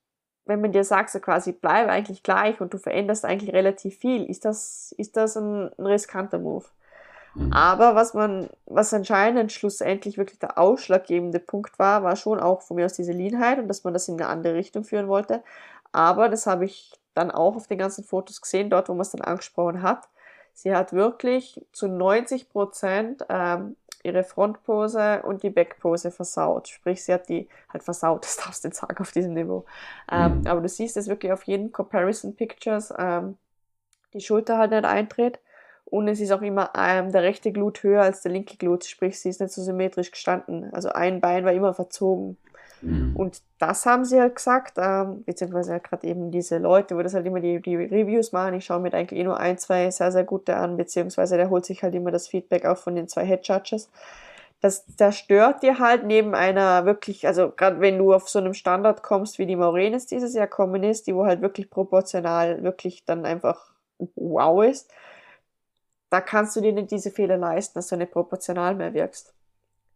wenn 0.44 0.61
man 0.61 0.72
dir 0.72 0.84
sagt, 0.84 1.11
so 1.11 1.20
quasi, 1.20 1.53
bleib 1.53 1.88
eigentlich 1.88 2.22
gleich 2.22 2.61
und 2.61 2.74
du 2.74 2.78
veränderst 2.78 3.24
eigentlich 3.24 3.55
relativ 3.55 3.96
viel, 3.96 4.24
ist 4.24 4.44
das, 4.44 4.94
ist 4.98 5.16
das 5.16 5.36
ein, 5.36 5.70
ein 5.78 5.86
riskanter 5.86 6.38
Move. 6.38 6.66
Mhm. 7.35 7.53
Aber 7.53 7.95
was 7.95 8.14
man, 8.14 8.49
was 8.66 8.93
anscheinend 8.93 9.53
schlussendlich 9.53 10.18
wirklich 10.18 10.39
der 10.39 10.59
ausschlaggebende 10.59 11.39
Punkt 11.39 11.78
war, 11.78 12.03
war 12.03 12.16
schon 12.16 12.41
auch 12.41 12.62
von 12.62 12.76
mir 12.76 12.87
aus 12.87 12.95
diese 12.95 13.12
Leanheit 13.12 13.59
und 13.59 13.68
dass 13.68 13.85
man 13.85 13.95
das 13.95 14.09
in 14.09 14.20
eine 14.20 14.28
andere 14.28 14.55
Richtung 14.55 14.85
führen 14.85 15.09
wollte. 15.09 15.43
Aber 15.93 16.28
das 16.28 16.47
habe 16.47 16.64
ich 16.64 16.93
dann 17.14 17.30
auch 17.30 17.57
auf 17.57 17.66
den 17.66 17.78
ganzen 17.78 18.05
Fotos 18.05 18.41
gesehen, 18.41 18.70
dort, 18.70 18.89
wo 18.89 18.95
man 18.95 19.03
es 19.03 19.11
dann 19.11 19.20
angesprochen 19.20 19.83
hat. 19.83 20.09
Sie 20.55 20.74
hat 20.74 20.93
wirklich 20.93 21.64
zu 21.72 21.89
90 21.89 22.51
Prozent 22.51 23.24
ähm, 23.28 23.76
ihre 24.03 24.24
Frontpose 24.24 25.22
und 25.22 25.43
die 25.43 25.51
Backpose 25.51 26.11
versaut. 26.11 26.68
Sprich, 26.68 27.05
sie 27.05 27.14
hat 27.14 27.28
die 27.28 27.49
halt 27.72 27.83
versaut, 27.83 28.24
das 28.24 28.37
darfst 28.37 28.64
du 28.64 28.68
nicht 28.68 28.76
sagen 28.76 28.99
auf 28.99 29.12
diesem 29.12 29.35
Niveau. 29.35 29.64
Ähm, 30.11 30.41
mhm. 30.41 30.47
Aber 30.47 30.61
du 30.61 30.68
siehst 30.68 30.97
es 30.97 31.09
wirklich 31.09 31.33
auf 31.33 31.45
jeden 31.45 31.72
Comparison 31.72 32.35
Pictures, 32.35 32.93
ähm, 32.99 33.39
die 34.12 34.20
Schulter 34.20 34.59
halt 34.59 34.72
nicht 34.72 34.85
eintritt. 34.85 35.39
Und 35.93 36.09
es 36.09 36.20
ist 36.20 36.32
auch 36.32 36.40
immer 36.40 36.70
ähm, 36.74 37.12
der 37.12 37.22
rechte 37.22 37.53
Glut 37.53 37.82
höher 37.82 38.01
als 38.01 38.22
der 38.22 38.32
linke 38.32 38.57
Glut, 38.57 38.82
sprich, 38.86 39.20
sie 39.20 39.28
ist 39.28 39.43
nicht 39.43 39.53
so 39.53 39.61
symmetrisch 39.61 40.11
gestanden. 40.11 40.72
Also 40.72 40.88
ein 40.88 41.20
Bein 41.20 41.45
war 41.45 41.53
immer 41.53 41.74
verzogen. 41.74 42.38
Mhm. 42.80 43.14
Und 43.14 43.43
das 43.59 43.84
haben 43.84 44.07
sie 44.07 44.18
halt 44.18 44.36
gesagt, 44.36 44.78
ähm, 44.78 45.22
beziehungsweise 45.24 45.78
gerade 45.80 46.07
eben 46.07 46.30
diese 46.30 46.57
Leute, 46.57 46.97
wo 46.97 47.03
das 47.03 47.12
halt 47.12 47.26
immer 47.26 47.40
die, 47.40 47.61
die 47.61 47.76
Reviews 47.76 48.32
machen. 48.32 48.55
Ich 48.55 48.64
schaue 48.64 48.80
mir 48.80 48.95
eigentlich 48.95 49.20
eh 49.20 49.24
nur 49.24 49.38
ein, 49.38 49.59
zwei 49.59 49.90
sehr, 49.90 50.11
sehr 50.11 50.24
gute 50.24 50.57
an, 50.57 50.78
beziehungsweise 50.78 51.36
der 51.36 51.51
holt 51.51 51.66
sich 51.66 51.82
halt 51.82 51.95
immer 51.95 52.11
das 52.11 52.26
Feedback 52.26 52.64
auch 52.64 52.78
von 52.78 52.95
den 52.97 53.07
zwei 53.07 53.26
Head 53.26 53.47
Judges. 53.47 53.90
Das 54.62 54.86
zerstört 54.97 55.62
dir 55.62 55.78
halt 55.78 56.07
neben 56.07 56.34
einer 56.34 56.86
wirklich, 56.86 57.26
also 57.26 57.51
gerade 57.55 57.82
wenn 57.82 57.99
du 57.99 58.14
auf 58.14 58.30
so 58.30 58.38
einem 58.38 58.55
Standard 58.55 59.03
kommst, 59.03 59.38
wie 59.38 59.45
die 59.45 59.57
Maurenes 59.57 60.07
dieses 60.07 60.32
Jahr 60.32 60.47
kommen 60.47 60.84
ist, 60.84 61.07
die 61.07 61.14
wo 61.14 61.26
halt 61.26 61.43
wirklich 61.43 61.68
proportional 61.68 62.62
wirklich 62.62 63.05
dann 63.05 63.26
einfach 63.26 63.72
wow 64.14 64.64
ist, 64.64 64.90
da 66.12 66.20
kannst 66.20 66.54
du 66.56 66.60
dir 66.60 66.74
nicht 66.74 66.90
diese 66.90 67.10
Fehler 67.10 67.38
leisten, 67.38 67.78
dass 67.78 67.88
du 67.88 67.96
nicht 67.96 68.12
proportional 68.12 68.74
mehr 68.74 68.92
wirkst. 68.92 69.32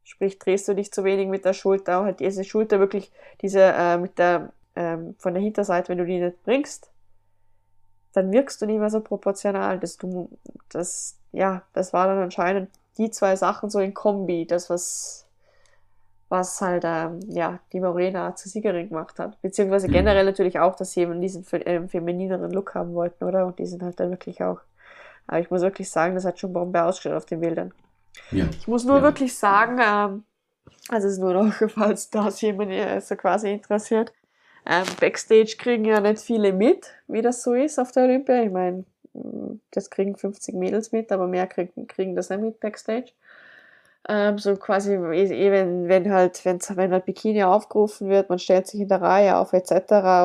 Sprich, 0.03 0.39
drehst 0.39 0.67
du 0.67 0.75
dich 0.75 0.91
zu 0.91 1.05
wenig 1.05 1.29
mit 1.29 1.45
der 1.45 1.53
Schulter, 1.53 2.05
halt 2.05 2.21
diese 2.21 2.43
Schulter 2.43 2.79
wirklich, 2.79 3.13
diese 3.43 3.61
äh, 3.61 3.99
mit 3.99 4.19
der, 4.19 4.51
ähm, 4.77 5.15
von 5.19 5.35
der 5.35 5.43
Hinterseite, 5.43 5.91
wenn 5.91 5.99
du 5.99 6.07
die 6.07 6.19
nicht 6.19 6.43
bringst, 6.43 6.91
dann 8.15 8.33
wirkst 8.33 8.63
du 8.63 8.67
nicht 8.67 8.79
mehr 8.79 8.89
so 8.89 9.01
proportional. 9.01 9.79
Das, 9.79 9.99
du, 9.99 10.31
das, 10.71 11.19
ja, 11.33 11.63
das 11.75 11.93
war 11.93 12.07
dann 12.07 12.19
anscheinend 12.19 12.71
die 12.97 13.11
zwei 13.11 13.37
Sachen 13.37 13.69
so 13.69 13.79
in 13.79 13.93
Kombi, 13.93 14.47
das 14.47 14.71
was, 14.71 15.27
was 16.31 16.59
halt, 16.63 16.85
ähm, 16.87 17.21
ja, 17.29 17.59
die 17.75 17.81
Morena 17.81 18.35
zur 18.37 18.51
Siegerin 18.51 18.89
gemacht 18.89 19.19
hat. 19.19 19.39
Beziehungsweise 19.43 19.89
mhm. 19.89 19.93
generell 19.93 20.25
natürlich 20.25 20.59
auch, 20.61 20.77
dass 20.77 20.93
sie 20.93 21.03
eben 21.03 21.21
diesen 21.21 21.47
äh, 21.53 21.87
feminineren 21.87 22.53
Look 22.53 22.75
haben 22.75 22.95
wollten, 22.95 23.23
oder? 23.25 23.45
Und 23.45 23.59
die 23.59 23.67
sind 23.67 23.83
halt 23.83 24.01
dann 24.01 24.09
wirklich 24.09 24.43
auch. 24.43 24.61
Aber 25.27 25.41
ich 25.41 25.51
muss 25.51 25.63
wirklich 25.63 25.91
sagen, 25.91 26.15
das 26.15 26.25
hat 26.25 26.39
schon 26.39 26.53
Bombe 26.53 26.83
ausgeschaut 26.83 27.17
auf 27.17 27.27
den 27.27 27.41
Bildern. 27.41 27.73
Ja. 28.31 28.47
Ich 28.59 28.69
muss 28.69 28.85
nur 28.85 28.99
ja. 28.99 29.03
wirklich 29.03 29.37
sagen, 29.37 29.79
ähm, 29.81 30.25
also 30.89 31.07
es 31.07 31.15
ist 31.15 31.21
nur 31.21 31.35
noch, 31.35 31.53
falls 31.71 32.11
das 32.11 32.41
jemand 32.41 32.73
äh, 32.73 33.01
so 33.01 33.17
quasi 33.17 33.51
interessiert, 33.51 34.13
ähm, 34.65 34.85
Backstage 35.01 35.57
kriegen 35.59 35.85
ja 35.85 36.01
nicht 36.01 36.21
viele 36.21 36.53
mit, 36.53 36.93
wie 37.07 37.23
das 37.23 37.43
so 37.43 37.55
ist 37.55 37.79
auf 37.79 37.93
der 37.93 38.05
Olympia. 38.05 38.43
Ich 38.43 38.51
meine, 38.51 38.85
mm, 39.13 39.61
das 39.71 39.91
kriegen 39.91 40.17
50 40.17 40.55
Mädels 40.55 40.93
mit, 40.93 41.13
aber 41.13 41.29
mehr 41.29 41.47
kriegen, 41.47 41.87
kriegen 41.87 42.17
das 42.17 42.31
nicht 42.31 42.41
mit 42.41 42.61
Backstage. 42.61 43.13
Ähm, 44.09 44.39
so 44.39 44.55
quasi, 44.57 44.95
eh, 44.95 45.89
wenn, 45.89 46.13
halt, 46.13 46.45
wenn's, 46.45 46.77
wenn 46.77 46.93
halt 46.93 47.07
Bikini 47.07 47.43
aufgerufen 47.43 48.09
wird, 48.09 48.29
man 48.29 48.39
stellt 48.39 48.69
sich 48.69 48.81
in 48.81 48.89
der 48.89 49.03
Reihe 49.03 49.37
auf, 49.37 49.53
etc. 49.53 49.73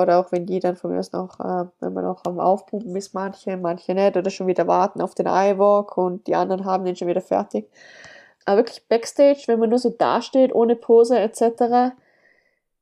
Oder 0.02 0.20
auch 0.20 0.32
wenn 0.32 0.46
die 0.46 0.60
dann 0.60 0.76
von 0.76 0.92
mir 0.92 1.00
aus 1.00 1.12
noch, 1.14 1.40
äh, 1.40 1.66
wenn 1.80 1.94
man 1.94 2.04
noch 2.04 2.24
am 2.26 2.40
Aufpumpen 2.40 2.96
ist, 2.96 3.16
manche, 3.16 3.58
manche 3.58 3.96
nicht, 3.96 4.16
oder 4.18 4.30
schon 4.30 4.46
wieder 4.46 4.68
warten 4.68 5.02
auf 5.02 5.16
den 5.16 5.26
Eyewalk 5.26 5.98
und 5.98 6.28
die 6.28 6.36
anderen 6.36 6.66
haben 6.66 6.86
den 6.86 6.96
schon 6.96 7.08
wieder 7.08 7.22
fertig. 7.22 7.68
Aber 8.46 8.58
wirklich 8.58 8.88
Backstage, 8.88 9.44
wenn 9.48 9.60
man 9.60 9.70
nur 9.70 9.80
so 9.80 9.90
dasteht, 9.90 10.54
ohne 10.54 10.76
Pose, 10.76 11.18
etc., 11.20 11.96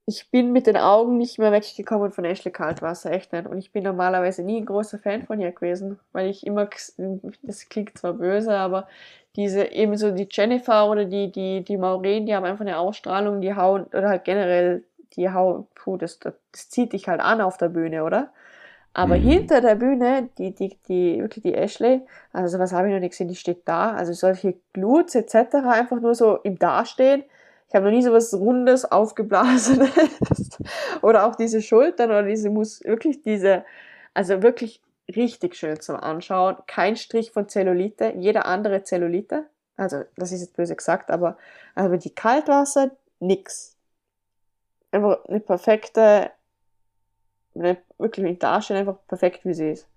ich 0.10 0.32
bin 0.32 0.52
mit 0.52 0.66
den 0.68 0.78
Augen 0.78 1.18
nicht 1.18 1.38
mehr 1.38 1.52
weggekommen 1.52 2.12
von 2.12 2.26
Ashley 2.26 2.52
Kaltwasser, 2.52 3.12
echt 3.12 3.32
nicht. 3.32 3.46
Und 3.46 3.60
ich 3.60 3.72
bin 3.72 3.84
normalerweise 3.84 4.44
nie 4.44 4.58
ein 4.58 4.66
großer 4.66 4.98
Fan 4.98 5.24
von 5.24 5.40
ihr 5.40 5.52
gewesen, 5.52 6.00
weil 6.14 6.30
ich 6.30 6.46
immer, 6.48 6.68
das 7.44 7.70
klingt 7.70 7.98
zwar 7.98 8.14
böse, 8.14 8.58
aber 8.58 8.88
diese 9.36 9.72
ebenso 9.72 10.12
die 10.12 10.28
Jennifer 10.30 10.90
oder 10.90 11.06
die, 11.06 11.32
die, 11.32 11.64
die 11.64 11.78
Maureen, 11.78 12.26
die 12.26 12.36
haben 12.36 12.46
einfach 12.46 12.66
eine 12.66 12.78
Ausstrahlung, 12.78 13.42
die 13.42 13.56
hauen, 13.56 13.84
oder 13.86 14.10
halt 14.10 14.24
generell, 14.24 14.84
die 15.14 15.30
hauen, 15.30 15.68
puh, 15.76 15.98
das, 15.98 16.20
das, 16.20 16.34
das 16.52 16.70
zieht 16.70 16.94
dich 16.94 17.08
halt 17.08 17.22
an 17.22 17.42
auf 17.42 17.58
der 17.58 17.70
Bühne, 17.70 18.04
oder? 18.04 18.32
Aber 18.94 19.18
mhm. 19.18 19.22
hinter 19.22 19.62
der 19.62 19.76
Bühne, 19.76 20.30
die, 20.38 20.54
die, 20.54 20.78
die, 20.88 21.22
wirklich 21.22 21.44
die 21.44 21.54
Ashley, 21.54 22.02
also 22.34 22.58
was 22.58 22.74
habe 22.74 22.88
ich 22.88 22.94
noch 22.94 23.00
nicht 23.00 23.12
gesehen, 23.12 23.28
die 23.28 23.36
steht 23.36 23.62
da, 23.66 23.92
also 23.92 24.14
solche 24.14 24.56
Gluts 24.74 25.16
etc. 25.16 25.56
einfach 25.66 26.02
nur 26.02 26.16
so 26.16 26.38
im 26.38 26.58
Dastehen. 26.58 27.24
Ich 27.68 27.76
habe 27.76 27.86
noch 27.86 27.92
nie 27.92 28.02
so 28.02 28.12
was 28.12 28.34
Rundes, 28.34 28.92
Aufgeblasenes. 28.92 29.92
oder 31.04 31.26
auch 31.26 31.36
diese 31.36 31.62
Schultern 31.62 32.10
oder 32.10 32.24
diese 32.24 32.50
muss 32.50 32.84
wirklich 32.84 33.22
diese, 33.22 33.64
also 34.16 34.42
wirklich 34.42 34.82
richtig 35.16 35.56
schön 35.56 35.80
zum 35.80 35.96
Anschauen. 35.96 36.58
Kein 36.68 36.96
Strich 36.96 37.32
von 37.32 37.48
Zellulite, 37.50 38.14
jeder 38.18 38.46
andere 38.46 38.84
Zellulite. 38.84 39.46
Also, 39.78 40.04
das 40.16 40.32
ist 40.32 40.42
jetzt 40.42 40.56
böse 40.56 40.76
gesagt, 40.76 41.10
aber, 41.10 41.38
aber 41.76 41.98
die 41.98 42.14
Kaltwasser, 42.14 42.92
nix. 43.20 43.76
Einfach 44.92 45.24
eine 45.26 45.40
perfekte, 45.40 46.32
eine, 47.56 47.78
wirklich 47.98 48.26
mit 48.26 48.44
Darstellung 48.44 48.82
einfach 48.82 49.08
perfekt, 49.08 49.46
wie 49.46 49.54
sie 49.54 49.72
ist. 49.72 49.88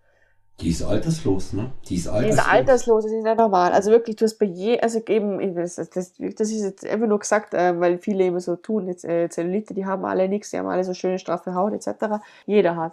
Die 0.60 0.68
ist 0.68 0.82
alterslos, 0.82 1.54
ne? 1.54 1.72
Die 1.88 1.96
ist 1.96 2.06
alterslos. 2.06 2.36
Die 2.36 2.40
ist 2.40 2.48
alterslos, 2.48 3.04
das 3.04 3.12
ist 3.12 3.24
nicht 3.24 3.38
normal. 3.38 3.72
Also 3.72 3.90
wirklich, 3.90 4.16
du 4.16 4.24
hast 4.24 4.38
bei 4.38 4.46
je, 4.46 4.78
also 4.78 5.00
eben, 5.06 5.54
das, 5.56 5.76
das, 5.76 5.90
das 5.92 6.50
ist 6.50 6.62
jetzt 6.62 6.86
einfach 6.86 7.08
nur 7.08 7.18
gesagt, 7.18 7.54
äh, 7.54 7.80
weil 7.80 7.98
viele 7.98 8.26
immer 8.26 8.40
so 8.40 8.54
tun, 8.56 8.86
jetzt, 8.86 9.04
äh, 9.04 9.28
Zellulite, 9.28 9.74
die 9.74 9.86
haben 9.86 10.04
alle 10.04 10.28
nichts, 10.28 10.50
die 10.50 10.58
haben 10.58 10.68
alle 10.68 10.84
so 10.84 10.94
schöne 10.94 11.18
straffe 11.18 11.54
Haut 11.54 11.72
etc. 11.72 12.22
Jeder 12.46 12.76
hat. 12.76 12.92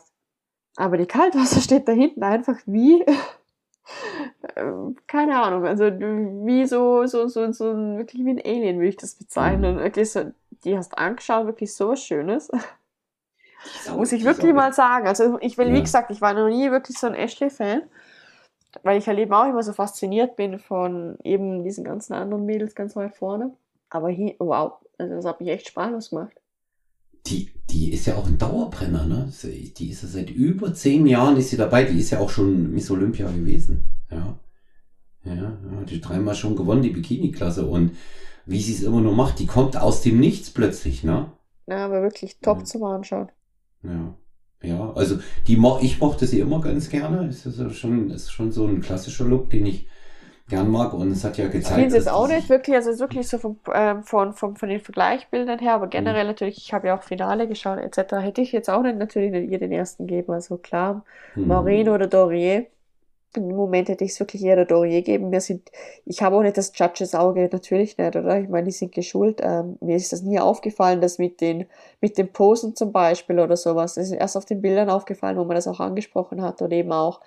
Aber 0.80 0.96
die 0.96 1.06
Kaltwasser 1.06 1.60
steht 1.62 1.88
da 1.90 1.92
hinten 1.92 2.24
einfach 2.24 2.58
wie, 2.66 3.06
ähm, 4.56 4.96
keine 5.08 5.42
Ahnung, 5.42 5.66
also 5.66 5.86
wie 5.86 6.66
so, 6.66 7.06
so, 7.06 7.28
so, 7.28 7.52
so 7.52 7.76
wirklich 7.98 8.26
wie 8.26 8.30
ein 8.30 8.42
Alien 8.42 8.78
würde 8.78 8.88
ich 8.88 8.96
das 8.96 9.16
bezeichnen. 9.16 9.76
Mhm. 9.76 9.80
Wirklich 9.80 10.12
so, 10.12 10.32
die 10.64 10.78
hast 10.78 10.98
angeschaut, 10.98 11.48
wirklich 11.48 11.76
so 11.76 11.90
was 11.90 12.02
Schönes. 12.02 12.50
Muss 13.94 14.14
ich 14.14 14.24
wirklich 14.24 14.54
mal 14.54 14.72
sagen. 14.72 15.06
Also 15.06 15.38
ich 15.42 15.58
will, 15.58 15.68
ja. 15.68 15.74
wie 15.74 15.82
gesagt, 15.82 16.12
ich 16.12 16.22
war 16.22 16.34
noch 16.34 16.48
nie 16.48 16.72
wirklich 16.72 16.98
so 16.98 17.08
ein 17.08 17.14
Ashley-Fan, 17.14 17.82
weil 18.84 18.98
ich 18.98 19.08
halt 19.08 19.20
eben 19.20 19.34
auch 19.34 19.50
immer 19.50 19.64
so 19.64 19.74
fasziniert 19.74 20.38
bin 20.38 20.60
von 20.60 21.18
eben 21.26 21.66
diesen 21.66 21.84
ganzen 21.84 22.14
anderen 22.14 22.46
Mädels 22.46 22.74
ganz 22.74 22.96
weit 22.96 23.18
vorne. 23.18 23.54
Aber 23.90 24.08
hier, 24.08 24.36
wow, 24.40 24.76
also 24.98 25.14
das 25.14 25.26
hat 25.26 25.42
mich 25.42 25.50
echt 25.50 25.68
Spaß 25.68 26.12
gemacht 26.12 26.39
die, 27.30 27.52
die 27.70 27.94
ist 27.94 28.06
ja 28.06 28.16
auch 28.16 28.28
ein 28.28 28.38
Dauerbrenner, 28.38 29.06
ne? 29.06 29.32
Die 29.78 29.90
ist 29.90 30.04
ja 30.04 30.10
seit 30.10 30.30
über 30.30 30.74
zehn 30.74 31.06
Jahren 31.06 31.38
ist 31.38 31.50
sie 31.50 31.58
dabei. 31.58 31.84
Die 31.84 32.00
ist 32.00 32.10
ja 32.10 32.20
auch 32.20 32.30
schon 32.30 32.72
Miss 32.72 32.90
Olympia 32.90 33.30
gewesen. 33.32 33.90
Ja. 34.12 34.40
Ja, 35.24 35.36
ja 35.36 35.58
die 35.88 36.02
dreimal 36.02 36.36
schon 36.36 36.56
gewonnen, 36.56 36.82
die 36.82 36.90
Bikini-Klasse. 36.90 37.66
Und 37.66 37.92
wie 38.46 38.62
sie 38.62 38.74
es 38.74 38.84
immer 38.84 39.02
nur 39.02 39.16
macht, 39.16 39.40
die 39.40 39.46
kommt 39.46 39.78
aus 39.78 40.02
dem 40.02 40.20
Nichts 40.20 40.50
plötzlich, 40.50 41.04
ne? 41.04 41.32
Ja, 41.68 41.86
aber 41.86 42.02
wirklich 42.02 42.40
top 42.40 42.60
ja. 42.60 42.64
zum 42.66 42.84
Anschauen. 42.84 43.32
Ja. 43.84 44.16
Ja, 44.62 44.92
also 44.94 45.20
die 45.48 45.58
ich 45.82 46.00
mochte 46.00 46.28
sie 46.28 46.40
immer 46.40 46.60
ganz 46.60 46.90
gerne. 46.90 47.28
Ist 47.28 47.46
also 47.46 47.70
schon, 47.70 48.12
ist 48.12 48.32
schon 48.32 48.52
so 48.52 48.68
ein 48.68 48.82
klassischer 48.82 49.24
Look, 49.26 49.50
den 49.50 49.66
ich 49.66 49.88
gern 50.50 50.70
mag 50.70 50.94
und 50.94 51.12
es 51.12 51.24
hat 51.24 51.38
ja 51.38 51.48
gezeigt. 51.48 51.78
Ich 51.78 51.84
finde 51.84 51.98
es 51.98 52.08
auch 52.08 52.28
nicht 52.28 52.50
wirklich, 52.50 52.76
also 52.76 53.00
wirklich 53.00 53.28
so 53.28 53.38
vom, 53.38 53.58
ähm, 53.74 54.04
von, 54.04 54.34
von, 54.34 54.56
von 54.56 54.70
den 54.70 54.82
Vergleichbildern 54.82 55.60
her, 55.60 55.76
aber 55.76 55.88
generell 55.88 56.24
mhm. 56.24 56.32
natürlich, 56.32 56.58
ich 56.58 56.74
habe 56.74 56.88
ja 56.88 56.98
auch 56.98 57.04
Finale 57.04 57.48
geschaut 57.48 57.78
etc., 57.78 58.16
hätte 58.16 58.42
ich 58.42 58.52
jetzt 58.52 58.70
auch 58.70 58.82
nicht 58.82 58.98
natürlich 58.98 59.32
nicht 59.32 59.50
ihr 59.50 59.60
den 59.60 59.72
ersten 59.72 60.08
geben, 60.08 60.34
also 60.34 60.58
klar, 60.58 61.06
mhm. 61.36 61.48
Maureen 61.48 61.90
oder 61.90 62.08
Dorier. 62.08 62.66
Im 63.36 63.56
Moment 63.56 63.90
hätte 63.90 64.04
ich 64.04 64.12
es 64.12 64.20
wirklich 64.20 64.44
eher 64.44 64.56
der 64.56 64.66
Dorier 64.66 65.04
geben. 65.04 65.30
Mir 65.30 65.40
sind, 65.40 65.70
ich 66.04 66.24
habe 66.24 66.36
auch 66.36 66.42
nicht 66.42 66.58
das 66.58 66.72
Judges 66.76 67.14
Auge, 67.14 67.48
natürlich 67.52 67.96
nicht, 67.96 68.16
oder? 68.16 68.40
Ich 68.40 68.50
meine, 68.50 68.66
die 68.66 68.72
sind 68.72 68.92
geschult. 68.92 69.40
Ähm, 69.44 69.78
mir 69.82 69.98
ist 69.98 70.12
das 70.12 70.24
nie 70.24 70.40
aufgefallen, 70.40 71.00
dass 71.00 71.20
mit 71.20 71.40
den, 71.40 71.68
mit 72.02 72.18
den 72.18 72.34
Posen 72.34 72.76
zum 72.76 72.92
Beispiel 72.92 73.40
oder 73.40 73.56
sowas. 73.56 73.94
Das 73.94 74.06
ist 74.06 74.14
erst 74.14 74.36
auf 74.36 74.46
den 74.46 74.64
Bildern 74.64 74.90
aufgefallen, 74.90 75.38
wo 75.38 75.44
man 75.44 75.54
das 75.54 75.68
auch 75.68 75.80
angesprochen 75.80 76.42
hat 76.42 76.64
und 76.64 76.74
eben 76.74 76.92
auch, 76.92 77.22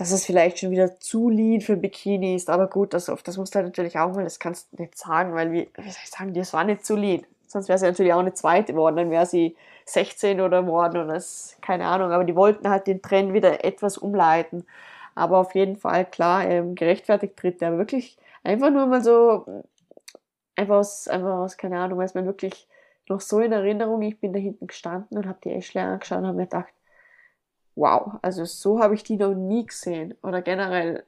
dass 0.00 0.12
es 0.12 0.24
vielleicht 0.24 0.58
schon 0.58 0.70
wieder 0.70 0.98
zu 0.98 1.28
lean 1.28 1.60
für 1.60 1.76
Bikini 1.76 2.34
ist. 2.34 2.48
Aber 2.48 2.68
gut, 2.68 2.94
das, 2.94 3.12
das 3.22 3.36
musst 3.36 3.54
du 3.54 3.58
halt 3.58 3.66
natürlich 3.66 3.98
auch 3.98 4.14
mal, 4.14 4.24
das 4.24 4.38
kannst 4.38 4.72
du 4.72 4.80
nicht 4.82 4.96
sagen, 4.96 5.34
weil, 5.34 5.52
wie, 5.52 5.68
wie 5.76 5.90
soll 5.90 6.00
ich 6.02 6.10
sagen, 6.10 6.32
das 6.32 6.54
war 6.54 6.64
nicht 6.64 6.86
zu 6.86 6.96
lean. 6.96 7.26
Sonst 7.46 7.68
wäre 7.68 7.78
sie 7.78 7.84
natürlich 7.84 8.14
auch 8.14 8.20
eine 8.20 8.32
zweite 8.32 8.72
geworden, 8.72 8.96
dann 8.96 9.10
wäre 9.10 9.26
sie 9.26 9.56
16 9.84 10.40
oder 10.40 10.62
geworden 10.62 10.96
oder 10.96 11.12
das, 11.12 11.58
keine 11.60 11.84
Ahnung. 11.84 12.12
Aber 12.12 12.24
die 12.24 12.34
wollten 12.34 12.70
halt 12.70 12.86
den 12.86 13.02
Trend 13.02 13.34
wieder 13.34 13.62
etwas 13.62 13.98
umleiten. 13.98 14.64
Aber 15.14 15.36
auf 15.36 15.54
jeden 15.54 15.76
Fall, 15.76 16.06
klar, 16.06 16.46
ähm, 16.48 16.76
gerechtfertigt 16.76 17.36
tritt 17.36 17.60
der 17.60 17.76
wirklich 17.76 18.16
einfach 18.42 18.70
nur 18.70 18.86
mal 18.86 19.02
so, 19.04 19.44
einfach 20.56 20.76
aus, 20.76 21.08
einfach 21.08 21.40
aus, 21.40 21.58
keine 21.58 21.78
Ahnung, 21.78 21.98
weiß 21.98 22.14
man 22.14 22.24
wirklich 22.24 22.66
noch 23.06 23.20
so 23.20 23.40
in 23.40 23.52
Erinnerung, 23.52 24.00
ich 24.00 24.18
bin 24.18 24.32
da 24.32 24.38
hinten 24.38 24.66
gestanden 24.66 25.18
und 25.18 25.26
habe 25.26 25.40
die 25.44 25.50
Ashley 25.50 25.82
angeschaut 25.82 26.20
und 26.20 26.26
habe 26.28 26.36
mir 26.38 26.44
gedacht, 26.44 26.72
wow, 27.80 28.18
also 28.22 28.44
so 28.44 28.80
habe 28.80 28.94
ich 28.94 29.02
die 29.02 29.16
noch 29.16 29.34
nie 29.34 29.66
gesehen. 29.66 30.14
Oder 30.22 30.42
generell 30.42 31.04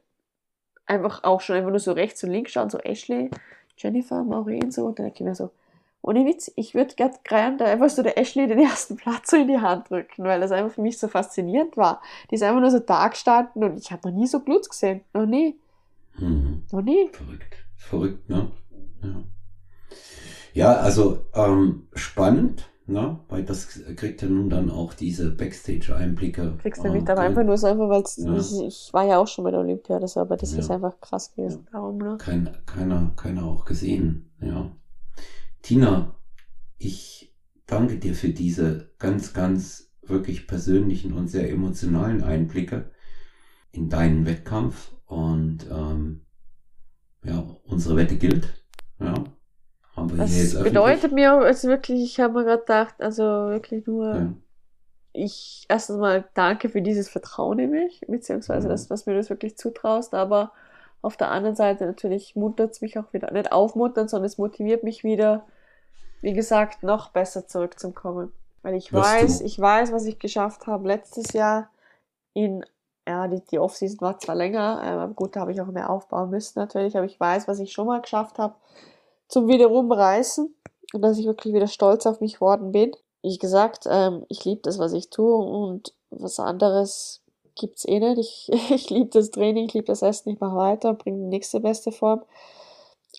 einfach 0.85 1.23
auch 1.23 1.41
schon 1.41 1.55
einfach 1.55 1.69
nur 1.69 1.79
so 1.79 1.93
rechts 1.93 2.23
und 2.23 2.31
links 2.31 2.51
schauen, 2.51 2.69
so 2.69 2.79
Ashley, 2.79 3.29
Jennifer, 3.77 4.23
Maureen, 4.23 4.71
so, 4.71 4.85
und 4.85 4.99
dann 4.99 5.05
denke 5.05 5.23
ich 5.23 5.25
mir 5.25 5.35
so, 5.35 5.51
ohne 6.01 6.25
Witz, 6.25 6.51
ich 6.57 6.75
würde 6.75 6.95
gerade 6.95 7.15
gern 7.23 7.57
da 7.57 7.65
einfach 7.65 7.89
so 7.89 8.03
der 8.03 8.17
Ashley 8.17 8.47
den 8.47 8.59
ersten 8.59 8.97
Platz 8.97 9.31
so 9.31 9.37
in 9.37 9.47
die 9.47 9.59
Hand 9.59 9.89
drücken, 9.89 10.25
weil 10.25 10.41
das 10.41 10.51
einfach 10.51 10.75
für 10.75 10.81
mich 10.81 10.97
so 10.97 11.07
faszinierend 11.07 11.77
war. 11.77 12.01
Die 12.29 12.35
ist 12.35 12.43
einfach 12.43 12.59
nur 12.59 12.71
so 12.71 12.79
da 12.79 13.07
gestanden 13.07 13.63
und 13.63 13.77
ich 13.77 13.91
habe 13.91 14.09
noch 14.09 14.15
nie 14.15 14.27
so 14.27 14.41
Blut 14.41 14.69
gesehen. 14.69 15.01
Noch 15.13 15.25
nie. 15.25 15.57
Mhm. 16.17 16.63
Noch 16.71 16.81
nie. 16.81 17.09
Verrückt. 17.13 17.55
Verrückt, 17.77 18.29
ne? 18.29 18.51
Ja. 19.01 19.23
Ja, 20.53 20.73
also 20.73 21.25
ähm, 21.33 21.87
spannend, 21.93 22.69
ne? 22.85 23.19
Weil 23.29 23.43
das 23.43 23.67
kriegt 23.95 24.21
ja 24.21 24.27
nun 24.27 24.49
dann 24.49 24.69
auch 24.69 24.93
diese 24.93 25.31
Backstage-Einblicke. 25.31 26.57
Kriegst 26.61 26.83
du 26.83 26.87
äh, 26.87 26.91
mit, 26.91 27.09
aber 27.09 27.21
ge- 27.21 27.29
einfach 27.29 27.43
nur 27.43 27.57
so 27.57 27.67
einfach, 27.67 27.89
weil 27.89 28.03
Ja. 28.17 28.35
ich, 28.37 28.67
ich 28.67 28.93
war 28.93 29.05
ja 29.05 29.17
auch 29.17 29.27
schon 29.27 29.43
bei 29.43 29.51
der 29.51 29.59
Olympia, 29.61 29.99
das, 29.99 30.17
aber 30.17 30.37
das 30.37 30.53
Ja. 30.53 30.59
ist 30.59 30.71
einfach 30.71 30.99
krass 30.99 31.33
gewesen. 31.35 31.67
Darum, 31.71 31.97
ne? 31.97 32.17
kein, 32.19 32.49
keiner, 32.65 33.11
keiner 33.15 33.45
auch 33.45 33.65
gesehen. 33.65 34.31
Ja. 34.41 34.71
Tina, 35.61 36.15
ich 36.77 37.33
danke 37.65 37.97
dir 37.97 38.15
für 38.15 38.29
diese 38.29 38.91
ganz, 38.99 39.33
ganz 39.33 39.91
wirklich 40.01 40.47
persönlichen 40.47 41.13
und 41.13 41.29
sehr 41.29 41.49
emotionalen 41.49 42.23
Einblicke 42.23 42.91
in 43.71 43.89
deinen 43.89 44.25
Wettkampf. 44.25 44.91
Und 45.05 45.67
ähm, 45.71 46.25
ja, 47.23 47.39
unsere 47.63 47.95
Wette 47.95 48.17
gilt. 48.17 48.65
Ja. 48.99 49.23
Hier 49.95 50.17
Das 50.17 50.63
bedeutet 50.63 51.11
mir 51.11 51.33
also 51.33 51.67
wirklich, 51.67 52.03
ich 52.03 52.19
habe 52.19 52.33
mir 52.33 52.45
gerade 52.45 52.59
gedacht, 52.61 52.95
also 52.99 53.23
wirklich 53.23 53.85
nur, 53.85 54.05
Ja. 54.15 54.33
ich 55.13 55.65
erstens 55.69 55.97
mal 55.97 56.25
danke 56.33 56.69
für 56.69 56.81
dieses 56.81 57.09
Vertrauen 57.09 57.59
in 57.59 57.71
mich, 57.71 58.01
beziehungsweise 58.07 58.67
Mhm. 58.67 58.71
das, 58.71 58.89
was 58.89 59.05
mir 59.05 59.15
das 59.15 59.29
wirklich 59.29 59.57
zutraust, 59.57 60.13
aber 60.13 60.51
auf 61.01 61.17
der 61.17 61.31
anderen 61.31 61.55
Seite 61.55 61.85
natürlich 61.85 62.35
muntert 62.35 62.71
es 62.71 62.81
mich 62.81 62.97
auch 62.97 63.11
wieder, 63.13 63.31
nicht 63.31 63.51
aufmuntern, 63.51 64.07
sondern 64.07 64.25
es 64.25 64.37
motiviert 64.37 64.83
mich 64.83 65.03
wieder, 65.03 65.45
wie 66.21 66.33
gesagt, 66.33 66.83
noch 66.83 67.09
besser 67.09 67.47
zurückzukommen. 67.47 68.31
Weil 68.63 68.75
ich 68.75 68.93
Wirst 68.93 69.11
weiß, 69.13 69.41
du. 69.41 69.45
ich 69.45 69.59
weiß, 69.59 69.91
was 69.91 70.05
ich 70.05 70.19
geschafft 70.19 70.67
habe 70.67 70.87
letztes 70.87 71.33
Jahr 71.33 71.69
in, 72.33 72.65
ja, 73.07 73.27
die, 73.27 73.41
die 73.51 73.59
Offseason 73.59 74.01
war 74.01 74.17
zwar 74.19 74.35
länger, 74.35 74.81
ähm, 74.83 74.99
aber 74.99 75.13
gut, 75.13 75.35
da 75.35 75.41
habe 75.41 75.51
ich 75.51 75.61
auch 75.61 75.67
mehr 75.67 75.89
aufbauen 75.89 76.29
müssen 76.29 76.59
natürlich, 76.59 76.95
aber 76.97 77.05
ich 77.05 77.19
weiß, 77.19 77.47
was 77.47 77.59
ich 77.59 77.73
schon 77.73 77.87
mal 77.87 78.01
geschafft 78.01 78.39
habe 78.39 78.55
zum 79.27 79.47
Wiederumreißen 79.47 80.53
und 80.93 81.01
dass 81.01 81.17
ich 81.17 81.25
wirklich 81.25 81.53
wieder 81.53 81.67
stolz 81.67 82.05
auf 82.05 82.21
mich 82.21 82.41
worden 82.41 82.71
bin. 82.71 82.91
Wie 83.21 83.37
gesagt, 83.37 83.85
ähm, 83.89 84.25
ich 84.29 84.45
liebe 84.45 84.61
das, 84.63 84.79
was 84.79 84.93
ich 84.93 85.09
tue 85.09 85.35
und 85.35 85.93
was 86.09 86.39
anderes 86.39 87.21
gibt's 87.55 87.85
eh 87.85 87.99
nicht. 87.99 88.19
Ich, 88.19 88.51
ich 88.71 88.89
liebe 88.89 89.09
das 89.09 89.31
Training, 89.31 89.65
ich 89.65 89.73
liebe 89.73 89.87
das 89.87 90.01
Essen, 90.01 90.29
ich 90.29 90.39
mache 90.39 90.55
weiter, 90.55 90.93
bringe 90.93 91.17
die 91.17 91.29
nächste 91.29 91.59
beste 91.59 91.91
Form. 91.91 92.23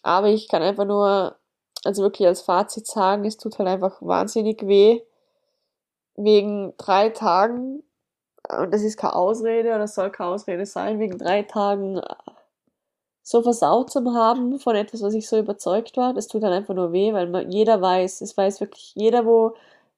Aber 0.02 0.28
ich 0.28 0.48
kann 0.48 0.62
einfach 0.62 0.84
nur, 0.84 1.36
also 1.84 2.02
wirklich 2.02 2.28
als 2.28 2.42
Fazit 2.42 2.86
sagen, 2.86 3.24
es 3.24 3.36
tut 3.36 3.58
halt 3.58 3.68
einfach 3.68 4.00
wahnsinnig 4.00 4.66
weh, 4.66 5.00
wegen 6.16 6.74
drei 6.76 7.08
Tagen, 7.10 7.82
und 8.48 8.72
das 8.72 8.82
ist 8.82 8.98
keine 8.98 9.16
Ausrede 9.16 9.74
oder 9.74 9.88
soll 9.88 10.10
keine 10.10 10.30
Ausrede 10.30 10.66
sein, 10.66 10.98
wegen 10.98 11.18
drei 11.18 11.42
Tagen 11.42 12.00
so 13.24 13.42
versaut 13.42 13.90
zu 13.90 14.04
haben 14.14 14.58
von 14.60 14.76
etwas, 14.76 15.02
was 15.02 15.14
ich 15.14 15.28
so 15.28 15.38
überzeugt 15.38 15.96
war. 15.96 16.12
Das 16.12 16.28
tut 16.28 16.42
dann 16.42 16.52
einfach 16.52 16.74
nur 16.74 16.92
weh, 16.92 17.12
weil 17.14 17.26
man, 17.26 17.50
jeder 17.50 17.80
weiß, 17.80 18.20
es 18.20 18.36
weiß 18.36 18.60
wirklich 18.60 18.92
jeder, 18.94 19.24
wo 19.24 19.54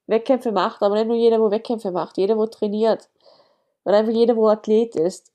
Wettkämpfe 0.07 0.53
macht, 0.53 0.83
aber 0.83 0.95
nicht 0.95 1.09
nur 1.09 1.16
jeder, 1.16 1.41
wo 1.41 1.51
Wettkämpfe 1.51 1.91
macht, 1.91 2.18
jeder, 2.18 2.39
wo 2.39 2.47
trainiert, 2.47 3.09
weil 3.85 3.97
einfach 3.97 4.12
jeder, 4.12 4.37
wo 4.37 4.49
Athlet 4.49 4.95
ist, 4.95 5.33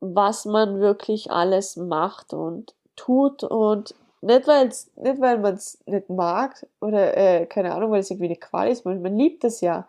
was 0.00 0.46
man 0.46 0.80
wirklich 0.80 1.30
alles 1.30 1.76
macht 1.76 2.32
und 2.32 2.74
tut 2.96 3.44
und 3.44 3.94
nicht, 4.22 4.46
weil's, 4.46 4.90
nicht 4.96 5.20
weil 5.20 5.38
man 5.38 5.54
es 5.54 5.78
nicht 5.86 6.08
mag 6.08 6.66
oder 6.80 7.14
äh, 7.16 7.46
keine 7.46 7.74
Ahnung, 7.74 7.90
weil 7.90 8.00
es 8.00 8.10
irgendwie 8.10 8.28
eine 8.28 8.36
Qual 8.36 8.70
ist, 8.70 8.86
man, 8.86 9.02
man 9.02 9.16
liebt 9.16 9.44
es 9.44 9.60
ja, 9.60 9.86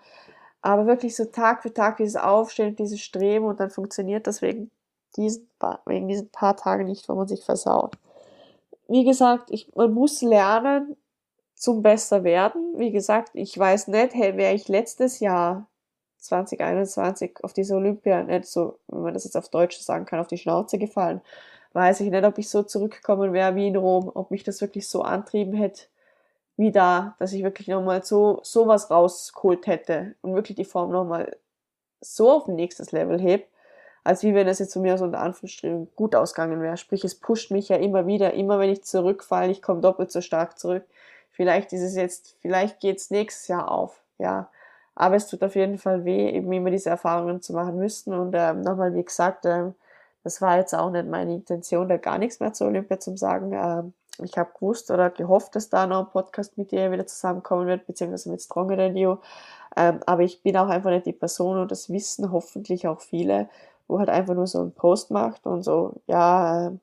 aber 0.62 0.88
wirklich 0.88 1.16
so 1.16 1.24
Tag 1.26 1.64
für 1.64 1.74
Tag 1.74 1.98
dieses 1.98 2.18
Aufstehen, 2.18 2.76
dieses 2.76 3.00
Streben 3.00 3.46
und 3.46 3.62
dann 3.62 3.70
funktioniert 3.70 4.28
das 4.28 4.42
wegen 4.42 4.72
diesen, 5.18 5.50
wegen 5.86 6.08
diesen 6.08 6.30
paar 6.30 6.56
Tagen 6.56 6.86
nicht, 6.86 7.08
wo 7.10 7.16
man 7.16 7.28
sich 7.28 7.44
versaut. 7.44 7.98
Wie 8.88 9.04
gesagt, 9.04 9.52
ich, 9.52 9.74
man 9.76 9.94
muss 9.94 10.22
lernen 10.22 10.96
zum 11.56 11.82
besser 11.82 12.24
werden. 12.24 12.74
Wie 12.78 12.92
gesagt, 12.92 13.32
ich 13.34 13.58
weiß 13.58 13.88
nicht, 13.88 14.14
hey, 14.14 14.38
wäre 14.38 14.54
ich 14.54 14.68
letztes 14.68 15.20
Jahr 15.20 15.68
2021 16.20 17.44
auf 17.44 17.54
diese 17.54 17.76
Olympia 17.76 18.24
nicht 18.24 18.46
so, 18.46 18.80
wenn 18.88 19.02
man 19.02 19.14
das 19.14 19.24
jetzt 19.24 19.38
auf 19.38 19.50
Deutsch 19.50 19.80
sagen 19.80 20.06
kann, 20.06 20.20
auf 20.20 20.28
die 20.28 20.38
Schnauze 20.38 20.78
gefallen, 20.78 21.22
weiß 21.74 22.02
ich 22.02 22.10
nicht, 22.10 22.24
ob 22.24 22.38
ich 22.38 22.50
so 22.50 22.64
zurückgekommen 22.64 23.34
wäre 23.34 23.56
wie 23.56 23.68
in 23.68 23.76
Rom, 23.76 24.12
ob 24.14 24.32
mich 24.32 24.44
das 24.44 24.62
wirklich 24.62 24.88
so 24.88 25.02
antrieben 25.02 25.54
hätte 25.54 25.84
wie 26.58 26.72
da, 26.72 27.16
dass 27.20 27.34
ich 27.34 27.44
wirklich 27.44 27.68
nochmal 27.68 28.04
so 28.04 28.40
sowas 28.44 28.90
rausgeholt 28.90 29.68
hätte 29.68 30.16
und 30.22 30.36
wirklich 30.36 30.56
die 30.56 30.66
Form 30.66 30.92
nochmal 30.92 31.36
so 32.02 32.32
auf 32.32 32.48
ein 32.48 32.56
nächstes 32.56 32.92
Level 32.92 33.20
heb, 33.20 33.48
als 34.06 34.22
wie 34.24 34.36
wenn 34.36 34.48
es 34.48 34.60
jetzt 34.60 34.74
von 34.74 34.84
mir 34.84 34.98
so 34.98 35.06
unter 35.06 35.20
Anführungsstrichen 35.20 35.90
gut 35.96 36.16
ausgegangen 36.16 36.62
wäre. 36.62 36.78
Sprich, 36.78 37.04
es 37.04 37.16
pusht 37.16 37.50
mich 37.50 37.70
ja 37.70 37.78
immer 37.78 38.06
wieder, 38.06 38.36
immer 38.36 38.60
wenn 38.60 38.70
ich 38.70 38.84
zurückfalle, 38.84 39.52
ich 39.52 39.64
komme 39.64 39.82
doppelt 39.82 40.12
so 40.12 40.22
stark 40.22 40.60
zurück. 40.60 40.84
Vielleicht 41.32 41.74
ist 41.74 41.82
es 41.82 41.96
jetzt, 41.96 42.38
vielleicht 42.42 42.80
geht's 42.80 43.10
nächstes 43.10 43.48
Jahr 43.48 43.70
auf, 43.70 44.04
ja. 44.20 44.50
Aber 44.94 45.16
es 45.16 45.28
tut 45.28 45.44
auf 45.44 45.56
jeden 45.56 45.80
Fall 45.80 46.06
weh, 46.06 46.30
eben 46.30 46.52
immer 46.54 46.70
diese 46.70 46.90
Erfahrungen 46.92 47.42
zu 47.42 47.52
machen 47.54 47.78
müssen. 47.78 48.14
Und 48.14 48.34
ähm, 48.38 48.62
nochmal, 48.62 48.94
wie 48.94 49.04
gesagt, 49.04 49.46
ähm, 49.46 49.74
das 50.24 50.42
war 50.42 50.58
jetzt 50.58 50.74
auch 50.76 50.92
nicht 50.92 51.08
meine 51.08 51.34
Intention, 51.34 51.90
da 51.90 51.98
gar 51.98 52.20
nichts 52.20 52.40
mehr 52.40 52.54
zu 52.54 52.66
Olympia 52.66 53.00
zu 53.00 53.18
sagen. 53.18 53.52
Ähm, 53.54 53.94
ich 54.24 54.38
habe 54.38 54.52
gewusst 54.54 54.92
oder 54.92 55.10
gehofft, 55.10 55.56
dass 55.56 55.70
da 55.70 55.88
noch 55.88 56.06
ein 56.06 56.12
Podcast 56.12 56.58
mit 56.58 56.72
dir 56.72 56.92
wieder 56.92 57.08
zusammenkommen 57.08 57.68
wird, 57.68 57.88
beziehungsweise 57.88 58.30
mit 58.30 58.42
Stronger 58.42 58.86
You. 58.92 59.18
Ähm, 59.76 60.00
aber 60.06 60.22
ich 60.22 60.42
bin 60.44 60.56
auch 60.58 60.70
einfach 60.70 60.92
nicht 60.92 61.08
die 61.08 61.12
Person 61.12 61.58
und 61.58 61.72
das 61.72 61.90
wissen 61.90 62.32
hoffentlich 62.32 62.88
auch 62.88 63.02
viele, 63.02 63.50
wo 63.88 64.00
halt 64.00 64.10
einfach 64.10 64.34
nur 64.36 64.48
so 64.48 64.60
einen 64.62 64.74
Post 64.74 65.12
macht 65.12 65.46
und 65.46 65.64
so, 65.64 65.94
ja, 66.08 66.68
ähm, 66.68 66.80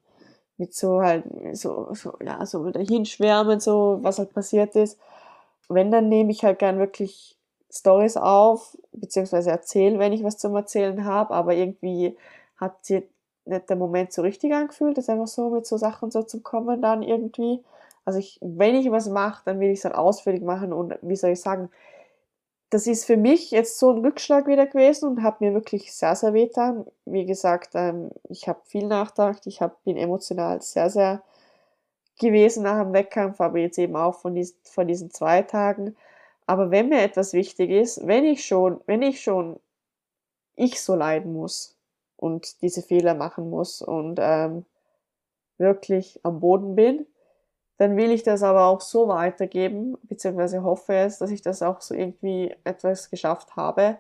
mit 0.58 0.74
so 0.74 1.02
halt, 1.02 1.24
so, 1.54 1.88
so, 1.94 2.14
ja, 2.24 2.44
so 2.46 2.70
dahin 2.70 3.04
schwärmen, 3.06 3.60
so, 3.60 3.98
was 4.02 4.18
halt 4.18 4.32
passiert 4.32 4.76
ist. 4.76 4.98
Wenn, 5.68 5.90
dann 5.90 6.08
nehme 6.08 6.30
ich 6.30 6.44
halt 6.44 6.58
gern 6.58 6.78
wirklich 6.78 7.36
Stories 7.70 8.16
auf, 8.16 8.76
beziehungsweise 8.92 9.50
erzähle, 9.50 9.98
wenn 9.98 10.12
ich 10.12 10.22
was 10.22 10.38
zum 10.38 10.54
Erzählen 10.54 11.04
habe, 11.04 11.34
aber 11.34 11.54
irgendwie 11.54 12.16
hat 12.56 12.84
sie 12.84 13.08
nicht 13.44 13.68
der 13.68 13.76
Moment 13.76 14.12
so 14.12 14.22
richtig 14.22 14.52
angefühlt, 14.52 14.98
das 14.98 15.08
einfach 15.08 15.26
so 15.26 15.50
mit 15.50 15.66
so 15.66 15.76
Sachen 15.76 16.10
so 16.10 16.22
zu 16.22 16.40
kommen 16.40 16.82
dann 16.82 17.02
irgendwie. 17.02 17.62
Also 18.04 18.18
ich, 18.18 18.38
wenn 18.40 18.74
ich 18.74 18.90
was 18.90 19.08
mache, 19.08 19.42
dann 19.44 19.60
will 19.60 19.70
ich 19.70 19.78
es 19.78 19.84
halt 19.84 19.94
ausführlich 19.94 20.42
machen 20.42 20.72
und 20.72 20.94
wie 21.02 21.16
soll 21.16 21.30
ich 21.30 21.40
sagen, 21.40 21.70
das 22.72 22.86
ist 22.86 23.04
für 23.04 23.18
mich 23.18 23.50
jetzt 23.50 23.78
so 23.78 23.90
ein 23.90 23.98
Rückschlag 23.98 24.46
wieder 24.46 24.66
gewesen 24.66 25.06
und 25.06 25.22
hat 25.22 25.42
mir 25.42 25.52
wirklich 25.52 25.92
sehr, 25.92 26.16
sehr 26.16 26.32
wehgetan. 26.32 26.86
Wie 27.04 27.26
gesagt, 27.26 27.72
ähm, 27.74 28.10
ich 28.30 28.48
habe 28.48 28.60
viel 28.64 28.86
nachgedacht, 28.86 29.46
ich 29.46 29.60
hab, 29.60 29.84
bin 29.84 29.98
emotional 29.98 30.62
sehr, 30.62 30.88
sehr 30.88 31.22
gewesen 32.18 32.62
nach 32.62 32.82
dem 32.82 32.94
Wettkampf, 32.94 33.42
aber 33.42 33.58
jetzt 33.58 33.76
eben 33.76 33.94
auch 33.94 34.14
von 34.14 34.34
diesen, 34.34 34.56
von 34.64 34.88
diesen 34.88 35.10
zwei 35.10 35.42
Tagen. 35.42 35.96
Aber 36.46 36.70
wenn 36.70 36.88
mir 36.88 37.02
etwas 37.02 37.34
wichtig 37.34 37.70
ist, 37.70 38.06
wenn 38.06 38.24
ich 38.24 38.46
schon, 38.46 38.80
wenn 38.86 39.02
ich 39.02 39.22
schon 39.22 39.60
ich 40.56 40.80
so 40.80 40.94
leiden 40.94 41.34
muss 41.34 41.76
und 42.16 42.62
diese 42.62 42.80
Fehler 42.80 43.12
machen 43.12 43.50
muss 43.50 43.82
und 43.82 44.18
ähm, 44.18 44.64
wirklich 45.58 46.20
am 46.22 46.40
Boden 46.40 46.74
bin, 46.74 47.06
dann 47.82 47.96
will 47.96 48.12
ich 48.12 48.22
das 48.22 48.44
aber 48.44 48.66
auch 48.66 48.80
so 48.80 49.08
weitergeben, 49.08 49.98
beziehungsweise 50.04 50.62
hoffe 50.62 50.94
es, 50.94 51.18
dass 51.18 51.32
ich 51.32 51.42
das 51.42 51.62
auch 51.62 51.80
so 51.80 51.94
irgendwie 51.94 52.54
etwas 52.62 53.10
geschafft 53.10 53.56
habe, 53.56 53.98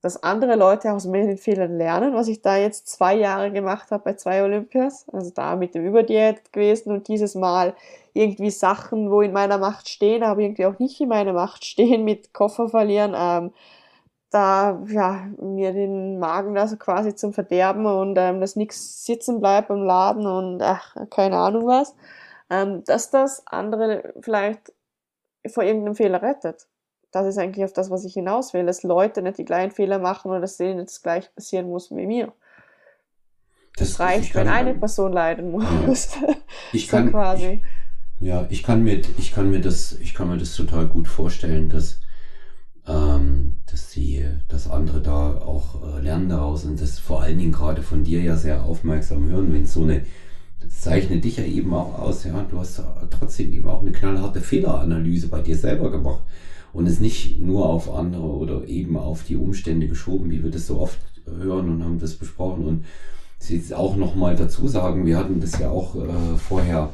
dass 0.00 0.22
andere 0.22 0.54
Leute 0.54 0.92
aus 0.92 1.06
meinen 1.06 1.36
Fehlern 1.36 1.76
lernen, 1.76 2.14
was 2.14 2.28
ich 2.28 2.40
da 2.40 2.56
jetzt 2.56 2.88
zwei 2.88 3.16
Jahre 3.16 3.50
gemacht 3.50 3.90
habe 3.90 4.04
bei 4.04 4.14
zwei 4.14 4.44
Olympias, 4.44 5.08
also 5.12 5.32
da 5.34 5.56
mit 5.56 5.74
dem 5.74 5.84
Überdiät 5.84 6.52
gewesen 6.52 6.92
und 6.92 7.08
dieses 7.08 7.34
Mal 7.34 7.74
irgendwie 8.12 8.50
Sachen, 8.50 9.10
wo 9.10 9.20
in 9.22 9.32
meiner 9.32 9.58
Macht 9.58 9.88
stehen, 9.88 10.22
aber 10.22 10.40
irgendwie 10.40 10.66
auch 10.66 10.78
nicht 10.78 11.00
in 11.00 11.08
meiner 11.08 11.32
Macht 11.32 11.64
stehen, 11.64 12.04
mit 12.04 12.32
Koffer 12.32 12.68
verlieren, 12.68 13.14
ähm, 13.16 13.52
da 14.30 14.80
ja 14.88 15.26
mir 15.40 15.72
den 15.72 16.20
Magen 16.20 16.54
da 16.54 16.68
so 16.68 16.76
quasi 16.76 17.16
zum 17.16 17.32
Verderben 17.32 17.86
und 17.86 18.16
ähm, 18.18 18.40
dass 18.40 18.54
nichts 18.54 19.04
sitzen 19.04 19.40
bleibt 19.40 19.70
im 19.70 19.82
Laden 19.82 20.26
und 20.26 20.62
ach, 20.62 20.94
keine 21.10 21.38
Ahnung 21.38 21.66
was, 21.66 21.96
ähm, 22.50 22.84
dass 22.84 23.10
das 23.10 23.46
andere 23.46 24.14
vielleicht 24.20 24.72
vor 25.48 25.64
irgendeinem 25.64 25.94
Fehler 25.94 26.22
rettet. 26.22 26.66
Das 27.10 27.26
ist 27.26 27.38
eigentlich 27.38 27.64
auf 27.64 27.72
das, 27.72 27.90
was 27.90 28.04
ich 28.04 28.14
hinaus 28.14 28.52
will, 28.52 28.66
dass 28.66 28.82
Leute 28.82 29.22
nicht 29.22 29.38
die 29.38 29.44
gleichen 29.44 29.70
Fehler 29.70 29.98
machen 29.98 30.30
oder 30.30 30.40
dass 30.40 30.56
denen 30.56 30.84
das 30.84 31.02
gleich 31.02 31.34
passieren 31.34 31.68
muss 31.68 31.90
wie 31.90 32.06
mir. 32.06 32.32
Das 33.76 33.90
Es 33.90 34.00
reicht, 34.00 34.24
ich 34.24 34.34
wenn 34.34 34.48
eine 34.48 34.74
Person 34.74 35.12
leiden 35.12 35.50
muss. 35.50 36.08
Ich 36.72 36.86
so 36.86 36.96
kann, 36.96 37.10
quasi. 37.10 37.62
Ja, 38.18 38.46
ich 38.50 38.62
kann 38.62 38.82
mir, 38.82 39.00
ich 39.18 39.32
kann 39.32 39.50
mir 39.50 39.60
das, 39.60 39.92
ich 39.92 40.14
kann 40.14 40.28
mir 40.28 40.38
das 40.38 40.54
total 40.56 40.86
gut 40.86 41.06
vorstellen, 41.06 41.68
dass, 41.68 42.00
ähm, 42.86 43.58
dass 43.70 43.90
die, 43.90 44.26
dass 44.48 44.68
andere 44.68 45.00
da 45.00 45.36
auch 45.38 45.96
äh, 45.96 46.00
lernen 46.00 46.28
daraus 46.28 46.64
und 46.64 46.80
das 46.80 46.98
vor 46.98 47.22
allen 47.22 47.38
Dingen 47.38 47.52
gerade 47.52 47.82
von 47.82 48.04
dir 48.04 48.20
ja 48.22 48.36
sehr 48.36 48.64
aufmerksam 48.64 49.28
hören, 49.28 49.52
wenn 49.52 49.66
so 49.66 49.82
eine 49.82 50.04
das 50.66 50.80
zeichnet 50.80 51.24
dich 51.24 51.36
ja 51.36 51.44
eben 51.44 51.72
auch 51.72 51.98
aus, 51.98 52.24
ja. 52.24 52.44
Du 52.50 52.58
hast 52.58 52.82
trotzdem 53.10 53.52
eben 53.52 53.68
auch 53.68 53.80
eine 53.80 53.92
knallharte 53.92 54.40
Fehleranalyse 54.40 55.28
bei 55.28 55.40
dir 55.40 55.56
selber 55.56 55.90
gemacht 55.90 56.22
und 56.72 56.86
es 56.86 57.00
nicht 57.00 57.40
nur 57.40 57.66
auf 57.66 57.92
andere 57.92 58.26
oder 58.26 58.66
eben 58.68 58.96
auf 58.96 59.24
die 59.24 59.36
Umstände 59.36 59.88
geschoben, 59.88 60.30
wie 60.30 60.42
wir 60.42 60.50
das 60.50 60.66
so 60.66 60.78
oft 60.78 60.98
hören 61.26 61.70
und 61.70 61.84
haben 61.84 61.98
das 61.98 62.14
besprochen. 62.14 62.66
Und 62.66 62.84
sie 63.38 63.56
jetzt 63.56 63.72
auch 63.72 63.96
nochmal 63.96 64.36
dazu 64.36 64.68
sagen, 64.68 65.06
wir 65.06 65.16
hatten 65.16 65.40
das 65.40 65.58
ja 65.58 65.70
auch 65.70 65.94
äh, 65.96 66.36
vorher, 66.36 66.90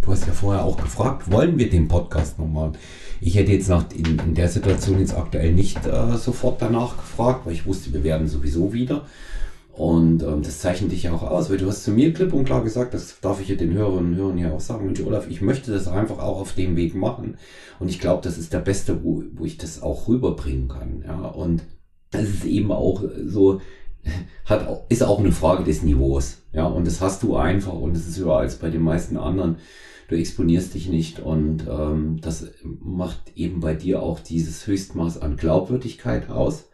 du 0.00 0.10
hast 0.10 0.26
ja 0.26 0.32
vorher 0.32 0.64
auch 0.64 0.76
gefragt, 0.76 1.30
wollen 1.30 1.58
wir 1.58 1.70
den 1.70 1.88
Podcast 1.88 2.38
nochmal? 2.38 2.72
Ich 3.20 3.36
hätte 3.36 3.52
jetzt 3.52 3.68
nach, 3.68 3.84
in, 3.94 4.18
in 4.18 4.34
der 4.34 4.48
Situation 4.48 4.98
jetzt 4.98 5.16
aktuell 5.16 5.52
nicht 5.52 5.86
äh, 5.86 6.16
sofort 6.16 6.60
danach 6.60 6.96
gefragt, 6.96 7.46
weil 7.46 7.52
ich 7.52 7.66
wusste, 7.66 7.92
wir 7.92 8.04
werden 8.04 8.28
sowieso 8.28 8.72
wieder. 8.72 9.06
Und 9.76 10.22
ähm, 10.22 10.40
das 10.42 10.60
zeichnet 10.60 10.90
dich 10.90 11.02
ja 11.02 11.12
auch 11.12 11.22
aus, 11.22 11.50
weil 11.50 11.58
du 11.58 11.66
hast 11.66 11.84
zu 11.84 11.90
mir 11.90 12.14
klipp 12.14 12.32
und 12.32 12.46
klar 12.46 12.64
gesagt, 12.64 12.94
das 12.94 13.20
darf 13.20 13.42
ich 13.42 13.48
ja 13.48 13.56
den 13.56 13.74
Hörerinnen 13.74 14.12
und 14.12 14.16
Hörern 14.16 14.38
ja 14.38 14.52
auch 14.52 14.60
sagen, 14.60 14.86
Mensch, 14.86 15.02
Olaf, 15.02 15.28
ich 15.28 15.42
möchte 15.42 15.70
das 15.70 15.86
einfach 15.86 16.18
auch 16.18 16.40
auf 16.40 16.54
dem 16.54 16.76
Weg 16.76 16.94
machen. 16.94 17.36
Und 17.78 17.90
ich 17.90 18.00
glaube, 18.00 18.22
das 18.22 18.38
ist 18.38 18.54
der 18.54 18.60
beste, 18.60 19.04
wo, 19.04 19.22
wo 19.34 19.44
ich 19.44 19.58
das 19.58 19.82
auch 19.82 20.08
rüberbringen 20.08 20.68
kann. 20.68 21.04
Ja, 21.06 21.26
und 21.26 21.62
das 22.10 22.22
ist 22.22 22.46
eben 22.46 22.72
auch 22.72 23.04
so, 23.26 23.60
hat, 24.46 24.86
ist 24.88 25.02
auch 25.02 25.18
eine 25.18 25.32
Frage 25.32 25.64
des 25.64 25.82
Niveaus. 25.82 26.38
Ja, 26.54 26.64
und 26.64 26.86
das 26.86 27.02
hast 27.02 27.22
du 27.22 27.36
einfach 27.36 27.74
und 27.74 27.94
es 27.94 28.08
ist 28.08 28.18
höher 28.18 28.38
als 28.38 28.56
bei 28.56 28.70
den 28.70 28.82
meisten 28.82 29.18
anderen. 29.18 29.56
Du 30.08 30.14
exponierst 30.14 30.72
dich 30.72 30.88
nicht 30.88 31.20
und 31.20 31.66
ähm, 31.68 32.18
das 32.22 32.46
macht 32.62 33.32
eben 33.34 33.60
bei 33.60 33.74
dir 33.74 34.02
auch 34.02 34.20
dieses 34.20 34.66
Höchstmaß 34.66 35.20
an 35.20 35.36
Glaubwürdigkeit 35.36 36.30
aus 36.30 36.64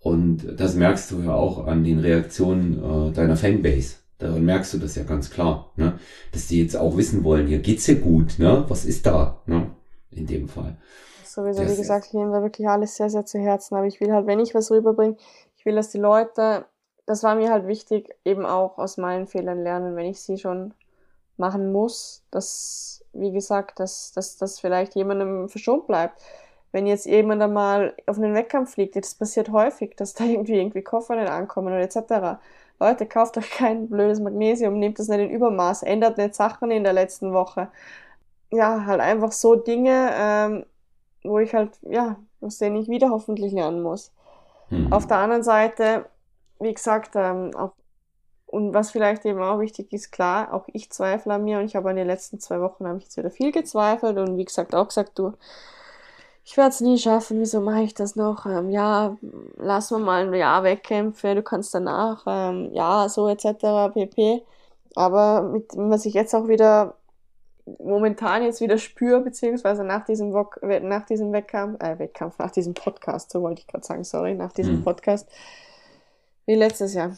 und 0.00 0.58
das 0.58 0.74
merkst 0.74 1.10
du 1.10 1.20
ja 1.20 1.34
auch 1.34 1.66
an 1.66 1.84
den 1.84 1.98
Reaktionen 1.98 3.10
äh, 3.10 3.12
deiner 3.12 3.36
Fanbase. 3.36 3.96
Daran 4.18 4.44
merkst 4.44 4.74
du 4.74 4.78
das 4.78 4.96
ja 4.96 5.04
ganz 5.04 5.30
klar, 5.30 5.72
ne? 5.76 5.98
dass 6.32 6.46
die 6.46 6.60
jetzt 6.60 6.76
auch 6.76 6.96
wissen 6.96 7.24
wollen, 7.24 7.46
hier 7.46 7.60
geht's 7.60 7.84
dir 7.84 7.96
gut, 7.96 8.38
ne? 8.38 8.64
Was 8.68 8.84
ist 8.84 9.06
da, 9.06 9.40
ne? 9.46 9.70
In 10.10 10.26
dem 10.26 10.48
Fall. 10.48 10.76
Sowieso, 11.24 11.62
wie 11.62 11.76
gesagt, 11.76 12.06
ich 12.06 12.12
nehme 12.12 12.32
da 12.32 12.42
wirklich 12.42 12.68
alles 12.68 12.96
sehr, 12.96 13.08
sehr 13.08 13.24
zu 13.24 13.38
Herzen, 13.38 13.76
aber 13.76 13.86
ich 13.86 14.00
will 14.00 14.12
halt, 14.12 14.26
wenn 14.26 14.40
ich 14.40 14.54
was 14.54 14.70
rüberbringe, 14.70 15.16
ich 15.56 15.64
will, 15.64 15.74
dass 15.74 15.90
die 15.90 15.98
Leute, 15.98 16.64
das 17.06 17.22
war 17.22 17.34
mir 17.34 17.50
halt 17.50 17.66
wichtig, 17.66 18.14
eben 18.24 18.44
auch 18.44 18.78
aus 18.78 18.96
meinen 18.96 19.26
Fehlern 19.26 19.62
lernen, 19.62 19.96
wenn 19.96 20.06
ich 20.06 20.20
sie 20.20 20.36
schon 20.36 20.74
machen 21.36 21.72
muss, 21.72 22.24
dass, 22.30 23.04
wie 23.12 23.32
gesagt, 23.32 23.80
dass, 23.80 24.12
dass, 24.12 24.36
dass 24.36 24.60
vielleicht 24.60 24.96
jemandem 24.96 25.48
verschont 25.48 25.86
bleibt 25.86 26.20
wenn 26.72 26.86
jetzt 26.86 27.06
jemand 27.06 27.42
einmal 27.42 27.94
auf 28.06 28.16
einen 28.18 28.34
Wettkampf 28.34 28.74
fliegt, 28.74 28.96
das 28.96 29.14
passiert 29.14 29.50
häufig, 29.50 29.96
dass 29.96 30.14
da 30.14 30.24
irgendwie, 30.24 30.58
irgendwie 30.58 30.82
Koffer 30.82 31.16
nicht 31.16 31.30
ankommen 31.30 31.68
oder 31.68 31.80
etc. 31.80 32.38
Leute, 32.78 33.06
kauft 33.06 33.36
euch 33.36 33.50
kein 33.50 33.88
blödes 33.88 34.20
Magnesium, 34.20 34.78
nehmt 34.78 34.98
das 34.98 35.08
nicht 35.08 35.20
in 35.20 35.30
Übermaß, 35.30 35.82
ändert 35.82 36.18
nicht 36.18 36.34
Sachen 36.34 36.70
in 36.70 36.84
der 36.84 36.92
letzten 36.92 37.32
Woche. 37.32 37.68
Ja, 38.50 38.86
halt 38.86 39.00
einfach 39.00 39.32
so 39.32 39.54
Dinge, 39.56 40.10
ähm, 40.14 40.66
wo 41.22 41.38
ich 41.38 41.54
halt, 41.54 41.78
ja, 41.82 42.16
aus 42.40 42.58
denen 42.58 42.76
ich 42.76 42.88
wieder 42.88 43.10
hoffentlich 43.10 43.52
lernen 43.52 43.82
muss. 43.82 44.12
Mhm. 44.70 44.92
Auf 44.92 45.06
der 45.06 45.18
anderen 45.18 45.42
Seite, 45.42 46.06
wie 46.58 46.72
gesagt, 46.72 47.12
ähm, 47.14 47.54
auch, 47.56 47.72
und 48.46 48.74
was 48.74 48.90
vielleicht 48.90 49.24
eben 49.26 49.42
auch 49.42 49.60
wichtig 49.60 49.92
ist, 49.92 50.10
klar, 50.10 50.52
auch 50.52 50.64
ich 50.72 50.90
zweifle 50.90 51.34
an 51.34 51.44
mir 51.44 51.58
und 51.58 51.66
ich 51.66 51.76
habe 51.76 51.90
in 51.90 51.96
den 51.96 52.06
letzten 52.06 52.40
zwei 52.40 52.60
Wochen 52.60 52.86
habe 52.86 52.98
ich 52.98 53.04
jetzt 53.04 53.16
wieder 53.16 53.30
viel 53.30 53.52
gezweifelt 53.52 54.18
und 54.18 54.36
wie 54.38 54.44
gesagt 54.44 54.74
auch 54.74 54.88
gesagt, 54.88 55.18
du, 55.18 55.34
ich 56.50 56.56
werde 56.56 56.70
es 56.70 56.80
nie 56.80 56.98
schaffen, 56.98 57.38
wieso 57.38 57.60
mache 57.60 57.82
ich 57.82 57.94
das 57.94 58.16
noch? 58.16 58.44
Ähm, 58.44 58.70
ja, 58.70 59.16
lass 59.56 59.92
mal 59.92 60.00
mal 60.00 60.26
ein 60.26 60.34
Jahr 60.34 60.64
wegkämpfen, 60.64 61.36
du 61.36 61.44
kannst 61.44 61.72
danach, 61.72 62.24
ähm, 62.26 62.70
ja, 62.72 63.08
so 63.08 63.28
etc. 63.28 63.94
pp. 63.94 64.42
Aber 64.96 65.42
mit, 65.42 65.66
was 65.76 66.06
ich 66.06 66.14
jetzt 66.14 66.34
auch 66.34 66.48
wieder 66.48 66.96
momentan 67.78 68.42
jetzt 68.42 68.60
wieder 68.60 68.78
spüre, 68.78 69.20
beziehungsweise 69.20 69.84
nach 69.84 70.04
diesem, 70.04 70.32
Wok 70.32 70.58
nach 70.62 71.06
diesem 71.06 71.32
Wettkampf, 71.32 71.80
äh, 71.80 72.00
Wettkampf, 72.00 72.36
nach 72.38 72.50
diesem 72.50 72.74
Podcast, 72.74 73.30
so 73.30 73.42
wollte 73.42 73.60
ich 73.60 73.68
gerade 73.68 73.86
sagen, 73.86 74.02
sorry, 74.02 74.34
nach 74.34 74.52
diesem 74.52 74.78
mhm. 74.78 74.84
Podcast, 74.84 75.28
wie 76.46 76.56
letztes 76.56 76.94
Jahr. 76.94 77.16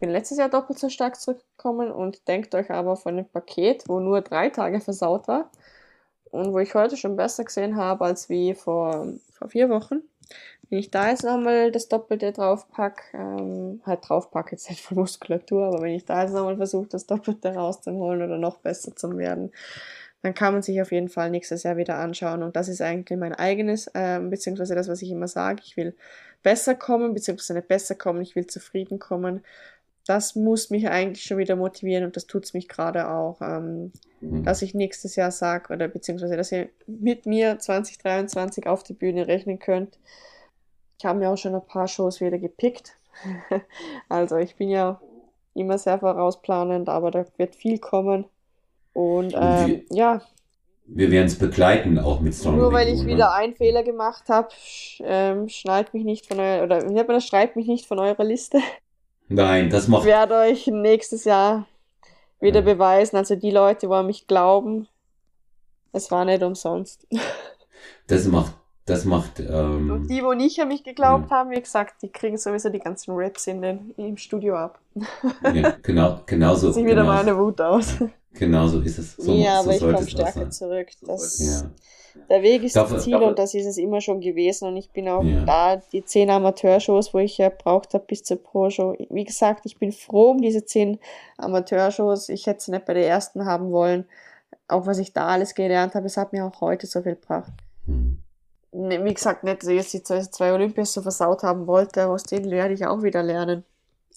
Bin 0.00 0.08
letztes 0.08 0.38
Jahr 0.38 0.48
doppelt 0.48 0.78
so 0.78 0.88
stark 0.88 1.20
zurückgekommen 1.20 1.92
und 1.92 2.26
denkt 2.28 2.54
euch 2.54 2.70
aber 2.70 2.96
von 2.96 3.14
dem 3.14 3.26
Paket, 3.26 3.84
wo 3.88 4.00
nur 4.00 4.22
drei 4.22 4.48
Tage 4.48 4.80
versaut 4.80 5.28
war, 5.28 5.50
und 6.30 6.52
wo 6.52 6.58
ich 6.58 6.74
heute 6.74 6.96
schon 6.96 7.16
besser 7.16 7.44
gesehen 7.44 7.76
habe 7.76 8.04
als 8.04 8.28
wie 8.28 8.54
vor, 8.54 9.06
vor 9.32 9.48
vier 9.48 9.68
Wochen. 9.68 10.02
Wenn 10.68 10.78
ich 10.78 10.90
da 10.90 11.10
jetzt 11.10 11.24
nochmal 11.24 11.72
das 11.72 11.88
Doppelte 11.88 12.32
draufpack, 12.32 13.02
ähm, 13.12 13.80
halt 13.84 14.08
draufpack 14.08 14.52
jetzt 14.52 14.70
nicht 14.70 14.82
von 14.82 14.98
Muskulatur, 14.98 15.66
aber 15.66 15.82
wenn 15.82 15.94
ich 15.94 16.04
da 16.04 16.22
jetzt 16.22 16.32
nochmal 16.32 16.56
versuche, 16.56 16.88
das 16.88 17.06
Doppelte 17.06 17.54
rauszuholen 17.54 18.22
oder 18.22 18.38
noch 18.38 18.58
besser 18.58 18.94
zu 18.94 19.16
werden, 19.18 19.50
dann 20.22 20.34
kann 20.34 20.52
man 20.52 20.62
sich 20.62 20.80
auf 20.80 20.92
jeden 20.92 21.08
Fall 21.08 21.30
nächstes 21.30 21.64
Jahr 21.64 21.76
wieder 21.76 21.98
anschauen. 21.98 22.42
Und 22.42 22.54
das 22.54 22.68
ist 22.68 22.82
eigentlich 22.82 23.18
mein 23.18 23.34
eigenes, 23.34 23.90
ähm, 23.94 24.30
beziehungsweise 24.30 24.74
das, 24.74 24.86
was 24.88 25.02
ich 25.02 25.10
immer 25.10 25.28
sage. 25.28 25.62
Ich 25.64 25.76
will 25.76 25.96
besser 26.42 26.74
kommen, 26.74 27.14
beziehungsweise 27.14 27.54
nicht 27.54 27.68
besser 27.68 27.94
kommen, 27.94 28.20
ich 28.20 28.36
will 28.36 28.46
zufrieden 28.46 28.98
kommen 28.98 29.42
das 30.06 30.34
muss 30.34 30.70
mich 30.70 30.88
eigentlich 30.88 31.24
schon 31.24 31.38
wieder 31.38 31.56
motivieren 31.56 32.04
und 32.04 32.16
das 32.16 32.26
tut 32.26 32.44
es 32.44 32.54
mich 32.54 32.68
gerade 32.68 33.08
auch, 33.08 33.40
ähm, 33.40 33.92
mhm. 34.20 34.44
dass 34.44 34.62
ich 34.62 34.74
nächstes 34.74 35.16
Jahr 35.16 35.30
sage 35.30 35.72
oder 35.72 35.88
beziehungsweise, 35.88 36.36
dass 36.36 36.52
ihr 36.52 36.68
mit 36.86 37.26
mir 37.26 37.58
2023 37.58 38.66
auf 38.66 38.82
die 38.82 38.94
Bühne 38.94 39.26
rechnen 39.26 39.58
könnt. 39.58 39.98
Ich 40.98 41.04
habe 41.04 41.18
mir 41.18 41.30
auch 41.30 41.38
schon 41.38 41.54
ein 41.54 41.66
paar 41.66 41.88
Shows 41.88 42.20
wieder 42.20 42.38
gepickt. 42.38 42.96
also 44.08 44.36
ich 44.36 44.56
bin 44.56 44.68
ja 44.68 45.00
immer 45.54 45.78
sehr 45.78 45.98
vorausplanend, 45.98 46.88
aber 46.88 47.10
da 47.10 47.24
wird 47.36 47.54
viel 47.56 47.78
kommen. 47.78 48.24
Und 48.92 49.34
ähm, 49.36 49.82
ja. 49.90 50.22
Wir 50.86 51.10
werden 51.10 51.26
es 51.26 51.38
begleiten, 51.38 51.98
auch 51.98 52.20
mit 52.20 52.34
Strong 52.34 52.56
Nur 52.56 52.72
weil 52.72 52.88
ich 52.88 53.04
wieder 53.06 53.28
ne? 53.28 53.32
einen 53.32 53.54
Fehler 53.54 53.84
gemacht 53.84 54.24
habe, 54.28 54.48
sch 54.50 55.00
ähm, 55.04 55.48
schneidet 55.48 55.94
mich 55.94 56.04
nicht 56.04 56.26
von 56.26 56.40
eurer, 56.40 56.84
oder 56.84 57.20
schreibt 57.20 57.54
mich 57.54 57.68
nicht 57.68 57.86
von 57.86 58.00
eurer 58.00 58.24
Liste. 58.24 58.58
Nein, 59.32 59.70
das 59.70 59.86
macht. 59.86 60.02
Ich 60.02 60.06
werde 60.06 60.34
euch 60.34 60.66
nächstes 60.66 61.24
Jahr 61.24 61.66
wieder 62.40 62.60
ja. 62.60 62.74
beweisen, 62.74 63.16
also 63.16 63.36
die 63.36 63.52
Leute, 63.52 63.88
wo 63.88 63.94
an 63.94 64.06
mich 64.06 64.26
glauben, 64.26 64.88
es 65.92 66.10
war 66.10 66.24
nicht 66.24 66.42
umsonst. 66.42 67.06
Das 68.06 68.26
macht, 68.26 68.52
das 68.90 69.04
macht. 69.04 69.40
Ähm, 69.40 69.90
Und 69.90 70.08
die, 70.08 70.22
wo 70.22 70.32
nicht 70.32 70.60
an 70.60 70.68
mich 70.68 70.84
geglaubt 70.84 71.30
ja. 71.30 71.36
haben, 71.36 71.50
wie 71.50 71.60
gesagt, 71.60 72.02
die 72.02 72.08
kriegen 72.08 72.36
sowieso 72.36 72.68
die 72.68 72.78
ganzen 72.78 73.12
Raps 73.14 73.46
in 73.46 73.62
den, 73.62 73.94
im 73.96 74.16
Studio 74.16 74.56
ab. 74.56 74.78
Ja, 75.54 75.76
genau, 75.82 76.20
genau 76.26 76.54
so. 76.54 76.72
Sieht 76.72 76.86
wieder 76.86 77.04
meine 77.04 77.36
Wut 77.36 77.60
aus. 77.60 77.96
Genau 78.32 78.68
so 78.68 78.80
ist 78.80 78.98
es. 78.98 79.16
So, 79.16 79.32
ja, 79.32 79.62
so 79.62 79.70
aber 79.70 79.74
ich 79.74 79.80
komme 79.80 80.08
stärker 80.08 80.50
zurück. 80.50 80.88
Das, 81.02 81.38
ja. 81.40 81.70
Der 82.28 82.42
Weg 82.42 82.62
ist 82.62 82.76
das 82.76 83.04
Ziel 83.04 83.16
und 83.16 83.38
das 83.38 83.54
ist 83.54 83.66
es 83.66 83.76
immer 83.76 84.00
schon 84.00 84.20
gewesen. 84.20 84.68
Und 84.68 84.76
ich 84.76 84.90
bin 84.90 85.08
auch 85.08 85.22
ja. 85.22 85.44
da, 85.44 85.76
die 85.92 86.04
zehn 86.04 86.30
Amateurshows, 86.30 87.14
wo 87.14 87.18
ich 87.18 87.38
ja 87.38 87.48
braucht 87.50 87.94
habe 87.94 88.04
bis 88.06 88.22
zur 88.22 88.36
Pro-Show. 88.36 88.96
Wie 89.10 89.24
gesagt, 89.24 89.66
ich 89.66 89.78
bin 89.78 89.92
froh 89.92 90.30
um 90.30 90.40
diese 90.40 90.64
zehn 90.64 90.98
Amateurshows. 91.38 92.28
Ich 92.28 92.46
hätte 92.46 92.62
sie 92.62 92.70
nicht 92.70 92.84
bei 92.84 92.94
der 92.94 93.08
ersten 93.08 93.46
haben 93.46 93.70
wollen. 93.72 94.06
Auch 94.68 94.86
was 94.86 94.98
ich 94.98 95.12
da 95.12 95.26
alles 95.26 95.54
gelernt 95.54 95.94
habe, 95.94 96.06
es 96.06 96.16
hat 96.16 96.32
mir 96.32 96.44
auch 96.44 96.60
heute 96.60 96.86
so 96.86 97.02
viel 97.02 97.16
gebracht. 97.16 97.52
Mhm. 97.86 98.18
Wie 98.72 99.14
gesagt, 99.14 99.42
nicht, 99.44 99.62
dass 99.62 99.68
ich 99.68 99.92
jetzt 99.92 100.10
die 100.10 100.30
zwei 100.30 100.52
Olympias 100.52 100.92
so 100.92 101.02
versaut 101.02 101.42
haben 101.42 101.66
wollte, 101.66 102.06
aus 102.06 102.22
denen 102.22 102.50
werde 102.50 102.74
ich 102.74 102.86
auch 102.86 103.02
wieder 103.02 103.22
lernen. 103.22 103.64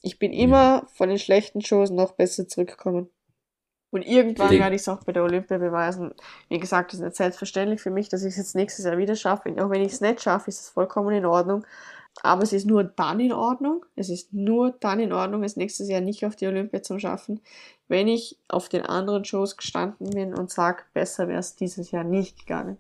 Ich 0.01 0.19
bin 0.19 0.31
immer 0.33 0.81
ja. 0.81 0.87
von 0.93 1.09
den 1.09 1.17
schlechten 1.17 1.61
Shows 1.61 1.89
noch 1.89 2.11
besser 2.11 2.47
zurückgekommen. 2.47 3.09
Und 3.93 4.01
irgendwann 4.01 4.49
werde 4.49 4.75
ich 4.75 4.81
es 4.81 4.89
auch 4.89 5.03
bei 5.03 5.11
der 5.11 5.23
Olympia 5.23 5.59
beweisen. 5.59 6.15
Wie 6.49 6.57
gesagt, 6.57 6.91
das 6.91 6.99
ist 6.99 7.05
nicht 7.05 7.15
selbstverständlich 7.15 7.79
für 7.79 7.91
mich, 7.91 8.09
dass 8.09 8.23
ich 8.23 8.29
es 8.29 8.37
jetzt 8.37 8.55
nächstes 8.55 8.85
Jahr 8.85 8.97
wieder 8.97 9.15
schaffe. 9.15 9.53
Auch 9.63 9.69
wenn 9.69 9.83
ich 9.83 9.93
es 9.93 10.01
nicht 10.01 10.21
schaffe, 10.21 10.49
ist 10.49 10.61
es 10.61 10.69
vollkommen 10.69 11.15
in 11.15 11.27
Ordnung. 11.27 11.63
Aber 12.21 12.41
es 12.41 12.53
ist 12.53 12.65
nur 12.65 12.83
dann 12.83 13.19
in 13.19 13.31
Ordnung. 13.31 13.85
Es 13.95 14.09
ist 14.09 14.33
nur 14.33 14.71
dann 14.71 14.99
in 14.99 15.13
Ordnung, 15.13 15.43
es 15.43 15.57
nächstes 15.57 15.89
Jahr 15.89 16.01
nicht 16.01 16.25
auf 16.25 16.35
die 16.35 16.47
Olympia 16.47 16.81
zu 16.81 16.97
schaffen, 16.97 17.39
wenn 17.87 18.07
ich 18.07 18.39
auf 18.47 18.67
den 18.67 18.83
anderen 18.83 19.25
Shows 19.25 19.57
gestanden 19.57 20.09
bin 20.09 20.33
und 20.33 20.51
sage, 20.51 20.83
besser 20.93 21.27
wäre 21.27 21.39
es 21.39 21.55
dieses 21.55 21.91
Jahr 21.91 22.03
nicht 22.03 22.39
gegangen. 22.39 22.77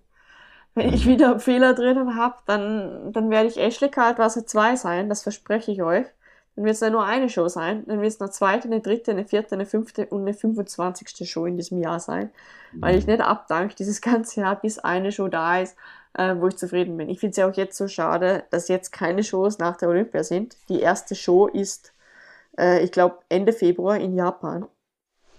Wenn 0.75 0.93
ich 0.93 1.05
wieder 1.05 1.39
Fehler 1.39 1.73
drinnen 1.73 2.15
habe, 2.15 2.35
dann, 2.45 3.13
dann 3.13 3.29
werde 3.29 3.47
ich 3.47 3.57
Ashley 3.57 3.89
Kaltwasser 3.89 4.45
2 4.45 4.75
sein, 4.75 5.09
das 5.09 5.23
verspreche 5.23 5.71
ich 5.71 5.83
euch 5.83 6.07
dann 6.55 6.65
wird 6.65 6.75
es 6.75 6.81
ja 6.81 6.89
nur 6.89 7.03
eine 7.03 7.29
Show 7.29 7.47
sein, 7.47 7.83
dann 7.87 8.01
wird 8.01 8.11
es 8.11 8.21
eine 8.21 8.29
zweite, 8.29 8.67
eine 8.67 8.79
dritte, 8.79 9.11
eine 9.11 9.25
vierte, 9.25 9.55
eine 9.55 9.65
fünfte 9.65 10.05
und 10.07 10.21
eine 10.21 10.33
25. 10.33 11.29
Show 11.29 11.45
in 11.45 11.57
diesem 11.57 11.79
Jahr 11.79 11.99
sein, 11.99 12.29
mhm. 12.71 12.81
weil 12.81 12.97
ich 12.97 13.07
nicht 13.07 13.21
abdanke 13.21 13.75
dieses 13.75 14.01
ganze 14.01 14.41
Jahr, 14.41 14.59
bis 14.59 14.79
eine 14.79 15.11
Show 15.11 15.27
da 15.27 15.59
ist, 15.59 15.75
äh, 16.13 16.35
wo 16.37 16.47
ich 16.47 16.57
zufrieden 16.57 16.95
bin. 16.97 17.09
Ich 17.09 17.19
finde 17.19 17.31
es 17.31 17.37
ja 17.37 17.49
auch 17.49 17.55
jetzt 17.55 17.77
so 17.77 17.87
schade, 17.87 18.43
dass 18.51 18.67
jetzt 18.67 18.91
keine 18.91 19.23
Shows 19.23 19.57
nach 19.57 19.77
der 19.77 19.89
Olympia 19.89 20.23
sind. 20.23 20.55
Die 20.69 20.79
erste 20.79 21.15
Show 21.15 21.47
ist, 21.47 21.91
äh, 22.57 22.83
ich 22.83 22.91
glaube, 22.91 23.17
Ende 23.29 23.53
Februar 23.53 23.97
in 23.97 24.15
Japan. 24.15 24.67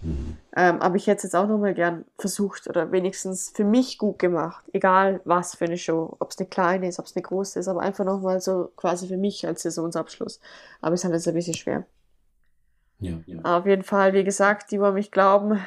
Mhm. 0.05 0.37
Ähm, 0.55 0.81
aber 0.81 0.95
ich 0.95 1.07
hätte 1.07 1.17
es 1.17 1.23
jetzt 1.23 1.35
auch 1.35 1.47
nochmal 1.47 1.73
gern 1.73 2.05
versucht 2.17 2.67
oder 2.69 2.91
wenigstens 2.91 3.51
für 3.53 3.63
mich 3.65 3.97
gut 3.97 4.19
gemacht. 4.19 4.63
Egal 4.71 5.19
was 5.25 5.55
für 5.55 5.65
eine 5.65 5.77
Show. 5.77 6.15
Ob 6.19 6.31
es 6.31 6.37
eine 6.37 6.47
kleine 6.47 6.87
ist, 6.87 6.99
ob 6.99 7.05
es 7.05 7.15
eine 7.15 7.23
große 7.23 7.59
ist, 7.59 7.67
aber 7.67 7.81
einfach 7.81 8.05
nochmal 8.05 8.39
so 8.39 8.71
quasi 8.75 9.07
für 9.07 9.17
mich 9.17 9.45
als 9.45 9.63
Saisonsabschluss. 9.63 10.39
Aber 10.81 10.93
es 10.93 11.01
ist 11.01 11.05
halt 11.05 11.13
jetzt 11.15 11.27
ein 11.27 11.33
bisschen 11.33 11.55
schwer. 11.55 11.85
Ja, 12.99 13.19
ja. 13.25 13.41
Auf 13.43 13.65
jeden 13.65 13.83
Fall, 13.83 14.13
wie 14.13 14.23
gesagt, 14.23 14.71
die, 14.71 14.77
die 14.77 14.91
mich 14.91 15.11
glauben, 15.11 15.59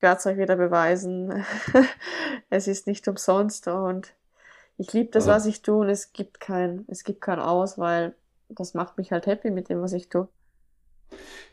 werde 0.00 0.18
es 0.18 0.26
euch 0.26 0.36
wieder 0.36 0.56
beweisen. 0.56 1.44
es 2.50 2.68
ist 2.68 2.86
nicht 2.86 3.08
umsonst 3.08 3.66
und 3.66 4.14
ich 4.76 4.92
liebe 4.92 5.10
das, 5.10 5.24
Aber- 5.24 5.36
was 5.36 5.46
ich 5.46 5.62
tue 5.62 5.78
und 5.78 5.88
es 5.88 6.12
gibt 6.12 6.38
kein, 6.40 6.84
es 6.88 7.02
gibt 7.02 7.20
kein 7.20 7.40
Aus, 7.40 7.78
weil 7.78 8.14
das 8.48 8.74
macht 8.74 8.98
mich 8.98 9.10
halt 9.10 9.26
happy 9.26 9.50
mit 9.50 9.68
dem, 9.68 9.80
was 9.80 9.92
ich 9.92 10.08
tue. 10.08 10.28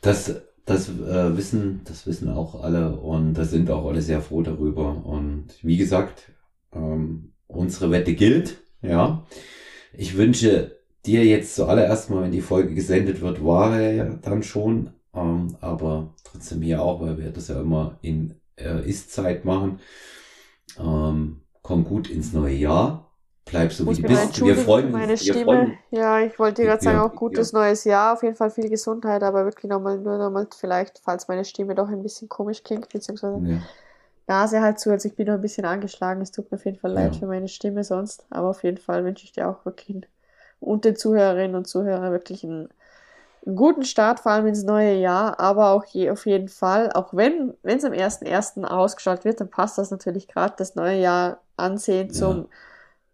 Das, 0.02 0.32
das 0.66 0.90
äh, 0.90 1.38
wissen, 1.38 1.82
das 1.86 2.06
wissen 2.08 2.30
auch 2.30 2.64
alle 2.64 2.96
und 2.98 3.34
da 3.34 3.46
sind 3.46 3.70
auch 3.70 3.88
alle 3.88 4.02
sehr 4.02 4.22
froh 4.22 4.42
darüber. 4.42 5.06
Und 5.06 5.48
wie 5.62 5.78
gesagt, 5.78 6.32
ähm, 6.74 7.34
unsere 7.48 7.92
Wette 7.92 8.14
gilt, 8.14 8.58
ja. 8.82 9.26
Ich 9.94 10.18
wünsche 10.18 10.78
dir 11.06 11.26
jetzt 11.26 11.56
zuallererst 11.56 12.10
mal, 12.10 12.24
wenn 12.24 12.32
die 12.32 12.42
Folge 12.42 12.74
gesendet 12.74 13.22
wird, 13.22 13.44
war 13.44 13.80
er 13.80 13.94
ja 13.94 14.06
dann 14.22 14.44
schon, 14.44 14.92
ähm, 15.14 15.56
aber 15.62 16.16
trotzdem 16.24 16.62
hier 16.62 16.82
auch, 16.82 17.02
weil 17.02 17.18
wir 17.18 17.32
das 17.32 17.48
ja 17.48 17.60
immer 17.60 17.98
in 18.02 18.36
äh, 18.56 18.88
Ist-Zeit 18.88 19.46
machen. 19.46 19.80
Ähm, 20.80 21.42
komm 21.62 21.84
gut 21.84 22.10
ins 22.10 22.34
neue 22.34 22.56
Jahr, 22.56 23.11
bleib 23.46 23.72
so 23.74 23.90
wie 23.90 23.96
du 23.96 24.04
bist. 24.04 24.44
Wir 24.44 24.56
freuen 24.56 24.94
meine 24.94 25.14
uns. 25.14 25.22
Stimme. 25.22 25.46
freuen, 25.46 25.78
Ja, 25.92 26.20
ich 26.20 26.38
wollte 26.40 26.62
dir 26.62 26.68
gerade 26.70 26.82
sagen, 26.84 26.98
Ja, 26.98 27.06
auch 27.06 27.16
gutes 27.16 27.54
neues 27.54 27.84
Jahr, 27.84 28.14
auf 28.14 28.24
jeden 28.24 28.36
Fall 28.36 28.50
viel 28.52 28.70
Gesundheit, 28.70 29.24
aber 29.24 29.46
wirklich 29.46 29.70
nochmal, 29.70 29.98
nur 29.98 30.18
nochmal 30.18 30.48
vielleicht, 30.58 31.00
falls 31.04 31.28
meine 31.28 31.46
Stimme 31.46 31.76
doch 31.76 31.90
ein 31.90 32.04
bisschen 32.04 32.30
komisch 32.30 32.64
klingt, 32.64 32.90
beziehungsweise 32.90 33.42
ja, 33.48 33.62
Nase 34.28 34.62
halt 34.62 34.80
zu, 34.80 34.92
also 34.92 35.08
ich 35.08 35.16
bin 35.16 35.28
noch 35.28 35.36
ein 35.36 35.42
bisschen 35.42 35.66
angeschlagen, 35.66 36.22
es 36.22 36.32
tut 36.32 36.52
mir 36.52 36.58
auf 36.58 36.66
jeden 36.66 36.80
Fall 36.80 36.92
leid 36.92 37.14
Ja. 37.14 37.20
für 37.20 37.28
meine 37.28 37.48
Stimme 37.50 37.84
sonst, 37.84 38.26
aber 38.30 38.50
auf 38.50 38.64
jeden 38.64 38.78
Fall 38.78 39.04
wünsche 39.04 39.26
ich 39.26 39.34
dir 39.34 39.48
auch 39.50 39.66
wirklich 39.66 40.02
und 40.60 40.86
den 40.86 40.96
Zuhörerinnen 40.96 41.56
und 41.56 41.68
Zuhörern 41.68 42.12
wirklich 42.12 42.44
einen, 42.44 42.70
einen 43.46 43.56
guten 43.56 43.84
Start, 43.84 44.20
vor 44.20 44.32
allem 44.34 44.48
ins 44.48 44.64
neue 44.64 44.96
Jahr, 44.96 45.40
aber 45.40 45.72
auch 45.72 45.86
je, 45.86 46.12
auf 46.12 46.26
jeden 46.28 46.48
Fall, 46.50 46.92
auch 46.94 47.14
wenn 47.14 47.56
wenn 47.64 47.78
es 47.80 47.86
am 47.86 47.94
1.1. 47.94 48.66
ausgestrahlt 48.66 49.26
wird, 49.26 49.42
dann 49.42 49.50
passt 49.50 49.78
das 49.78 49.92
natürlich 49.92 50.28
gerade, 50.28 50.54
das 50.58 50.76
neue 50.76 51.00
Jahr 51.02 51.42
ansehen 51.58 52.10
zum 52.12 52.42
Ja. 52.44 52.46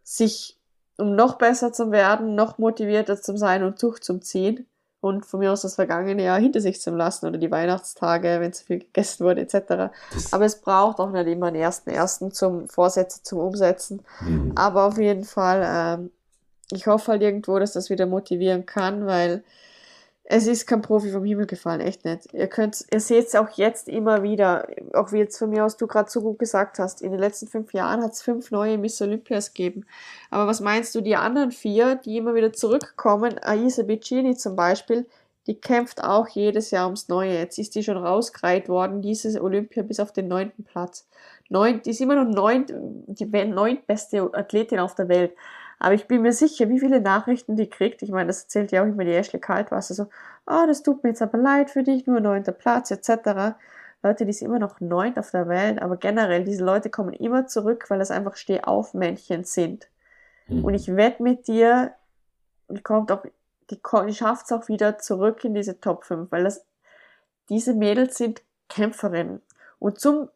Sich, 0.07 0.57
um 0.97 1.15
noch 1.15 1.35
besser 1.35 1.73
zu 1.73 1.91
werden, 1.91 2.34
noch 2.34 2.57
motivierter 2.57 3.21
zu 3.21 3.35
sein 3.38 3.63
und 3.63 3.81
durchzuziehen 3.84 4.65
und 5.01 5.25
von 5.25 5.41
mir 5.41 5.51
aus 5.51 5.63
das 5.63 5.75
vergangene 5.75 6.23
Jahr 6.23 6.39
hinter 6.39 6.61
sich 6.61 6.79
zu 6.79 6.91
lassen 6.91 7.27
oder 7.27 7.38
die 7.38 7.51
Weihnachtstage, 7.51 8.38
wenn 8.39 8.53
zu 8.53 8.63
viel 8.63 8.79
gegessen 8.79 9.25
wurde, 9.25 9.41
etc. 9.41 9.91
Aber 10.31 10.45
es 10.45 10.61
braucht 10.61 10.99
auch 10.99 11.11
nicht 11.11 11.27
immer 11.27 11.51
den 11.51 11.61
ersten 11.61 11.89
ersten 11.89 12.31
zum 12.31 12.69
Vorsätze 12.69 13.21
zum 13.21 13.39
Umsetzen. 13.39 14.01
mhm. 14.21 14.53
Aber 14.55 14.85
auf 14.85 14.97
jeden 14.97 15.25
Fall, 15.25 15.63
ähm, 15.65 16.11
ich 16.71 16.88
hoffe 16.88 17.11
halt 17.11 17.21
irgendwo, 17.21 17.59
dass 17.59 17.73
das 17.73 17.89
wieder 17.89 18.05
motivieren 18.05 18.65
kann, 18.65 19.05
weil 19.05 19.43
es 20.30 20.45
ist 20.45 20.68
kein 20.68 20.82
Profi 20.82 21.10
vom 21.10 21.24
Himmel 21.24 21.45
gefallen, 21.45 21.80
echt 21.80 22.04
nicht. 22.04 22.34
Ihr 22.34 22.48
könnt, 22.48 22.84
ihr 22.91 22.99
seht 22.99 23.28
es 23.28 23.36
auch 23.36 23.49
jetzt 23.52 23.88
immer 23.88 24.24
wieder, 24.24 24.68
auch 24.94 25.14
wie 25.14 25.20
jetzt 25.20 25.38
von 25.38 25.49
mir 25.49 25.64
aus 25.64 25.78
du 25.78 25.88
gerade 25.88 26.10
so 26.10 26.22
gut 26.22 26.38
gesagt 26.38 26.80
hast, 26.80 27.02
in 27.02 27.12
den 27.12 27.20
letzten 27.22 27.48
fünf 27.48 27.72
Jahren 27.72 28.04
hat 28.04 28.12
es 28.12 28.22
fünf 28.22 28.52
neue 28.52 28.78
Miss 28.78 29.02
Olympias 29.02 29.54
gegeben. 29.54 29.86
Aber 30.30 30.45
was 30.45 30.60
meinst 30.60 30.94
du, 30.95 31.02
die 31.02 31.16
anderen 31.16 31.52
vier, 31.54 31.95
die 31.95 32.18
immer 32.18 32.36
wieder 32.36 32.52
zurückkommen, 32.52 33.40
Aisa 33.41 33.84
Piccini 33.84 34.36
zum 34.36 34.58
Beispiel, 34.58 35.06
die 35.48 35.56
kämpft 35.56 36.04
auch 36.04 36.28
jedes 36.28 36.72
Jahr 36.72 36.88
ums 36.88 37.08
Neue. 37.08 37.38
Jetzt 37.38 37.58
ist 37.58 37.76
die 37.76 37.84
schon 37.84 37.95
rausgereiht 37.95 38.68
worden, 38.68 39.02
dieses 39.02 39.40
Olympia 39.40 39.82
bis 39.82 40.02
auf 40.02 40.12
den 40.12 40.28
neunten 40.28 40.66
Platz. 40.66 41.08
Neun, 41.48 41.82
die 41.82 41.91
ist 41.91 42.02
immer 42.02 42.22
noch 42.22 42.30
neun, 42.30 42.66
die 43.08 43.26
neuntbeste 43.26 44.30
Athletin 44.34 44.80
auf 44.80 44.94
der 44.95 45.08
Welt. 45.08 45.32
Aber 45.80 45.94
ich 45.94 46.08
bin 46.08 46.24
mir 46.24 46.34
sicher, 46.34 46.70
wie 46.70 46.80
viele 46.80 47.02
Nachrichten 47.02 47.56
die 47.56 47.70
kriegt. 47.70 48.02
Ich 48.02 48.10
meine, 48.10 48.28
das 48.28 48.44
erzählt 48.44 48.72
ja 48.72 48.82
auch 48.82 48.88
immer 48.88 49.06
die 49.06 49.14
Ashley 49.14 49.40
Kaltwasser 49.40 49.94
so, 49.94 50.08
oh, 50.48 50.64
das 50.66 50.82
tut 50.84 51.04
mir 51.04 51.12
jetzt 51.12 51.22
aber 51.22 51.38
leid 51.38 51.70
für 51.70 51.84
dich, 51.84 52.08
nur 52.08 52.20
neunter 52.20 52.52
Platz, 52.52 52.90
etc. 52.90 53.56
Leute, 54.02 54.26
die 54.26 54.32
ist 54.32 54.41
immer 54.41 54.60
noch 54.60 54.80
neunt 54.80 55.20
auf 55.20 55.32
der 55.32 55.48
Welt, 55.48 55.82
aber 55.82 55.98
generell, 55.98 56.44
diese 56.44 56.64
Leute 56.64 56.90
kommen 56.90 57.14
immer 57.14 57.48
zurück, 57.48 57.86
weil 57.90 57.99
das 57.99 58.12
einfach 58.12 58.36
Stehaufmännchen 58.36 59.44
sind. 59.44 59.88
Mhm. 60.48 60.66
Und 60.66 60.74
ich 60.74 60.95
wette 60.95 61.22
mit 61.22 61.48
dir, 61.48 61.94
die 62.70 62.82
kommt 62.82 63.12
auch, 63.12 63.24
die, 63.70 63.80
die 64.08 64.14
schafft 64.14 64.45
es 64.45 64.52
auch 64.52 64.68
wieder 64.68 64.98
zurück 64.98 65.44
in 65.44 65.54
diese 65.54 65.80
Top 65.80 66.06
5, 66.06 66.32
weil 66.32 66.44
das, 66.44 66.66
diese 67.49 67.74
Mädels 67.74 68.18
sind 68.18 68.41
Kämpferinnen. 68.70 69.41
Und 69.80 69.99
zum 69.99 70.30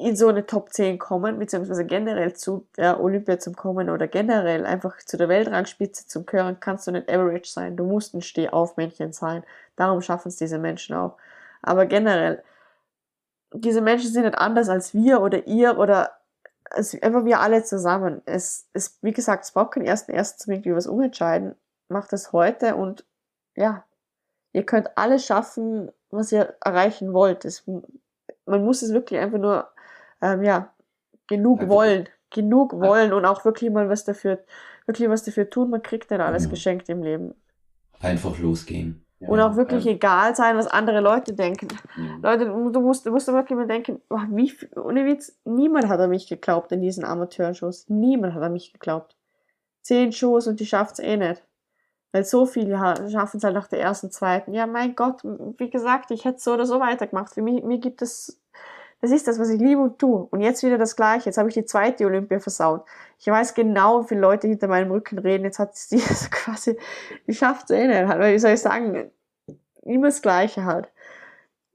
in 0.00 0.16
so 0.16 0.28
eine 0.28 0.46
Top 0.46 0.72
10 0.72 0.98
kommen, 0.98 1.38
beziehungsweise 1.38 1.84
generell 1.84 2.32
zu 2.32 2.66
der 2.76 3.00
Olympia 3.00 3.38
zum 3.38 3.54
kommen 3.54 3.90
oder 3.90 4.08
generell 4.08 4.64
einfach 4.64 4.96
zu 4.98 5.18
der 5.18 5.28
Weltrangspitze 5.28 6.06
zum 6.06 6.24
gehören, 6.24 6.58
kannst 6.58 6.86
du 6.86 6.90
nicht 6.90 7.10
average 7.10 7.50
sein. 7.50 7.76
Du 7.76 7.84
musst 7.84 8.14
ein 8.14 8.22
Stehaufmännchen 8.22 9.12
sein. 9.12 9.44
Darum 9.76 10.00
schaffen 10.00 10.28
es 10.28 10.36
diese 10.36 10.58
Menschen 10.58 10.96
auch. 10.96 11.16
Aber 11.62 11.84
generell, 11.84 12.42
diese 13.52 13.82
Menschen 13.82 14.10
sind 14.10 14.24
nicht 14.24 14.38
anders 14.38 14.70
als 14.70 14.94
wir 14.94 15.20
oder 15.20 15.46
ihr 15.46 15.78
oder 15.78 16.12
es, 16.70 17.00
einfach 17.02 17.24
wir 17.26 17.40
alle 17.40 17.62
zusammen. 17.62 18.22
Es, 18.24 18.68
es, 18.72 18.98
wie 19.02 19.12
gesagt, 19.12 19.44
es 19.44 19.52
braucht 19.52 19.72
keinen 19.72 19.86
ersten 19.86 20.12
ersten 20.12 20.40
zum 20.40 20.52
irgendwie 20.54 20.74
was 20.74 20.86
umentscheiden. 20.86 21.56
Macht 21.88 22.12
das 22.12 22.32
heute 22.32 22.76
und 22.76 23.04
ja, 23.54 23.84
ihr 24.52 24.64
könnt 24.64 24.96
alles 24.96 25.26
schaffen, 25.26 25.92
was 26.10 26.32
ihr 26.32 26.54
erreichen 26.64 27.12
wollt. 27.12 27.44
Es, 27.44 27.66
man 28.46 28.64
muss 28.64 28.80
es 28.80 28.92
wirklich 28.92 29.20
einfach 29.20 29.38
nur, 29.38 29.68
ähm, 30.22 30.42
ja, 30.42 30.72
genug 31.28 31.60
Einfach- 31.60 31.74
wollen. 31.74 32.08
Genug 32.32 32.72
wollen 32.74 33.12
und 33.12 33.24
auch 33.24 33.44
wirklich 33.44 33.70
mal 33.70 33.88
was 33.88 34.04
dafür, 34.04 34.38
wirklich 34.86 35.08
was 35.08 35.24
dafür 35.24 35.50
tun. 35.50 35.70
Man 35.70 35.82
kriegt 35.82 36.10
nicht 36.10 36.20
alles 36.20 36.44
Ja. 36.44 36.50
geschenkt 36.50 36.88
im 36.88 37.02
Leben. 37.02 37.34
Einfach 38.00 38.38
losgehen. 38.38 39.04
Und 39.18 39.38
auch 39.40 39.56
wirklich 39.56 39.86
egal 39.86 40.34
sein, 40.34 40.56
was 40.56 40.66
andere 40.66 41.00
Leute 41.00 41.34
denken. 41.34 41.68
Ja. 42.22 42.30
Leute, 42.30 42.46
du 42.46 42.80
musst, 42.80 43.04
du 43.04 43.10
musst 43.10 43.26
wirklich 43.28 43.54
mal 43.58 43.66
denken, 43.66 44.00
oh, 44.08 44.20
wie, 44.30 44.48
viel- 44.48 44.70
ohne 44.78 45.04
Witz, 45.04 45.36
niemand 45.44 45.88
hat 45.88 46.00
an 46.00 46.08
mich 46.08 46.26
geglaubt 46.28 46.72
in 46.72 46.80
diesen 46.80 47.04
Amateurshows. 47.04 47.88
Niemand 47.90 48.32
hat 48.34 48.42
an 48.42 48.52
mich 48.54 48.72
geglaubt. 48.72 49.16
Zehn 49.82 50.12
Shows 50.12 50.46
und 50.46 50.58
die 50.60 50.66
schafft's 50.66 51.00
eh 51.00 51.16
nicht. 51.18 51.42
Weil 52.12 52.24
so 52.24 52.46
viele 52.46 52.76
schaffen 53.10 53.36
es 53.36 53.44
halt 53.44 53.54
nach 53.54 53.68
der 53.68 53.80
ersten, 53.82 54.10
zweiten. 54.10 54.54
Ja, 54.54 54.66
mein 54.66 54.94
Gott, 54.94 55.22
wie 55.24 55.68
gesagt, 55.68 56.10
ich 56.12 56.24
hätte 56.24 56.38
so 56.40 56.54
oder 56.54 56.64
so 56.64 56.80
weitergemacht. 56.80 57.34
Für 57.34 57.42
mich, 57.42 57.62
mir 57.62 57.78
gibt 57.78 58.00
es, 58.02 58.39
das 59.00 59.10
ist 59.12 59.26
das, 59.26 59.38
was 59.38 59.48
ich 59.48 59.60
liebe 59.60 59.80
und 59.80 59.98
tue. 59.98 60.26
Und 60.30 60.40
jetzt 60.40 60.62
wieder 60.62 60.76
das 60.76 60.94
Gleiche. 60.94 61.26
Jetzt 61.26 61.38
habe 61.38 61.48
ich 61.48 61.54
die 61.54 61.64
zweite 61.64 62.04
Olympia 62.04 62.38
versaut. 62.38 62.84
Ich 63.18 63.26
weiß 63.26 63.54
genau, 63.54 64.02
wie 64.02 64.08
viele 64.08 64.20
Leute 64.20 64.46
hinter 64.46 64.68
meinem 64.68 64.90
Rücken 64.90 65.18
reden. 65.18 65.44
Jetzt 65.44 65.58
hat 65.58 65.74
sie 65.74 66.02
das 66.06 66.30
quasi, 66.30 66.78
die 67.26 67.34
schafft 67.34 67.70
es 67.70 67.76
eh 67.76 67.86
nicht. 67.86 68.06
Halt. 68.06 68.20
Weil, 68.20 68.34
Wie 68.34 68.38
soll 68.38 68.52
ich 68.52 68.60
sagen? 68.60 69.10
Immer 69.82 70.08
das 70.08 70.20
Gleiche 70.20 70.64
halt. 70.64 70.90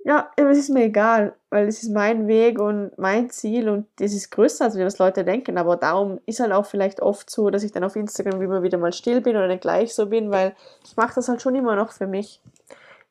Ja, 0.05 0.29
aber 0.39 0.51
es 0.51 0.59
ist 0.59 0.69
mir 0.69 0.83
egal, 0.83 1.33
weil 1.49 1.67
es 1.67 1.81
ist 1.81 1.89
mein 1.89 2.27
Weg 2.27 2.59
und 2.59 2.95
mein 2.99 3.31
Ziel 3.31 3.69
und 3.69 3.87
das 3.95 4.13
ist 4.13 4.29
größer, 4.29 4.65
als 4.65 4.77
wie 4.77 4.85
was 4.85 4.99
Leute 4.99 5.23
denken. 5.25 5.57
Aber 5.57 5.77
darum 5.77 6.19
ist 6.27 6.39
halt 6.39 6.51
auch 6.51 6.67
vielleicht 6.67 6.99
oft 6.99 7.27
so, 7.27 7.49
dass 7.49 7.63
ich 7.63 7.71
dann 7.71 7.83
auf 7.83 7.95
Instagram 7.95 8.39
immer 8.39 8.61
wieder 8.61 8.77
mal 8.77 8.93
still 8.93 9.19
bin 9.21 9.35
oder 9.35 9.47
nicht 9.47 9.61
gleich 9.61 9.95
so 9.95 10.05
bin, 10.05 10.29
weil 10.29 10.55
ich 10.83 10.95
mache 10.95 11.15
das 11.15 11.27
halt 11.27 11.41
schon 11.41 11.55
immer 11.55 11.75
noch 11.75 11.91
für 11.91 12.05
mich. 12.05 12.39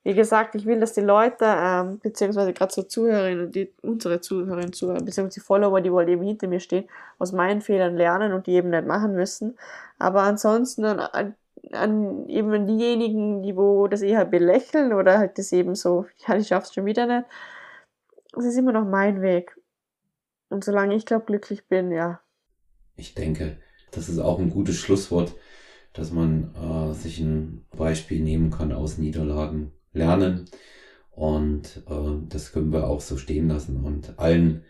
Wie 0.05 0.15
gesagt, 0.15 0.55
ich 0.55 0.67
will, 0.67 0.81
dass 0.81 0.93
die 0.93 1.01
Leute, 1.01 1.47
ähm, 1.47 1.99
beziehungsweise 1.99 2.53
gerade 2.53 2.73
so 2.73 2.83
Zuhörerinnen, 2.83 3.51
die, 3.51 3.73
unsere 3.81 4.21
Zuhörerinnen, 4.21 4.75
Zuhörer, 4.75 5.01
beziehungsweise 5.01 5.41
die 5.41 5.45
Follower, 5.47 5.81
die 5.81 5.91
wohl 5.91 6.07
eben 6.11 6.23
hinter 6.23 6.47
mir 6.47 6.61
stehen, 6.61 6.85
aus 7.19 7.33
meinen 7.33 7.63
Fehlern 7.63 7.97
lernen 7.97 8.35
und 8.35 8.47
die 8.47 8.53
eben 8.53 8.69
nicht 8.69 8.87
machen 8.87 9.15
müssen. 9.15 9.59
Aber 9.99 10.23
ansonsten 10.25 10.85
an, 10.85 11.01
an, 11.01 11.35
an 11.73 12.29
eben 12.29 12.67
diejenigen, 12.67 13.43
die 13.43 13.57
wo 13.57 13.89
das 13.89 14.03
eher 14.03 14.27
belächeln 14.27 14.93
oder 14.93 15.19
halt 15.19 15.39
das 15.39 15.53
eben 15.53 15.75
so, 15.75 16.05
ja, 16.29 16.37
ich 16.37 16.49
schaff's 16.49 16.75
schon 16.75 16.85
wieder 16.85 17.07
nicht. 17.07 17.27
Es 18.37 18.45
ist 18.45 18.59
immer 18.59 18.73
noch 18.73 18.85
mein 18.85 19.23
Weg. 19.23 19.57
Und 20.51 20.65
solange 20.65 20.95
ich 20.95 21.07
glaube 21.07 21.25
glücklich 21.25 21.67
bin, 21.67 21.91
ja. 21.91 22.21
Ich 22.97 23.15
denke, 23.15 23.57
das 23.91 24.11
ist 24.11 24.19
auch 24.19 24.39
ein 24.39 24.51
gutes 24.51 24.77
Schlusswort, 24.77 25.35
dass 25.95 26.13
man 26.13 26.55
äh, 26.55 26.93
sich 26.93 27.21
ein 27.21 27.65
Beispiel 27.75 28.21
nehmen 28.21 28.51
kann 28.51 28.73
aus 28.73 28.99
Niederlagen, 28.99 29.73
lernen. 29.95 30.45
Und 31.11 31.83
äh, 31.89 32.29
das 32.29 32.53
können 32.53 32.73
wir 32.73 32.89
auch 32.89 33.01
so 33.01 33.16
stehen 33.16 33.49
lassen. 33.49 33.83
Und 33.85 34.19
allen 34.19 34.65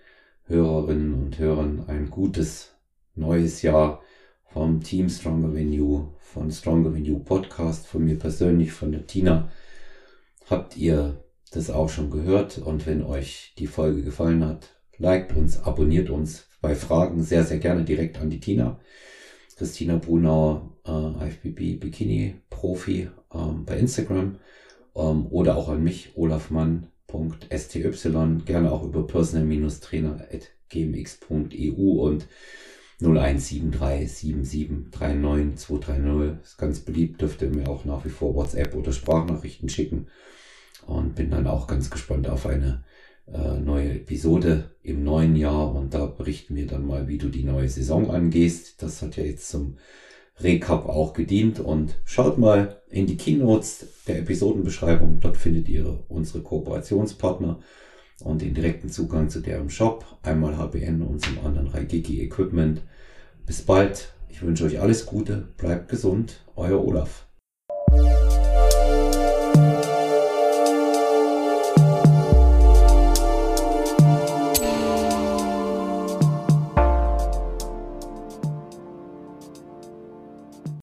Hörerinnen 0.47 1.15
und 1.15 1.39
Hörern 1.39 1.85
ein 1.89 2.11
gutes 2.11 2.73
neues 3.15 3.63
Jahr 3.63 4.03
vom 4.53 4.83
Team 4.83 5.09
Stronger 5.09 5.55
Venue, 5.55 6.15
von 6.19 6.51
Stronger 6.51 6.95
Venue 6.95 7.21
Podcast, 7.21 7.87
von 7.87 8.05
mir 8.05 8.19
persönlich, 8.19 8.73
von 8.73 8.93
der 8.93 9.07
Tina. 9.07 9.51
Habt 10.49 10.77
ihr 10.77 11.25
das 11.51 11.71
auch 11.71 11.89
schon 11.89 12.11
gehört? 12.11 12.59
Und 12.59 12.87
wenn 12.87 13.03
euch 13.03 13.55
die 13.59 13.67
Folge 13.67 14.03
gefallen 14.03 14.45
hat, 14.45 14.69
liked 14.99 15.37
uns, 15.37 15.63
abonniert 15.63 16.11
uns 16.11 16.47
bei 16.61 16.75
Fragen 16.75 17.23
sehr, 17.23 17.45
sehr 17.45 17.59
gerne 17.59 17.85
direkt 17.85 18.21
an 18.21 18.31
die 18.31 18.41
Tina. 18.41 18.79
Christina 19.57 19.97
Brunauer, 19.97 20.73
äh, 20.87 21.29
IFBB 21.29 21.81
Bikini 21.81 22.37
Profi 22.51 23.09
ähm, 23.33 23.65
bei 23.65 23.79
Instagram 23.79 24.39
ähm, 24.95 25.27
oder 25.27 25.57
auch 25.57 25.69
an 25.69 25.83
mich, 25.83 26.17
olafmann.sty, 26.17 27.91
gerne 28.45 28.73
auch 28.73 28.85
über 28.85 29.07
personal-trainer.gmx.eu 29.07 32.03
und 32.03 32.27
01737739 33.01 35.57
230. 35.57 36.43
Ist 36.43 36.59
ganz 36.59 36.81
beliebt, 36.81 37.21
dürft 37.21 37.43
ihr 37.43 37.51
mir 37.51 37.69
auch 37.69 37.85
nach 37.85 38.05
wie 38.05 38.11
vor 38.11 38.35
WhatsApp 38.35 38.75
oder 38.75 38.93
Sprachnachrichten 38.93 39.69
schicken. 39.69 40.09
und 40.87 41.15
bin 41.15 41.31
dann 41.31 41.47
auch 41.47 41.67
ganz 41.67 41.91
gespannt 41.91 42.29
auf 42.29 42.47
eine 42.47 42.85
äh, 43.27 43.59
neue 43.59 43.95
Episode 43.95 44.71
im 44.83 45.03
neuen 45.03 45.35
Jahr 45.35 45.75
und 45.75 45.95
da 45.95 46.07
berichten 46.07 46.57
wir 46.57 46.67
dann 46.67 46.87
mal, 46.87 47.09
wie 47.09 47.19
du 47.19 47.29
die 47.29 47.45
neue 47.45 47.69
Saison 47.69 48.11
angehst. 48.11 48.83
Das 48.83 49.01
hat 49.01 49.17
ja 49.17 49.25
jetzt 49.25 49.49
zum 49.49 49.79
Recap 50.41 50.87
auch 50.89 51.13
gedient 51.13 51.61
und 51.61 51.97
schaut 52.05 52.39
mal 52.39 52.83
in 52.89 53.07
die 53.07 53.17
Keynotes 53.17 53.87
der 54.07 54.19
Episodenbeschreibung. 54.19 55.21
Dort 55.21 55.37
findet 55.37 55.69
ihr 55.69 56.05
unsere 56.09 56.43
Kooperationspartner 56.43 57.61
und 58.21 58.43
den 58.43 58.55
direkten 58.55 58.89
Zugang 58.89 59.31
zu 59.31 59.41
deren 59.41 59.71
Shop. 59.71 60.05
Einmal 60.23 60.57
HBN 60.57 61.03
und 61.03 61.25
zum 61.25 61.39
anderen 61.45 61.69
Raigeki 61.69 62.23
Equipment. 62.23 62.83
Bis 63.47 63.63
bald. 63.63 64.13
Ich 64.29 64.43
wünsche 64.43 64.65
euch 64.65 64.81
alles 64.81 65.07
Gute. 65.07 65.49
Bleibt 65.57 65.89
gesund. 65.89 66.41
Euer 66.57 66.85
Olaf. 66.85 67.27